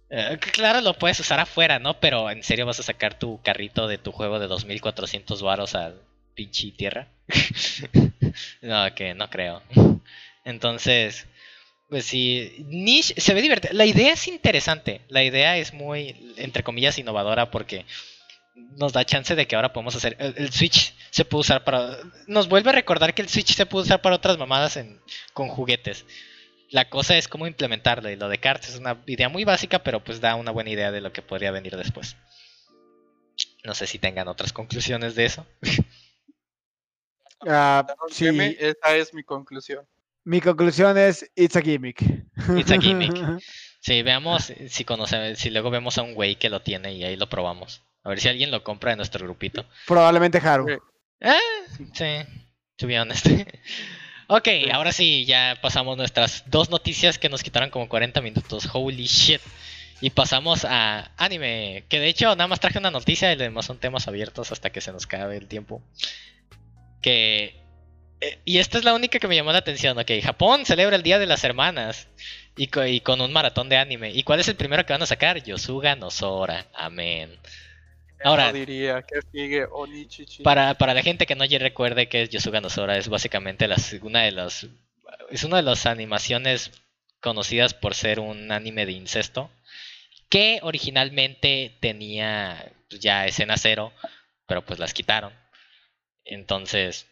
Eh, 0.10 0.38
claro, 0.40 0.82
lo 0.82 0.94
puedes 0.94 1.20
usar 1.20 1.40
afuera, 1.40 1.80
¿no? 1.80 2.00
Pero 2.00 2.30
en 2.30 2.44
serio 2.44 2.66
vas 2.66 2.80
a 2.80 2.84
sacar 2.84 3.18
tu 3.18 3.42
carrito 3.42 3.88
de 3.88 3.98
tu 3.98 4.12
juego 4.12 4.40
de 4.40 4.48
2400 4.48 5.42
varos 5.42 5.76
al 5.76 6.02
pinche 6.34 6.72
tierra. 6.72 7.08
no, 8.62 8.94
que 8.96 9.14
no 9.14 9.30
creo. 9.30 9.62
Entonces, 10.46 11.26
pues 11.90 12.06
sí, 12.06 12.66
Niche 12.68 13.20
se 13.20 13.34
ve 13.34 13.42
divertido. 13.42 13.74
La 13.74 13.86
idea 13.86 14.14
es 14.14 14.28
interesante. 14.28 15.02
La 15.08 15.24
idea 15.24 15.58
es 15.58 15.74
muy, 15.74 16.34
entre 16.38 16.64
comillas, 16.64 16.98
innovadora 16.98 17.50
porque 17.50 17.86
nos 18.56 18.92
da 18.94 19.06
chance 19.06 19.36
de 19.36 19.48
que 19.48 19.56
ahora 19.56 19.72
podemos 19.72 19.96
hacer. 19.96 20.16
El, 20.20 20.34
el 20.38 20.52
Switch 20.52 20.94
se 21.12 21.24
puede 21.26 21.42
usar 21.42 21.64
para. 21.64 21.98
Nos 22.28 22.50
vuelve 22.50 22.72
a 22.72 22.74
recordar 22.74 23.14
que 23.14 23.22
el 23.22 23.30
Switch 23.30 23.54
se 23.54 23.66
puede 23.66 23.86
usar 23.86 24.02
para 24.02 24.16
otras 24.16 24.38
mamadas 24.38 24.76
en, 24.78 25.00
con 25.34 25.48
juguetes. 25.48 26.06
La 26.70 26.90
cosa 26.90 27.18
es 27.18 27.30
cómo 27.30 27.48
implementarlo. 27.48 28.10
Y 28.10 28.18
lo 28.18 28.28
de 28.28 28.40
cartas 28.40 28.72
es 28.72 28.80
una 28.80 29.02
idea 29.06 29.30
muy 29.30 29.46
básica, 29.46 29.80
pero 29.80 30.04
pues 30.04 30.20
da 30.20 30.36
una 30.36 30.52
buena 30.52 30.72
idea 30.72 30.92
de 30.92 31.02
lo 31.02 31.14
que 31.14 31.22
podría 31.22 31.52
venir 31.52 31.78
después. 31.78 32.18
No 33.64 33.74
sé 33.76 33.88
si 33.88 34.00
tengan 34.00 34.28
otras 34.28 34.52
conclusiones 34.52 35.16
de 35.16 35.26
eso. 35.26 35.46
Ah, 37.42 37.86
Danos 37.88 38.14
sí, 38.14 38.26
esa 38.60 38.96
es 38.96 39.14
mi 39.14 39.24
conclusión. 39.24 39.88
Mi 40.28 40.42
conclusión 40.42 40.98
es: 40.98 41.32
It's 41.36 41.56
a 41.56 41.62
gimmick. 41.62 42.02
It's 42.58 42.72
a 42.72 42.78
gimmick. 42.78 43.14
Sí, 43.80 44.02
veamos 44.02 44.52
si 44.68 44.84
conocemos, 44.84 45.40
si 45.40 45.50
luego 45.50 45.70
vemos 45.70 45.98
a 45.98 46.02
un 46.02 46.14
güey 46.14 46.36
que 46.36 46.50
lo 46.50 46.62
tiene 46.62 46.94
y 46.94 47.06
ahí 47.06 47.16
lo 47.16 47.30
probamos. 47.30 47.84
A 48.04 48.10
ver 48.10 48.20
si 48.20 48.28
alguien 48.28 48.52
lo 48.52 48.62
compra 48.62 48.90
de 48.90 48.98
nuestro 48.98 49.26
grupito. 49.26 49.66
Probablemente 49.86 50.40
Haru. 50.40 50.68
Sí. 51.22 51.84
Sí, 51.94 52.06
to 52.76 52.88
be 52.88 53.00
honest. 53.00 53.28
ok, 54.28 54.48
ahora 54.74 54.92
sí, 54.92 55.24
ya 55.26 55.58
pasamos 55.62 55.96
nuestras 55.96 56.44
dos 56.48 56.70
noticias 56.70 57.18
que 57.18 57.30
nos 57.30 57.44
quitaron 57.44 57.70
como 57.70 57.88
40 57.88 58.20
minutos. 58.20 58.68
Holy 58.74 59.06
shit. 59.06 59.42
Y 60.02 60.10
pasamos 60.10 60.66
a 60.66 61.12
anime. 61.16 61.86
Que 61.88 62.02
de 62.02 62.08
hecho, 62.08 62.26
nada 62.36 62.48
más 62.48 62.60
traje 62.60 62.80
una 62.80 62.92
noticia 62.92 63.32
y 63.32 63.36
los 63.36 63.44
demás 63.44 63.66
son 63.66 63.78
temas 63.78 64.10
abiertos 64.10 64.52
hasta 64.52 64.70
que 64.70 64.82
se 64.82 64.92
nos 64.92 65.06
acabe 65.06 65.38
el 65.38 65.48
tiempo. 65.48 65.82
Que. 67.02 67.67
Eh, 68.22 68.40
y 68.46 68.58
esta 68.60 68.78
es 68.78 68.84
la 68.84 68.94
única 68.94 69.20
que 69.20 69.28
me 69.28 69.36
llamó 69.36 69.52
la 69.52 69.60
atención. 69.60 69.98
Ok, 69.98 70.12
Japón 70.24 70.66
celebra 70.66 70.96
el 70.96 71.04
Día 71.04 71.20
de 71.20 71.26
las 71.28 71.44
Hermanas. 71.44 72.08
Y, 72.60 72.68
co- 72.68 72.86
y 72.86 73.02
con 73.02 73.22
un 73.22 73.32
maratón 73.32 73.70
de 73.70 73.78
anime. 73.78 74.10
¿Y 74.12 74.24
cuál 74.24 74.40
es 74.40 74.48
el 74.48 74.56
primero 74.56 74.84
que 74.86 74.92
van 74.94 75.04
a 75.04 75.06
sacar? 75.06 75.44
Yosuga 75.44 75.96
no 75.96 76.10
Sora. 76.10 76.66
Amén. 76.74 77.38
Ahora- 78.24 78.52
diría 78.52 79.04
que 79.04 79.20
sigue. 79.32 79.68
Para, 80.44 80.74
para 80.74 80.96
la 80.96 81.04
gente 81.04 81.28
que 81.28 81.36
no 81.36 81.46
recuerde 81.46 82.10
que 82.10 82.24
es 82.24 82.30
Yosuga 82.30 82.60
no 82.60 82.70
Sora, 82.72 82.98
es 82.98 83.10
básicamente 83.10 83.68
las, 83.68 83.94
una 84.02 84.24
de 84.24 84.32
las 84.32 84.66
es 85.30 85.44
una 85.44 85.58
de 85.58 85.64
las 85.64 85.86
animaciones 85.86 86.72
conocidas 87.22 87.74
por 87.76 87.94
ser 87.94 88.20
un 88.20 88.52
anime 88.52 88.86
de 88.88 88.92
incesto 88.94 89.52
que 90.30 90.60
originalmente 90.64 91.78
tenía 91.80 92.72
pues, 92.90 93.00
ya 93.02 93.26
escena 93.28 93.56
cero, 93.58 93.94
pero 94.48 94.66
pues 94.66 94.80
las 94.80 94.94
quitaron. 94.94 95.32
Entonces, 96.26 97.08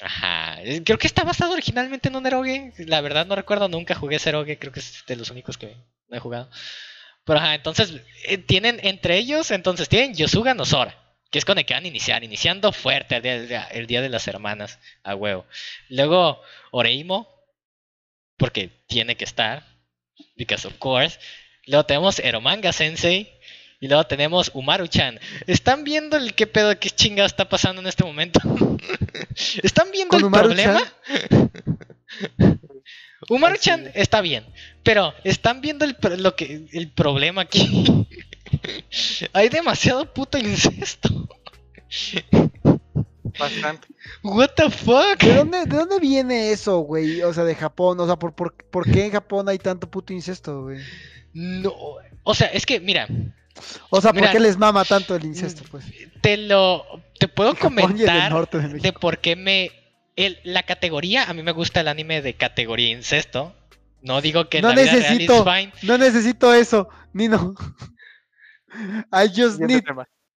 ajá, 0.00 0.62
eh, 0.62 0.82
creo 0.84 0.98
que 0.98 1.06
está 1.06 1.24
basado 1.24 1.52
originalmente 1.52 2.08
en 2.08 2.16
un 2.16 2.26
eroge, 2.26 2.72
la 2.78 3.00
verdad 3.00 3.26
no 3.26 3.34
recuerdo, 3.36 3.68
nunca 3.68 3.94
jugué 3.94 4.16
ese 4.16 4.30
eroge, 4.30 4.58
creo 4.58 4.72
que 4.72 4.80
es 4.80 5.04
de 5.06 5.16
los 5.16 5.30
únicos 5.30 5.58
que 5.58 5.76
no 6.08 6.16
he 6.16 6.20
jugado. 6.20 6.50
Pero 7.24 7.38
ajá, 7.40 7.54
entonces 7.54 7.94
eh, 8.24 8.38
tienen 8.38 8.80
entre 8.82 9.16
ellos, 9.18 9.50
entonces 9.50 9.88
tienen 9.88 10.14
Yosuga 10.14 10.54
no 10.54 10.64
Sora. 10.64 10.96
que 11.30 11.38
es 11.38 11.44
con 11.44 11.58
el 11.58 11.66
que 11.66 11.74
van 11.74 11.84
a 11.84 11.88
iniciar, 11.88 12.24
iniciando 12.24 12.72
fuerte 12.72 13.16
el 13.16 13.48
día- 13.48 13.64
el 13.72 13.86
día 13.86 14.00
de 14.02 14.08
las 14.08 14.26
hermanas, 14.28 14.78
a 15.02 15.14
huevo. 15.14 15.44
Luego 15.90 16.40
Oreimo, 16.70 17.28
porque 18.36 18.68
tiene 18.86 19.16
que 19.16 19.24
estar, 19.24 19.64
because 20.36 20.66
of 20.66 20.74
course. 20.78 21.18
Luego 21.66 21.84
tenemos 21.84 22.18
Eromanga 22.18 22.72
Sensei. 22.72 23.37
Y 23.80 23.86
luego 23.86 24.04
tenemos 24.04 24.50
Umaru-chan. 24.54 25.20
¿Están 25.46 25.84
viendo 25.84 26.16
el 26.16 26.34
qué 26.34 26.46
pedo, 26.46 26.78
qué 26.78 26.90
chingado 26.90 27.26
está 27.26 27.48
pasando 27.48 27.80
en 27.80 27.86
este 27.86 28.04
momento? 28.04 28.40
¿Están 29.62 29.90
viendo 29.92 30.16
¿Con 30.16 30.24
el 30.24 30.30
problema? 30.30 30.82
Umaru-chan 33.28 33.90
está 33.94 34.20
bien, 34.20 34.44
pero 34.82 35.12
¿están 35.22 35.60
viendo 35.60 35.84
el, 35.84 35.96
lo 36.18 36.34
que, 36.34 36.66
el 36.72 36.90
problema 36.90 37.42
aquí? 37.42 37.84
Hay 39.32 39.48
demasiado 39.48 40.12
puto 40.12 40.38
incesto. 40.38 41.28
Bastante. 43.38 43.88
What 44.22 44.50
the 44.56 44.70
fuck? 44.70 45.22
¿De 45.22 45.34
dónde, 45.34 45.66
¿De 45.66 45.76
dónde 45.76 46.00
viene 46.00 46.50
eso, 46.50 46.80
güey? 46.80 47.22
O 47.22 47.32
sea, 47.32 47.44
de 47.44 47.54
Japón. 47.54 48.00
O 48.00 48.06
sea, 48.06 48.16
¿por, 48.16 48.34
por, 48.34 48.54
por 48.54 48.90
qué 48.90 49.04
en 49.04 49.12
Japón 49.12 49.48
hay 49.48 49.58
tanto 49.58 49.88
puto 49.88 50.12
incesto, 50.12 50.62
güey? 50.62 50.78
No, 51.34 51.74
o 52.24 52.34
sea, 52.34 52.48
es 52.48 52.66
que 52.66 52.80
mira, 52.80 53.06
O 53.90 54.00
sea, 54.00 54.12
¿por 54.12 54.20
Mira, 54.22 54.32
qué 54.32 54.40
les 54.40 54.56
mama 54.56 54.84
tanto 54.84 55.14
el 55.16 55.24
incesto, 55.24 55.62
pues? 55.70 55.84
te 56.20 56.36
lo 56.36 56.84
te 57.18 57.28
puedo 57.28 57.54
comentar 57.56 58.32
de 58.80 58.92
por 58.92 59.18
qué 59.18 59.34
me 59.36 59.72
el- 60.16 60.38
la 60.44 60.62
categoría, 60.64 61.24
a 61.24 61.34
mí 61.34 61.42
me 61.42 61.52
gusta 61.52 61.80
el 61.80 61.88
anime 61.88 62.22
de 62.22 62.34
categoría 62.34 62.90
incesto. 62.90 63.54
No 64.02 64.20
digo 64.20 64.48
que 64.48 64.62
No 64.62 64.68
la 64.68 64.74
vida 64.74 64.92
real 64.92 65.00
necesito. 65.02 65.38
is 65.38 65.44
fine. 65.44 65.72
No 65.82 65.98
necesito 65.98 66.54
eso, 66.54 66.88
Nino. 67.12 67.54
I 69.12 69.28
just 69.34 69.58
need. 69.60 69.82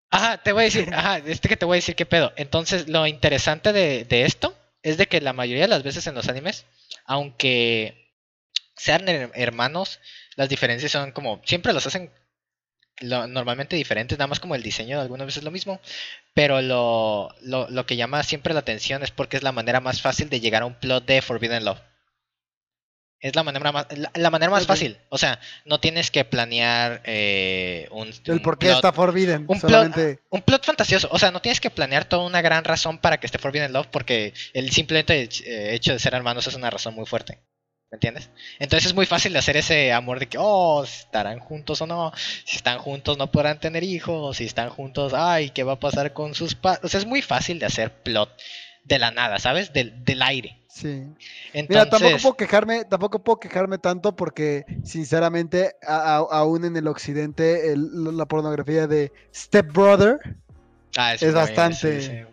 Ajá, 0.10 0.38
te 0.42 0.52
voy 0.52 0.62
a 0.62 0.66
decir, 0.66 0.94
ajá, 0.94 1.18
este 1.20 1.48
que 1.48 1.58
te 1.58 1.66
voy 1.66 1.76
a 1.76 1.78
decir 1.78 1.96
qué 1.96 2.06
pedo. 2.06 2.34
Entonces, 2.36 2.88
lo 2.90 3.06
interesante 3.08 3.72
de, 3.72 4.04
de 4.06 4.26
esto 4.26 4.56
es 4.84 4.98
de 4.98 5.08
que 5.08 5.22
la 5.22 5.32
mayoría 5.34 5.64
de 5.64 5.68
las 5.70 5.84
veces 5.84 6.06
en 6.08 6.16
los 6.16 6.28
animes, 6.28 6.66
aunque 7.06 8.14
sean 8.76 9.06
her- 9.08 9.32
hermanos, 9.36 10.00
las 10.36 10.50
diferencias 10.50 10.92
son 10.92 11.12
como, 11.12 11.42
siempre 11.46 11.72
los 11.74 11.86
hacen 11.88 12.12
lo- 13.02 13.28
normalmente 13.28 13.76
diferentes, 13.76 14.18
nada 14.18 14.28
más 14.28 14.40
como 14.40 14.56
el 14.56 14.64
diseño 14.64 15.00
algunas 15.02 15.26
veces 15.28 15.40
es 15.40 15.44
lo 15.44 15.52
mismo, 15.52 15.80
pero 16.34 16.62
lo, 16.62 17.30
lo, 17.42 17.70
lo 17.70 17.86
que 17.86 17.96
llama 17.98 18.24
siempre 18.24 18.54
la 18.54 18.62
atención 18.62 19.04
es 19.04 19.12
porque 19.12 19.38
es 19.38 19.44
la 19.44 19.52
manera 19.52 19.80
más 19.82 20.02
fácil 20.02 20.30
de 20.30 20.40
llegar 20.40 20.64
a 20.64 20.66
un 20.68 20.76
plot 20.76 21.06
de 21.06 21.22
Forbidden 21.22 21.66
Love. 21.66 21.80
Es 23.24 23.36
la 23.36 23.44
manera 23.44 23.72
más, 23.72 23.86
la, 23.96 24.12
la 24.16 24.30
manera 24.32 24.50
más 24.50 24.66
fácil. 24.66 24.98
O 25.10 25.18
sea, 25.20 25.40
no 25.66 25.80
tienes 25.80 26.10
que 26.10 26.26
planear 26.26 27.04
eh, 27.06 27.88
un, 27.92 28.12
El 28.26 28.42
por 28.42 28.58
qué 28.58 28.70
plot- 28.70 28.76
está 28.78 28.92
Forbidden. 28.94 29.46
un 29.48 29.60
plot- 29.60 29.70
solamente. 29.70 30.20
un 30.32 30.42
plot 30.42 30.66
fantasioso. 30.66 31.08
O 31.12 31.20
sea, 31.20 31.30
no 31.30 31.40
tienes 31.40 31.62
que 31.62 31.70
planear 31.70 32.06
toda 32.06 32.26
una 32.26 32.42
gran 32.42 32.64
razón 32.64 32.98
para 32.98 33.20
que 33.20 33.28
esté 33.28 33.38
Forbidden 33.38 33.74
Love, 33.74 33.88
porque 33.92 34.34
el 34.54 34.72
simplemente 34.72 35.30
eh, 35.46 35.76
hecho 35.76 35.94
de 35.94 36.00
ser 36.00 36.16
hermanos 36.16 36.48
es 36.48 36.56
una 36.56 36.72
razón 36.72 36.96
muy 36.96 37.06
fuerte. 37.06 37.38
¿Me 37.92 37.98
entiendes? 37.98 38.30
Entonces 38.58 38.88
es 38.88 38.96
muy 38.96 39.06
fácil 39.06 39.34
de 39.34 39.40
hacer 39.40 39.58
ese 39.58 39.92
amor 39.92 40.20
de 40.20 40.28
que, 40.28 40.38
oh, 40.40 40.84
estarán 40.86 41.40
juntos 41.40 41.82
o 41.82 41.88
no. 41.88 42.14
Si 42.46 42.56
están 42.56 42.80
juntos 42.80 43.18
no 43.18 43.30
podrán 43.32 43.60
tener 43.60 43.84
hijos. 43.84 44.38
Si 44.38 44.46
están 44.46 44.70
juntos, 44.70 45.14
ay, 45.14 45.50
¿qué 45.50 45.64
va 45.64 45.74
a 45.74 45.80
pasar 45.80 46.14
con 46.14 46.34
sus 46.34 46.56
padres? 46.56 46.80
O 46.86 46.88
sea, 46.88 47.02
es 47.02 47.06
muy 47.06 47.22
fácil 47.22 47.60
de 47.60 47.66
hacer 47.66 47.92
plot 48.02 48.30
de 48.86 48.98
la 48.98 49.12
nada, 49.12 49.40
¿sabes? 49.40 49.74
Del, 49.74 50.06
del 50.06 50.22
aire. 50.22 50.58
Sí. 50.70 51.04
Entonces, 51.52 51.68
Mira, 51.70 51.90
tampoco 51.90 52.18
puedo 52.22 52.38
quejarme, 52.38 52.86
tampoco 52.86 53.20
puedo 53.24 53.40
quejarme 53.42 53.78
tanto 53.78 54.16
porque, 54.16 54.64
sinceramente, 54.86 55.76
a- 55.86 56.16
a- 56.16 56.28
aún 56.38 56.64
en 56.64 56.78
el 56.78 56.88
occidente, 56.88 57.74
el- 57.74 58.16
la 58.18 58.26
pornografía 58.26 58.88
de 58.88 59.12
Step 59.36 59.70
Brother 59.74 60.18
ah, 60.96 61.14
es 61.16 61.22
muy- 61.24 61.32
bastante- 61.34 62.26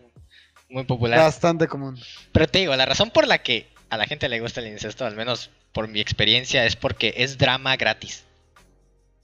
muy 0.71 0.85
popular. 0.85 1.19
bastante 1.19 1.67
común. 1.67 1.99
Pero 2.31 2.47
te 2.47 2.61
digo, 2.61 2.77
la 2.77 2.87
razón 2.87 3.11
por 3.11 3.27
la 3.27 3.39
que 3.39 3.67
a 3.91 3.97
la 3.97 4.07
gente 4.07 4.29
le 4.29 4.41
gusta 4.41 4.61
el 4.61 4.69
incesto, 4.69 5.05
al 5.07 5.17
menos 5.17 5.51
por 5.73 5.89
mi 5.89 6.01
experiencia, 6.01 6.65
es 6.65 6.77
porque 6.77 7.15
es 7.17 7.39
drama 7.39 7.77
gratis. 7.77 8.25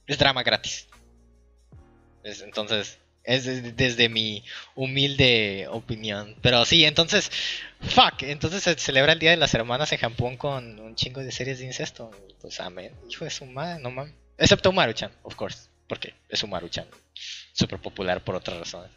Es 0.07 0.19
drama 0.19 0.43
gratis. 0.43 0.89
Es- 2.23 2.41
entonces, 2.43 2.99
es 3.25 3.45
des- 3.45 3.77
desde 3.77 4.09
mi 4.09 4.45
humilde 4.75 5.67
opinión. 5.71 6.37
Pero 6.43 6.65
sí, 6.65 6.85
entonces, 6.85 7.31
fuck. 7.81 8.23
Entonces 8.23 8.63
se 8.63 8.75
celebra 8.77 9.13
el 9.13 9.19
Día 9.19 9.31
de 9.31 9.37
las 9.37 9.55
Hermanas 9.55 9.93
en 9.93 9.99
Japón 9.99 10.37
con 10.37 10.79
un 10.81 10.95
chingo 10.95 11.21
de 11.23 11.33
series 11.33 11.59
de 11.59 11.67
incesto. 11.67 12.11
Pues 12.41 12.61
amén. 12.61 12.93
Hijo 13.11 13.25
de 13.25 13.31
su 13.31 13.47
madre, 13.47 13.83
no 13.83 13.91
mames. 13.91 14.15
Excepto 14.37 14.71
Umaru-chan, 14.71 15.13
of 15.23 15.35
course. 15.37 15.69
Porque 15.87 16.15
es 16.29 16.43
Umaru-chan. 16.43 16.87
Súper 17.53 17.79
popular 17.79 18.23
por 18.25 18.35
otras 18.35 18.59
razones. 18.59 18.91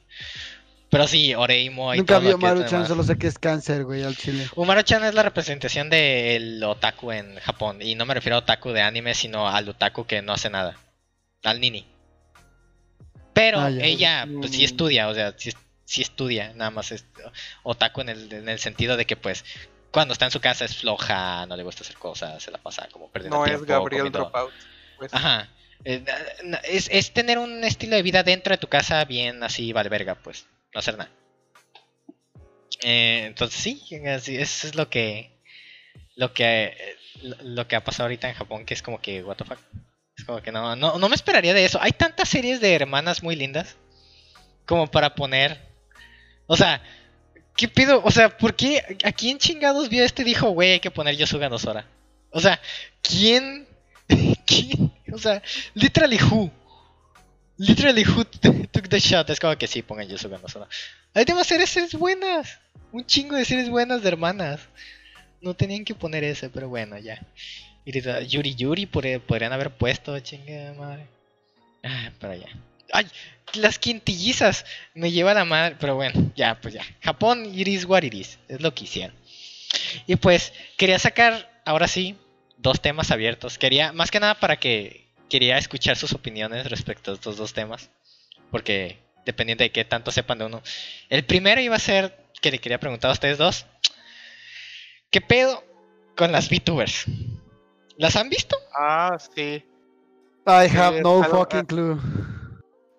Pero 0.90 1.06
sí, 1.06 1.36
Oreimo 1.36 1.94
y 1.94 1.98
Nunca 1.98 2.14
todo 2.16 2.22
vi 2.22 2.32
lo 2.32 2.38
que 2.40 2.46
Maru 2.46 2.60
es 2.62 2.66
Chan, 2.68 2.72
demás. 2.80 2.88
solo 2.88 3.04
sé 3.04 3.18
que 3.18 3.28
es 3.28 3.38
cáncer, 3.38 3.84
güey, 3.84 4.04
al 4.04 4.16
chile. 4.16 4.48
Umaru-chan 4.56 5.04
es 5.04 5.14
la 5.14 5.22
representación 5.24 5.90
del 5.90 6.64
otaku 6.64 7.12
en 7.12 7.36
Japón. 7.40 7.82
Y 7.82 7.96
no 7.96 8.06
me 8.06 8.14
refiero 8.14 8.38
a 8.38 8.40
otaku 8.40 8.72
de 8.72 8.82
anime, 8.82 9.14
sino 9.14 9.50
al 9.50 9.68
otaku 9.68 10.06
que 10.06 10.22
no 10.22 10.32
hace 10.32 10.50
nada. 10.50 10.78
Al 11.44 11.60
nini. 11.60 11.86
Pero 13.34 13.60
Ah, 13.60 13.70
ya. 13.70 13.84
ella, 13.84 14.28
pues 14.40 14.52
sí 14.52 14.62
Mm. 14.62 14.66
estudia, 14.66 15.08
o 15.10 15.14
sea, 15.14 15.34
sí, 15.38 15.52
sí 15.86 16.02
estudia. 16.02 16.54
Nada 16.56 16.72
más 16.72 16.92
es 16.92 17.06
otaku 17.64 18.02
en 18.02 18.10
el, 18.10 18.34
en 18.34 18.48
el 18.50 18.60
sentido 18.60 18.96
de 18.98 19.06
que, 19.06 19.18
pues, 19.18 19.44
cuando 19.92 20.14
está 20.14 20.26
en 20.26 20.32
su 20.32 20.40
casa 20.40 20.66
es 20.66 20.78
floja, 20.78 21.46
no 21.48 21.56
le 21.58 21.64
gusta 21.64 21.84
hacer 21.84 21.98
cosas, 21.98 22.42
se 22.42 22.50
la 22.52 22.58
pasa 22.60 22.88
como 22.92 23.10
perdiendo 23.10 23.38
No 23.40 23.44
tiempo. 23.44 23.64
es 23.64 23.68
Gabriel 23.68 24.02
comiendo- 24.04 24.20
Dropout. 24.20 24.54
Pues, 24.98 25.14
Ajá. 25.14 25.50
Eh, 25.84 26.04
es 26.64 27.12
tener 27.12 27.38
un 27.38 27.64
estilo 27.64 27.96
de 27.96 28.02
vida 28.02 28.24
dentro 28.24 28.52
de 28.54 28.58
tu 28.58 28.68
casa 28.68 29.04
bien 29.06 29.44
así, 29.44 29.72
vale 29.74 29.90
verga, 29.90 30.16
pues. 30.16 30.46
No 30.74 30.80
hacer 30.80 30.98
nada. 30.98 31.12
Eh, 32.84 33.26
entonces 33.28 33.60
sí, 33.60 33.82
eso 33.92 34.68
es 34.68 34.76
lo 34.76 34.90
que. 34.90 35.32
Lo 36.16 36.34
que. 36.34 36.66
eh, 36.66 36.96
Lo, 37.44 37.68
que 37.68 37.76
ha 37.76 37.84
pasado 37.84 38.06
ahorita 38.06 38.30
en 38.30 38.36
Japón, 38.36 38.66
que 38.66 38.74
es 38.74 38.82
como 38.84 39.02
que, 39.02 39.24
what 39.24 39.38
the 39.38 39.46
fuck. 39.46 39.60
Es 40.18 40.24
como 40.26 40.42
que 40.42 40.52
no, 40.52 40.76
no, 40.76 40.98
no 41.00 41.10
me 41.10 41.16
esperaría 41.16 41.54
de 41.54 41.66
eso. 41.66 41.80
Hay 41.82 41.92
tantas 41.92 42.30
series 42.30 42.60
de 42.62 42.74
hermanas 42.76 43.24
muy 43.24 43.36
lindas. 43.36 43.78
Como 44.66 44.88
para 44.88 45.16
poner. 45.16 45.60
O 46.48 46.56
sea, 46.58 46.82
¿qué 47.56 47.68
pido? 47.68 48.02
O 48.04 48.12
sea, 48.12 48.38
¿por 48.38 48.56
qué? 48.56 48.84
¿A 49.04 49.12
quién 49.12 49.38
chingados 49.40 49.90
vio 49.90 50.04
este 50.04 50.24
dijo, 50.24 50.50
güey, 50.52 50.74
hay 50.74 50.80
que 50.80 50.92
poner 50.92 51.16
Yosuga 51.18 51.50
no 51.50 51.60
Sora? 51.60 51.88
O 52.32 52.40
sea, 52.40 52.60
¿quién? 53.02 53.68
¿Quién? 54.46 54.94
O 55.14 55.18
sea, 55.18 55.42
literally 55.74 56.18
who? 56.22 56.52
Literally 57.58 58.04
who 58.04 58.24
took 58.72 58.88
the 58.90 59.00
shot? 59.00 59.30
Es 59.30 59.40
como 59.40 59.58
que 59.58 59.68
sí, 59.68 59.82
pongan 59.82 60.08
Yosuga 60.08 60.38
no 60.38 60.48
Sora. 60.48 60.68
Hay 61.14 61.26
demasiadas 61.26 61.70
series 61.70 61.94
buenas. 61.96 62.60
Un 62.92 63.06
chingo 63.06 63.36
de 63.36 63.46
series 63.46 63.70
buenas 63.70 64.02
de 64.04 64.10
hermanas. 64.10 64.62
No 65.42 65.54
tenían 65.56 65.84
que 65.86 65.96
poner 65.96 66.24
ese, 66.24 66.50
pero 66.50 66.70
bueno, 66.70 66.98
ya. 66.98 67.20
Yuri 67.86 68.56
Yuri 68.56 68.86
podría- 68.86 69.20
podrían 69.20 69.54
haber 69.54 69.72
puesto, 69.72 70.20
chinga 70.20 70.74
madre. 70.74 71.08
Ah, 71.84 72.12
pero 72.20 72.36
ya. 72.36 72.48
¡Ay! 72.92 73.08
Las 73.54 73.80
quintillizas 73.80 74.66
me 74.94 75.12
lleva 75.12 75.34
la 75.34 75.46
madre. 75.46 75.78
Pero 75.80 75.96
bueno, 75.96 76.32
ya, 76.36 76.60
pues 76.60 76.74
ya. 76.74 76.84
Japón, 77.02 77.46
iris 77.54 77.86
what 77.86 78.04
it 78.04 78.14
is. 78.14 78.38
Es 78.48 78.62
lo 78.62 78.74
que 78.74 78.84
hicieron. 78.84 79.16
Y 80.06 80.16
pues, 80.18 80.54
quería 80.78 81.00
sacar, 81.00 81.62
ahora 81.66 81.88
sí, 81.88 82.16
dos 82.58 82.82
temas 82.82 83.12
abiertos. 83.12 83.58
Quería, 83.58 83.94
más 83.94 84.12
que 84.12 84.20
nada 84.20 84.36
para 84.40 84.58
que 84.58 85.07
quería 85.30 85.58
escuchar 85.58 85.98
sus 85.98 86.14
opiniones 86.14 86.70
respecto 86.70 87.12
a 87.12 87.14
estos 87.16 87.38
dos 87.38 87.54
temas. 87.54 87.90
Porque 88.52 88.98
dependiendo 89.26 89.64
de 89.64 89.72
qué 89.72 89.84
tanto 89.86 90.12
sepan 90.12 90.38
de 90.40 90.46
uno. 90.46 90.62
El 91.10 91.24
primero 91.26 91.60
iba 91.62 91.76
a 91.76 91.80
ser 91.80 92.18
que 92.42 92.52
le 92.52 92.60
quería 92.60 92.80
preguntar 92.80 93.10
a 93.10 93.14
ustedes 93.14 93.38
dos. 93.38 93.66
¿Qué 95.12 95.22
pedo 95.22 95.64
con 96.16 96.32
las 96.32 96.50
VTubers? 96.50 97.06
¿Las 97.98 98.16
han 98.16 98.30
visto? 98.30 98.58
Ah, 98.78 99.18
sí. 99.36 99.64
I 100.46 100.68
have 100.78 101.02
no 101.02 101.24
algo- 101.24 101.40
fucking 101.40 101.66
clue. 101.66 102.00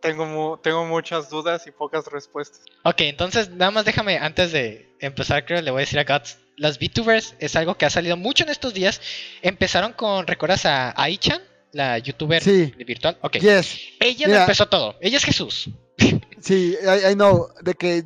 Tengo, 0.01 0.27
mu- 0.27 0.57
tengo 0.59 0.85
muchas 0.87 1.29
dudas 1.29 1.67
y 1.67 1.71
pocas 1.73 2.07
respuestas. 2.07 2.61
Ok, 2.85 3.01
entonces 3.03 3.51
nada 3.51 3.71
más 3.73 3.85
déjame, 3.85 4.19
antes 4.19 4.53
de 4.53 4.89
empezar, 5.01 5.45
creo, 5.45 5.61
le 5.61 5.71
voy 5.71 5.79
a 5.79 5.87
decir 5.87 5.99
a 5.99 6.05
Guts. 6.05 6.39
Las 6.57 6.79
VTubers 6.79 7.35
es 7.41 7.57
algo 7.57 7.77
que 7.77 7.87
ha 7.87 7.91
salido 7.91 8.17
mucho 8.17 8.45
en 8.45 8.51
estos 8.51 8.75
días. 8.75 9.01
Empezaron 9.43 9.93
con, 9.93 10.27
¿recuerdas 10.27 10.67
a 10.67 10.93
Aichan? 11.01 11.43
La 11.73 11.99
youtuber 11.99 12.43
Sí. 12.43 12.73
virtual. 12.87 13.19
Ok. 13.23 13.39
Yes, 13.39 13.79
Ella 14.01 14.27
Mira. 14.27 14.41
empezó 14.43 14.67
todo. 14.67 14.97
Ella 15.01 15.17
es 15.19 15.25
Jesús. 15.25 15.69
sí, 16.41 16.77
I, 16.83 17.11
I 17.11 17.15
know, 17.15 17.49
de 17.63 17.75
que 17.75 18.05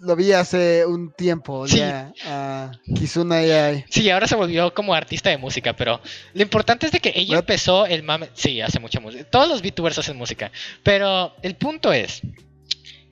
lo 0.00 0.16
vi 0.16 0.32
hace 0.32 0.84
un 0.84 1.12
tiempo 1.12 1.66
Sí. 1.66 1.78
ya. 1.78 2.12
a 2.26 2.72
Kizuna 2.94 3.36
AI. 3.36 3.84
Sí, 3.88 4.10
ahora 4.10 4.26
se 4.26 4.34
volvió 4.34 4.74
como 4.74 4.92
artista 4.92 5.30
de 5.30 5.38
música, 5.38 5.74
pero 5.74 6.00
lo 6.34 6.42
importante 6.42 6.84
es 6.86 6.92
de 6.92 7.00
que 7.00 7.12
ella 7.14 7.36
What? 7.36 7.40
empezó 7.44 7.86
el 7.86 8.02
mame. 8.02 8.28
Sí, 8.34 8.60
hace 8.60 8.80
mucha 8.80 9.00
música. 9.00 9.24
Todos 9.24 9.48
los 9.48 9.62
VTubers 9.62 9.98
hacen 9.98 10.16
música. 10.18 10.50
Pero 10.82 11.34
el 11.42 11.54
punto 11.56 11.92
es. 11.92 12.20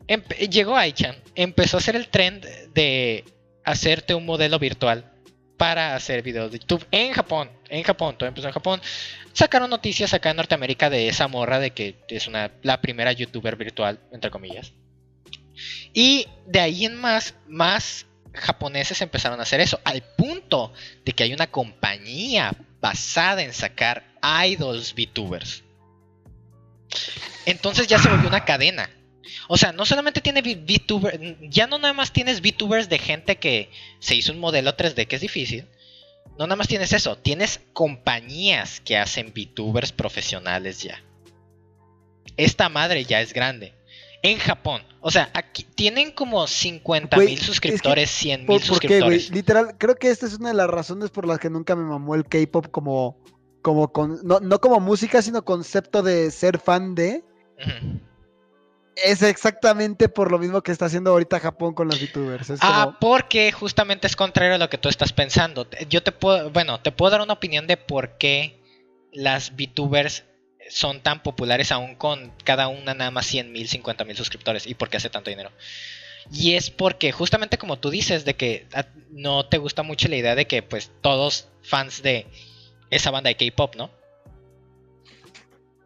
empe- 0.09 0.49
llegó 0.51 0.77
Aichan, 0.77 1.17
empezó 1.35 1.77
a 1.77 1.81
hacer 1.81 1.97
el 1.97 2.09
trend 2.09 2.45
de 2.75 3.25
hacerte 3.65 4.15
un 4.15 4.27
modelo 4.27 4.59
virtual 4.59 5.11
para 5.57 5.95
hacer 5.95 6.23
videos 6.23 6.51
de 6.51 6.59
YouTube 6.59 6.85
en 6.91 7.13
Japón. 7.13 7.49
En 7.73 7.85
Japón, 7.85 8.17
todo 8.19 8.29
empezó 8.29 8.49
en 8.49 8.53
Japón. 8.53 8.83
Sacaron 9.33 9.71
noticias 9.71 10.13
acá 10.13 10.31
en 10.31 10.37
Norteamérica 10.37 10.91
de 10.91 11.09
esa 11.09 11.27
morra 11.27 11.59
de 11.59 11.71
que 11.71 11.97
es 12.09 12.27
una 12.27 12.51
la 12.63 12.83
primera 12.83 13.13
youtuber 13.13 13.57
virtual, 13.57 13.99
entre 14.13 14.31
comillas. 14.31 14.75
Y 15.95 16.27
de 16.47 16.61
ahí 16.61 16.85
en 16.85 16.97
más, 16.97 17.35
más 17.49 18.05
japoneses 18.35 19.01
empezaron 19.01 19.41
a 19.41 19.45
hacer 19.45 19.61
eso, 19.61 19.81
al 19.85 20.03
punto 20.03 20.75
de 21.07 21.13
que 21.15 21.25
hay 21.25 21.33
una 21.33 21.47
compañía 21.47 22.55
basada 22.83 23.43
en 23.43 23.55
sacar 23.55 24.05
idols 24.45 24.95
VTubers. 24.95 25.65
Entonces 27.47 27.87
ya 27.87 27.99
se 27.99 28.11
volvió 28.11 28.29
una 28.29 28.45
cadena. 28.45 28.91
O 29.49 29.57
sea, 29.57 29.73
no 29.73 29.87
solamente 29.87 30.21
tiene 30.21 30.43
VTubers, 30.43 31.19
ya 31.41 31.67
no 31.67 31.79
nada 31.79 31.95
más 31.95 32.13
tienes 32.13 32.43
VTubers 32.43 32.91
de 32.91 32.99
gente 32.99 33.37
que 33.37 33.71
se 33.99 34.15
hizo 34.15 34.31
un 34.31 34.41
modelo 34.41 34.77
3D 34.77 35.07
que 35.07 35.17
es 35.17 35.23
difícil. 35.23 35.67
No 36.39 36.47
nada 36.47 36.57
más 36.57 36.69
tienes 36.69 36.93
eso, 36.93 37.17
tienes 37.19 37.61
compañías 37.73 38.81
que 38.81 38.97
hacen 38.97 39.33
VTubers 39.35 39.93
profesionales 39.93 40.83
ya. 40.83 41.03
Esta 42.37 42.69
madre 42.69 43.05
ya 43.05 43.21
es 43.21 43.33
grande. 43.33 43.75
En 44.23 44.39
Japón. 44.39 44.83
O 45.01 45.11
sea, 45.11 45.31
aquí 45.35 45.65
tienen 45.65 46.13
como 46.13 46.47
50 46.47 47.17
mil 47.17 47.39
suscriptores, 47.39 48.09
100 48.11 48.47
mil 48.47 48.63
suscriptores. 48.63 49.31
Literal, 49.31 49.77
creo 49.79 49.97
que 49.97 50.11
esta 50.11 50.27
es 50.27 50.35
una 50.35 50.51
de 50.51 50.55
las 50.55 50.69
razones 50.69 51.11
por 51.11 51.27
las 51.27 51.41
que 51.41 51.51
nunca 51.51 51.75
me 51.75 51.83
mamó 51.83 52.15
el 52.15 52.25
K-pop 52.25 52.69
como, 52.71 53.19
como 53.63 53.93
con, 53.93 54.21
no, 54.23 54.39
no, 54.39 54.61
como 54.61 54.79
música, 54.79 55.23
sino 55.23 55.45
concepto 55.45 56.03
de 56.03 56.31
ser 56.31 56.59
fan 56.59 56.95
de. 56.95 57.25
Es 58.97 59.23
exactamente 59.23 60.09
por 60.09 60.31
lo 60.31 60.39
mismo 60.39 60.63
que 60.63 60.71
está 60.71 60.87
haciendo 60.87 61.11
ahorita 61.11 61.41
Japón 61.41 61.75
con 61.75 61.89
los 61.89 62.01
VTubers. 62.01 62.53
Ah, 62.61 62.99
porque 63.01 63.51
justamente 63.51 64.07
es 64.07 64.17
contrario 64.17 64.55
a 64.55 64.59
lo 64.59 64.69
que 64.69 64.79
tú 64.79 64.89
estás 64.89 65.13
pensando. 65.13 65.67
Yo 65.89 66.03
te 66.03 66.13
puedo, 66.13 66.51
bueno, 66.51 66.81
te 66.81 66.93
puedo 66.93 67.11
dar 67.11 67.23
una 67.23 67.33
opinión 67.33 67.67
de 67.67 67.77
por 67.79 68.19
qué 68.19 68.61
las 69.13 69.53
VTubers 69.57 70.25
son 70.69 71.01
tan 71.01 71.23
populares 71.23 71.73
aún 71.73 71.95
con 71.95 72.33
cada 72.45 72.69
una 72.69 72.95
nada 72.95 73.11
más 73.11 73.27
100 73.27 73.53
mil, 73.53 73.69
50 73.69 74.05
mil 74.05 74.17
suscriptores 74.17 74.67
y 74.67 74.75
por 74.75 74.91
qué 74.91 74.99
hace 74.99 75.11
tanto 75.11 75.31
dinero. 75.31 75.51
Y 76.31 76.55
es 76.55 76.71
porque 76.71 77.13
justamente 77.13 77.59
como 77.59 77.79
tú 77.79 77.91
dices 77.91 78.25
de 78.25 78.35
que 78.35 78.67
no 79.11 79.47
te 79.47 79.59
gusta 79.59 79.83
mucho 79.83 80.09
la 80.09 80.17
idea 80.17 80.35
de 80.35 80.47
que 80.47 80.63
pues 80.63 80.91
todos 81.01 81.49
fans 81.63 82.03
de 82.03 82.27
esa 82.91 83.11
banda 83.11 83.29
de 83.29 83.37
K-pop, 83.37 83.75
¿no? 83.77 83.91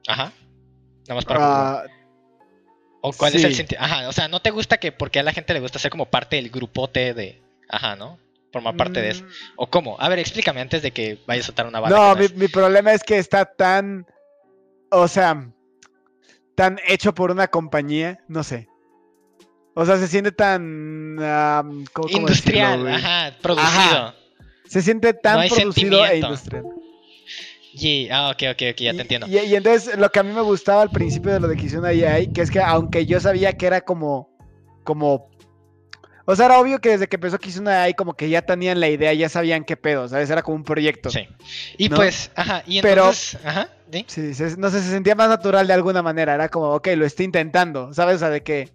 Ajá. 0.07 0.33
Nada 1.09 1.15
más 1.15 1.24
para... 1.24 1.85
Uh, 1.85 1.95
¿O 3.09 3.12
cuál 3.12 3.35
es 3.35 3.45
el 3.45 3.55
sentido? 3.55 3.81
Ajá, 3.83 4.09
o 4.09 4.12
sea, 4.12 4.28
no 4.28 4.41
te 4.41 4.51
gusta 4.51 4.78
que 4.78 4.93
porque 4.93 5.20
a 5.20 5.23
la 5.23 5.33
gente 5.33 5.53
le 5.55 5.61
gusta 5.61 5.78
ser 5.78 5.91
como 5.91 6.07
parte 6.07 6.37
del 6.37 6.51
grupote 6.51 7.15
de... 7.15 7.43
Ajá, 7.69 7.97
¿no? 7.97 8.19
Formar 8.53 8.77
parte 8.77 9.03
de 9.03 9.11
eso. 9.11 9.24
Mm. 9.24 9.28
¿O 9.57 9.70
cómo? 9.70 9.97
A 10.01 10.09
ver, 10.09 10.19
explícame 10.19 10.61
antes 10.61 10.83
de 10.83 10.91
que 10.91 11.19
vayas 11.27 11.45
a 11.45 11.47
soltar 11.47 11.66
una 11.66 11.81
banda. 11.81 12.15
No, 12.15 12.28
mi 12.37 12.49
problema 12.49 12.93
es 12.93 13.03
que 13.03 13.19
está 13.19 13.45
tan 13.45 14.07
o 14.91 15.09
sea, 15.09 15.51
tan 16.55 16.78
hecho 16.87 17.15
por 17.15 17.31
una 17.31 17.49
compañía, 17.49 18.20
no 18.28 18.43
sé. 18.43 18.69
O 19.74 19.85
sea, 19.85 19.99
se 19.99 20.09
siente 20.09 20.33
tan... 20.33 21.19
industrial, 22.09 22.89
ajá, 22.89 23.37
producido. 23.43 24.15
Se 24.66 24.83
siente 24.83 25.12
tan 25.12 25.49
producido 25.49 26.07
e 26.07 26.19
industrial. 26.19 26.65
Y, 27.78 28.09
ah, 28.11 28.31
ok, 28.31 28.43
ok, 28.53 28.62
ok, 28.73 28.81
ya 28.81 28.94
te 28.94 29.03
entiendo. 29.03 29.27
Y, 29.27 29.55
entonces 29.55 29.98
lo 29.98 30.11
que 30.11 30.20
a 30.20 30.23
mí 30.23 30.32
me 30.32 30.40
gustaba 30.40 30.82
al 30.82 30.90
principio 30.90 31.32
de 31.32 31.40
lo 31.40 31.48
de 31.48 31.57
Kizuna 31.57 31.89
AI, 31.89 32.28
que 32.28 32.40
es 32.40 32.51
que 32.51 32.61
aunque 32.61 33.05
yo 33.05 33.20
sabía 33.20 33.53
que 33.53 33.66
era 33.66 33.82
como, 33.82 34.31
como 34.82 35.28
o 36.24 36.35
sea, 36.35 36.47
era 36.47 36.59
obvio 36.59 36.81
que 36.81 36.90
desde 36.90 37.07
que 37.07 37.16
empezó 37.16 37.39
Kizuna 37.39 37.82
AI 37.82 37.94
como 37.94 38.15
que 38.15 38.28
ya 38.31 38.43
tenían 38.43 38.81
la 38.81 38.89
idea, 38.89 39.12
ya 39.12 39.28
sabían 39.28 39.62
qué 39.65 39.77
pedo, 39.77 40.09
¿sabes? 40.09 40.31
Era 40.31 40.43
como 40.43 40.57
un 40.57 40.65
proyecto. 40.65 41.11
Sí. 41.11 41.28
Y 41.77 41.89
pues, 41.89 42.32
ajá, 42.35 42.65
y 42.66 42.78
entonces, 42.78 43.39
ajá, 43.44 43.69
¿sí? 43.93 44.05
sí, 44.09 44.44
no 44.59 44.70
sé, 44.70 44.82
se 44.82 44.90
sentía 44.90 45.15
más 45.15 45.28
natural 45.28 45.66
de 45.66 45.74
alguna 45.74 46.03
manera, 46.03 46.35
era 46.35 46.48
como, 46.48 46.70
ok, 46.70 46.89
lo 46.97 47.05
estoy 47.05 47.27
intentando, 47.27 47.93
¿sabes? 47.93 48.16
O 48.16 48.19
sea, 48.20 48.31
de 48.31 48.43
que 48.43 48.70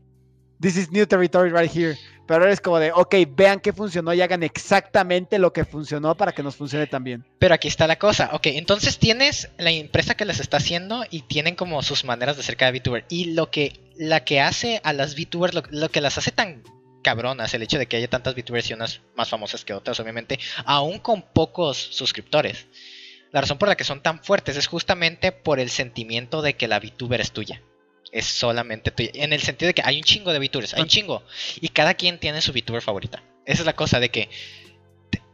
this 0.61 0.77
is 0.77 0.91
new 0.91 1.05
territory 1.05 1.49
right 1.49 1.75
here. 1.75 1.97
Pero 2.31 2.43
ahora 2.43 2.53
es 2.53 2.61
como 2.61 2.79
de, 2.79 2.93
ok, 2.93 3.13
vean 3.35 3.59
qué 3.59 3.73
funcionó 3.73 4.13
y 4.13 4.21
hagan 4.21 4.41
exactamente 4.41 5.37
lo 5.37 5.51
que 5.51 5.65
funcionó 5.65 6.15
para 6.15 6.31
que 6.31 6.43
nos 6.43 6.55
funcione 6.55 6.87
también. 6.87 7.25
Pero 7.39 7.53
aquí 7.53 7.67
está 7.67 7.87
la 7.87 7.99
cosa, 7.99 8.29
ok, 8.31 8.45
entonces 8.45 8.99
tienes 8.99 9.49
la 9.57 9.69
empresa 9.69 10.15
que 10.15 10.23
les 10.23 10.39
está 10.39 10.55
haciendo 10.55 11.03
y 11.09 11.23
tienen 11.23 11.55
como 11.55 11.83
sus 11.83 12.05
maneras 12.05 12.37
de 12.37 12.43
ser 12.43 12.55
cada 12.55 12.71
VTuber. 12.71 13.03
Y 13.09 13.33
lo 13.33 13.51
que, 13.51 13.73
la 13.97 14.23
que 14.23 14.39
hace 14.39 14.79
a 14.85 14.93
las 14.93 15.17
VTubers, 15.17 15.61
lo 15.71 15.89
que 15.89 15.99
las 15.99 16.17
hace 16.17 16.31
tan 16.31 16.63
cabronas 17.03 17.53
el 17.53 17.63
hecho 17.63 17.77
de 17.77 17.87
que 17.87 17.97
haya 17.97 18.09
tantas 18.09 18.33
VTubers 18.33 18.69
y 18.69 18.75
unas 18.75 19.01
más 19.17 19.27
famosas 19.27 19.65
que 19.65 19.73
otras, 19.73 19.99
obviamente, 19.99 20.39
aún 20.63 20.99
con 20.99 21.23
pocos 21.23 21.75
suscriptores. 21.77 22.65
La 23.33 23.41
razón 23.41 23.57
por 23.57 23.67
la 23.67 23.75
que 23.75 23.83
son 23.83 24.01
tan 24.01 24.23
fuertes 24.23 24.55
es 24.55 24.67
justamente 24.67 25.33
por 25.33 25.59
el 25.59 25.69
sentimiento 25.69 26.41
de 26.41 26.53
que 26.53 26.69
la 26.69 26.79
VTuber 26.79 27.19
es 27.19 27.33
tuya. 27.33 27.61
Es 28.11 28.25
solamente 28.25 28.91
tuya. 28.91 29.11
En 29.13 29.33
el 29.33 29.41
sentido 29.41 29.67
de 29.67 29.73
que 29.73 29.81
hay 29.85 29.97
un 29.97 30.03
chingo 30.03 30.33
de 30.33 30.39
VTubers, 30.39 30.73
hay 30.73 30.81
un 30.81 30.87
chingo. 30.87 31.23
Y 31.61 31.69
cada 31.69 31.93
quien 31.93 32.19
tiene 32.19 32.41
su 32.41 32.51
VTuber 32.51 32.81
favorita. 32.81 33.23
Esa 33.45 33.61
es 33.61 33.65
la 33.65 33.75
cosa 33.75 33.99
de 33.99 34.09
que. 34.09 34.29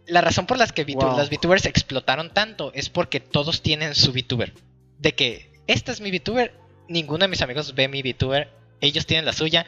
La 0.06 0.22
razón 0.22 0.46
por 0.46 0.58
las 0.58 0.72
que 0.72 0.86
las 0.86 1.30
VTubers 1.30 1.66
explotaron 1.66 2.34
tanto 2.34 2.72
es 2.74 2.90
porque 2.90 3.20
todos 3.20 3.62
tienen 3.62 3.94
su 3.94 4.14
VTuber. 4.14 4.54
De 5.00 5.14
que 5.14 5.52
esta 5.68 5.92
es 5.92 6.00
mi 6.00 6.12
VTuber, 6.12 6.54
ninguno 6.88 7.26
de 7.26 7.28
mis 7.28 7.42
amigos 7.42 7.76
ve 7.76 7.90
mi 7.90 8.02
VTuber, 8.02 8.50
ellos 8.80 9.06
tienen 9.06 9.26
la 9.26 9.34
suya 9.34 9.66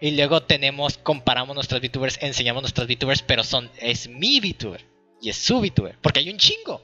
y 0.00 0.12
luego 0.12 0.42
tenemos, 0.42 0.96
comparamos 0.96 1.54
nuestras 1.54 1.80
VTubers, 1.80 2.18
enseñamos 2.22 2.62
nuestras 2.62 2.86
VTubers, 2.86 3.22
pero 3.22 3.44
son, 3.44 3.70
es 3.78 4.08
mi 4.08 4.40
VTuber 4.40 4.84
y 5.20 5.28
es 5.30 5.36
su 5.36 5.60
VTuber, 5.60 5.98
porque 6.00 6.20
hay 6.20 6.30
un 6.30 6.38
chingo. 6.38 6.82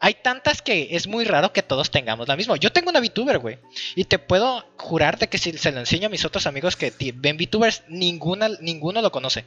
Hay 0.00 0.14
tantas 0.14 0.62
que 0.62 0.88
es 0.92 1.08
muy 1.08 1.24
raro 1.24 1.52
que 1.52 1.62
todos 1.62 1.90
tengamos 1.90 2.28
la 2.28 2.36
misma. 2.36 2.56
Yo 2.56 2.70
tengo 2.70 2.90
una 2.90 3.00
VTuber, 3.00 3.38
güey. 3.38 3.58
Y 3.96 4.04
te 4.04 4.18
puedo 4.18 4.64
jurar 4.76 5.18
de 5.18 5.28
que 5.28 5.38
si 5.38 5.52
se 5.58 5.72
lo 5.72 5.80
enseño 5.80 6.06
a 6.06 6.10
mis 6.10 6.24
otros 6.24 6.46
amigos 6.46 6.76
que 6.76 6.92
ven 7.14 7.36
VTubers, 7.36 7.82
ninguna, 7.88 8.48
ninguno 8.60 9.02
lo 9.02 9.10
conoce. 9.10 9.44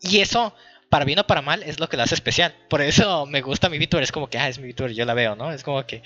Y 0.00 0.20
eso, 0.20 0.54
para 0.88 1.04
bien 1.04 1.18
o 1.18 1.26
para 1.26 1.42
mal, 1.42 1.62
es 1.62 1.80
lo 1.80 1.88
que 1.88 1.98
la 1.98 2.04
hace 2.04 2.14
especial. 2.14 2.54
Por 2.70 2.80
eso 2.80 3.26
me 3.26 3.42
gusta 3.42 3.68
mi 3.68 3.78
VTuber. 3.78 4.02
Es 4.02 4.12
como 4.12 4.30
que, 4.30 4.38
ah, 4.38 4.48
es 4.48 4.58
mi 4.58 4.72
VTuber, 4.72 4.92
yo 4.92 5.04
la 5.04 5.14
veo, 5.14 5.36
¿no? 5.36 5.52
Es 5.52 5.62
como 5.62 5.84
que, 5.86 6.02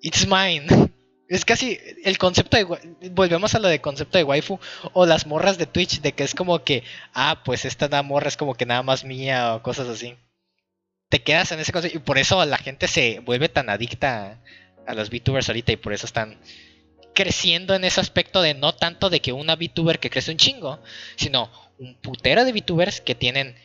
it's 0.00 0.26
mine. 0.26 0.66
Es 1.30 1.44
casi 1.44 1.78
el 2.02 2.18
concepto 2.18 2.56
de. 2.56 2.64
Volvemos 3.12 3.54
a 3.54 3.60
lo 3.60 3.68
de 3.68 3.80
concepto 3.80 4.18
de 4.18 4.24
waifu 4.24 4.58
o 4.94 5.06
las 5.06 5.28
morras 5.28 5.58
de 5.58 5.66
Twitch, 5.66 6.00
de 6.00 6.10
que 6.10 6.24
es 6.24 6.34
como 6.34 6.64
que, 6.64 6.82
ah, 7.14 7.42
pues 7.44 7.64
esta 7.64 8.02
morra 8.02 8.26
es 8.26 8.36
como 8.36 8.54
que 8.54 8.66
nada 8.66 8.82
más 8.82 9.04
mía 9.04 9.54
o 9.54 9.62
cosas 9.62 9.86
así. 9.86 10.16
Te 11.10 11.22
quedas 11.22 11.52
en 11.52 11.60
ese 11.60 11.72
concepto 11.72 11.98
y 11.98 12.00
por 12.00 12.16
eso 12.16 12.42
la 12.46 12.56
gente 12.56 12.88
se 12.88 13.18
vuelve 13.20 13.50
tan 13.50 13.68
adicta 13.68 14.40
a 14.86 14.94
los 14.94 15.10
VTubers 15.10 15.48
ahorita 15.48 15.72
y 15.72 15.76
por 15.76 15.92
eso 15.92 16.06
están 16.06 16.38
creciendo 17.14 17.74
en 17.74 17.84
ese 17.84 18.00
aspecto 18.00 18.40
de 18.40 18.54
no 18.54 18.74
tanto 18.74 19.10
de 19.10 19.20
que 19.20 19.32
una 19.32 19.56
VTuber 19.56 19.98
que 19.98 20.08
crece 20.08 20.30
un 20.30 20.38
chingo, 20.38 20.80
sino 21.16 21.50
un 21.78 21.94
putero 21.96 22.44
de 22.44 22.52
VTubers 22.52 23.00
que 23.02 23.14
tienen 23.14 23.56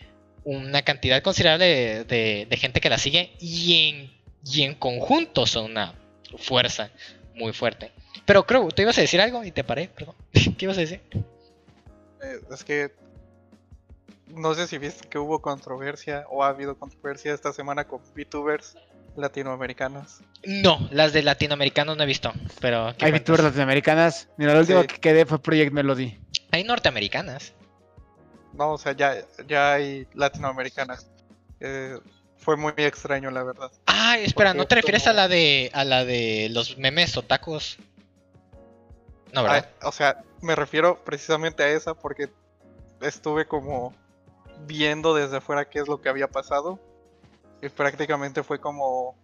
una 0.44 0.82
cantidad 0.82 1.22
considerable 1.22 2.04
de, 2.04 2.58
gente 2.60 2.82
que 2.82 2.90
la 2.90 2.98
sigue 2.98 3.32
y 3.40 3.90
en, 3.90 4.12
y 4.46 4.64
en 4.64 4.76
conjunto 4.76 5.46
son 5.46 5.72
una 5.72 5.96
fuerza 6.38 6.92
muy 7.36 7.54
fuerte. 7.54 7.92
Pero 8.26 8.46
creo, 8.46 8.68
tú 8.70 8.82
ibas 8.82 8.98
a 8.98 9.02
decir 9.02 9.22
algo 9.22 9.44
y 9.44 9.52
te 9.52 9.64
paré, 9.64 9.88
perdón. 9.88 10.16
¿Qué 10.34 10.66
ibas 10.66 10.78
a 10.78 10.82
decir? 10.82 11.02
Eh, 12.24 12.40
es 12.52 12.64
que 12.64 12.92
no 14.28 14.54
sé 14.54 14.68
si 14.68 14.78
viste 14.78 15.08
que 15.08 15.18
hubo 15.18 15.42
controversia 15.42 16.26
o 16.30 16.44
ha 16.44 16.50
habido 16.50 16.78
controversia 16.78 17.34
esta 17.34 17.54
semana 17.54 17.86
con 17.86 18.02
VTubers 18.16 18.76
latinoamericanos. 19.16 20.22
No, 20.46 20.88
las 20.92 21.14
de 21.14 21.24
latinoamericanos 21.24 21.96
no 21.98 22.04
he 22.04 22.08
visto, 22.08 22.34
pero 22.60 22.94
hay 23.00 23.12
VTubers 23.12 23.44
latinoamericanas. 23.44 24.28
Mira, 24.38 24.54
lo 24.54 24.60
último 24.60 24.84
que 24.84 25.00
quedé 25.00 25.26
fue 25.26 25.42
Project 25.42 25.72
Melody. 25.72 26.20
Hay 26.52 26.64
norteamericanas. 26.64 27.54
No, 28.54 28.74
o 28.74 28.78
sea, 28.78 28.94
ya, 28.94 29.16
ya 29.48 29.74
hay 29.74 30.08
latinoamericanas. 30.14 31.08
Eh, 31.60 31.98
fue 32.38 32.58
muy 32.58 32.74
extraño, 32.78 33.32
la 33.32 33.44
verdad. 33.44 33.72
Ah, 33.88 34.18
espera, 34.20 34.54
¿no 34.54 34.68
te 34.68 34.76
refieres 34.76 35.08
a 35.08 35.14
la 35.14 35.28
de 35.28 35.72
a 35.74 35.84
la 35.84 36.06
de 36.06 36.50
los 36.52 36.78
memes 36.78 37.18
o 37.18 37.24
tacos? 37.24 37.78
No, 39.34 39.44
¿verdad? 39.44 39.70
Ah, 39.82 39.88
o 39.90 39.92
sea, 39.92 40.24
me 40.42 40.56
refiero 40.56 41.04
precisamente 41.04 41.64
a 41.64 41.70
esa 41.70 41.94
porque 41.96 42.30
estuve 43.02 43.48
como 43.48 43.94
viendo 44.66 45.14
desde 45.14 45.38
afuera 45.38 45.70
qué 45.70 45.80
es 45.80 45.88
lo 45.88 46.02
que 46.02 46.10
había 46.10 46.28
pasado. 46.28 46.80
Y 47.62 47.70
prácticamente 47.70 48.44
fue 48.44 48.60
como. 48.60 49.16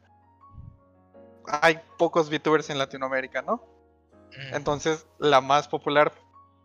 Hay 1.46 1.80
pocos 1.98 2.30
VTubers 2.30 2.70
en 2.70 2.78
Latinoamérica, 2.78 3.42
¿no? 3.42 3.64
Mm. 4.30 4.56
Entonces, 4.56 5.06
la 5.18 5.42
más 5.42 5.68
popular 5.68 6.12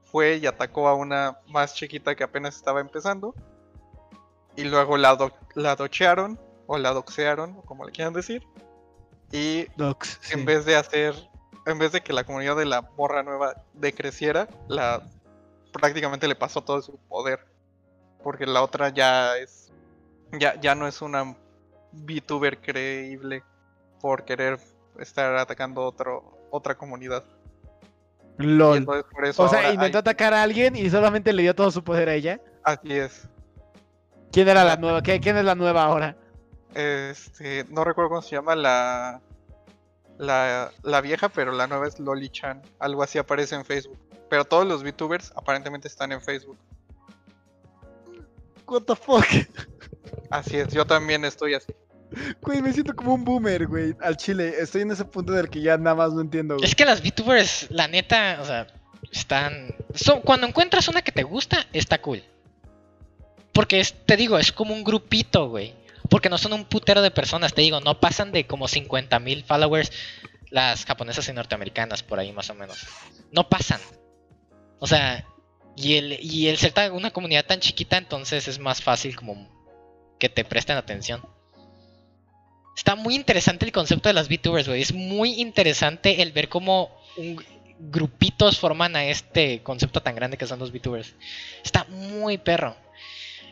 fue 0.05 0.37
y 0.37 0.47
atacó 0.47 0.89
a 0.89 0.95
una 0.95 1.39
más 1.49 1.75
chiquita 1.75 2.15
que 2.15 2.25
apenas 2.25 2.57
estaba 2.57 2.81
empezando. 2.81 3.35
Y 4.55 4.65
luego 4.65 4.97
la, 4.97 5.17
la 5.55 5.77
dochearon 5.77 6.39
o 6.67 6.79
la 6.79 6.93
doxearon, 6.93 7.57
o 7.59 7.63
como 7.63 7.85
le 7.85 7.93
quieran 7.93 8.13
decir. 8.13 8.43
Y 9.33 9.67
en 10.31 10.45
vez 10.45 10.65
de 10.65 10.77
hacer, 10.77 11.15
en 11.67 11.79
vez 11.79 11.93
de 11.93 12.01
que 12.01 12.13
la 12.13 12.25
comunidad 12.25 12.57
de 12.57 12.65
la 12.65 12.83
morra 12.97 13.23
nueva 13.23 13.63
decreciera, 13.75 14.49
la 14.69 15.03
prácticamente 15.77 16.27
le 16.29 16.35
pasó 16.35 16.63
todo 16.63 16.81
su 16.83 16.97
poder. 17.09 17.41
Porque 18.23 18.47
la 18.47 18.63
otra 18.63 18.89
ya 18.89 19.37
es, 19.39 19.73
ya, 20.39 20.59
ya 20.61 20.75
no 20.75 20.87
es 20.89 21.01
una 21.03 21.37
VTuber 21.93 22.61
creíble 22.61 23.43
por 24.01 24.25
querer 24.25 24.59
estar 24.99 25.37
atacando 25.37 25.83
otro, 25.83 26.39
otra 26.51 26.77
comunidad. 26.77 27.25
LOL. 28.39 28.87
O 29.37 29.49
sea, 29.49 29.73
intentó 29.73 29.99
hay- 29.99 30.01
atacar 30.01 30.35
a 30.35 30.43
alguien 30.43 30.77
y 30.77 30.91
solamente 30.91 31.33
le 31.33 31.43
dio 31.43 31.55
todo 31.55 31.71
su 31.71 31.83
poder 31.83 32.09
a 32.09 32.15
ella. 32.15 32.41
Así 32.65 32.93
es. 32.93 33.29
¿Quién 34.33 34.49
era 34.49 34.65
la 34.65 34.77
nueva? 34.77 35.03
¿Qué- 35.03 35.21
¿Quién 35.21 35.37
es 35.39 35.45
la 35.45 35.55
nueva 35.55 35.85
ahora? 35.85 36.17
Este, 36.75 37.65
no 37.71 37.85
recuerdo 37.85 38.11
cómo 38.11 38.23
se 38.23 38.37
llama 38.37 38.55
la, 38.55 39.23
la, 40.19 40.71
la 40.83 41.01
vieja, 41.01 41.31
pero 41.31 41.53
la 41.53 41.67
nueva 41.67 41.87
es 41.89 41.99
Loli 41.99 42.29
Chan. 42.29 42.61
Algo 42.79 43.03
así 43.03 43.17
aparece 43.19 43.55
en 43.55 43.65
Facebook. 43.65 43.99
Pero 44.29 44.45
todos 44.45 44.67
los 44.67 44.83
VTubers 44.83 45.33
aparentemente 45.37 45.89
están 45.89 46.13
en 46.13 46.21
Facebook. 46.21 46.59
What 48.67 48.83
the 48.83 48.97
fuck? 48.97 49.25
Así 50.31 50.57
es, 50.57 50.69
yo 50.73 50.85
también 50.85 51.25
estoy 51.25 51.55
así. 51.55 51.73
Güey, 52.41 52.63
me 52.63 52.73
siento 52.73 52.95
como 52.95 53.15
un 53.15 53.25
boomer, 53.25 53.67
güey. 53.67 53.95
Al 54.01 54.17
chile. 54.17 54.55
Estoy 54.59 54.83
en 54.83 54.91
ese 54.93 55.05
punto 55.05 55.33
del 55.33 55.49
que 55.51 55.61
ya 55.61 55.77
nada 55.77 55.95
más 55.97 56.13
no 56.13 56.21
entiendo, 56.21 56.55
güey. 56.57 56.67
Es 56.69 56.75
que 56.75 56.85
las 56.85 57.03
VTubers, 57.03 57.67
la 57.71 57.89
neta, 57.89 58.39
o 58.41 58.45
sea, 58.45 58.67
están. 59.13 59.75
son- 59.95 60.21
cuando 60.23 60.47
encuentras 60.47 60.89
una 60.89 61.03
que 61.03 61.13
te 61.13 61.23
gusta, 61.23 61.67
está 61.73 62.01
cool. 62.01 62.23
Porque 63.53 63.81
es, 63.81 63.95
te 64.05 64.17
digo, 64.17 64.39
es 64.39 64.53
como 64.53 64.75
un 64.75 64.85
grupito, 64.85 65.49
güey. 65.49 65.75
Porque 66.11 66.29
no 66.29 66.39
son 66.39 66.53
un 66.53 66.65
putero 66.65 67.03
de 67.03 67.11
personas, 67.11 67.55
te 67.55 67.63
digo, 67.63 67.81
no 67.81 67.99
pasan 68.01 68.31
de 68.31 68.47
como 68.47 68.69
50 68.69 69.19
mil 69.19 69.45
followers 69.45 69.91
las 70.51 70.85
japonesas 70.85 71.29
y 71.29 71.33
norteamericanas, 71.33 72.03
por 72.05 72.19
ahí 72.21 72.33
más 72.33 72.51
o 72.51 72.55
menos. 72.55 72.87
No 73.33 73.49
pasan. 73.49 73.81
O 74.79 74.87
sea, 74.87 75.25
y 75.77 75.95
el, 75.97 76.19
y 76.23 76.49
el 76.49 76.57
ser 76.59 76.73
tan- 76.73 76.93
una 76.93 77.11
comunidad 77.11 77.45
tan 77.47 77.61
chiquita, 77.61 77.97
entonces 77.97 78.49
es 78.49 78.59
más 78.59 78.83
fácil 78.83 79.17
como 79.17 79.49
que 80.19 80.29
te 80.29 80.45
presten 80.45 80.77
atención. 80.77 81.23
Está 82.77 82.95
muy 82.95 83.15
interesante 83.15 83.65
el 83.65 83.73
concepto 83.73 84.09
de 84.09 84.15
las 84.15 84.29
VTubers, 84.29 84.69
güey. 84.69 84.83
Es 84.83 84.93
muy 84.93 85.41
interesante 85.41 86.21
el 86.23 86.33
ver 86.33 86.49
cómo 86.49 86.91
un- 87.17 87.43
grupitos 87.79 88.59
forman 88.59 88.97
a 88.97 89.05
este 89.05 89.63
concepto 89.63 90.01
tan 90.01 90.15
grande 90.15 90.39
que 90.39 90.47
son 90.47 90.59
los 90.59 90.73
VTubers. 90.73 91.15
Está 91.63 91.85
muy 91.85 92.39
perro. 92.39 92.75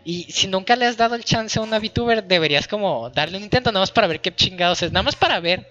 Y 0.03 0.25
si 0.25 0.47
nunca 0.47 0.77
le 0.77 0.87
has 0.87 0.97
dado 0.99 1.15
el 1.15 1.25
chance 1.25 1.59
a 1.59 1.63
una 1.63 1.79
VTuber, 1.79 2.25
deberías 2.25 2.69
como 2.69 3.09
darle 3.11 3.39
un 3.39 3.45
intento 3.45 3.71
nada 3.73 3.83
más 3.83 3.91
para 3.91 4.07
ver 4.07 4.21
qué 4.21 4.35
chingados 4.35 4.83
es. 4.83 4.93
Nada 4.93 5.03
más 5.03 5.17
para 5.17 5.41
ver 5.41 5.67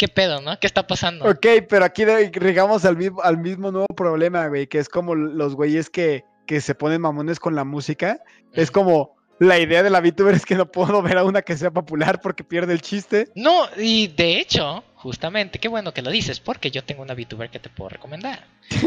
qué 0.00 0.08
pedo, 0.08 0.40
¿no? 0.40 0.58
¿Qué 0.58 0.66
está 0.66 0.86
pasando? 0.86 1.26
Ok, 1.26 1.46
pero 1.68 1.84
aquí 1.84 2.06
llegamos 2.06 2.86
al 2.86 2.96
mismo, 2.96 3.20
al 3.20 3.36
mismo 3.36 3.70
nuevo 3.70 3.86
problema, 3.94 4.46
güey, 4.48 4.66
que 4.66 4.78
es 4.78 4.88
como 4.88 5.14
los 5.14 5.54
güeyes 5.54 5.90
que, 5.90 6.24
que 6.46 6.62
se 6.62 6.74
ponen 6.74 7.02
mamones 7.02 7.38
con 7.38 7.54
la 7.54 7.64
música. 7.64 8.18
Es 8.54 8.70
como 8.70 9.14
la 9.38 9.58
idea 9.58 9.82
de 9.82 9.90
la 9.90 10.00
VTuber 10.00 10.34
es 10.34 10.46
que 10.46 10.54
no 10.54 10.72
puedo 10.72 11.02
ver 11.02 11.18
a 11.18 11.24
una 11.24 11.42
que 11.42 11.54
sea 11.54 11.70
popular 11.70 12.22
porque 12.22 12.44
pierde 12.44 12.72
el 12.72 12.80
chiste. 12.80 13.28
No, 13.34 13.68
y 13.76 14.08
de 14.08 14.40
hecho, 14.40 14.84
justamente, 14.94 15.58
qué 15.58 15.68
bueno 15.68 15.92
que 15.92 16.00
lo 16.00 16.10
dices, 16.10 16.40
porque 16.40 16.70
yo 16.70 16.82
tengo 16.82 17.02
una 17.02 17.12
VTuber 17.12 17.50
que 17.50 17.58
te 17.58 17.68
puedo 17.68 17.90
recomendar. 17.90 18.46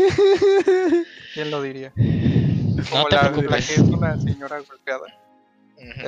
¿Quién 1.35 1.51
lo 1.51 1.61
diría? 1.61 1.93
No 1.95 2.83
Como 2.89 3.05
te 3.05 3.15
la, 3.17 3.21
la 3.21 3.31
preocupes. 3.33 3.67
que 3.67 3.73
es 3.75 3.79
una 3.81 4.19
señora 4.19 4.59
golpeada. 4.67 5.15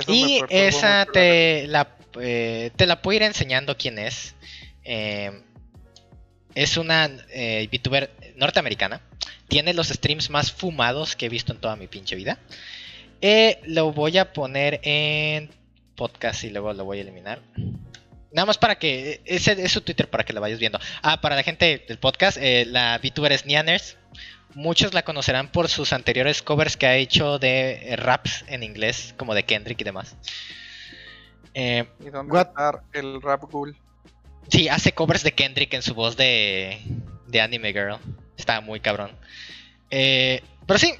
Y 0.07 0.41
esa 0.49 1.05
te 1.05 1.67
la, 1.67 1.95
eh, 2.19 2.71
te 2.75 2.87
la 2.87 3.03
puedo 3.03 3.17
ir 3.17 3.21
enseñando 3.21 3.77
quién 3.77 3.99
es. 3.99 4.33
Eh, 4.85 5.43
es 6.55 6.77
una 6.77 7.09
eh, 7.29 7.67
VTuber 7.71 8.11
norteamericana. 8.37 9.01
Tiene 9.47 9.73
los 9.73 9.89
streams 9.89 10.29
más 10.29 10.51
fumados 10.51 11.15
que 11.15 11.25
he 11.25 11.29
visto 11.29 11.51
en 11.51 11.59
toda 11.59 11.75
mi 11.75 11.87
pinche 11.87 12.15
vida. 12.15 12.39
Eh, 13.21 13.59
lo 13.65 13.91
voy 13.91 14.17
a 14.17 14.33
poner 14.33 14.79
en 14.83 15.49
podcast 15.95 16.43
y 16.43 16.49
luego 16.49 16.73
lo 16.73 16.85
voy 16.85 16.99
a 16.99 17.01
eliminar. 17.01 17.41
Nada 18.31 18.45
más 18.45 18.57
para 18.57 18.75
que. 18.75 19.21
Ese 19.25 19.63
es 19.63 19.71
su 19.71 19.81
Twitter 19.81 20.09
para 20.09 20.23
que 20.23 20.33
la 20.33 20.39
vayas 20.39 20.59
viendo. 20.59 20.79
Ah, 21.01 21.21
para 21.21 21.35
la 21.35 21.43
gente 21.43 21.83
del 21.87 21.99
podcast, 21.99 22.37
eh, 22.39 22.65
la 22.65 22.99
VTuber 23.01 23.31
es 23.31 23.45
Nianers. 23.45 23.97
Muchos 24.53 24.93
la 24.93 25.03
conocerán 25.03 25.51
por 25.51 25.67
sus 25.67 25.91
anteriores 25.91 26.41
covers 26.41 26.77
que 26.77 26.87
ha 26.87 26.95
hecho 26.95 27.39
de 27.39 27.95
raps 27.97 28.45
en 28.47 28.63
inglés, 28.63 29.13
como 29.17 29.33
de 29.33 29.43
Kendrick 29.43 29.81
y 29.81 29.83
demás. 29.83 30.15
Eh, 31.53 31.85
¿Y 32.05 32.09
dónde 32.09 32.41
está 32.41 32.83
el 32.93 33.21
rap 33.21 33.43
ghoul? 33.49 33.75
Sí, 34.49 34.69
hace 34.69 34.93
covers 34.93 35.23
de 35.23 35.33
Kendrick 35.33 35.73
en 35.73 35.81
su 35.81 35.93
voz 35.93 36.17
de, 36.17 36.79
de 37.27 37.41
Anime 37.41 37.73
Girl. 37.73 37.97
Está 38.37 38.61
muy 38.61 38.79
cabrón. 38.79 39.11
Eh, 39.89 40.41
pero 40.65 40.79
sí, 40.79 40.93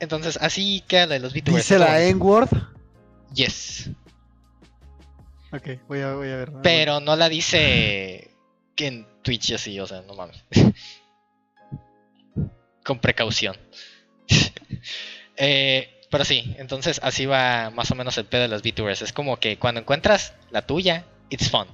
entonces 0.00 0.38
así 0.40 0.82
queda 0.86 1.06
lo 1.06 1.12
de 1.14 1.20
los 1.20 1.32
VTubers. 1.32 1.64
Dice 1.64 1.78
la. 1.78 2.02
N-word. 2.02 2.50
Yes. 3.34 3.90
Ok, 5.52 5.68
voy 5.86 6.00
a, 6.00 6.14
voy 6.14 6.28
a 6.28 6.36
ver. 6.36 6.52
Pero 6.62 7.00
no 7.00 7.14
la 7.14 7.28
dice 7.28 8.30
que 8.74 8.86
en 8.86 9.06
Twitch 9.22 9.52
así, 9.52 9.78
o 9.78 9.86
sea, 9.86 10.02
no 10.02 10.14
mames. 10.14 10.44
Con 12.84 12.98
precaución. 13.00 13.56
Eh, 15.44 16.02
pero 16.10 16.26
sí, 16.26 16.54
entonces 16.58 17.00
así 17.02 17.24
va 17.24 17.70
más 17.70 17.90
o 17.90 17.94
menos 17.94 18.18
el 18.18 18.26
pedo 18.26 18.42
de 18.42 18.48
los 18.48 18.62
VTubers. 18.62 19.00
Es 19.00 19.14
como 19.14 19.40
que 19.40 19.58
cuando 19.58 19.80
encuentras 19.80 20.34
la 20.50 20.66
tuya, 20.66 21.06
it's 21.30 21.50
fun. 21.50 21.66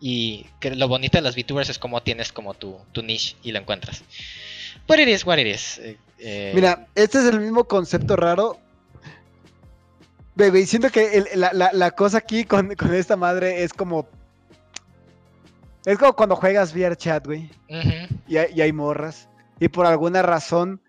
Y 0.00 0.46
que 0.60 0.74
lo 0.74 0.88
bonito 0.88 1.16
de 1.18 1.22
los 1.22 1.34
VTubers 1.36 1.70
es 1.70 1.78
como 1.78 2.02
tienes 2.02 2.30
como 2.32 2.52
tu, 2.54 2.76
tu 2.92 3.02
niche 3.02 3.36
y 3.42 3.52
lo 3.52 3.58
encuentras. 3.58 4.02
But 4.86 4.98
it 4.98 5.08
is 5.08 5.24
what 5.24 5.38
it 5.38 5.46
is. 5.46 5.78
Eh, 5.78 5.96
eh, 6.18 6.52
Mira, 6.54 6.86
este 6.94 7.18
es 7.18 7.24
el 7.26 7.40
mismo 7.40 7.64
concepto 7.64 8.14
raro. 8.16 8.58
Güey, 10.34 10.66
siento 10.66 10.90
que 10.90 11.14
el- 11.16 11.40
la, 11.40 11.52
la- 11.54 11.72
la 11.72 11.90
cosa 11.92 12.18
aquí 12.18 12.44
con, 12.44 12.74
con 12.74 12.92
esta 12.94 13.16
madre 13.16 13.62
es 13.62 13.72
como. 13.72 14.06
Es 15.86 15.96
como 15.98 16.14
cuando 16.14 16.36
juegas 16.36 16.74
VR 16.74 16.96
chat, 16.96 17.24
güey. 17.26 17.48
Y, 18.28 18.36
hay- 18.36 18.52
y 18.54 18.60
hay 18.60 18.72
morras. 18.72 19.28
Y 19.60 19.68
por 19.68 19.86
alguna 19.86 20.20
razón 20.20 20.82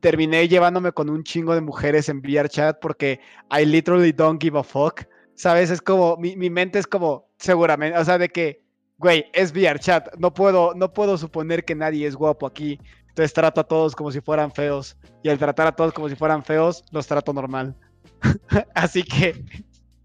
terminé 0.00 0.48
llevándome 0.48 0.92
con 0.92 1.10
un 1.10 1.22
chingo 1.24 1.54
de 1.54 1.60
mujeres 1.60 2.08
en 2.08 2.18
VR 2.18 2.48
chat 2.48 2.78
porque 2.80 3.20
I 3.50 3.66
literally 3.66 4.12
don't 4.12 4.40
give 4.42 4.58
a 4.58 4.62
fuck. 4.62 5.02
¿Sabes? 5.34 5.70
Es 5.70 5.82
como. 5.82 6.16
Mi, 6.16 6.34
mi 6.36 6.48
mente 6.48 6.78
es 6.78 6.86
como. 6.86 7.28
Seguramente. 7.40 7.98
O 7.98 8.04
sea, 8.04 8.18
de 8.18 8.28
que. 8.28 8.62
Güey, 8.98 9.24
es 9.32 9.52
VR 9.52 9.78
chat. 9.78 10.14
No 10.18 10.32
puedo, 10.32 10.74
no 10.74 10.92
puedo 10.92 11.16
suponer 11.16 11.64
que 11.64 11.74
nadie 11.74 12.06
es 12.06 12.14
guapo 12.14 12.46
aquí. 12.46 12.78
Entonces 13.08 13.32
trato 13.32 13.62
a 13.62 13.64
todos 13.64 13.96
como 13.96 14.12
si 14.12 14.20
fueran 14.20 14.52
feos. 14.52 14.96
Y 15.22 15.30
al 15.30 15.38
tratar 15.38 15.66
a 15.66 15.72
todos 15.72 15.92
como 15.94 16.08
si 16.08 16.16
fueran 16.16 16.44
feos, 16.44 16.84
los 16.90 17.06
trato 17.06 17.32
normal. 17.32 17.74
Así 18.74 19.02
que 19.02 19.42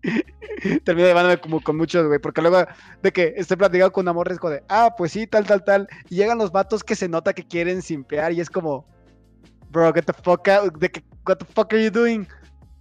termino 0.84 1.08
llevándome 1.08 1.38
como 1.38 1.60
con 1.60 1.76
muchos, 1.76 2.08
güey. 2.08 2.20
Porque 2.20 2.42
luego 2.42 2.66
de 3.02 3.12
que 3.12 3.34
estoy 3.36 3.58
platicando 3.58 3.92
con 3.92 4.04
una 4.04 4.14
morra 4.14 4.34
es 4.34 4.40
de, 4.40 4.64
ah, 4.70 4.96
pues 4.98 5.12
sí, 5.12 5.28
tal, 5.28 5.46
tal, 5.46 5.66
tal. 5.66 5.90
Y 6.10 6.16
llegan 6.16 6.38
los 6.38 6.54
vatos 6.54 6.84
que 6.84 6.96
se 6.96 7.10
nota 7.10 7.34
que 7.34 7.46
quieren 7.46 7.82
simpear 7.82 8.32
y 8.32 8.40
es 8.40 8.50
como, 8.50 8.86
bro, 9.72 9.94
get 9.94 10.06
the 10.06 10.14
fuck. 10.14 10.48
De 10.80 10.90
que, 10.90 11.04
what 11.28 11.38
the 11.38 11.46
fuck 11.46 11.74
are 11.74 11.84
you 11.84 11.92
doing? 11.92 12.26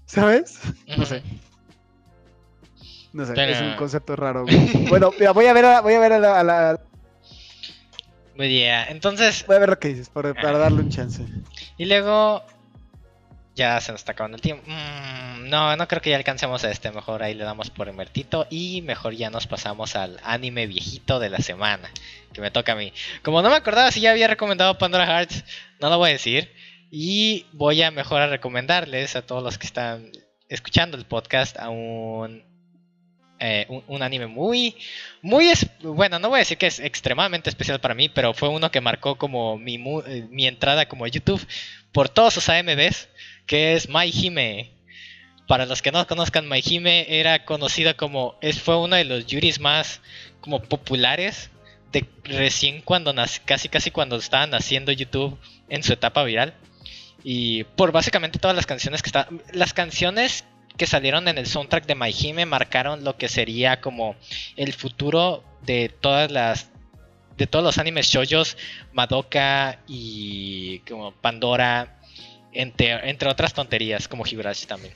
¿Sabes? 0.06 0.60
No 0.97 1.05
sé. 1.05 1.22
No 3.14 3.24
sé, 3.24 3.50
es 3.52 3.60
un 3.60 3.76
concepto 3.76 4.16
raro, 4.16 4.42
güey. 4.42 4.86
Bueno, 4.88 5.12
mira, 5.18 5.30
voy 5.30 5.46
a 5.46 5.52
ver 5.52 5.64
a, 5.64 5.80
voy 5.80 5.94
a 5.94 6.00
ver 6.00 6.12
a 6.14 6.18
la, 6.18 6.40
a 6.40 6.42
la- 6.42 6.80
yeah, 8.36 8.86
entonces 8.86 9.46
voy 9.46 9.54
a 9.54 9.60
ver 9.60 9.68
lo 9.68 9.78
que 9.78 9.88
dices 9.88 10.08
para, 10.08 10.34
para 10.34 10.58
darle 10.58 10.80
un 10.80 10.90
chance. 10.90 11.24
Y 11.78 11.86
luego. 11.86 12.42
Ya 13.56 13.80
se 13.80 13.92
nos 13.92 14.00
está 14.00 14.12
acabando 14.12 14.34
el 14.34 14.40
tiempo. 14.40 14.64
Mm, 14.66 15.48
no, 15.48 15.76
no 15.76 15.86
creo 15.86 16.02
que 16.02 16.10
ya 16.10 16.16
alcancemos 16.16 16.64
a 16.64 16.72
este. 16.72 16.90
Mejor 16.90 17.22
ahí 17.22 17.34
le 17.34 17.44
damos 17.44 17.70
por 17.70 17.86
invertito. 17.86 18.48
Y 18.50 18.82
mejor 18.82 19.14
ya 19.14 19.30
nos 19.30 19.46
pasamos 19.46 19.94
al 19.94 20.18
anime 20.24 20.66
viejito 20.66 21.20
de 21.20 21.30
la 21.30 21.38
semana. 21.38 21.88
Que 22.32 22.40
me 22.40 22.50
toca 22.50 22.72
a 22.72 22.74
mí. 22.74 22.92
Como 23.22 23.42
no 23.42 23.50
me 23.50 23.54
acordaba 23.54 23.92
si 23.92 24.00
ya 24.00 24.10
había 24.10 24.26
recomendado 24.26 24.76
Pandora 24.76 25.06
Hearts, 25.06 25.44
no 25.80 25.88
lo 25.88 25.98
voy 25.98 26.10
a 26.10 26.14
decir. 26.14 26.52
Y 26.90 27.46
voy 27.52 27.80
a 27.82 27.92
mejor 27.92 28.22
a 28.22 28.26
recomendarles 28.26 29.14
a 29.14 29.22
todos 29.22 29.44
los 29.44 29.56
que 29.56 29.68
están 29.68 30.10
escuchando 30.48 30.96
el 30.96 31.04
podcast 31.04 31.56
a 31.56 31.68
un, 31.68 32.42
eh, 33.40 33.66
un, 33.89 34.02
anime 34.02 34.27
muy, 34.27 34.77
muy, 35.23 35.52
bueno, 35.82 36.19
no 36.19 36.28
voy 36.28 36.36
a 36.36 36.39
decir 36.40 36.56
que 36.56 36.66
es 36.66 36.78
extremadamente 36.78 37.51
especial 37.51 37.81
para 37.81 37.94
mí, 37.94 38.09
pero 38.09 38.32
fue 38.35 38.48
uno 38.48 38.70
que 38.70 38.81
marcó 38.81 39.16
como 39.16 39.59
mi, 39.59 39.74
eh, 40.06 40.27
mi 40.31 40.47
entrada 40.47 40.86
como 40.86 41.06
YouTube 41.06 41.44
por 41.93 42.09
todos 42.09 42.35
sus 42.35 42.48
AMVs, 42.48 43.09
que 43.47 43.74
es 43.74 43.89
My 43.89 44.11
Hime. 44.11 44.70
Para 45.47 45.66
los 45.66 45.82
que 45.82 45.93
no 45.93 46.06
conozcan, 46.06 46.48
My 46.48 46.62
Hime 46.65 47.06
era 47.09 47.44
conocido 47.44 47.97
como, 47.97 48.39
es, 48.40 48.61
fue 48.61 48.78
uno 48.78 48.97
de 48.97 49.05
los 49.05 49.27
yuris 49.27 49.61
más 49.61 50.01
como 50.40 50.62
populares 50.62 51.51
de 51.93 52.06
recién 52.24 52.81
cuando 52.81 53.12
nac- 53.12 53.40
casi 53.44 53.69
casi 53.69 53.90
cuando 53.90 54.16
estaban 54.16 54.55
haciendo 54.55 54.90
YouTube 54.90 55.39
en 55.69 55.82
su 55.82 55.93
etapa 55.93 56.24
viral. 56.24 56.55
Y 57.23 57.65
por 57.65 57.93
básicamente 57.93 58.39
todas 58.39 58.56
las 58.56 58.66
canciones 58.66 59.02
que 59.02 59.09
estaban, 59.09 59.43
las 59.52 59.73
canciones 59.73 60.44
que 60.76 60.86
salieron 60.86 61.28
en 61.28 61.38
el 61.38 61.46
soundtrack 61.46 61.86
de 61.86 61.94
My 61.94 62.10
Hime 62.10 62.46
marcaron 62.46 63.05
lo 63.05 63.16
que 63.16 63.28
sería 63.28 63.80
como 63.80 64.16
el 64.56 64.72
futuro 64.72 65.44
de 65.62 65.88
todas 65.88 66.30
las 66.30 66.70
de 67.36 67.46
todos 67.48 67.64
los 67.64 67.78
animes 67.78 68.06
shoujos, 68.06 68.56
Madoka 68.92 69.80
y 69.88 70.78
como 70.80 71.12
Pandora, 71.12 71.98
entre, 72.52 73.10
entre 73.10 73.28
otras 73.28 73.52
tonterías 73.55 74.06
como 74.06 74.24
Higurashi 74.24 74.66
también. 74.66 74.94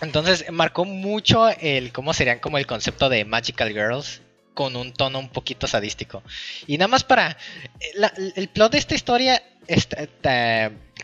Entonces 0.00 0.50
marcó 0.50 0.84
mucho 0.84 1.48
el 1.48 1.92
cómo 1.92 2.14
serían 2.14 2.38
como 2.38 2.56
el 2.56 2.66
concepto 2.66 3.08
de 3.08 3.24
Magical 3.24 3.70
Girls 3.70 4.22
con 4.54 4.74
un 4.74 4.92
tono 4.92 5.18
un 5.18 5.28
poquito 5.28 5.66
sadístico. 5.66 6.22
Y 6.66 6.78
nada 6.78 6.88
más 6.88 7.04
para... 7.04 7.36
eh, 7.80 8.32
el 8.36 8.48
plot 8.48 8.72
de 8.72 8.78
esta 8.78 8.94
historia, 8.94 9.42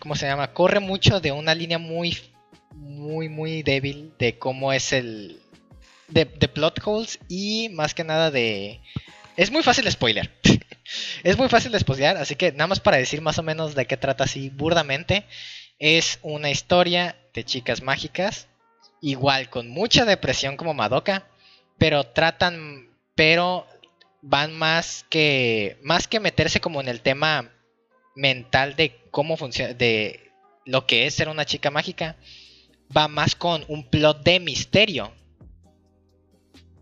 ¿cómo 0.01 0.16
se 0.16 0.27
llama? 0.27 0.53
Corre 0.53 0.81
mucho 0.81 1.20
de 1.20 1.32
una 1.32 1.55
línea 1.55 1.78
muy, 1.78 2.19
muy, 2.77 3.29
muy 3.29 3.63
débil 3.63 4.13
de 4.19 4.39
cómo 4.39 4.73
es 4.73 4.93
el... 4.93 5.41
De, 6.09 6.27
de 6.27 6.49
plot 6.49 6.81
holes 6.85 7.19
y 7.29 7.71
más 7.71 7.95
que 7.95 8.05
nada 8.05 8.31
de... 8.31 8.81
Es 9.37 9.51
muy 9.51 9.63
fácil 9.63 9.91
spoiler. 9.91 10.31
es 11.23 11.37
muy 11.37 11.49
fácil 11.49 11.73
de 11.73 11.81
spoilear, 11.81 12.17
así 12.17 12.37
que 12.37 12.53
nada 12.53 12.69
más 12.69 12.81
para 12.81 12.99
decir 12.99 13.21
más 13.21 13.39
o 13.39 13.43
menos 13.43 13.75
de 13.75 13.87
qué 13.87 13.97
trata 13.97 14.25
así 14.25 14.51
burdamente. 14.51 15.25
Es 15.79 16.19
una 16.23 16.51
historia 16.51 17.17
de 17.35 17.45
chicas 17.45 17.83
mágicas, 17.83 18.49
igual 19.01 19.51
con 19.51 19.69
mucha 19.69 20.05
depresión 20.05 20.57
como 20.57 20.75
Madoka, 20.75 21.27
pero 21.79 22.05
tratan, 22.05 22.89
pero 23.15 23.67
van 24.23 24.53
más 24.53 25.05
que, 25.11 25.79
más 25.83 26.07
que 26.07 26.21
meterse 26.21 26.61
como 26.61 26.81
en 26.81 26.89
el 26.89 27.01
tema 27.01 27.51
mental 28.15 28.77
de 28.77 28.97
cómo 29.11 29.37
funciona, 29.37 29.75
de 29.75 30.31
lo 30.65 30.87
que 30.87 31.07
es 31.07 31.15
ser 31.15 31.29
una 31.29 31.45
chica 31.45 31.71
mágica, 31.71 32.17
va 32.97 33.09
más 33.09 33.35
con 33.35 33.65
un 33.69 33.89
plot 33.89 34.23
de 34.25 34.41
misterio 34.41 35.12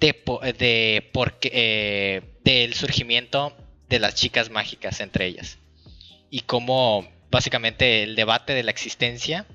de, 0.01 0.15
po- 0.15 0.41
de 0.41 1.09
por 1.13 1.39
qué, 1.39 1.51
eh, 1.53 2.23
del 2.45 2.75
surgimiento 2.75 3.57
de 3.89 3.99
las 4.01 4.15
chicas 4.15 4.51
mágicas 4.51 5.01
entre 5.01 5.27
ellas 5.27 5.59
y 6.31 6.41
cómo 6.41 7.07
básicamente 7.31 8.03
el 8.03 8.17
debate 8.17 8.55
de 8.55 8.63
la 8.63 8.71
existencia 8.71 9.47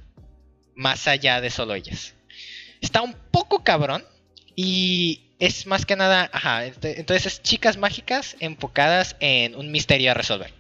más 0.75 1.07
allá 1.07 1.41
de 1.41 1.49
solo 1.49 1.73
ellas. 1.75 2.13
Está 2.81 3.01
un 3.01 3.13
poco 3.31 3.63
cabrón 3.63 4.03
y 4.55 5.31
es 5.39 5.65
más 5.67 5.85
que 5.85 5.95
nada, 5.95 6.29
ajá, 6.33 6.65
ent- 6.67 6.93
entonces 6.97 7.25
es 7.25 7.41
chicas 7.43 7.77
mágicas 7.77 8.35
enfocadas 8.39 9.15
en 9.19 9.55
un 9.55 9.71
misterio 9.71 10.11
a 10.11 10.13
resolver. 10.13 10.53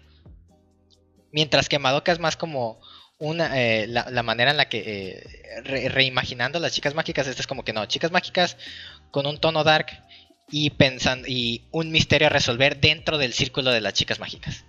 Mientras 1.31 1.69
que 1.69 1.79
Madoka 1.79 2.11
es 2.11 2.19
más 2.19 2.35
como 2.37 2.79
una 3.19 3.59
eh, 3.59 3.87
la, 3.87 4.23
manera 4.23 4.51
en 4.51 4.57
la 4.57 4.69
que 4.69 4.83
eh, 4.85 5.61
re- 5.63 5.89
reimaginando 5.89 6.59
las 6.59 6.73
chicas 6.73 6.93
mágicas, 6.93 7.27
esta 7.27 7.41
es 7.41 7.47
como 7.47 7.63
que 7.63 7.73
no, 7.73 7.85
chicas 7.85 8.11
mágicas 8.11 8.57
con 9.11 9.25
un 9.25 9.39
tono 9.39 9.63
dark 9.63 9.87
y 10.49 10.69
pensando 10.71 11.27
y 11.27 11.67
un 11.71 11.91
misterio 11.91 12.27
a 12.27 12.29
resolver 12.29 12.79
dentro 12.79 13.17
del 13.17 13.33
círculo 13.33 13.71
de 13.71 13.81
las 13.81 13.93
chicas 13.93 14.19
mágicas. 14.19 14.65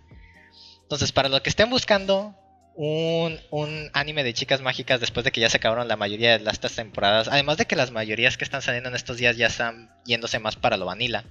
Entonces, 0.82 1.12
para 1.12 1.28
los 1.28 1.42
que 1.42 1.50
estén 1.50 1.68
buscando 1.68 2.34
un, 2.74 3.38
un 3.50 3.90
anime 3.92 4.24
de 4.24 4.32
chicas 4.32 4.60
mágicas 4.62 5.00
después 5.00 5.24
de 5.24 5.32
que 5.32 5.40
ya 5.40 5.50
se 5.50 5.58
acabaron 5.58 5.86
la 5.88 5.96
mayoría 5.96 6.38
de 6.38 6.44
las 6.44 6.54
estas 6.54 6.74
temporadas, 6.74 7.28
además 7.28 7.58
de 7.58 7.66
que 7.66 7.76
las 7.76 7.90
mayorías 7.90 8.38
que 8.38 8.44
están 8.44 8.62
saliendo 8.62 8.88
en 8.88 8.96
estos 8.96 9.18
días 9.18 9.36
ya 9.36 9.48
están 9.48 9.90
yéndose 10.06 10.38
más 10.38 10.56
para 10.56 10.76
lo 10.76 10.86
vanilla, 10.86 11.24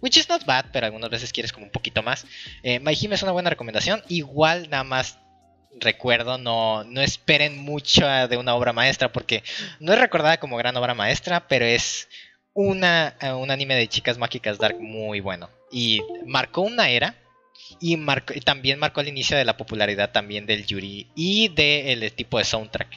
which 0.00 0.16
is 0.16 0.28
not 0.28 0.44
bad, 0.44 0.66
pero 0.72 0.86
algunas 0.86 1.10
veces 1.10 1.32
quieres 1.32 1.52
como 1.52 1.66
un 1.66 1.72
poquito 1.72 2.02
más. 2.02 2.26
Eh, 2.62 2.80
My 2.80 2.94
Hime 2.94 3.14
es 3.14 3.22
una 3.22 3.32
buena 3.32 3.50
recomendación. 3.50 4.02
Igual 4.08 4.68
nada 4.70 4.84
más 4.84 5.18
recuerdo, 5.80 6.38
no, 6.38 6.84
no 6.84 7.00
esperen 7.00 7.58
mucho 7.58 8.06
de 8.06 8.36
una 8.36 8.54
obra 8.54 8.72
maestra 8.72 9.12
porque 9.12 9.42
no 9.80 9.92
es 9.92 9.98
recordada 9.98 10.38
como 10.38 10.56
gran 10.56 10.76
obra 10.76 10.94
maestra, 10.94 11.46
pero 11.48 11.64
es 11.64 12.08
una, 12.52 13.16
eh, 13.20 13.32
un 13.32 13.50
anime 13.50 13.74
de 13.74 13.88
chicas 13.88 14.18
mágicas 14.18 14.58
dark 14.58 14.80
muy 14.80 15.20
bueno. 15.20 15.50
Y 15.70 16.02
marcó 16.26 16.62
una 16.62 16.88
era. 16.88 17.16
Y, 17.80 17.96
marcó, 17.96 18.34
también 18.44 18.78
marcó 18.78 19.00
el 19.00 19.08
inicio 19.08 19.36
de 19.36 19.44
la 19.44 19.56
popularidad 19.56 20.12
también 20.12 20.46
del 20.46 20.64
Yuri 20.64 21.08
y 21.14 21.48
del 21.48 22.12
tipo 22.12 22.38
de 22.38 22.44
soundtrack 22.44 22.88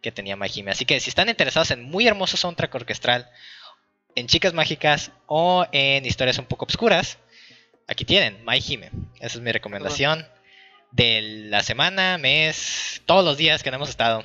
que 0.00 0.12
tenía 0.12 0.36
My 0.36 0.48
Hime. 0.54 0.70
Así 0.70 0.84
que 0.84 1.00
si 1.00 1.08
están 1.08 1.28
interesados 1.28 1.70
en 1.70 1.82
muy 1.82 2.06
hermoso 2.06 2.36
soundtrack 2.36 2.74
orquestral, 2.74 3.28
en 4.14 4.26
chicas 4.28 4.52
mágicas 4.52 5.10
o 5.26 5.66
en 5.72 6.06
historias 6.06 6.38
un 6.38 6.46
poco 6.46 6.64
obscuras, 6.64 7.18
aquí 7.88 8.04
tienen 8.04 8.44
My 8.44 8.58
Hime. 8.58 8.90
Esa 9.16 9.38
es 9.38 9.40
mi 9.40 9.50
recomendación 9.50 10.26
de 10.94 11.48
la 11.50 11.62
semana, 11.62 12.18
mes, 12.18 13.02
todos 13.04 13.24
los 13.24 13.36
días 13.36 13.62
que 13.62 13.70
no 13.70 13.76
hemos 13.76 13.90
estado. 13.90 14.22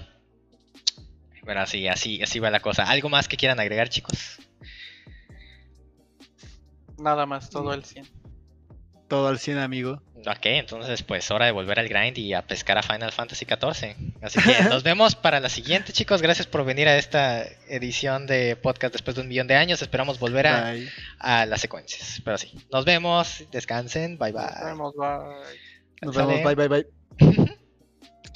Pero 1.43 1.61
así, 1.61 1.87
así, 1.87 2.21
así 2.21 2.39
va 2.39 2.51
la 2.51 2.59
cosa. 2.59 2.83
¿Algo 2.83 3.09
más 3.09 3.27
que 3.27 3.37
quieran 3.37 3.59
agregar, 3.59 3.89
chicos? 3.89 4.37
Nada 6.99 7.25
más, 7.25 7.49
todo 7.49 7.73
el 7.73 7.83
100. 7.83 8.07
Todo 9.07 9.29
al 9.29 9.39
100, 9.39 9.57
amigo. 9.57 10.03
Ok, 10.27 10.45
entonces 10.45 11.01
pues 11.01 11.31
hora 11.31 11.45
de 11.45 11.51
volver 11.51 11.79
al 11.79 11.87
grind 11.87 12.17
y 12.19 12.33
a 12.33 12.43
pescar 12.43 12.77
a 12.77 12.83
Final 12.83 13.11
Fantasy 13.11 13.45
XIV. 13.45 13.95
Así 14.21 14.39
que 14.39 14.63
nos 14.69 14.83
vemos 14.83 15.15
para 15.15 15.39
la 15.39 15.49
siguiente, 15.49 15.91
chicos. 15.91 16.21
Gracias 16.21 16.45
por 16.45 16.63
venir 16.65 16.87
a 16.87 16.97
esta 16.97 17.43
edición 17.67 18.27
de 18.27 18.55
podcast 18.55 18.93
después 18.93 19.15
de 19.15 19.23
un 19.23 19.27
millón 19.29 19.47
de 19.47 19.55
años. 19.55 19.81
Esperamos 19.81 20.19
volver 20.19 20.45
a, 20.45 20.75
a 21.17 21.47
las 21.47 21.61
secuencias. 21.61 22.21
Pero 22.23 22.37
sí, 22.37 22.53
nos 22.71 22.85
vemos, 22.85 23.45
descansen, 23.51 24.19
bye 24.19 24.31
bye. 24.31 24.43
Nos 24.43 24.65
vemos, 24.65 24.93
bye. 24.95 25.68
Nos 26.01 26.15
vemos. 26.15 26.41
Bye, 26.41 26.55
bye, 26.55 26.67
bye. 26.67 26.87